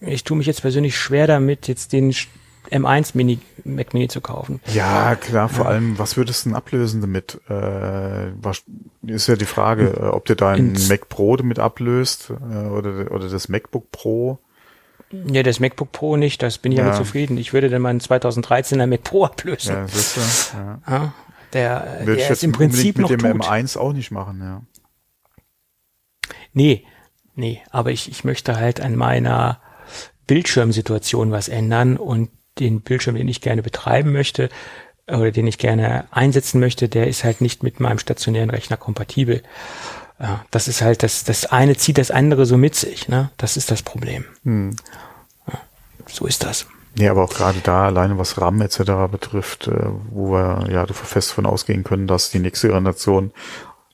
ich 0.00 0.24
tue 0.24 0.36
mich 0.36 0.46
jetzt 0.46 0.62
persönlich 0.62 0.96
schwer 0.96 1.26
damit, 1.26 1.68
jetzt 1.68 1.92
den 1.92 2.14
M1 2.70 3.10
Mini, 3.14 3.38
Mac 3.64 3.94
Mini 3.94 4.08
zu 4.08 4.20
kaufen. 4.20 4.60
Ja, 4.72 5.16
klar, 5.16 5.48
vor 5.48 5.64
ja. 5.64 5.72
allem, 5.72 5.98
was 5.98 6.16
würdest 6.16 6.44
du 6.44 6.50
denn 6.50 6.56
ablösen 6.56 7.00
damit? 7.00 7.40
Äh, 7.48 8.32
was, 8.40 8.62
ist 9.06 9.26
ja 9.26 9.36
die 9.36 9.46
Frage, 9.46 9.94
äh, 9.98 10.06
ob 10.06 10.26
dir 10.26 10.36
dein 10.36 10.76
Mac 10.88 11.08
Pro 11.08 11.36
damit 11.36 11.58
ablöst 11.58 12.30
äh, 12.30 12.68
oder, 12.68 13.10
oder 13.10 13.28
das 13.28 13.48
MacBook 13.48 13.90
Pro. 13.90 14.38
Ja, 15.12 15.42
das 15.42 15.58
MacBook 15.58 15.90
Pro 15.92 16.16
nicht, 16.16 16.42
das 16.42 16.58
bin 16.58 16.72
ich 16.72 16.78
ja, 16.78 16.86
ja 16.86 16.92
zufrieden. 16.92 17.36
Ich 17.36 17.52
würde 17.52 17.68
dann 17.68 17.82
meinen 17.82 18.00
2013er 18.00 18.86
Mac 18.86 19.02
Pro 19.02 19.24
ablösen. 19.24 19.74
Ja, 19.74 19.88
siehst 19.88 20.16
du, 20.16 20.56
ja. 20.56 20.80
ja 20.88 21.14
der, 21.52 21.98
würde 22.00 22.16
der 22.16 22.30
ist 22.30 22.44
im 22.44 22.52
Prinzip 22.52 22.96
mit 22.96 23.02
noch 23.02 23.16
dem 23.16 23.20
tot. 23.20 23.48
M1 23.48 23.76
auch 23.76 23.92
nicht 23.92 24.10
machen, 24.10 24.40
ja. 24.40 24.62
Nee, 26.52 26.84
nee, 27.34 27.60
aber 27.70 27.90
ich, 27.90 28.10
ich 28.10 28.24
möchte 28.24 28.56
halt 28.56 28.80
an 28.80 28.96
meiner 28.96 29.60
Bildschirmsituation 30.26 31.32
was 31.32 31.48
ändern 31.48 31.96
und 31.96 32.30
den 32.58 32.82
Bildschirm, 32.82 33.16
den 33.16 33.28
ich 33.28 33.40
gerne 33.40 33.62
betreiben 33.62 34.12
möchte 34.12 34.48
oder 35.08 35.32
den 35.32 35.46
ich 35.46 35.58
gerne 35.58 36.06
einsetzen 36.12 36.60
möchte, 36.60 36.88
der 36.88 37.08
ist 37.08 37.24
halt 37.24 37.40
nicht 37.40 37.62
mit 37.62 37.80
meinem 37.80 37.98
stationären 37.98 38.50
Rechner 38.50 38.76
kompatibel. 38.76 39.42
Ja, 40.20 40.44
das 40.50 40.68
ist 40.68 40.82
halt, 40.82 41.02
das, 41.02 41.24
das 41.24 41.46
eine 41.46 41.76
zieht 41.76 41.96
das 41.96 42.10
andere 42.10 42.44
so 42.44 42.58
mit 42.58 42.74
sich, 42.74 43.08
ne? 43.08 43.30
Das 43.38 43.56
ist 43.56 43.70
das 43.70 43.82
Problem. 43.82 44.26
Hm. 44.44 44.76
Ja, 45.46 45.58
so 46.06 46.26
ist 46.26 46.44
das. 46.44 46.66
Nee, 46.96 47.08
aber 47.08 47.24
auch 47.24 47.32
gerade 47.32 47.60
da, 47.62 47.86
alleine 47.86 48.18
was 48.18 48.40
RAM 48.40 48.60
etc. 48.60 49.10
betrifft, 49.10 49.68
äh, 49.68 49.86
wo 50.10 50.32
wir 50.32 50.68
ja 50.70 50.86
fest 50.86 51.32
von 51.32 51.46
ausgehen 51.46 51.84
können, 51.84 52.06
dass 52.06 52.30
die 52.30 52.40
nächste 52.40 52.68
Generation 52.68 53.32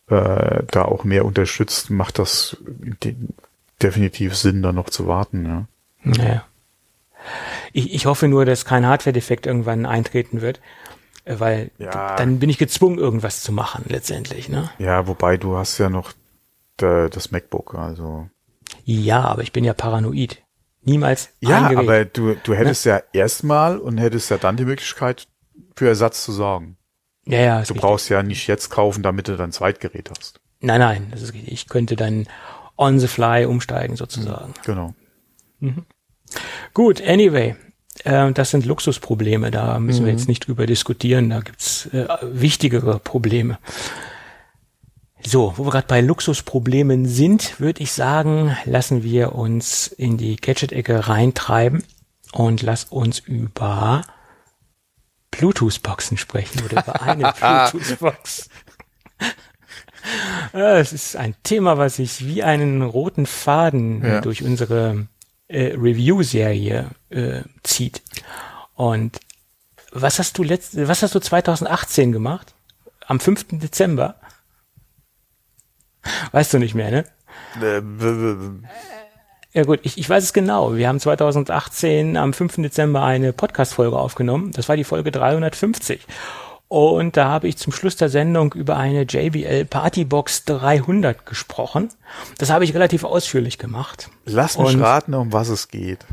äh, 0.09 0.63
da 0.71 0.83
auch 0.83 1.05
mehr 1.05 1.25
unterstützt, 1.25 1.91
macht 1.91 2.19
das 2.19 2.57
de 2.67 3.15
definitiv 3.83 4.35
Sinn, 4.35 4.63
da 4.63 4.73
noch 4.73 4.89
zu 4.89 5.07
warten. 5.07 5.45
Ja. 5.45 5.67
Naja. 6.03 6.45
Ich, 7.73 7.93
ich 7.93 8.07
hoffe 8.07 8.27
nur, 8.27 8.47
dass 8.47 8.65
kein 8.65 8.87
Hardware-Defekt 8.87 9.47
irgendwann 9.47 9.85
eintreten 9.85 10.41
wird, 10.41 10.61
weil 11.27 11.71
ja. 11.79 12.17
dann 12.17 12.39
bin 12.39 12.49
ich 12.49 12.59
gezwungen, 12.59 12.99
irgendwas 12.99 13.43
zu 13.43 13.53
machen 13.53 13.85
letztendlich. 13.89 14.49
Ne? 14.49 14.71
Ja, 14.79 15.07
wobei 15.07 15.37
du 15.37 15.57
hast 15.57 15.79
ja 15.79 15.91
noch 15.91 16.13
das 16.77 17.31
MacBook, 17.31 17.75
also. 17.75 18.29
Ja, 18.85 19.23
aber 19.23 19.43
ich 19.43 19.53
bin 19.53 19.65
ja 19.65 19.75
paranoid. 19.75 20.43
Niemals. 20.83 21.31
Ja, 21.41 21.69
aber 21.77 22.05
du, 22.05 22.37
du 22.37 22.55
hättest 22.55 22.87
ne? 22.87 22.93
ja 22.93 23.03
erstmal 23.13 23.79
und 23.79 23.99
hättest 23.99 24.31
ja 24.31 24.39
dann 24.39 24.57
die 24.57 24.65
Möglichkeit, 24.65 25.27
für 25.75 25.89
Ersatz 25.89 26.25
zu 26.25 26.33
sorgen. 26.33 26.77
Ja, 27.27 27.41
ja. 27.41 27.55
Du 27.55 27.61
richtig. 27.61 27.81
brauchst 27.81 28.09
ja 28.09 28.23
nicht 28.23 28.47
jetzt 28.47 28.71
kaufen, 28.71 29.03
damit 29.03 29.27
du 29.27 29.37
dein 29.37 29.51
Zweitgerät 29.51 30.11
hast. 30.11 30.41
Nein, 30.61 30.81
nein, 30.81 31.09
das 31.11 31.23
ist 31.23 31.35
richtig. 31.35 31.53
Ich 31.53 31.69
könnte 31.69 31.97
dann 31.97 32.29
on 32.77 32.99
the 33.01 33.09
fly 33.09 33.47
umsteigen 33.47 33.97
sozusagen. 33.97 34.55
Genau. 34.65 34.95
Mhm. 35.59 35.85
Gut, 36.73 37.03
anyway. 37.03 37.57
Äh, 38.05 38.33
das 38.33 38.51
sind 38.51 38.67
Luxusprobleme, 38.67 39.51
da 39.51 39.79
müssen 39.79 40.03
mhm. 40.03 40.07
wir 40.07 40.13
jetzt 40.13 40.29
nicht 40.29 40.47
drüber 40.47 40.67
diskutieren, 40.67 41.31
da 41.31 41.41
gibt's 41.41 41.87
äh, 41.87 42.07
wichtigere 42.23 42.99
Probleme. 42.99 43.59
So, 45.25 45.55
wo 45.57 45.65
wir 45.65 45.73
gerade 45.73 45.89
bei 45.89 46.01
Luxusproblemen 46.01 47.07
sind, 47.07 47.59
würde 47.59 47.83
ich 47.83 47.93
sagen, 47.93 48.57
lassen 48.65 49.03
wir 49.03 49.35
uns 49.35 49.89
in 49.89 50.17
die 50.17 50.37
Gadget-Ecke 50.37 51.09
reintreiben 51.09 51.83
und 52.33 52.63
lass 52.63 52.85
uns 52.85 53.19
über 53.19 54.03
Bluetooth-Boxen 55.33 56.17
sprechen 56.17 56.65
oder 56.65 56.83
über 56.83 57.03
eine 57.03 57.33
Bluetooth-Box. 57.73 58.51
Es 60.53 60.93
ist 60.93 61.17
ein 61.17 61.35
Thema, 61.43 61.79
was 61.79 61.97
sich 61.97 62.25
wie 62.25 62.45
einen 62.45 62.83
roten 62.83 63.27
Faden 63.27 64.05
ja. 64.05 64.21
durch 64.21 64.45
unsere 64.45 65.09
äh, 65.49 65.75
Review-Serie 65.75 66.91
äh, 67.11 67.43
zieht. 67.63 68.03
Und 68.75 69.21
was 69.93 70.19
hast 70.19 70.37
du 70.39 70.43
letzt, 70.43 70.77
was 70.77 71.03
hast 71.03 71.15
du 71.15 71.21
2018 71.21 72.13
gemacht? 72.13 72.55
Am 73.07 73.21
5. 73.21 73.47
Dezember? 73.53 74.17
Weißt 76.33 76.53
du 76.53 76.59
nicht 76.59 76.75
mehr, 76.75 76.91
ne? 76.91 77.05
Ja 79.53 79.63
gut, 79.63 79.81
ich, 79.85 79.97
ich 79.97 80.11
weiß 80.11 80.23
es 80.23 80.33
genau. 80.35 80.75
Wir 80.75 80.87
haben 80.87 81.01
2018 81.01 82.19
am 82.19 82.35
5. 82.35 82.57
Dezember 82.57 83.03
eine 83.03 83.33
Podcast-Folge 83.33 83.97
aufgenommen. 83.97 84.53
Das 84.53 84.69
war 84.69 84.77
die 84.77 84.85
Folge 84.85 85.11
350. 85.11 86.07
Und 86.69 87.17
da 87.17 87.29
habe 87.29 87.47
ich 87.47 87.57
zum 87.59 87.73
Schluss 87.73 87.97
der 87.97 88.09
Sendung 88.09 88.53
über 88.53 88.77
eine 88.77 89.03
JBL 89.03 89.67
Partybox 89.67 90.45
300 90.47 91.25
gesprochen. 91.25 91.91
Das 92.39 92.51
habe 92.51 92.65
ich 92.65 92.75
relativ 92.75 93.05
ausführlich 93.05 93.59
gemacht. 93.59 94.11
Lass 94.25 94.59
mich 94.59 94.75
Und 94.75 94.81
raten, 94.81 95.15
um 95.15 95.33
was 95.33 95.49
es 95.49 95.69
geht. 95.69 96.05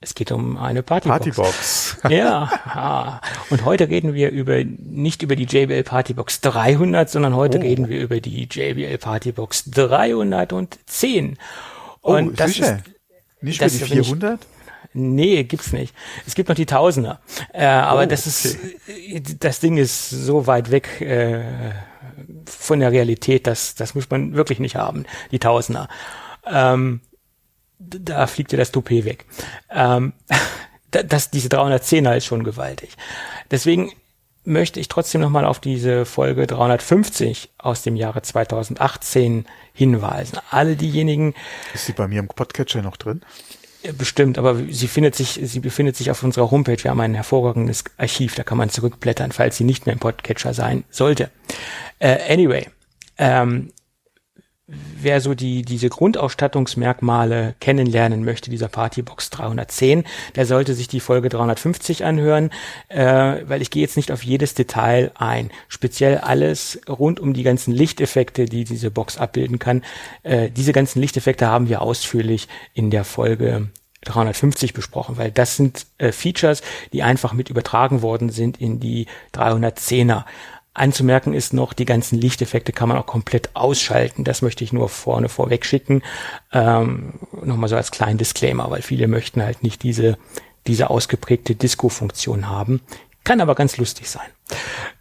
Es 0.00 0.14
geht 0.14 0.30
um 0.30 0.56
eine 0.56 0.82
Partybox. 0.82 1.18
Partybox. 1.20 1.96
ja. 2.10 3.20
Und 3.50 3.64
heute 3.64 3.88
reden 3.88 4.14
wir 4.14 4.30
über 4.30 4.62
nicht 4.64 5.22
über 5.22 5.36
die 5.36 5.44
JBL 5.44 5.82
Partybox 5.82 6.40
300, 6.42 7.10
sondern 7.10 7.34
heute 7.34 7.58
oh. 7.58 7.62
reden 7.62 7.88
wir 7.88 8.00
über 8.00 8.20
die 8.20 8.48
JBL 8.50 8.98
Partybox 8.98 9.70
310. 9.70 11.38
Und 12.00 12.28
oh, 12.28 12.32
das 12.34 12.52
sicher? 12.52 12.78
ist 13.40 13.60
nicht 13.60 13.60
für 13.60 13.68
die 13.68 14.02
400? 14.02 14.40
Nee, 14.96 15.44
gibt's 15.44 15.72
nicht. 15.72 15.94
Es 16.26 16.34
gibt 16.34 16.48
noch 16.48 16.56
die 16.56 16.64
Tausender. 16.64 17.20
Äh, 17.52 17.66
aber 17.66 18.04
oh, 18.04 18.06
das 18.06 18.26
ist, 18.26 18.58
das 19.40 19.60
Ding 19.60 19.76
ist 19.76 20.08
so 20.08 20.46
weit 20.46 20.70
weg 20.70 21.02
äh, 21.02 21.44
von 22.46 22.80
der 22.80 22.92
Realität, 22.92 23.46
das, 23.46 23.74
das 23.74 23.94
muss 23.94 24.08
man 24.08 24.34
wirklich 24.34 24.58
nicht 24.58 24.74
haben, 24.74 25.04
die 25.32 25.38
Tausender. 25.38 25.88
Ähm, 26.46 27.02
da 27.78 28.26
fliegt 28.26 28.52
dir 28.52 28.56
das 28.56 28.72
Toupet 28.72 29.04
weg. 29.04 29.26
Ähm, 29.70 30.14
das, 30.90 31.30
diese 31.30 31.48
310er 31.48 32.16
ist 32.16 32.24
schon 32.24 32.42
gewaltig. 32.42 32.96
Deswegen 33.50 33.92
möchte 34.44 34.80
ich 34.80 34.88
trotzdem 34.88 35.20
nochmal 35.20 35.44
auf 35.44 35.60
diese 35.60 36.06
Folge 36.06 36.46
350 36.46 37.50
aus 37.58 37.82
dem 37.82 37.96
Jahre 37.96 38.22
2018 38.22 39.44
hinweisen. 39.74 40.38
Alle 40.50 40.76
diejenigen. 40.76 41.34
Ist 41.74 41.86
sie 41.86 41.92
bei 41.92 42.08
mir 42.08 42.20
im 42.20 42.28
Podcatcher 42.28 42.80
noch 42.80 42.96
drin? 42.96 43.22
Bestimmt, 43.92 44.38
aber 44.38 44.56
sie 44.70 44.88
findet 44.88 45.14
sich, 45.14 45.40
sie 45.42 45.60
befindet 45.60 45.96
sich 45.96 46.10
auf 46.10 46.22
unserer 46.22 46.50
Homepage. 46.50 46.82
Wir 46.82 46.90
haben 46.90 47.00
ein 47.00 47.14
hervorragendes 47.14 47.84
Archiv, 47.98 48.34
da 48.34 48.42
kann 48.42 48.58
man 48.58 48.70
zurückblättern, 48.70 49.32
falls 49.32 49.56
sie 49.56 49.64
nicht 49.64 49.86
mehr 49.86 49.92
im 49.92 49.98
Podcatcher 49.98 50.54
sein 50.54 50.84
sollte. 50.90 51.30
Uh, 52.02 52.16
anyway, 52.28 52.66
ähm, 53.18 53.72
wer 54.68 55.20
so 55.20 55.34
die, 55.34 55.62
diese 55.62 55.88
Grundausstattungsmerkmale 55.88 57.54
kennenlernen 57.60 58.24
möchte, 58.24 58.50
dieser 58.50 58.68
Partybox 58.68 59.30
310, 59.30 60.04
der 60.34 60.44
sollte 60.44 60.74
sich 60.74 60.88
die 60.88 60.98
Folge 60.98 61.28
350 61.28 62.04
anhören, 62.04 62.50
äh, 62.88 63.36
weil 63.46 63.62
ich 63.62 63.70
gehe 63.70 63.82
jetzt 63.82 63.96
nicht 63.96 64.10
auf 64.10 64.24
jedes 64.24 64.54
Detail 64.54 65.12
ein. 65.14 65.50
Speziell 65.68 66.18
alles 66.18 66.80
rund 66.88 67.20
um 67.20 67.32
die 67.32 67.44
ganzen 67.44 67.72
Lichteffekte, 67.72 68.46
die 68.46 68.64
diese 68.64 68.90
Box 68.90 69.18
abbilden 69.18 69.60
kann. 69.60 69.82
Äh, 70.24 70.50
diese 70.50 70.72
ganzen 70.72 71.00
Lichteffekte 71.00 71.46
haben 71.46 71.68
wir 71.68 71.80
ausführlich 71.80 72.48
in 72.74 72.90
der 72.90 73.04
Folge 73.04 73.68
350 74.06 74.72
besprochen, 74.72 75.16
weil 75.16 75.30
das 75.30 75.56
sind 75.56 75.86
äh, 75.98 76.12
Features, 76.12 76.62
die 76.92 77.02
einfach 77.02 77.32
mit 77.32 77.50
übertragen 77.50 78.02
worden 78.02 78.30
sind 78.30 78.60
in 78.60 78.80
die 78.80 79.06
310er. 79.34 80.24
Anzumerken 80.76 81.32
ist 81.32 81.54
noch, 81.54 81.72
die 81.72 81.86
ganzen 81.86 82.18
Lichteffekte 82.18 82.72
kann 82.72 82.88
man 82.90 82.98
auch 82.98 83.06
komplett 83.06 83.50
ausschalten. 83.54 84.24
Das 84.24 84.42
möchte 84.42 84.62
ich 84.62 84.74
nur 84.74 84.88
vorne 84.90 85.28
vorweg 85.30 85.64
schicken. 85.64 86.02
Ähm, 86.52 87.14
Nochmal 87.42 87.68
so 87.68 87.76
als 87.76 87.90
kleinen 87.90 88.18
Disclaimer, 88.18 88.70
weil 88.70 88.82
viele 88.82 89.08
möchten 89.08 89.42
halt 89.42 89.62
nicht 89.62 89.82
diese, 89.82 90.18
diese 90.66 90.90
ausgeprägte 90.90 91.54
Disco-Funktion 91.54 92.48
haben. 92.48 92.82
Kann 93.24 93.40
aber 93.40 93.54
ganz 93.54 93.78
lustig 93.78 94.10
sein. 94.10 94.26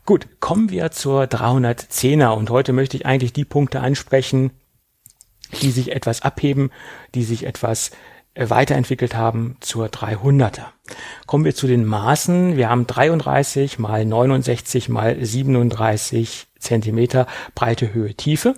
Gut, 0.06 0.40
kommen 0.40 0.70
wir 0.70 0.92
zur 0.92 1.24
310er 1.24 2.30
und 2.30 2.50
heute 2.50 2.72
möchte 2.72 2.96
ich 2.96 3.06
eigentlich 3.06 3.34
die 3.34 3.46
Punkte 3.46 3.82
ansprechen, 3.82 4.52
die 5.62 5.72
sich 5.72 5.92
etwas 5.92 6.22
abheben, 6.22 6.72
die 7.16 7.24
sich 7.24 7.46
etwas 7.46 7.92
weiterentwickelt 8.36 9.16
haben 9.16 9.58
zur 9.60 9.88
300er. 9.88 10.66
Kommen 11.26 11.46
wir 11.46 11.56
zu 11.56 11.68
den 11.68 11.86
Maßen. 11.86 12.58
Wir 12.58 12.70
haben 12.70 12.88
33 12.88 13.80
mal 13.80 14.06
69 14.06 14.90
mal 14.90 15.24
37 15.24 16.48
Zentimeter 16.60 17.28
breite 17.56 17.94
Höhe 17.94 18.14
Tiefe. 18.14 18.56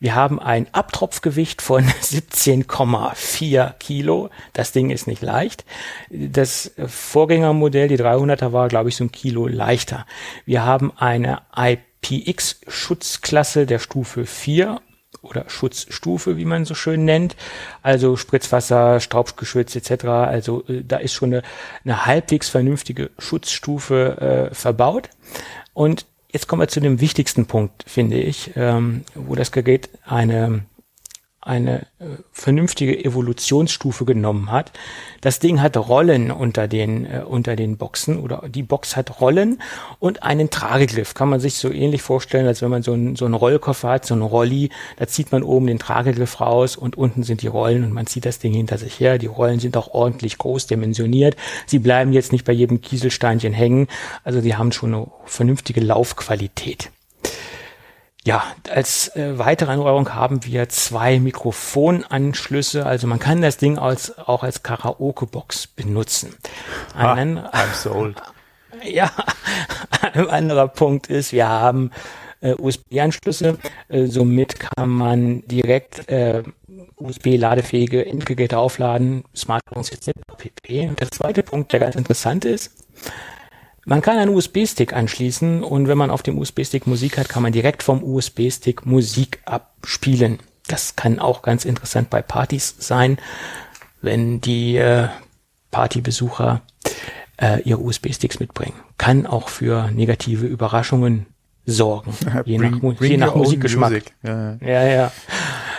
Wir 0.00 0.14
haben 0.14 0.38
ein 0.38 0.72
Abtropfgewicht 0.72 1.60
von 1.60 1.84
17,4 2.02 3.72
Kilo. 3.78 4.30
Das 4.52 4.72
Ding 4.72 4.90
ist 4.90 5.08
nicht 5.08 5.22
leicht. 5.22 5.64
Das 6.10 6.72
Vorgängermodell, 6.86 7.88
die 7.88 7.98
300er, 7.98 8.52
war, 8.52 8.68
glaube 8.68 8.90
ich, 8.90 8.96
so 8.96 9.04
ein 9.04 9.12
Kilo 9.12 9.48
leichter. 9.48 10.06
Wir 10.44 10.64
haben 10.64 10.92
eine 10.96 11.42
IPX-Schutzklasse 11.56 13.66
der 13.66 13.80
Stufe 13.80 14.24
4 14.24 14.80
oder 15.22 15.44
Schutzstufe, 15.48 16.36
wie 16.36 16.44
man 16.44 16.64
so 16.64 16.74
schön 16.74 17.04
nennt. 17.04 17.36
Also 17.82 18.16
Spritzwasser, 18.16 19.00
Staubgeschütz 19.00 19.74
etc. 19.76 20.04
Also 20.04 20.64
äh, 20.68 20.82
da 20.86 20.98
ist 20.98 21.14
schon 21.14 21.32
eine, 21.32 21.42
eine 21.84 22.06
halbwegs 22.06 22.48
vernünftige 22.48 23.10
Schutzstufe 23.18 24.50
äh, 24.50 24.54
verbaut. 24.54 25.10
Und 25.74 26.06
jetzt 26.32 26.48
kommen 26.48 26.62
wir 26.62 26.68
zu 26.68 26.80
dem 26.80 27.00
wichtigsten 27.00 27.46
Punkt, 27.46 27.84
finde 27.86 28.18
ich, 28.18 28.52
ähm, 28.56 29.04
wo 29.14 29.34
das 29.34 29.52
Gerät 29.52 29.88
eine 30.04 30.62
eine 31.40 31.82
äh, 32.00 32.06
vernünftige 32.32 33.04
Evolutionsstufe 33.04 34.04
genommen 34.04 34.50
hat. 34.50 34.72
Das 35.20 35.38
Ding 35.38 35.62
hat 35.62 35.76
Rollen 35.76 36.30
unter 36.30 36.66
den, 36.66 37.06
äh, 37.06 37.22
unter 37.24 37.54
den 37.54 37.76
Boxen 37.76 38.18
oder 38.18 38.42
die 38.48 38.64
Box 38.64 38.96
hat 38.96 39.20
Rollen 39.20 39.62
und 40.00 40.24
einen 40.24 40.50
Tragegriff. 40.50 41.14
Kann 41.14 41.28
man 41.28 41.38
sich 41.38 41.54
so 41.54 41.70
ähnlich 41.70 42.02
vorstellen, 42.02 42.46
als 42.46 42.60
wenn 42.60 42.70
man 42.70 42.82
so 42.82 42.92
einen 42.92 43.14
so 43.14 43.24
einen 43.24 43.34
Rollkoffer 43.34 43.88
hat, 43.88 44.04
so 44.04 44.14
einen 44.14 44.24
Rolli. 44.24 44.70
Da 44.96 45.06
zieht 45.06 45.30
man 45.30 45.44
oben 45.44 45.68
den 45.68 45.78
Tragegriff 45.78 46.40
raus 46.40 46.76
und 46.76 46.98
unten 46.98 47.22
sind 47.22 47.42
die 47.42 47.46
Rollen 47.46 47.84
und 47.84 47.92
man 47.92 48.06
zieht 48.06 48.26
das 48.26 48.40
Ding 48.40 48.52
hinter 48.52 48.76
sich 48.76 48.98
her. 48.98 49.18
Die 49.18 49.26
Rollen 49.26 49.60
sind 49.60 49.76
auch 49.76 49.94
ordentlich 49.94 50.38
groß 50.38 50.66
dimensioniert. 50.66 51.36
Sie 51.66 51.78
bleiben 51.78 52.12
jetzt 52.12 52.32
nicht 52.32 52.44
bei 52.44 52.52
jedem 52.52 52.80
Kieselsteinchen 52.80 53.52
hängen. 53.52 53.86
Also 54.24 54.40
die 54.40 54.56
haben 54.56 54.72
schon 54.72 54.92
eine 54.92 55.06
vernünftige 55.24 55.80
Laufqualität. 55.80 56.90
Ja, 58.24 58.42
als 58.70 59.14
äh, 59.16 59.38
weitere 59.38 59.70
Erneuerung 59.70 60.14
haben 60.14 60.44
wir 60.44 60.68
zwei 60.68 61.18
Mikrofonanschlüsse. 61.18 62.84
Also 62.84 63.06
man 63.06 63.18
kann 63.18 63.40
das 63.40 63.56
Ding 63.56 63.78
als, 63.78 64.18
auch 64.18 64.42
als 64.42 64.62
Karaoke-Box 64.62 65.68
benutzen. 65.68 66.34
Einen, 66.94 67.38
ah, 67.38 67.50
I'm 67.52 67.74
sold. 67.74 68.22
Ja, 68.84 69.10
ein 70.12 70.28
anderer 70.28 70.68
Punkt 70.68 71.08
ist, 71.08 71.32
wir 71.32 71.48
haben 71.48 71.90
äh, 72.40 72.52
USB-Anschlüsse. 72.52 73.58
Äh, 73.88 74.06
somit 74.06 74.60
kann 74.60 74.88
man 74.88 75.42
direkt 75.48 76.08
äh, 76.08 76.42
USB-ladefähige 76.96 78.06
Endgeräte 78.06 78.58
aufladen, 78.58 79.24
Smartphones 79.34 79.90
etc. 79.90 80.10
pp. 80.36 80.88
Und 80.88 81.00
der 81.00 81.10
zweite 81.10 81.42
Punkt, 81.42 81.72
der 81.72 81.80
ganz 81.80 81.96
interessant 81.96 82.44
ist, 82.44 82.72
man 83.88 84.02
kann 84.02 84.18
einen 84.18 84.34
USB-Stick 84.34 84.92
anschließen 84.92 85.64
und 85.64 85.88
wenn 85.88 85.96
man 85.96 86.10
auf 86.10 86.22
dem 86.22 86.38
USB-Stick 86.38 86.86
Musik 86.86 87.16
hat, 87.16 87.30
kann 87.30 87.42
man 87.42 87.52
direkt 87.52 87.82
vom 87.82 88.04
USB-Stick 88.04 88.84
Musik 88.84 89.40
abspielen. 89.46 90.38
Das 90.66 90.94
kann 90.94 91.18
auch 91.18 91.40
ganz 91.40 91.64
interessant 91.64 92.10
bei 92.10 92.20
Partys 92.20 92.76
sein, 92.78 93.16
wenn 94.02 94.42
die 94.42 94.76
äh, 94.76 95.08
Partybesucher 95.70 96.60
äh, 97.38 97.62
ihre 97.62 97.80
USB-Sticks 97.80 98.40
mitbringen. 98.40 98.74
Kann 98.98 99.26
auch 99.26 99.48
für 99.48 99.90
negative 99.90 100.46
Überraschungen 100.46 101.24
sorgen, 101.64 102.12
je 102.44 102.58
nach, 102.58 102.78
bring 102.80 103.10
je 103.10 103.16
nach 103.16 103.34
Musikgeschmack. 103.34 104.02
Ja, 104.22 104.58
ja. 104.60 104.86
ja, 104.86 105.12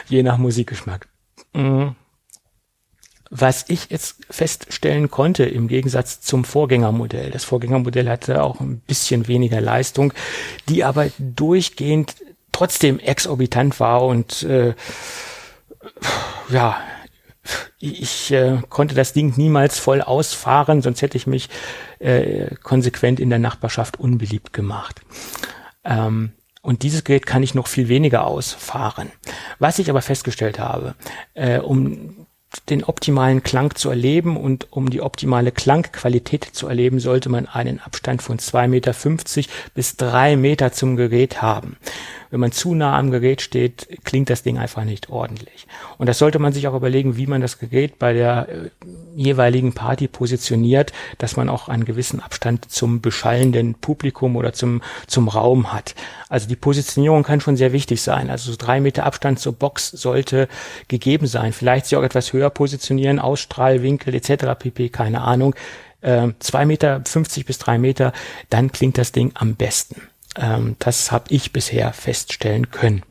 je 0.07 0.23
nach 0.23 0.40
Musikgeschmack. 0.40 1.07
Mhm. 1.53 1.95
Was 3.32 3.66
ich 3.68 3.90
jetzt 3.90 4.16
feststellen 4.30 5.12
konnte 5.12 5.44
im 5.44 5.68
Gegensatz 5.68 6.20
zum 6.22 6.44
Vorgängermodell, 6.44 7.30
das 7.30 7.44
Vorgängermodell 7.44 8.10
hatte 8.10 8.42
auch 8.42 8.60
ein 8.60 8.80
bisschen 8.80 9.28
weniger 9.28 9.62
Leistung, 9.62 10.14
die 10.68 10.84
aber 10.84 11.08
durchgehend 11.20 12.16
trotzdem 12.52 13.00
exorbitant 13.00 13.80
war 13.80 14.04
und 14.04 14.44
äh, 14.44 14.74
ja, 16.50 16.78
ich 17.80 18.32
äh, 18.32 18.58
konnte 18.70 18.96
das 18.96 19.14
Ding 19.14 19.34
niemals 19.38 19.80
voll 19.80 20.02
ausfahren, 20.02 20.82
sonst 20.82 21.02
hätte 21.02 21.18
ich 21.18 21.28
mich 21.28 21.50
äh, 22.00 22.56
konsequent 22.64 23.20
in 23.20 23.30
der 23.30 23.40
Nachbarschaft 23.40 24.00
unbeliebt 24.00 24.54
gemacht. 24.54 25.02
Ähm, 25.84 26.34
und 26.62 26.84
dieses 26.84 27.04
Gerät 27.04 27.26
kann 27.26 27.44
ich 27.44 27.56
noch 27.56 27.68
viel 27.68 27.88
weniger 27.88 28.26
ausfahren. 28.26 29.12
Was 29.60 29.80
ich 29.80 29.90
aber 29.90 30.02
festgestellt 30.02 30.60
habe, 30.60 30.96
äh, 31.34 31.60
um 31.60 32.28
den 32.70 32.84
optimalen 32.84 33.44
Klang 33.44 33.76
zu 33.76 33.90
erleben 33.90 34.38
und 34.38 34.68
um 34.72 34.90
die 34.90 35.02
optimale 35.02 35.52
Klangqualität 35.52 36.46
zu 36.46 36.68
erleben, 36.68 37.00
sollte 37.00 37.30
man 37.30 37.46
einen 37.46 37.80
Abstand 37.80 38.22
von 38.22 38.40
2,50 38.40 38.68
Meter 38.68 38.96
bis 39.76 39.98
drei 39.98 40.36
Meter 40.36 40.72
zum 40.72 40.96
Gerät 40.96 41.42
haben. 41.42 41.78
Wenn 42.32 42.40
man 42.40 42.52
zu 42.52 42.76
nah 42.76 42.98
am 42.98 43.10
Gerät 43.10 43.42
steht, 43.42 43.88
klingt 44.04 44.30
das 44.30 44.44
Ding 44.44 44.60
einfach 44.60 44.84
nicht 44.84 45.10
ordentlich. 45.10 45.66
Und 45.98 46.08
das 46.08 46.20
sollte 46.20 46.38
man 46.38 46.54
sich 46.54 46.68
auch 46.68 46.76
überlegen, 46.76 47.18
wie 47.18 47.26
man 47.26 47.42
das 47.42 47.58
Gerät 47.58 47.98
bei 47.98 48.14
der 48.14 48.48
äh, 48.50 48.70
jeweiligen 49.16 49.74
Party 49.74 50.08
positioniert, 50.08 50.94
dass 51.18 51.38
man 51.38 51.50
auch 51.50 51.70
einen 51.70 51.86
gewissen 51.86 52.20
Abstand 52.20 52.70
zum 52.72 53.02
beschallenden 53.02 53.74
Publikum 53.76 54.36
oder 54.36 54.54
zum, 54.54 54.84
zum 55.08 55.28
Raum 55.28 55.74
hat. 55.74 55.96
Also 56.30 56.48
die 56.48 56.56
Positionierung 56.56 57.24
kann 57.24 57.42
schon 57.42 57.58
sehr 57.58 57.74
wichtig 57.74 58.02
sein. 58.02 58.30
Also 58.30 58.52
so 58.52 58.58
drei 58.58 58.80
Meter 58.80 59.06
Abstand 59.06 59.40
zur 59.40 59.54
Box 59.54 59.90
sollte 59.90 60.48
gegeben 60.88 61.26
sein. 61.26 61.52
Vielleicht 61.52 61.88
sie 61.88 61.96
auch 61.96 62.04
etwas 62.04 62.32
höher 62.32 62.39
positionieren, 62.48 63.20
Ausstrahlwinkel 63.20 64.16
etc. 64.16 64.57
pp. 64.57 64.90
Keine 64.90 65.22
Ahnung. 65.22 65.56
Äh, 66.02 66.30
Meter, 66.66 67.02
50 67.06 67.45
bis 67.45 67.57
drei 67.57 67.78
Meter, 67.78 68.14
dann 68.49 68.72
klingt 68.72 68.98
das 68.98 69.11
Ding 69.11 69.32
am 69.34 69.56
besten. 69.56 70.03
Ähm, 70.38 70.76
das 70.80 71.11
habe 71.11 71.26
ich 71.30 71.52
bisher 71.52 71.91
feststellen 71.91 72.72
können. 72.72 73.03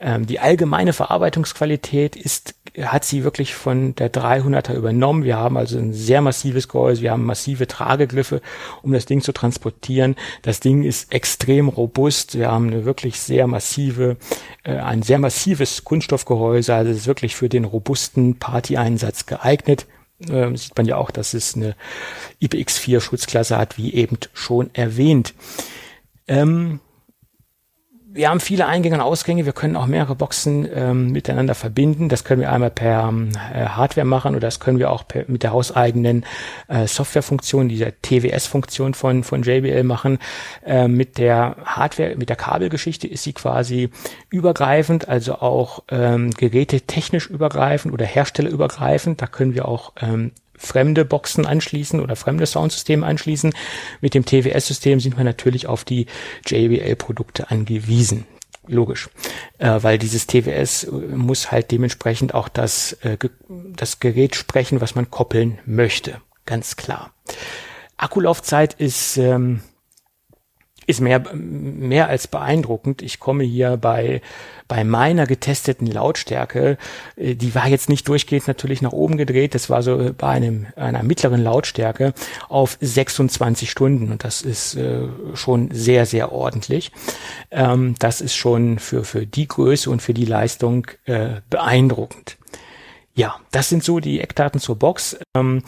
Ähm, 0.00 0.26
die 0.26 0.40
allgemeine 0.40 0.92
Verarbeitungsqualität 0.92 2.16
ist, 2.16 2.54
hat 2.82 3.04
sie 3.04 3.22
wirklich 3.22 3.54
von 3.54 3.94
der 3.94 4.12
300er 4.12 4.74
übernommen. 4.74 5.22
Wir 5.22 5.36
haben 5.36 5.56
also 5.56 5.78
ein 5.78 5.92
sehr 5.92 6.20
massives 6.20 6.68
Gehäuse, 6.68 7.02
wir 7.02 7.12
haben 7.12 7.24
massive 7.24 7.68
Tragegriffe, 7.68 8.40
um 8.82 8.92
das 8.92 9.06
Ding 9.06 9.22
zu 9.22 9.32
transportieren. 9.32 10.16
Das 10.42 10.60
Ding 10.60 10.82
ist 10.82 11.12
extrem 11.12 11.68
robust. 11.68 12.36
Wir 12.36 12.50
haben 12.50 12.68
eine 12.68 12.84
wirklich 12.84 13.20
sehr 13.20 13.46
massive, 13.46 14.16
äh, 14.64 14.76
ein 14.76 15.02
sehr 15.02 15.18
massives 15.18 15.84
Kunststoffgehäuse. 15.84 16.74
Also 16.74 16.90
es 16.90 16.98
ist 16.98 17.06
wirklich 17.06 17.36
für 17.36 17.48
den 17.48 17.64
robusten 17.64 18.38
Party-Einsatz 18.38 19.26
geeignet. 19.26 19.86
Ähm, 20.28 20.56
sieht 20.56 20.76
man 20.76 20.86
ja 20.86 20.96
auch, 20.96 21.10
dass 21.10 21.34
es 21.34 21.54
eine 21.54 21.76
IPX4 22.42 23.00
Schutzklasse 23.00 23.56
hat, 23.56 23.78
wie 23.78 23.94
eben 23.94 24.18
schon 24.32 24.70
erwähnt. 24.74 25.34
Ähm, 26.26 26.80
wir 28.14 28.30
haben 28.30 28.38
viele 28.38 28.66
Eingänge 28.66 28.94
und 28.94 29.00
Ausgänge. 29.00 29.44
Wir 29.44 29.52
können 29.52 29.74
auch 29.74 29.86
mehrere 29.86 30.14
Boxen 30.14 30.68
ähm, 30.72 31.10
miteinander 31.10 31.56
verbinden. 31.56 32.08
Das 32.08 32.22
können 32.22 32.40
wir 32.40 32.52
einmal 32.52 32.70
per 32.70 33.12
äh, 33.52 33.66
Hardware 33.66 34.06
machen 34.06 34.36
oder 34.36 34.46
das 34.46 34.60
können 34.60 34.78
wir 34.78 34.90
auch 34.90 35.06
per, 35.06 35.24
mit 35.26 35.42
der 35.42 35.52
hauseigenen 35.52 36.24
äh, 36.68 36.86
Softwarefunktion, 36.86 37.68
dieser 37.68 37.90
TWS-Funktion 38.02 38.94
von, 38.94 39.24
von 39.24 39.42
JBL 39.42 39.82
machen. 39.82 40.18
Äh, 40.64 40.86
mit 40.86 41.18
der 41.18 41.56
Hardware, 41.64 42.14
mit 42.14 42.28
der 42.28 42.36
Kabelgeschichte 42.36 43.08
ist 43.08 43.24
sie 43.24 43.32
quasi 43.32 43.90
übergreifend, 44.30 45.08
also 45.08 45.40
auch 45.40 45.82
ähm, 45.90 46.30
Geräte 46.30 46.82
technisch 46.82 47.28
übergreifend 47.28 47.92
oder 47.92 48.06
herstellerübergreifend. 48.06 49.20
Da 49.20 49.26
können 49.26 49.54
wir 49.54 49.66
auch 49.66 49.92
ähm, 50.00 50.30
fremde 50.64 51.04
Boxen 51.04 51.46
anschließen 51.46 52.00
oder 52.00 52.16
fremde 52.16 52.46
Soundsysteme 52.46 53.06
anschließen. 53.06 53.52
Mit 54.00 54.14
dem 54.14 54.24
TWS-System 54.24 55.00
sind 55.00 55.16
wir 55.16 55.24
natürlich 55.24 55.66
auf 55.66 55.84
die 55.84 56.06
JBL-Produkte 56.46 57.50
angewiesen. 57.50 58.26
Logisch, 58.66 59.10
äh, 59.58 59.82
weil 59.82 59.98
dieses 59.98 60.26
TWS 60.26 60.86
muss 60.90 61.52
halt 61.52 61.70
dementsprechend 61.70 62.32
auch 62.32 62.48
das, 62.48 62.94
äh, 63.02 63.18
das 63.48 64.00
Gerät 64.00 64.36
sprechen, 64.36 64.80
was 64.80 64.94
man 64.94 65.10
koppeln 65.10 65.58
möchte. 65.66 66.20
Ganz 66.46 66.76
klar. 66.76 67.12
Akkulaufzeit 67.98 68.74
ist 68.74 69.18
ähm, 69.18 69.60
ist 70.86 71.00
mehr, 71.00 71.22
mehr 71.34 72.08
als 72.08 72.28
beeindruckend. 72.28 73.02
Ich 73.02 73.20
komme 73.20 73.44
hier 73.44 73.76
bei, 73.76 74.20
bei 74.68 74.84
meiner 74.84 75.26
getesteten 75.26 75.86
Lautstärke, 75.86 76.78
äh, 77.16 77.34
die 77.34 77.54
war 77.54 77.68
jetzt 77.68 77.88
nicht 77.88 78.08
durchgehend 78.08 78.48
natürlich 78.48 78.82
nach 78.82 78.92
oben 78.92 79.16
gedreht, 79.16 79.54
das 79.54 79.70
war 79.70 79.82
so 79.82 80.12
bei 80.16 80.28
einem, 80.28 80.66
einer 80.76 81.02
mittleren 81.02 81.42
Lautstärke 81.42 82.14
auf 82.48 82.76
26 82.80 83.70
Stunden 83.70 84.12
und 84.12 84.24
das 84.24 84.42
ist 84.42 84.74
äh, 84.76 85.08
schon 85.34 85.70
sehr, 85.72 86.06
sehr 86.06 86.32
ordentlich. 86.32 86.92
Ähm, 87.50 87.94
das 87.98 88.20
ist 88.20 88.34
schon 88.34 88.78
für, 88.78 89.04
für 89.04 89.26
die 89.26 89.48
Größe 89.48 89.90
und 89.90 90.02
für 90.02 90.14
die 90.14 90.24
Leistung 90.24 90.86
äh, 91.04 91.40
beeindruckend. 91.50 92.36
Ja, 93.16 93.36
das 93.52 93.68
sind 93.68 93.84
so 93.84 94.00
die 94.00 94.20
Eckdaten 94.20 94.60
zur 94.60 94.76
Box. 94.76 95.16
Ähm, 95.36 95.62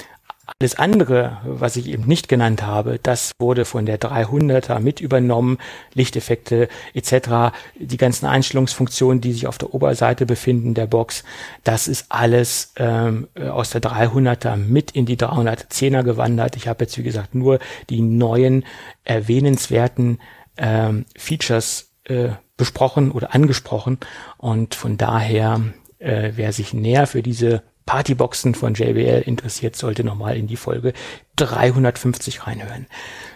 alles 0.59 0.77
andere, 0.77 1.39
was 1.44 1.77
ich 1.77 1.89
eben 1.89 2.05
nicht 2.06 2.28
genannt 2.28 2.62
habe, 2.62 2.98
das 3.02 3.32
wurde 3.39 3.64
von 3.64 3.85
der 3.85 4.01
300er 4.01 4.78
mit 4.78 5.01
übernommen, 5.01 5.59
Lichteffekte 5.93 6.68
etc., 6.94 7.52
die 7.74 7.97
ganzen 7.97 8.27
Einstellungsfunktionen, 8.27 9.20
die 9.20 9.32
sich 9.32 9.47
auf 9.47 9.59
der 9.59 9.74
Oberseite 9.74 10.24
befinden 10.24 10.74
der 10.74 10.86
Box, 10.86 11.24
das 11.64 11.89
ist 11.89 12.06
alles 12.10 12.73
ähm, 12.77 13.28
aus 13.35 13.70
der 13.70 13.82
300er 13.82 14.56
mit 14.56 14.93
in 14.93 15.05
die 15.05 15.16
310er 15.16 16.05
gewandert. 16.05 16.56
Ich 16.56 16.68
habe 16.68 16.85
jetzt, 16.85 16.97
wie 16.97 17.02
gesagt, 17.02 17.35
nur 17.35 17.59
die 17.90 18.01
neuen 18.01 18.64
erwähnenswerten 19.05 20.20
ähm, 20.56 21.06
Features 21.16 21.90
äh, 22.05 22.31
besprochen 22.56 23.10
oder 23.10 23.35
angesprochen 23.35 23.98
und 24.39 24.74
von 24.74 24.97
daher, 24.97 25.60
äh, 25.98 26.32
wer 26.36 26.52
sich 26.52 26.73
näher 26.73 27.06
für 27.06 27.23
diese 27.23 27.62
Partyboxen 27.87 28.55
von 28.55 28.75
JBL 28.75 29.23
interessiert, 29.25 29.77
sollte 29.77 30.05
nochmal 30.05 30.37
in 30.37 30.47
die 30.47 30.57
Folge 30.57 30.93
350 31.37 32.47
reinhören. 32.47 32.87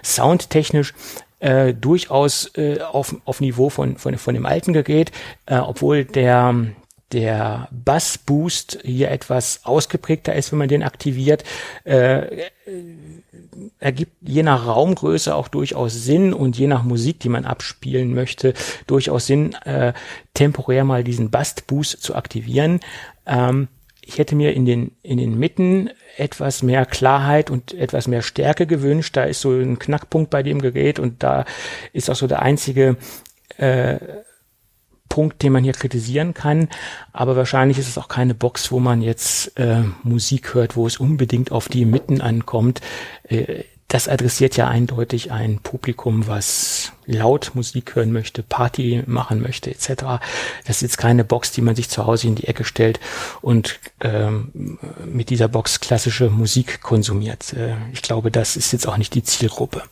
Soundtechnisch 0.05 0.93
äh, 1.39 1.73
durchaus 1.73 2.51
äh, 2.57 2.81
auf, 2.81 3.17
auf 3.25 3.41
Niveau 3.41 3.71
von, 3.71 3.97
von, 3.97 4.19
von 4.19 4.35
dem 4.35 4.47
alten 4.47 4.73
Gerät, 4.73 5.13
äh, 5.47 5.57
obwohl 5.57 6.05
der 6.05 6.55
der 7.13 7.69
Bassboost 7.73 8.79
hier 8.85 9.11
etwas 9.11 9.65
ausgeprägter 9.65 10.35
ist, 10.35 10.53
wenn 10.53 10.61
man 10.61 10.69
den 10.69 10.85
aktiviert, 10.85 11.43
äh, 11.85 12.45
ergibt 13.81 14.13
je 14.21 14.43
nach 14.43 14.67
Raumgröße 14.67 15.35
auch 15.35 15.49
durchaus 15.49 15.93
Sinn 15.93 16.33
und 16.33 16.57
je 16.57 16.69
nach 16.69 16.85
Musik, 16.85 17.19
die 17.21 17.29
man 17.29 17.47
abspielen 17.47 18.15
möchte, 18.15 18.55
durchaus 18.87 19.27
Sinn, 19.27 19.55
äh, 19.65 19.93
temporär 20.35 20.85
mal 20.85 21.03
diesen 21.03 21.31
Bassboost 21.31 22.01
zu 22.01 22.15
aktivieren. 22.15 22.81
Ähm, 23.27 23.69
ich 24.03 24.19
hätte 24.19 24.35
mir 24.35 24.55
in 24.55 24.65
den, 24.65 24.93
in 25.03 25.19
den 25.19 25.39
Mitten 25.39 25.91
etwas 26.17 26.63
mehr 26.63 26.87
Klarheit 26.87 27.51
und 27.51 27.75
etwas 27.75 28.09
mehr 28.09 28.23
Stärke 28.23 28.67
gewünscht. 28.67 29.17
Da 29.17 29.25
ist 29.25 29.41
so 29.41 29.53
ein 29.53 29.79
Knackpunkt 29.79 30.31
bei 30.31 30.43
dem 30.43 30.61
Gerät 30.61 30.99
und 30.99 31.23
da 31.23 31.45
ist 31.93 32.11
auch 32.11 32.17
so 32.17 32.27
der 32.27 32.43
einzige 32.43 32.97
äh, 33.57 33.99
Punkt, 35.09 35.43
den 35.43 35.53
man 35.53 35.65
hier 35.65 35.73
kritisieren 35.73 36.35
kann. 36.35 36.69
Aber 37.13 37.37
wahrscheinlich 37.37 37.79
ist 37.79 37.89
es 37.89 37.99
auch 37.99 38.09
keine 38.09 38.35
Box, 38.35 38.73
wo 38.73 38.81
man 38.81 39.03
jetzt 39.03 39.59
äh, 39.59 39.83
Musik 40.03 40.55
hört, 40.55 40.77
wo 40.77 40.87
es 40.87 40.97
unbedingt 40.97 41.53
auf 41.53 41.69
die 41.69 41.85
Mitten 41.85 42.21
ankommt. 42.21 42.81
Äh, 43.25 43.65
das 43.91 44.07
adressiert 44.07 44.57
ja 44.57 44.69
eindeutig 44.69 45.33
ein 45.33 45.59
Publikum, 45.59 46.29
was 46.29 46.93
laut 47.07 47.51
Musik 47.55 47.97
hören 47.97 48.13
möchte, 48.13 48.45
Party 48.45 49.03
machen 49.07 49.43
möchte, 49.43 49.69
etc. 49.69 50.23
Das 50.65 50.77
ist 50.77 50.83
jetzt 50.83 50.99
keine 50.99 51.25
Box, 51.25 51.51
die 51.51 51.61
man 51.61 51.75
sich 51.75 51.91
zu 51.91 52.07
Hause 52.07 52.29
in 52.29 52.37
die 52.37 52.47
Ecke 52.47 52.63
stellt 52.63 53.01
und 53.43 53.81
ähm, 54.01 54.79
mit 55.05 55.29
dieser 55.29 55.49
Box 55.49 55.81
klassische 55.81 56.31
Musik 56.31 56.83
konsumiert. 56.83 57.53
Äh, 57.53 57.75
ich 57.93 58.01
glaube, 58.01 58.31
das 58.31 58.57
ist 58.57 58.73
jetzt 58.73 58.87
auch 58.87 58.97
nicht 58.97 59.13
die 59.15 59.25
Zielgruppe. 59.25 59.83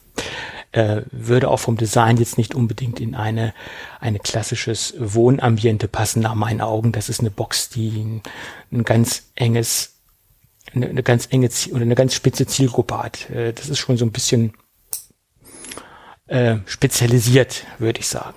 Äh, 0.71 1.03
würde 1.11 1.49
auch 1.49 1.59
vom 1.59 1.77
Design 1.77 2.19
jetzt 2.19 2.39
nicht 2.39 2.55
unbedingt 2.55 3.01
in 3.01 3.17
eine, 3.17 3.53
eine 3.99 4.21
klassisches 4.21 4.95
Wohnambiente 4.97 5.89
passen, 5.89 6.23
nach 6.23 6.37
meinen 6.37 6.61
Augen. 6.61 6.93
Das 6.93 7.09
ist 7.09 7.19
eine 7.19 7.33
Box, 7.33 7.69
die 7.69 7.89
ein, 7.89 8.23
ein 8.71 8.85
ganz 8.85 9.25
enges 9.35 9.98
eine, 10.75 10.89
eine 10.89 11.03
ganz 11.03 11.29
enge 11.31 11.51
Ziel 11.51 11.75
oder 11.75 11.83
eine 11.83 11.95
ganz 11.95 12.15
spitze 12.15 12.47
Zielgruppe 12.47 12.99
hat. 12.99 13.31
Äh, 13.31 13.53
das 13.53 13.69
ist 13.69 13.79
schon 13.79 13.97
so 13.97 14.05
ein 14.05 14.13
bisschen 14.13 14.53
äh, 16.27 16.57
spezialisiert, 16.67 17.65
würde 17.79 18.01
ich 18.01 18.09
sagen. 18.09 18.37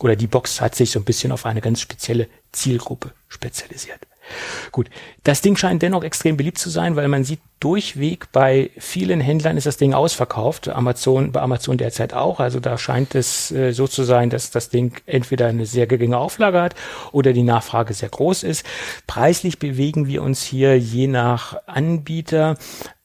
Oder 0.00 0.16
die 0.16 0.26
Box 0.26 0.60
hat 0.60 0.74
sich 0.74 0.90
so 0.90 0.98
ein 0.98 1.04
bisschen 1.04 1.30
auf 1.30 1.44
eine 1.44 1.60
ganz 1.60 1.80
spezielle 1.80 2.28
Zielgruppe 2.52 3.12
spezialisiert. 3.28 4.00
Gut, 4.72 4.88
das 5.24 5.40
Ding 5.40 5.56
scheint 5.56 5.82
dennoch 5.82 6.04
extrem 6.04 6.36
beliebt 6.36 6.58
zu 6.58 6.70
sein, 6.70 6.96
weil 6.96 7.08
man 7.08 7.24
sieht 7.24 7.40
durchweg 7.60 8.32
bei 8.32 8.70
vielen 8.78 9.20
Händlern 9.20 9.58
ist 9.58 9.66
das 9.66 9.76
Ding 9.76 9.92
ausverkauft. 9.92 10.68
Amazon, 10.68 11.30
bei 11.30 11.42
Amazon 11.42 11.76
derzeit 11.76 12.14
auch. 12.14 12.40
Also 12.40 12.58
da 12.58 12.78
scheint 12.78 13.14
es 13.14 13.52
äh, 13.52 13.72
so 13.72 13.86
zu 13.86 14.02
sein, 14.02 14.30
dass 14.30 14.50
das 14.50 14.70
Ding 14.70 14.96
entweder 15.04 15.46
eine 15.46 15.66
sehr 15.66 15.86
geringe 15.86 16.16
Auflage 16.16 16.60
hat 16.60 16.74
oder 17.12 17.34
die 17.34 17.42
Nachfrage 17.42 17.92
sehr 17.92 18.08
groß 18.08 18.44
ist. 18.44 18.64
Preislich 19.06 19.58
bewegen 19.58 20.06
wir 20.06 20.22
uns 20.22 20.42
hier 20.42 20.78
je 20.78 21.06
nach 21.06 21.56
Anbieter 21.66 22.56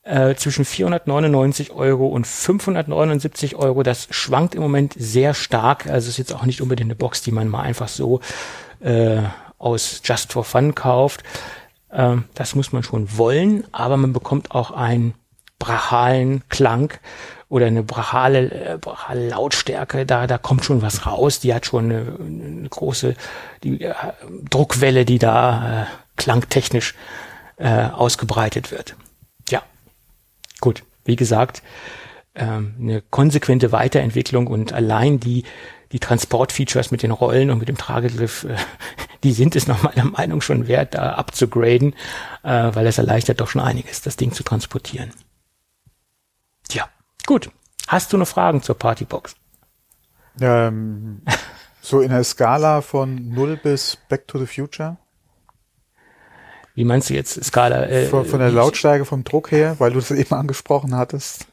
äh, 0.04 0.36
zwischen 0.36 0.64
499 0.64 1.72
Euro 1.72 2.08
und 2.08 2.26
579 2.26 3.56
Euro. 3.56 3.84
Das 3.84 4.08
schwankt 4.12 4.56
im 4.56 4.62
Moment 4.62 4.94
sehr 4.98 5.34
stark. 5.34 5.88
Also 5.88 6.10
ist 6.10 6.18
jetzt 6.18 6.34
auch 6.34 6.46
nicht 6.46 6.62
unbedingt 6.62 6.88
eine 6.88 6.96
Box, 6.96 7.22
die 7.22 7.32
man 7.32 7.50
mal 7.50 7.62
einfach 7.62 7.90
so 7.90 8.22
äh, 8.80 9.24
aus 9.58 10.02
Just 10.04 10.34
for 10.34 10.44
Fun 10.44 10.76
kauft. 10.76 11.24
Ähm, 11.92 12.26
das 12.34 12.56
muss 12.56 12.72
man 12.72 12.84
schon 12.84 13.18
wollen, 13.18 13.64
aber 13.72 13.98
man 13.98 14.14
bekommt 14.14 14.52
auch 14.52 14.72
einen 14.72 15.14
brachalen 15.60 16.44
Klang 16.50 16.94
oder 17.48 17.68
eine 17.68 17.84
brachale, 17.84 18.52
äh, 18.52 18.78
brachale 18.80 19.30
Lautstärke, 19.30 20.06
da, 20.06 20.28
da 20.28 20.38
kommt 20.38 20.66
schon 20.66 20.82
was 20.82 21.06
raus, 21.06 21.40
die 21.40 21.54
hat 21.54 21.66
schon 21.66 21.86
eine, 21.86 22.18
eine 22.20 22.70
große 22.70 23.16
die, 23.64 23.82
äh, 23.82 23.94
Druckwelle, 24.50 25.06
die 25.06 25.20
da 25.20 25.84
äh, 25.84 25.86
klangtechnisch 26.18 26.96
äh, 27.58 27.86
ausgebreitet 27.86 28.72
wird. 28.72 28.96
Ja, 29.50 29.64
gut, 30.60 30.84
wie 31.06 31.16
gesagt, 31.16 31.62
ähm, 32.36 32.76
eine 32.80 33.02
konsequente 33.02 33.72
Weiterentwicklung 33.72 34.48
und 34.48 34.74
allein 34.74 35.20
die 35.20 35.44
die 35.92 36.00
Transportfeatures 36.00 36.92
mit 36.92 37.04
den 37.04 37.12
Rollen 37.12 37.52
und 37.52 37.60
mit 37.60 37.70
dem 37.70 37.78
Tragegriff, 37.78 38.44
äh, 38.44 38.56
die 39.24 39.34
sind 39.34 39.56
es 39.56 39.68
nach 39.68 39.84
meiner 39.84 40.06
Meinung 40.06 40.42
schon 40.42 40.68
wert, 40.68 40.96
da 40.96 41.14
abzugraden, 41.14 41.94
äh, 42.44 42.72
weil 42.74 42.88
es 42.88 42.98
erleichtert 42.98 43.42
doch 43.42 43.50
schon 43.50 43.62
einiges, 43.62 44.02
das 44.02 44.18
Ding 44.18 44.32
zu 44.32 44.44
transportieren. 44.44 45.12
Tja, 46.68 46.90
gut. 47.26 47.50
Hast 47.88 48.14
du 48.14 48.18
noch 48.18 48.28
Fragen 48.28 48.64
zur 48.64 48.78
Partybox? 48.78 49.36
Ähm, 50.42 51.22
so 51.82 52.02
in 52.02 52.10
der 52.10 52.24
Skala 52.24 52.82
von 52.82 53.30
0 53.30 53.58
bis 53.58 53.98
Back 54.10 54.28
to 54.28 54.40
the 54.40 54.48
Future? 54.48 54.98
Wie 56.74 56.84
meinst 56.84 57.10
du 57.10 57.14
jetzt 57.14 57.42
Skala? 57.44 57.86
Äh, 57.86 58.08
von, 58.08 58.26
von 58.26 58.40
der 58.40 58.52
Lautstärke 58.52 59.06
vom 59.06 59.24
Druck 59.24 59.52
her, 59.52 59.76
weil 59.80 59.92
du 59.92 60.00
das 60.00 60.12
eben 60.12 60.34
angesprochen 60.34 60.96
hattest. 60.96 61.48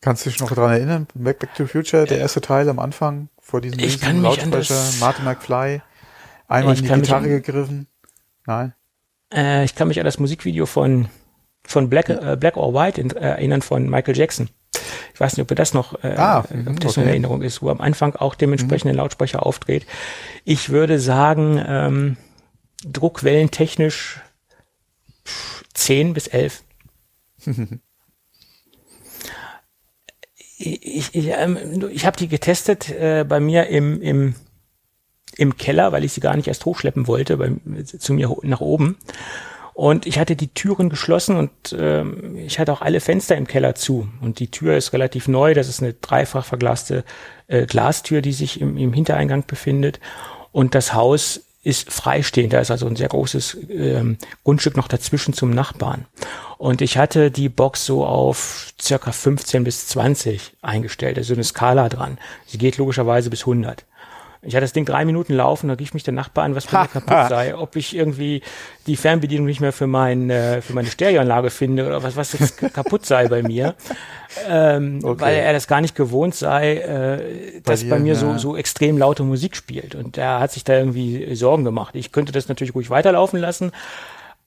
Kannst 0.00 0.26
du 0.26 0.30
dich 0.30 0.40
noch 0.40 0.50
daran 0.50 0.72
erinnern? 0.72 1.06
Back, 1.14 1.38
Back 1.38 1.54
to 1.54 1.64
the 1.64 1.70
Future, 1.70 2.04
der 2.04 2.18
erste 2.18 2.40
Teil 2.40 2.68
am 2.68 2.78
Anfang 2.78 3.28
vor 3.38 3.60
diesem 3.60 3.78
ich 3.78 4.00
kann 4.00 4.22
Lautsprecher, 4.22 4.82
Martin 5.00 5.24
McFly, 5.24 5.82
einmal 6.48 6.76
in 6.76 6.82
die 6.84 6.88
Gitarre 6.88 7.28
gegriffen. 7.28 7.86
Nein. 8.46 8.74
Äh, 9.32 9.64
ich 9.64 9.74
kann 9.74 9.88
mich 9.88 9.98
an 9.98 10.04
das 10.04 10.18
Musikvideo 10.18 10.66
von 10.66 11.08
von 11.66 11.88
Black, 11.88 12.08
äh, 12.08 12.36
Black 12.38 12.56
or 12.56 12.74
White 12.74 13.00
in, 13.00 13.10
äh, 13.10 13.20
erinnern 13.20 13.62
von 13.62 13.88
Michael 13.88 14.16
Jackson. 14.16 14.48
Ich 15.12 15.20
weiß 15.20 15.36
nicht, 15.36 15.50
ob 15.50 15.56
das 15.56 15.74
noch, 15.74 16.02
äh, 16.02 16.14
ah, 16.16 16.40
ob 16.40 16.80
das 16.80 16.92
okay. 16.92 17.02
eine 17.02 17.10
Erinnerung 17.10 17.42
ist, 17.42 17.62
wo 17.62 17.70
am 17.70 17.80
Anfang 17.80 18.16
auch 18.16 18.34
dementsprechend 18.34 18.90
mhm. 18.92 18.98
Lautsprecher 18.98 19.46
aufdreht. 19.46 19.86
Ich 20.44 20.70
würde 20.70 20.98
sagen, 20.98 21.64
ähm, 21.66 22.16
druckwellentechnisch 22.84 24.20
10 25.74 26.14
bis 26.14 26.26
11. 26.26 26.64
ich, 30.58 31.14
ich, 31.14 31.28
ähm, 31.28 31.88
ich 31.90 32.06
habe 32.06 32.16
die 32.16 32.28
getestet 32.28 32.90
äh, 32.90 33.24
bei 33.26 33.40
mir 33.40 33.68
im, 33.68 34.02
im, 34.02 34.34
im 35.36 35.56
Keller, 35.56 35.92
weil 35.92 36.04
ich 36.04 36.12
sie 36.12 36.20
gar 36.20 36.36
nicht 36.36 36.48
erst 36.48 36.64
hochschleppen 36.64 37.06
wollte, 37.06 37.36
bei, 37.36 37.52
zu 37.84 38.12
mir 38.12 38.34
nach 38.42 38.60
oben. 38.60 38.96
Und 39.74 40.06
ich 40.06 40.20
hatte 40.20 40.36
die 40.36 40.54
Türen 40.54 40.88
geschlossen 40.88 41.36
und 41.36 41.50
ähm, 41.76 42.36
ich 42.36 42.60
hatte 42.60 42.72
auch 42.72 42.80
alle 42.80 43.00
Fenster 43.00 43.36
im 43.36 43.48
Keller 43.48 43.74
zu. 43.74 44.08
Und 44.20 44.38
die 44.38 44.50
Tür 44.50 44.76
ist 44.76 44.92
relativ 44.92 45.26
neu. 45.26 45.52
Das 45.52 45.68
ist 45.68 45.82
eine 45.82 45.94
dreifach 45.94 46.44
verglaste 46.44 47.04
äh, 47.48 47.66
Glastür, 47.66 48.22
die 48.22 48.32
sich 48.32 48.60
im, 48.60 48.76
im 48.76 48.92
Hintereingang 48.92 49.44
befindet. 49.46 49.98
Und 50.52 50.76
das 50.76 50.94
Haus 50.94 51.40
ist 51.64 51.90
freistehend. 51.90 52.52
Da 52.52 52.60
ist 52.60 52.70
also 52.70 52.86
ein 52.86 52.94
sehr 52.94 53.08
großes 53.08 53.56
ähm, 53.70 54.18
Grundstück 54.44 54.76
noch 54.76 54.86
dazwischen 54.86 55.34
zum 55.34 55.50
Nachbarn. 55.50 56.04
Und 56.56 56.80
ich 56.80 56.96
hatte 56.96 57.32
die 57.32 57.48
Box 57.48 57.84
so 57.84 58.06
auf 58.06 58.72
circa 58.80 59.10
15 59.10 59.64
bis 59.64 59.88
20 59.88 60.52
eingestellt. 60.62 61.18
Also 61.18 61.34
eine 61.34 61.42
Skala 61.42 61.88
dran. 61.88 62.18
Sie 62.46 62.58
geht 62.58 62.76
logischerweise 62.76 63.28
bis 63.28 63.40
100. 63.40 63.84
Ich 64.46 64.54
hatte 64.54 64.62
das 64.62 64.72
Ding 64.72 64.84
drei 64.84 65.04
Minuten 65.04 65.34
laufen, 65.34 65.68
da 65.68 65.74
rief 65.74 65.94
mich 65.94 66.02
der 66.02 66.14
Nachbar 66.14 66.44
an, 66.44 66.54
was 66.54 66.66
bei 66.66 66.82
mir 66.82 66.88
kaputt 66.92 67.28
sei, 67.28 67.54
ob 67.56 67.76
ich 67.76 67.96
irgendwie 67.96 68.42
die 68.86 68.96
Fernbedienung 68.96 69.46
nicht 69.46 69.60
mehr 69.60 69.72
für, 69.72 69.86
mein, 69.86 70.30
äh, 70.30 70.60
für 70.60 70.74
meine 70.74 70.88
Stereoanlage 70.88 71.50
finde 71.50 71.86
oder 71.86 72.02
was, 72.02 72.16
was 72.16 72.32
jetzt 72.32 72.58
kaputt 72.74 73.06
sei 73.06 73.28
bei 73.28 73.42
mir. 73.42 73.74
Ähm, 74.48 74.98
okay. 75.04 75.20
Weil 75.20 75.34
er 75.36 75.52
das 75.52 75.68
gar 75.68 75.80
nicht 75.80 75.94
gewohnt 75.94 76.34
sei, 76.34 76.78
äh, 76.78 77.60
dass 77.62 77.82
bei, 77.82 77.84
dir, 77.84 77.90
bei 77.90 77.98
mir 78.00 78.14
ja. 78.14 78.18
so, 78.18 78.36
so 78.36 78.56
extrem 78.56 78.98
laute 78.98 79.22
Musik 79.22 79.54
spielt. 79.54 79.94
Und 79.94 80.18
er 80.18 80.40
hat 80.40 80.50
sich 80.50 80.64
da 80.64 80.76
irgendwie 80.76 81.36
Sorgen 81.36 81.62
gemacht. 81.64 81.94
Ich 81.94 82.10
könnte 82.10 82.32
das 82.32 82.48
natürlich 82.48 82.74
ruhig 82.74 82.90
weiterlaufen 82.90 83.38
lassen, 83.38 83.70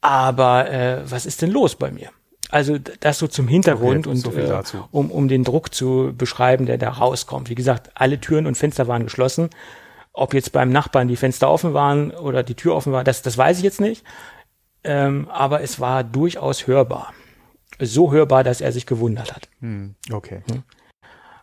aber 0.02 0.69
äh, 0.69 1.10
was 1.10 1.26
ist 1.26 1.41
denn 1.41 1.52
los 1.52 1.76
bei 1.76 1.90
mir? 1.90 2.10
Also 2.49 2.78
das 2.78 3.19
so 3.19 3.28
zum 3.28 3.48
Hintergrund 3.48 4.07
okay, 4.07 4.10
und 4.10 4.18
so 4.18 4.32
äh, 4.32 4.61
um, 4.91 5.11
um 5.11 5.28
den 5.28 5.44
Druck 5.44 5.74
zu 5.74 6.14
beschreiben, 6.18 6.65
der 6.65 6.78
da 6.78 6.90
rauskommt. 6.90 7.49
Wie 7.49 7.56
gesagt, 7.56 7.91
alle 7.95 8.19
Türen 8.19 8.48
und 8.48 8.57
Fenster 8.57 8.88
waren 8.88 9.03
geschlossen. 9.03 9.49
Ob 10.18 10.34
jetzt 10.34 10.52
beim 10.52 10.72
Nachbarn 10.72 11.07
die 11.07 11.15
Fenster 11.15 11.48
offen 11.48 11.76
waren 11.76 12.10
oder 12.10 12.41
die 12.41 12.56
Tür 12.56 12.76
offen 12.76 12.91
war, 12.91 13.03
das, 13.03 13.22
das 13.22 13.38
weiß 13.38 13.60
ich 13.60 13.64
jetzt 13.64 13.80
nicht. 13.80 14.03
Ähm, 14.84 15.30
aber 15.30 15.61
es 15.61 15.80
war 15.80 16.03
durchaus 16.03 16.65
hörbar. 16.65 17.14
So 17.80 18.11
hörbar, 18.11 18.44
dass 18.44 18.60
er 18.60 18.72
sich 18.72 18.88
gewundert 18.88 19.35
hat. 19.35 19.48
Hm, 19.60 19.94
okay. 20.11 20.41
Hm. 20.49 20.64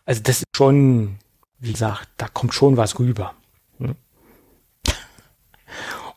Also 0.03 0.21
das 0.23 0.39
ist 0.39 0.45
schon, 0.53 1.15
wie 1.59 1.71
gesagt, 1.71 2.09
da 2.17 2.27
kommt 2.27 2.53
schon 2.53 2.75
was 2.75 2.99
rüber. 2.99 3.33
Hm. 3.77 3.95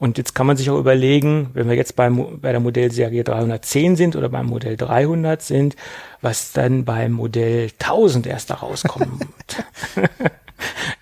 Und 0.01 0.19
jetzt 0.19 0.35
kann 0.35 0.49
man 0.49 0.57
sich 0.57 0.69
auch 0.69 0.81
überlegen, 0.81 1.51
wenn 1.55 1.69
wir 1.69 1.77
jetzt 1.77 1.95
beim, 1.95 2.41
bei 2.41 2.51
der 2.51 2.61
Modellserie 2.61 3.23
310 3.23 3.95
sind 3.95 4.17
oder 4.17 4.29
beim 4.29 4.47
Modell 4.47 4.77
300 4.77 5.43
sind, 5.43 5.77
was 6.21 6.51
dann 6.51 6.85
beim 6.85 7.13
Modell 7.13 7.71
1000 7.79 8.27
erst 8.27 8.51
da 8.51 8.55
rauskommen 8.55 9.21
wird. 9.95 10.11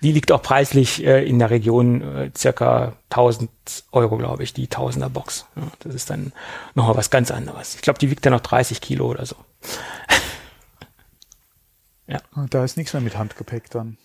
Die 0.01 0.11
liegt 0.11 0.31
auch 0.31 0.41
preislich 0.41 1.05
äh, 1.05 1.27
in 1.27 1.39
der 1.39 1.49
Region 1.49 2.01
äh, 2.01 2.31
circa 2.35 2.93
1000 3.09 3.49
Euro, 3.91 4.17
glaube 4.17 4.43
ich, 4.43 4.53
die 4.53 4.67
Tausender 4.67 5.09
Box. 5.09 5.45
Ja, 5.55 5.63
das 5.79 5.95
ist 5.95 6.09
dann 6.09 6.33
nochmal 6.75 6.97
was 6.97 7.09
ganz 7.09 7.31
anderes. 7.31 7.75
Ich 7.75 7.81
glaube, 7.81 7.99
die 7.99 8.09
wiegt 8.09 8.25
dann 8.25 8.33
noch 8.33 8.41
30 8.41 8.81
Kilo 8.81 9.07
oder 9.07 9.25
so. 9.25 9.35
ja. 12.07 12.19
Da 12.49 12.63
ist 12.63 12.77
nichts 12.77 12.93
mehr 12.93 13.01
mit 13.01 13.17
Handgepäck 13.17 13.69
dann. 13.69 13.97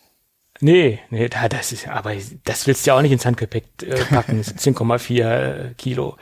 Nee, 0.60 1.00
nee, 1.10 1.28
da, 1.28 1.48
das 1.48 1.72
ist, 1.72 1.88
aber 1.88 2.14
das 2.44 2.66
willst 2.66 2.86
du 2.86 2.90
ja 2.90 2.96
auch 2.96 3.02
nicht 3.02 3.12
ins 3.12 3.26
Handgepäck 3.26 3.64
äh, 3.82 4.04
packen. 4.04 4.40
17,4 4.40 5.70
äh, 5.70 5.74
Kilo. 5.74 6.16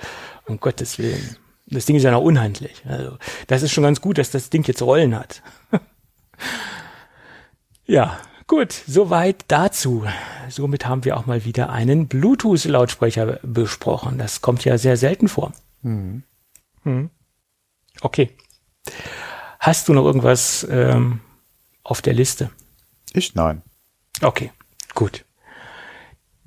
Um 0.46 0.58
Gottes 0.58 0.98
Willen. 0.98 1.36
Das 1.66 1.86
Ding 1.86 1.96
ist 1.96 2.02
ja 2.02 2.10
noch 2.10 2.22
unhandlich. 2.22 2.82
Also, 2.86 3.16
das 3.46 3.62
ist 3.62 3.70
schon 3.70 3.84
ganz 3.84 4.00
gut, 4.00 4.18
dass 4.18 4.30
das 4.30 4.50
Ding 4.50 4.64
jetzt 4.66 4.82
Rollen 4.82 5.14
hat. 5.14 5.42
ja, 7.86 8.18
Gut, 8.50 8.72
soweit 8.72 9.44
dazu. 9.46 10.04
Somit 10.48 10.84
haben 10.84 11.04
wir 11.04 11.16
auch 11.16 11.24
mal 11.24 11.44
wieder 11.44 11.70
einen 11.70 12.08
Bluetooth-Lautsprecher 12.08 13.38
besprochen. 13.44 14.18
Das 14.18 14.40
kommt 14.40 14.64
ja 14.64 14.76
sehr 14.76 14.96
selten 14.96 15.28
vor. 15.28 15.52
Mhm. 15.82 16.24
Mhm. 16.82 17.10
Okay. 18.00 18.30
Hast 19.60 19.88
du 19.88 19.92
noch 19.92 20.04
irgendwas 20.04 20.66
ähm, 20.68 21.20
auf 21.84 22.02
der 22.02 22.12
Liste? 22.12 22.50
Ich 23.12 23.36
nein. 23.36 23.62
Okay, 24.20 24.50
gut. 24.96 25.24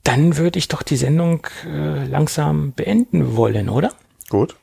Dann 0.03 0.35
würde 0.35 0.59
ich 0.59 0.67
doch 0.67 0.83
die 0.83 0.97
Sendung 0.97 1.47
äh, 1.65 2.03
langsam 2.05 2.73
beenden 2.73 3.37
wollen, 3.37 3.69
oder? 3.69 3.93
Gut. 4.27 4.57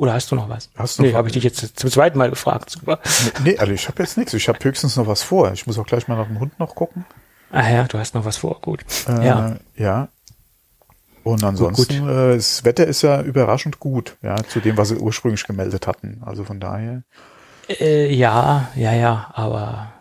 Oder 0.00 0.14
hast 0.14 0.30
du 0.30 0.34
noch 0.34 0.48
was? 0.48 0.70
Hast 0.76 0.98
du 0.98 1.02
nee, 1.02 1.12
habe 1.12 1.28
ich 1.28 1.34
dich 1.34 1.44
jetzt 1.44 1.78
zum 1.78 1.90
zweiten 1.90 2.16
Mal 2.16 2.30
gefragt. 2.30 2.70
Super. 2.70 3.00
Nee, 3.44 3.58
also 3.58 3.70
ich 3.70 3.86
habe 3.86 4.02
jetzt 4.02 4.16
nichts. 4.16 4.32
Ich 4.32 4.48
habe 4.48 4.58
höchstens 4.62 4.96
noch 4.96 5.06
was 5.06 5.22
vor. 5.22 5.52
Ich 5.52 5.66
muss 5.66 5.78
auch 5.78 5.84
gleich 5.84 6.08
mal 6.08 6.16
nach 6.16 6.26
dem 6.26 6.40
Hund 6.40 6.58
noch 6.58 6.74
gucken. 6.74 7.04
Ah 7.52 7.68
ja, 7.70 7.84
du 7.84 7.98
hast 7.98 8.14
noch 8.14 8.24
was 8.24 8.38
vor. 8.38 8.62
Gut. 8.62 8.82
Äh, 9.06 9.26
ja. 9.26 9.56
Ja. 9.76 10.08
Und 11.22 11.44
ansonsten, 11.44 11.98
gut, 11.98 12.08
gut. 12.08 12.08
Äh, 12.08 12.36
das 12.36 12.64
Wetter 12.64 12.86
ist 12.86 13.02
ja 13.02 13.20
überraschend 13.20 13.78
gut, 13.78 14.16
ja, 14.22 14.36
zu 14.36 14.60
dem, 14.60 14.78
was 14.78 14.88
sie 14.88 14.96
ursprünglich 14.96 15.46
gemeldet 15.46 15.86
hatten. 15.86 16.22
Also 16.24 16.44
von 16.44 16.60
daher. 16.60 17.02
Äh, 17.68 18.10
ja, 18.10 18.70
ja, 18.76 18.94
ja, 18.94 19.30
aber 19.34 19.92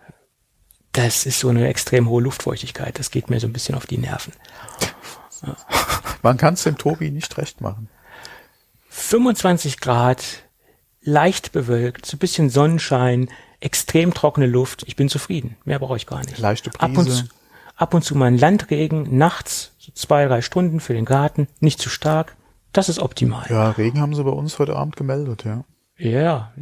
das 0.93 1.25
ist 1.25 1.41
so 1.41 1.49
eine 1.49 1.67
extrem 1.67 2.07
hohe 2.07 2.21
Luftfeuchtigkeit. 2.21 2.97
Das 2.99 3.11
geht 3.11 3.29
mir 3.29 3.41
so 3.41 3.47
ein 3.47 3.53
bisschen 3.53 3.75
auf 3.75 3.85
die 3.85 3.97
Nerven. 3.97 4.31
Ja. 5.45 5.57
Man 6.21 6.37
kann 6.37 6.53
es 6.53 6.63
dem 6.63 6.77
Tobi 6.77 7.11
nicht 7.11 7.37
recht 7.37 7.59
machen. 7.59 7.89
25 8.99 9.79
Grad, 9.79 10.43
leicht 11.01 11.51
bewölkt, 11.51 12.05
so 12.05 12.15
ein 12.15 12.19
bisschen 12.19 12.49
Sonnenschein, 12.49 13.29
extrem 13.59 14.13
trockene 14.13 14.45
Luft. 14.45 14.83
Ich 14.87 14.95
bin 14.95 15.09
zufrieden. 15.09 15.57
Mehr 15.65 15.79
brauche 15.79 15.97
ich 15.97 16.05
gar 16.05 16.19
nicht. 16.19 16.37
Leichte 16.37 16.69
Brise. 16.69 16.83
Ab 16.83 16.97
und, 16.97 17.09
zu, 17.09 17.23
ab 17.75 17.93
und 17.93 18.03
zu 18.03 18.15
mal 18.15 18.25
ein 18.25 18.37
Landregen, 18.37 19.17
nachts, 19.17 19.71
so 19.79 19.91
zwei, 19.93 20.25
drei 20.25 20.41
Stunden 20.41 20.79
für 20.79 20.93
den 20.93 21.05
Garten, 21.05 21.47
nicht 21.59 21.79
zu 21.79 21.89
stark. 21.89 22.35
Das 22.73 22.89
ist 22.89 22.99
optimal. 22.99 23.45
Ja, 23.49 23.71
Regen 23.71 23.99
haben 23.99 24.13
sie 24.13 24.23
bei 24.23 24.29
uns 24.29 24.59
heute 24.59 24.75
Abend 24.75 24.95
gemeldet, 24.95 25.43
ja. 25.43 25.63
Ja, 25.99 26.53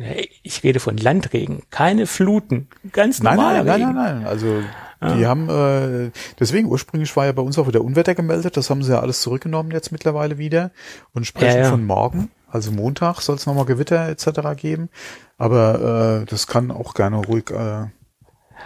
ich 0.42 0.64
rede 0.64 0.80
von 0.80 0.98
Landregen, 0.98 1.62
keine 1.70 2.08
Fluten, 2.08 2.68
ganz 2.92 3.22
normal. 3.22 3.64
Nein, 3.64 3.66
nein, 3.66 3.82
nein, 3.82 3.96
nein, 3.96 4.18
nein. 4.20 4.28
Also 4.28 4.64
die 5.00 5.22
ja. 5.22 5.30
haben 5.30 5.48
äh, 5.48 6.12
deswegen 6.40 6.68
ursprünglich 6.68 7.16
war 7.16 7.28
ja 7.28 7.32
bei 7.32 7.44
uns 7.44 7.60
auch 7.60 7.68
wieder 7.68 7.84
Unwetter 7.84 8.16
gemeldet. 8.16 8.58
Das 8.58 8.72
haben 8.72 8.82
sie 8.82 8.94
ja 8.94 9.00
alles 9.00 9.22
zurückgenommen 9.22 9.72
jetzt 9.72 9.92
mittlerweile 9.92 10.40
wieder 10.40 10.72
und 11.14 11.28
sprechen 11.28 11.58
ja, 11.58 11.64
ja. 11.66 11.70
von 11.70 11.86
morgen. 11.86 12.32
Also 12.50 12.72
Montag 12.72 13.22
soll 13.22 13.36
es 13.36 13.46
nochmal 13.46 13.66
Gewitter 13.66 14.08
etc. 14.10 14.60
geben. 14.60 14.90
Aber 15.38 16.22
äh, 16.22 16.26
das 16.26 16.48
kann 16.48 16.72
auch 16.72 16.96
gerne 16.96 17.18
ruhig 17.18 17.52
äh, 17.52 17.86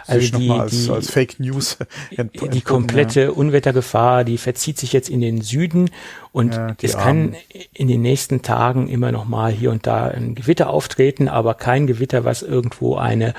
also 0.08 0.38
die, 0.38 0.50
als, 0.50 0.86
die, 0.86 0.92
als 0.92 1.12
Fake 1.12 1.40
News 1.40 1.78
die 2.52 2.62
komplette 2.62 3.22
ja. 3.22 3.30
Unwettergefahr, 3.30 4.24
die 4.24 4.38
verzieht 4.38 4.78
sich 4.78 4.94
jetzt 4.94 5.10
in 5.10 5.22
den 5.22 5.42
Süden 5.42 5.90
und 6.32 6.56
ja, 6.56 6.76
es 6.82 6.98
kann 6.98 7.36
in 7.74 7.88
den 7.88 8.02
nächsten 8.02 8.42
Tagen 8.42 8.88
immer 8.88 9.12
noch 9.12 9.26
mal 9.26 9.52
hier 9.52 9.72
und 9.72 9.88
da 9.88 10.08
ein 10.08 10.36
Gewitter 10.36 10.70
auftreten, 10.70 11.28
aber 11.28 11.54
kein 11.54 11.88
Gewitter, 11.88 12.24
was 12.24 12.42
irgendwo 12.42 12.96
eine 12.96 13.34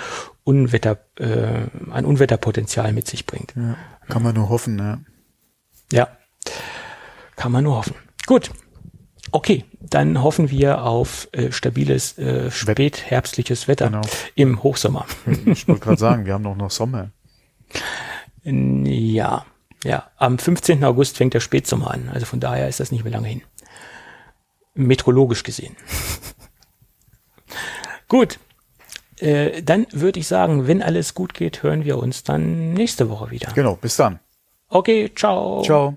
Unwetter, 0.45 0.99
äh, 1.19 1.67
ein 1.91 2.05
Unwetterpotenzial 2.05 2.93
mit 2.93 3.07
sich 3.07 3.27
bringt. 3.27 3.55
Ja, 3.57 3.77
kann 4.09 4.23
man 4.23 4.35
nur 4.35 4.49
hoffen, 4.49 4.79
ja. 4.79 5.01
Ja, 5.93 6.09
kann 7.37 7.53
man 7.53 7.65
nur 7.65 7.77
hoffen. 7.77 7.95
Gut, 8.27 8.51
Okay, 9.33 9.65
dann 9.95 10.23
hoffen 10.23 10.51
wir 10.51 10.85
auf 10.85 11.29
äh, 11.33 11.53
stabiles, 11.53 12.19
äh, 12.19 12.51
spätherbstliches 12.51 13.69
Wetter 13.69 13.87
genau. 13.87 14.03
im 14.35 14.63
Hochsommer. 14.63 15.07
Ich 15.47 15.69
wollte 15.69 15.81
gerade 15.85 16.01
sagen, 16.01 16.27
wir 16.27 16.35
haben 16.35 16.45
doch 16.45 16.57
noch 16.57 16.71
Sommer. 16.71 17.11
Ja, 18.45 19.45
ja. 19.85 20.11
Am 20.17 20.39
15. 20.39 20.83
August 20.85 21.17
fängt 21.17 21.35
der 21.35 21.41
Spätsommer 21.41 21.91
an. 21.91 22.09
Also 22.13 22.27
von 22.27 22.41
daher 22.41 22.69
ist 22.69 22.81
das 22.81 22.91
nicht 22.91 23.05
mehr 23.05 23.13
lange 23.13 23.29
hin. 23.29 23.43
Metrologisch 24.75 25.43
gesehen. 25.43 25.77
gut. 28.09 28.39
Äh, 29.19 29.63
dann 29.63 29.87
würde 29.93 30.19
ich 30.19 30.27
sagen, 30.27 30.67
wenn 30.67 30.83
alles 30.83 31.15
gut 31.15 31.35
geht, 31.35 31.63
hören 31.63 31.85
wir 31.85 31.99
uns 31.99 32.25
dann 32.25 32.73
nächste 32.73 33.09
Woche 33.09 33.31
wieder. 33.31 33.53
Genau, 33.55 33.77
bis 33.77 33.97
dann. 33.97 34.19
Okay, 34.69 35.13
ciao. 35.15 35.63
Ciao. 35.63 35.97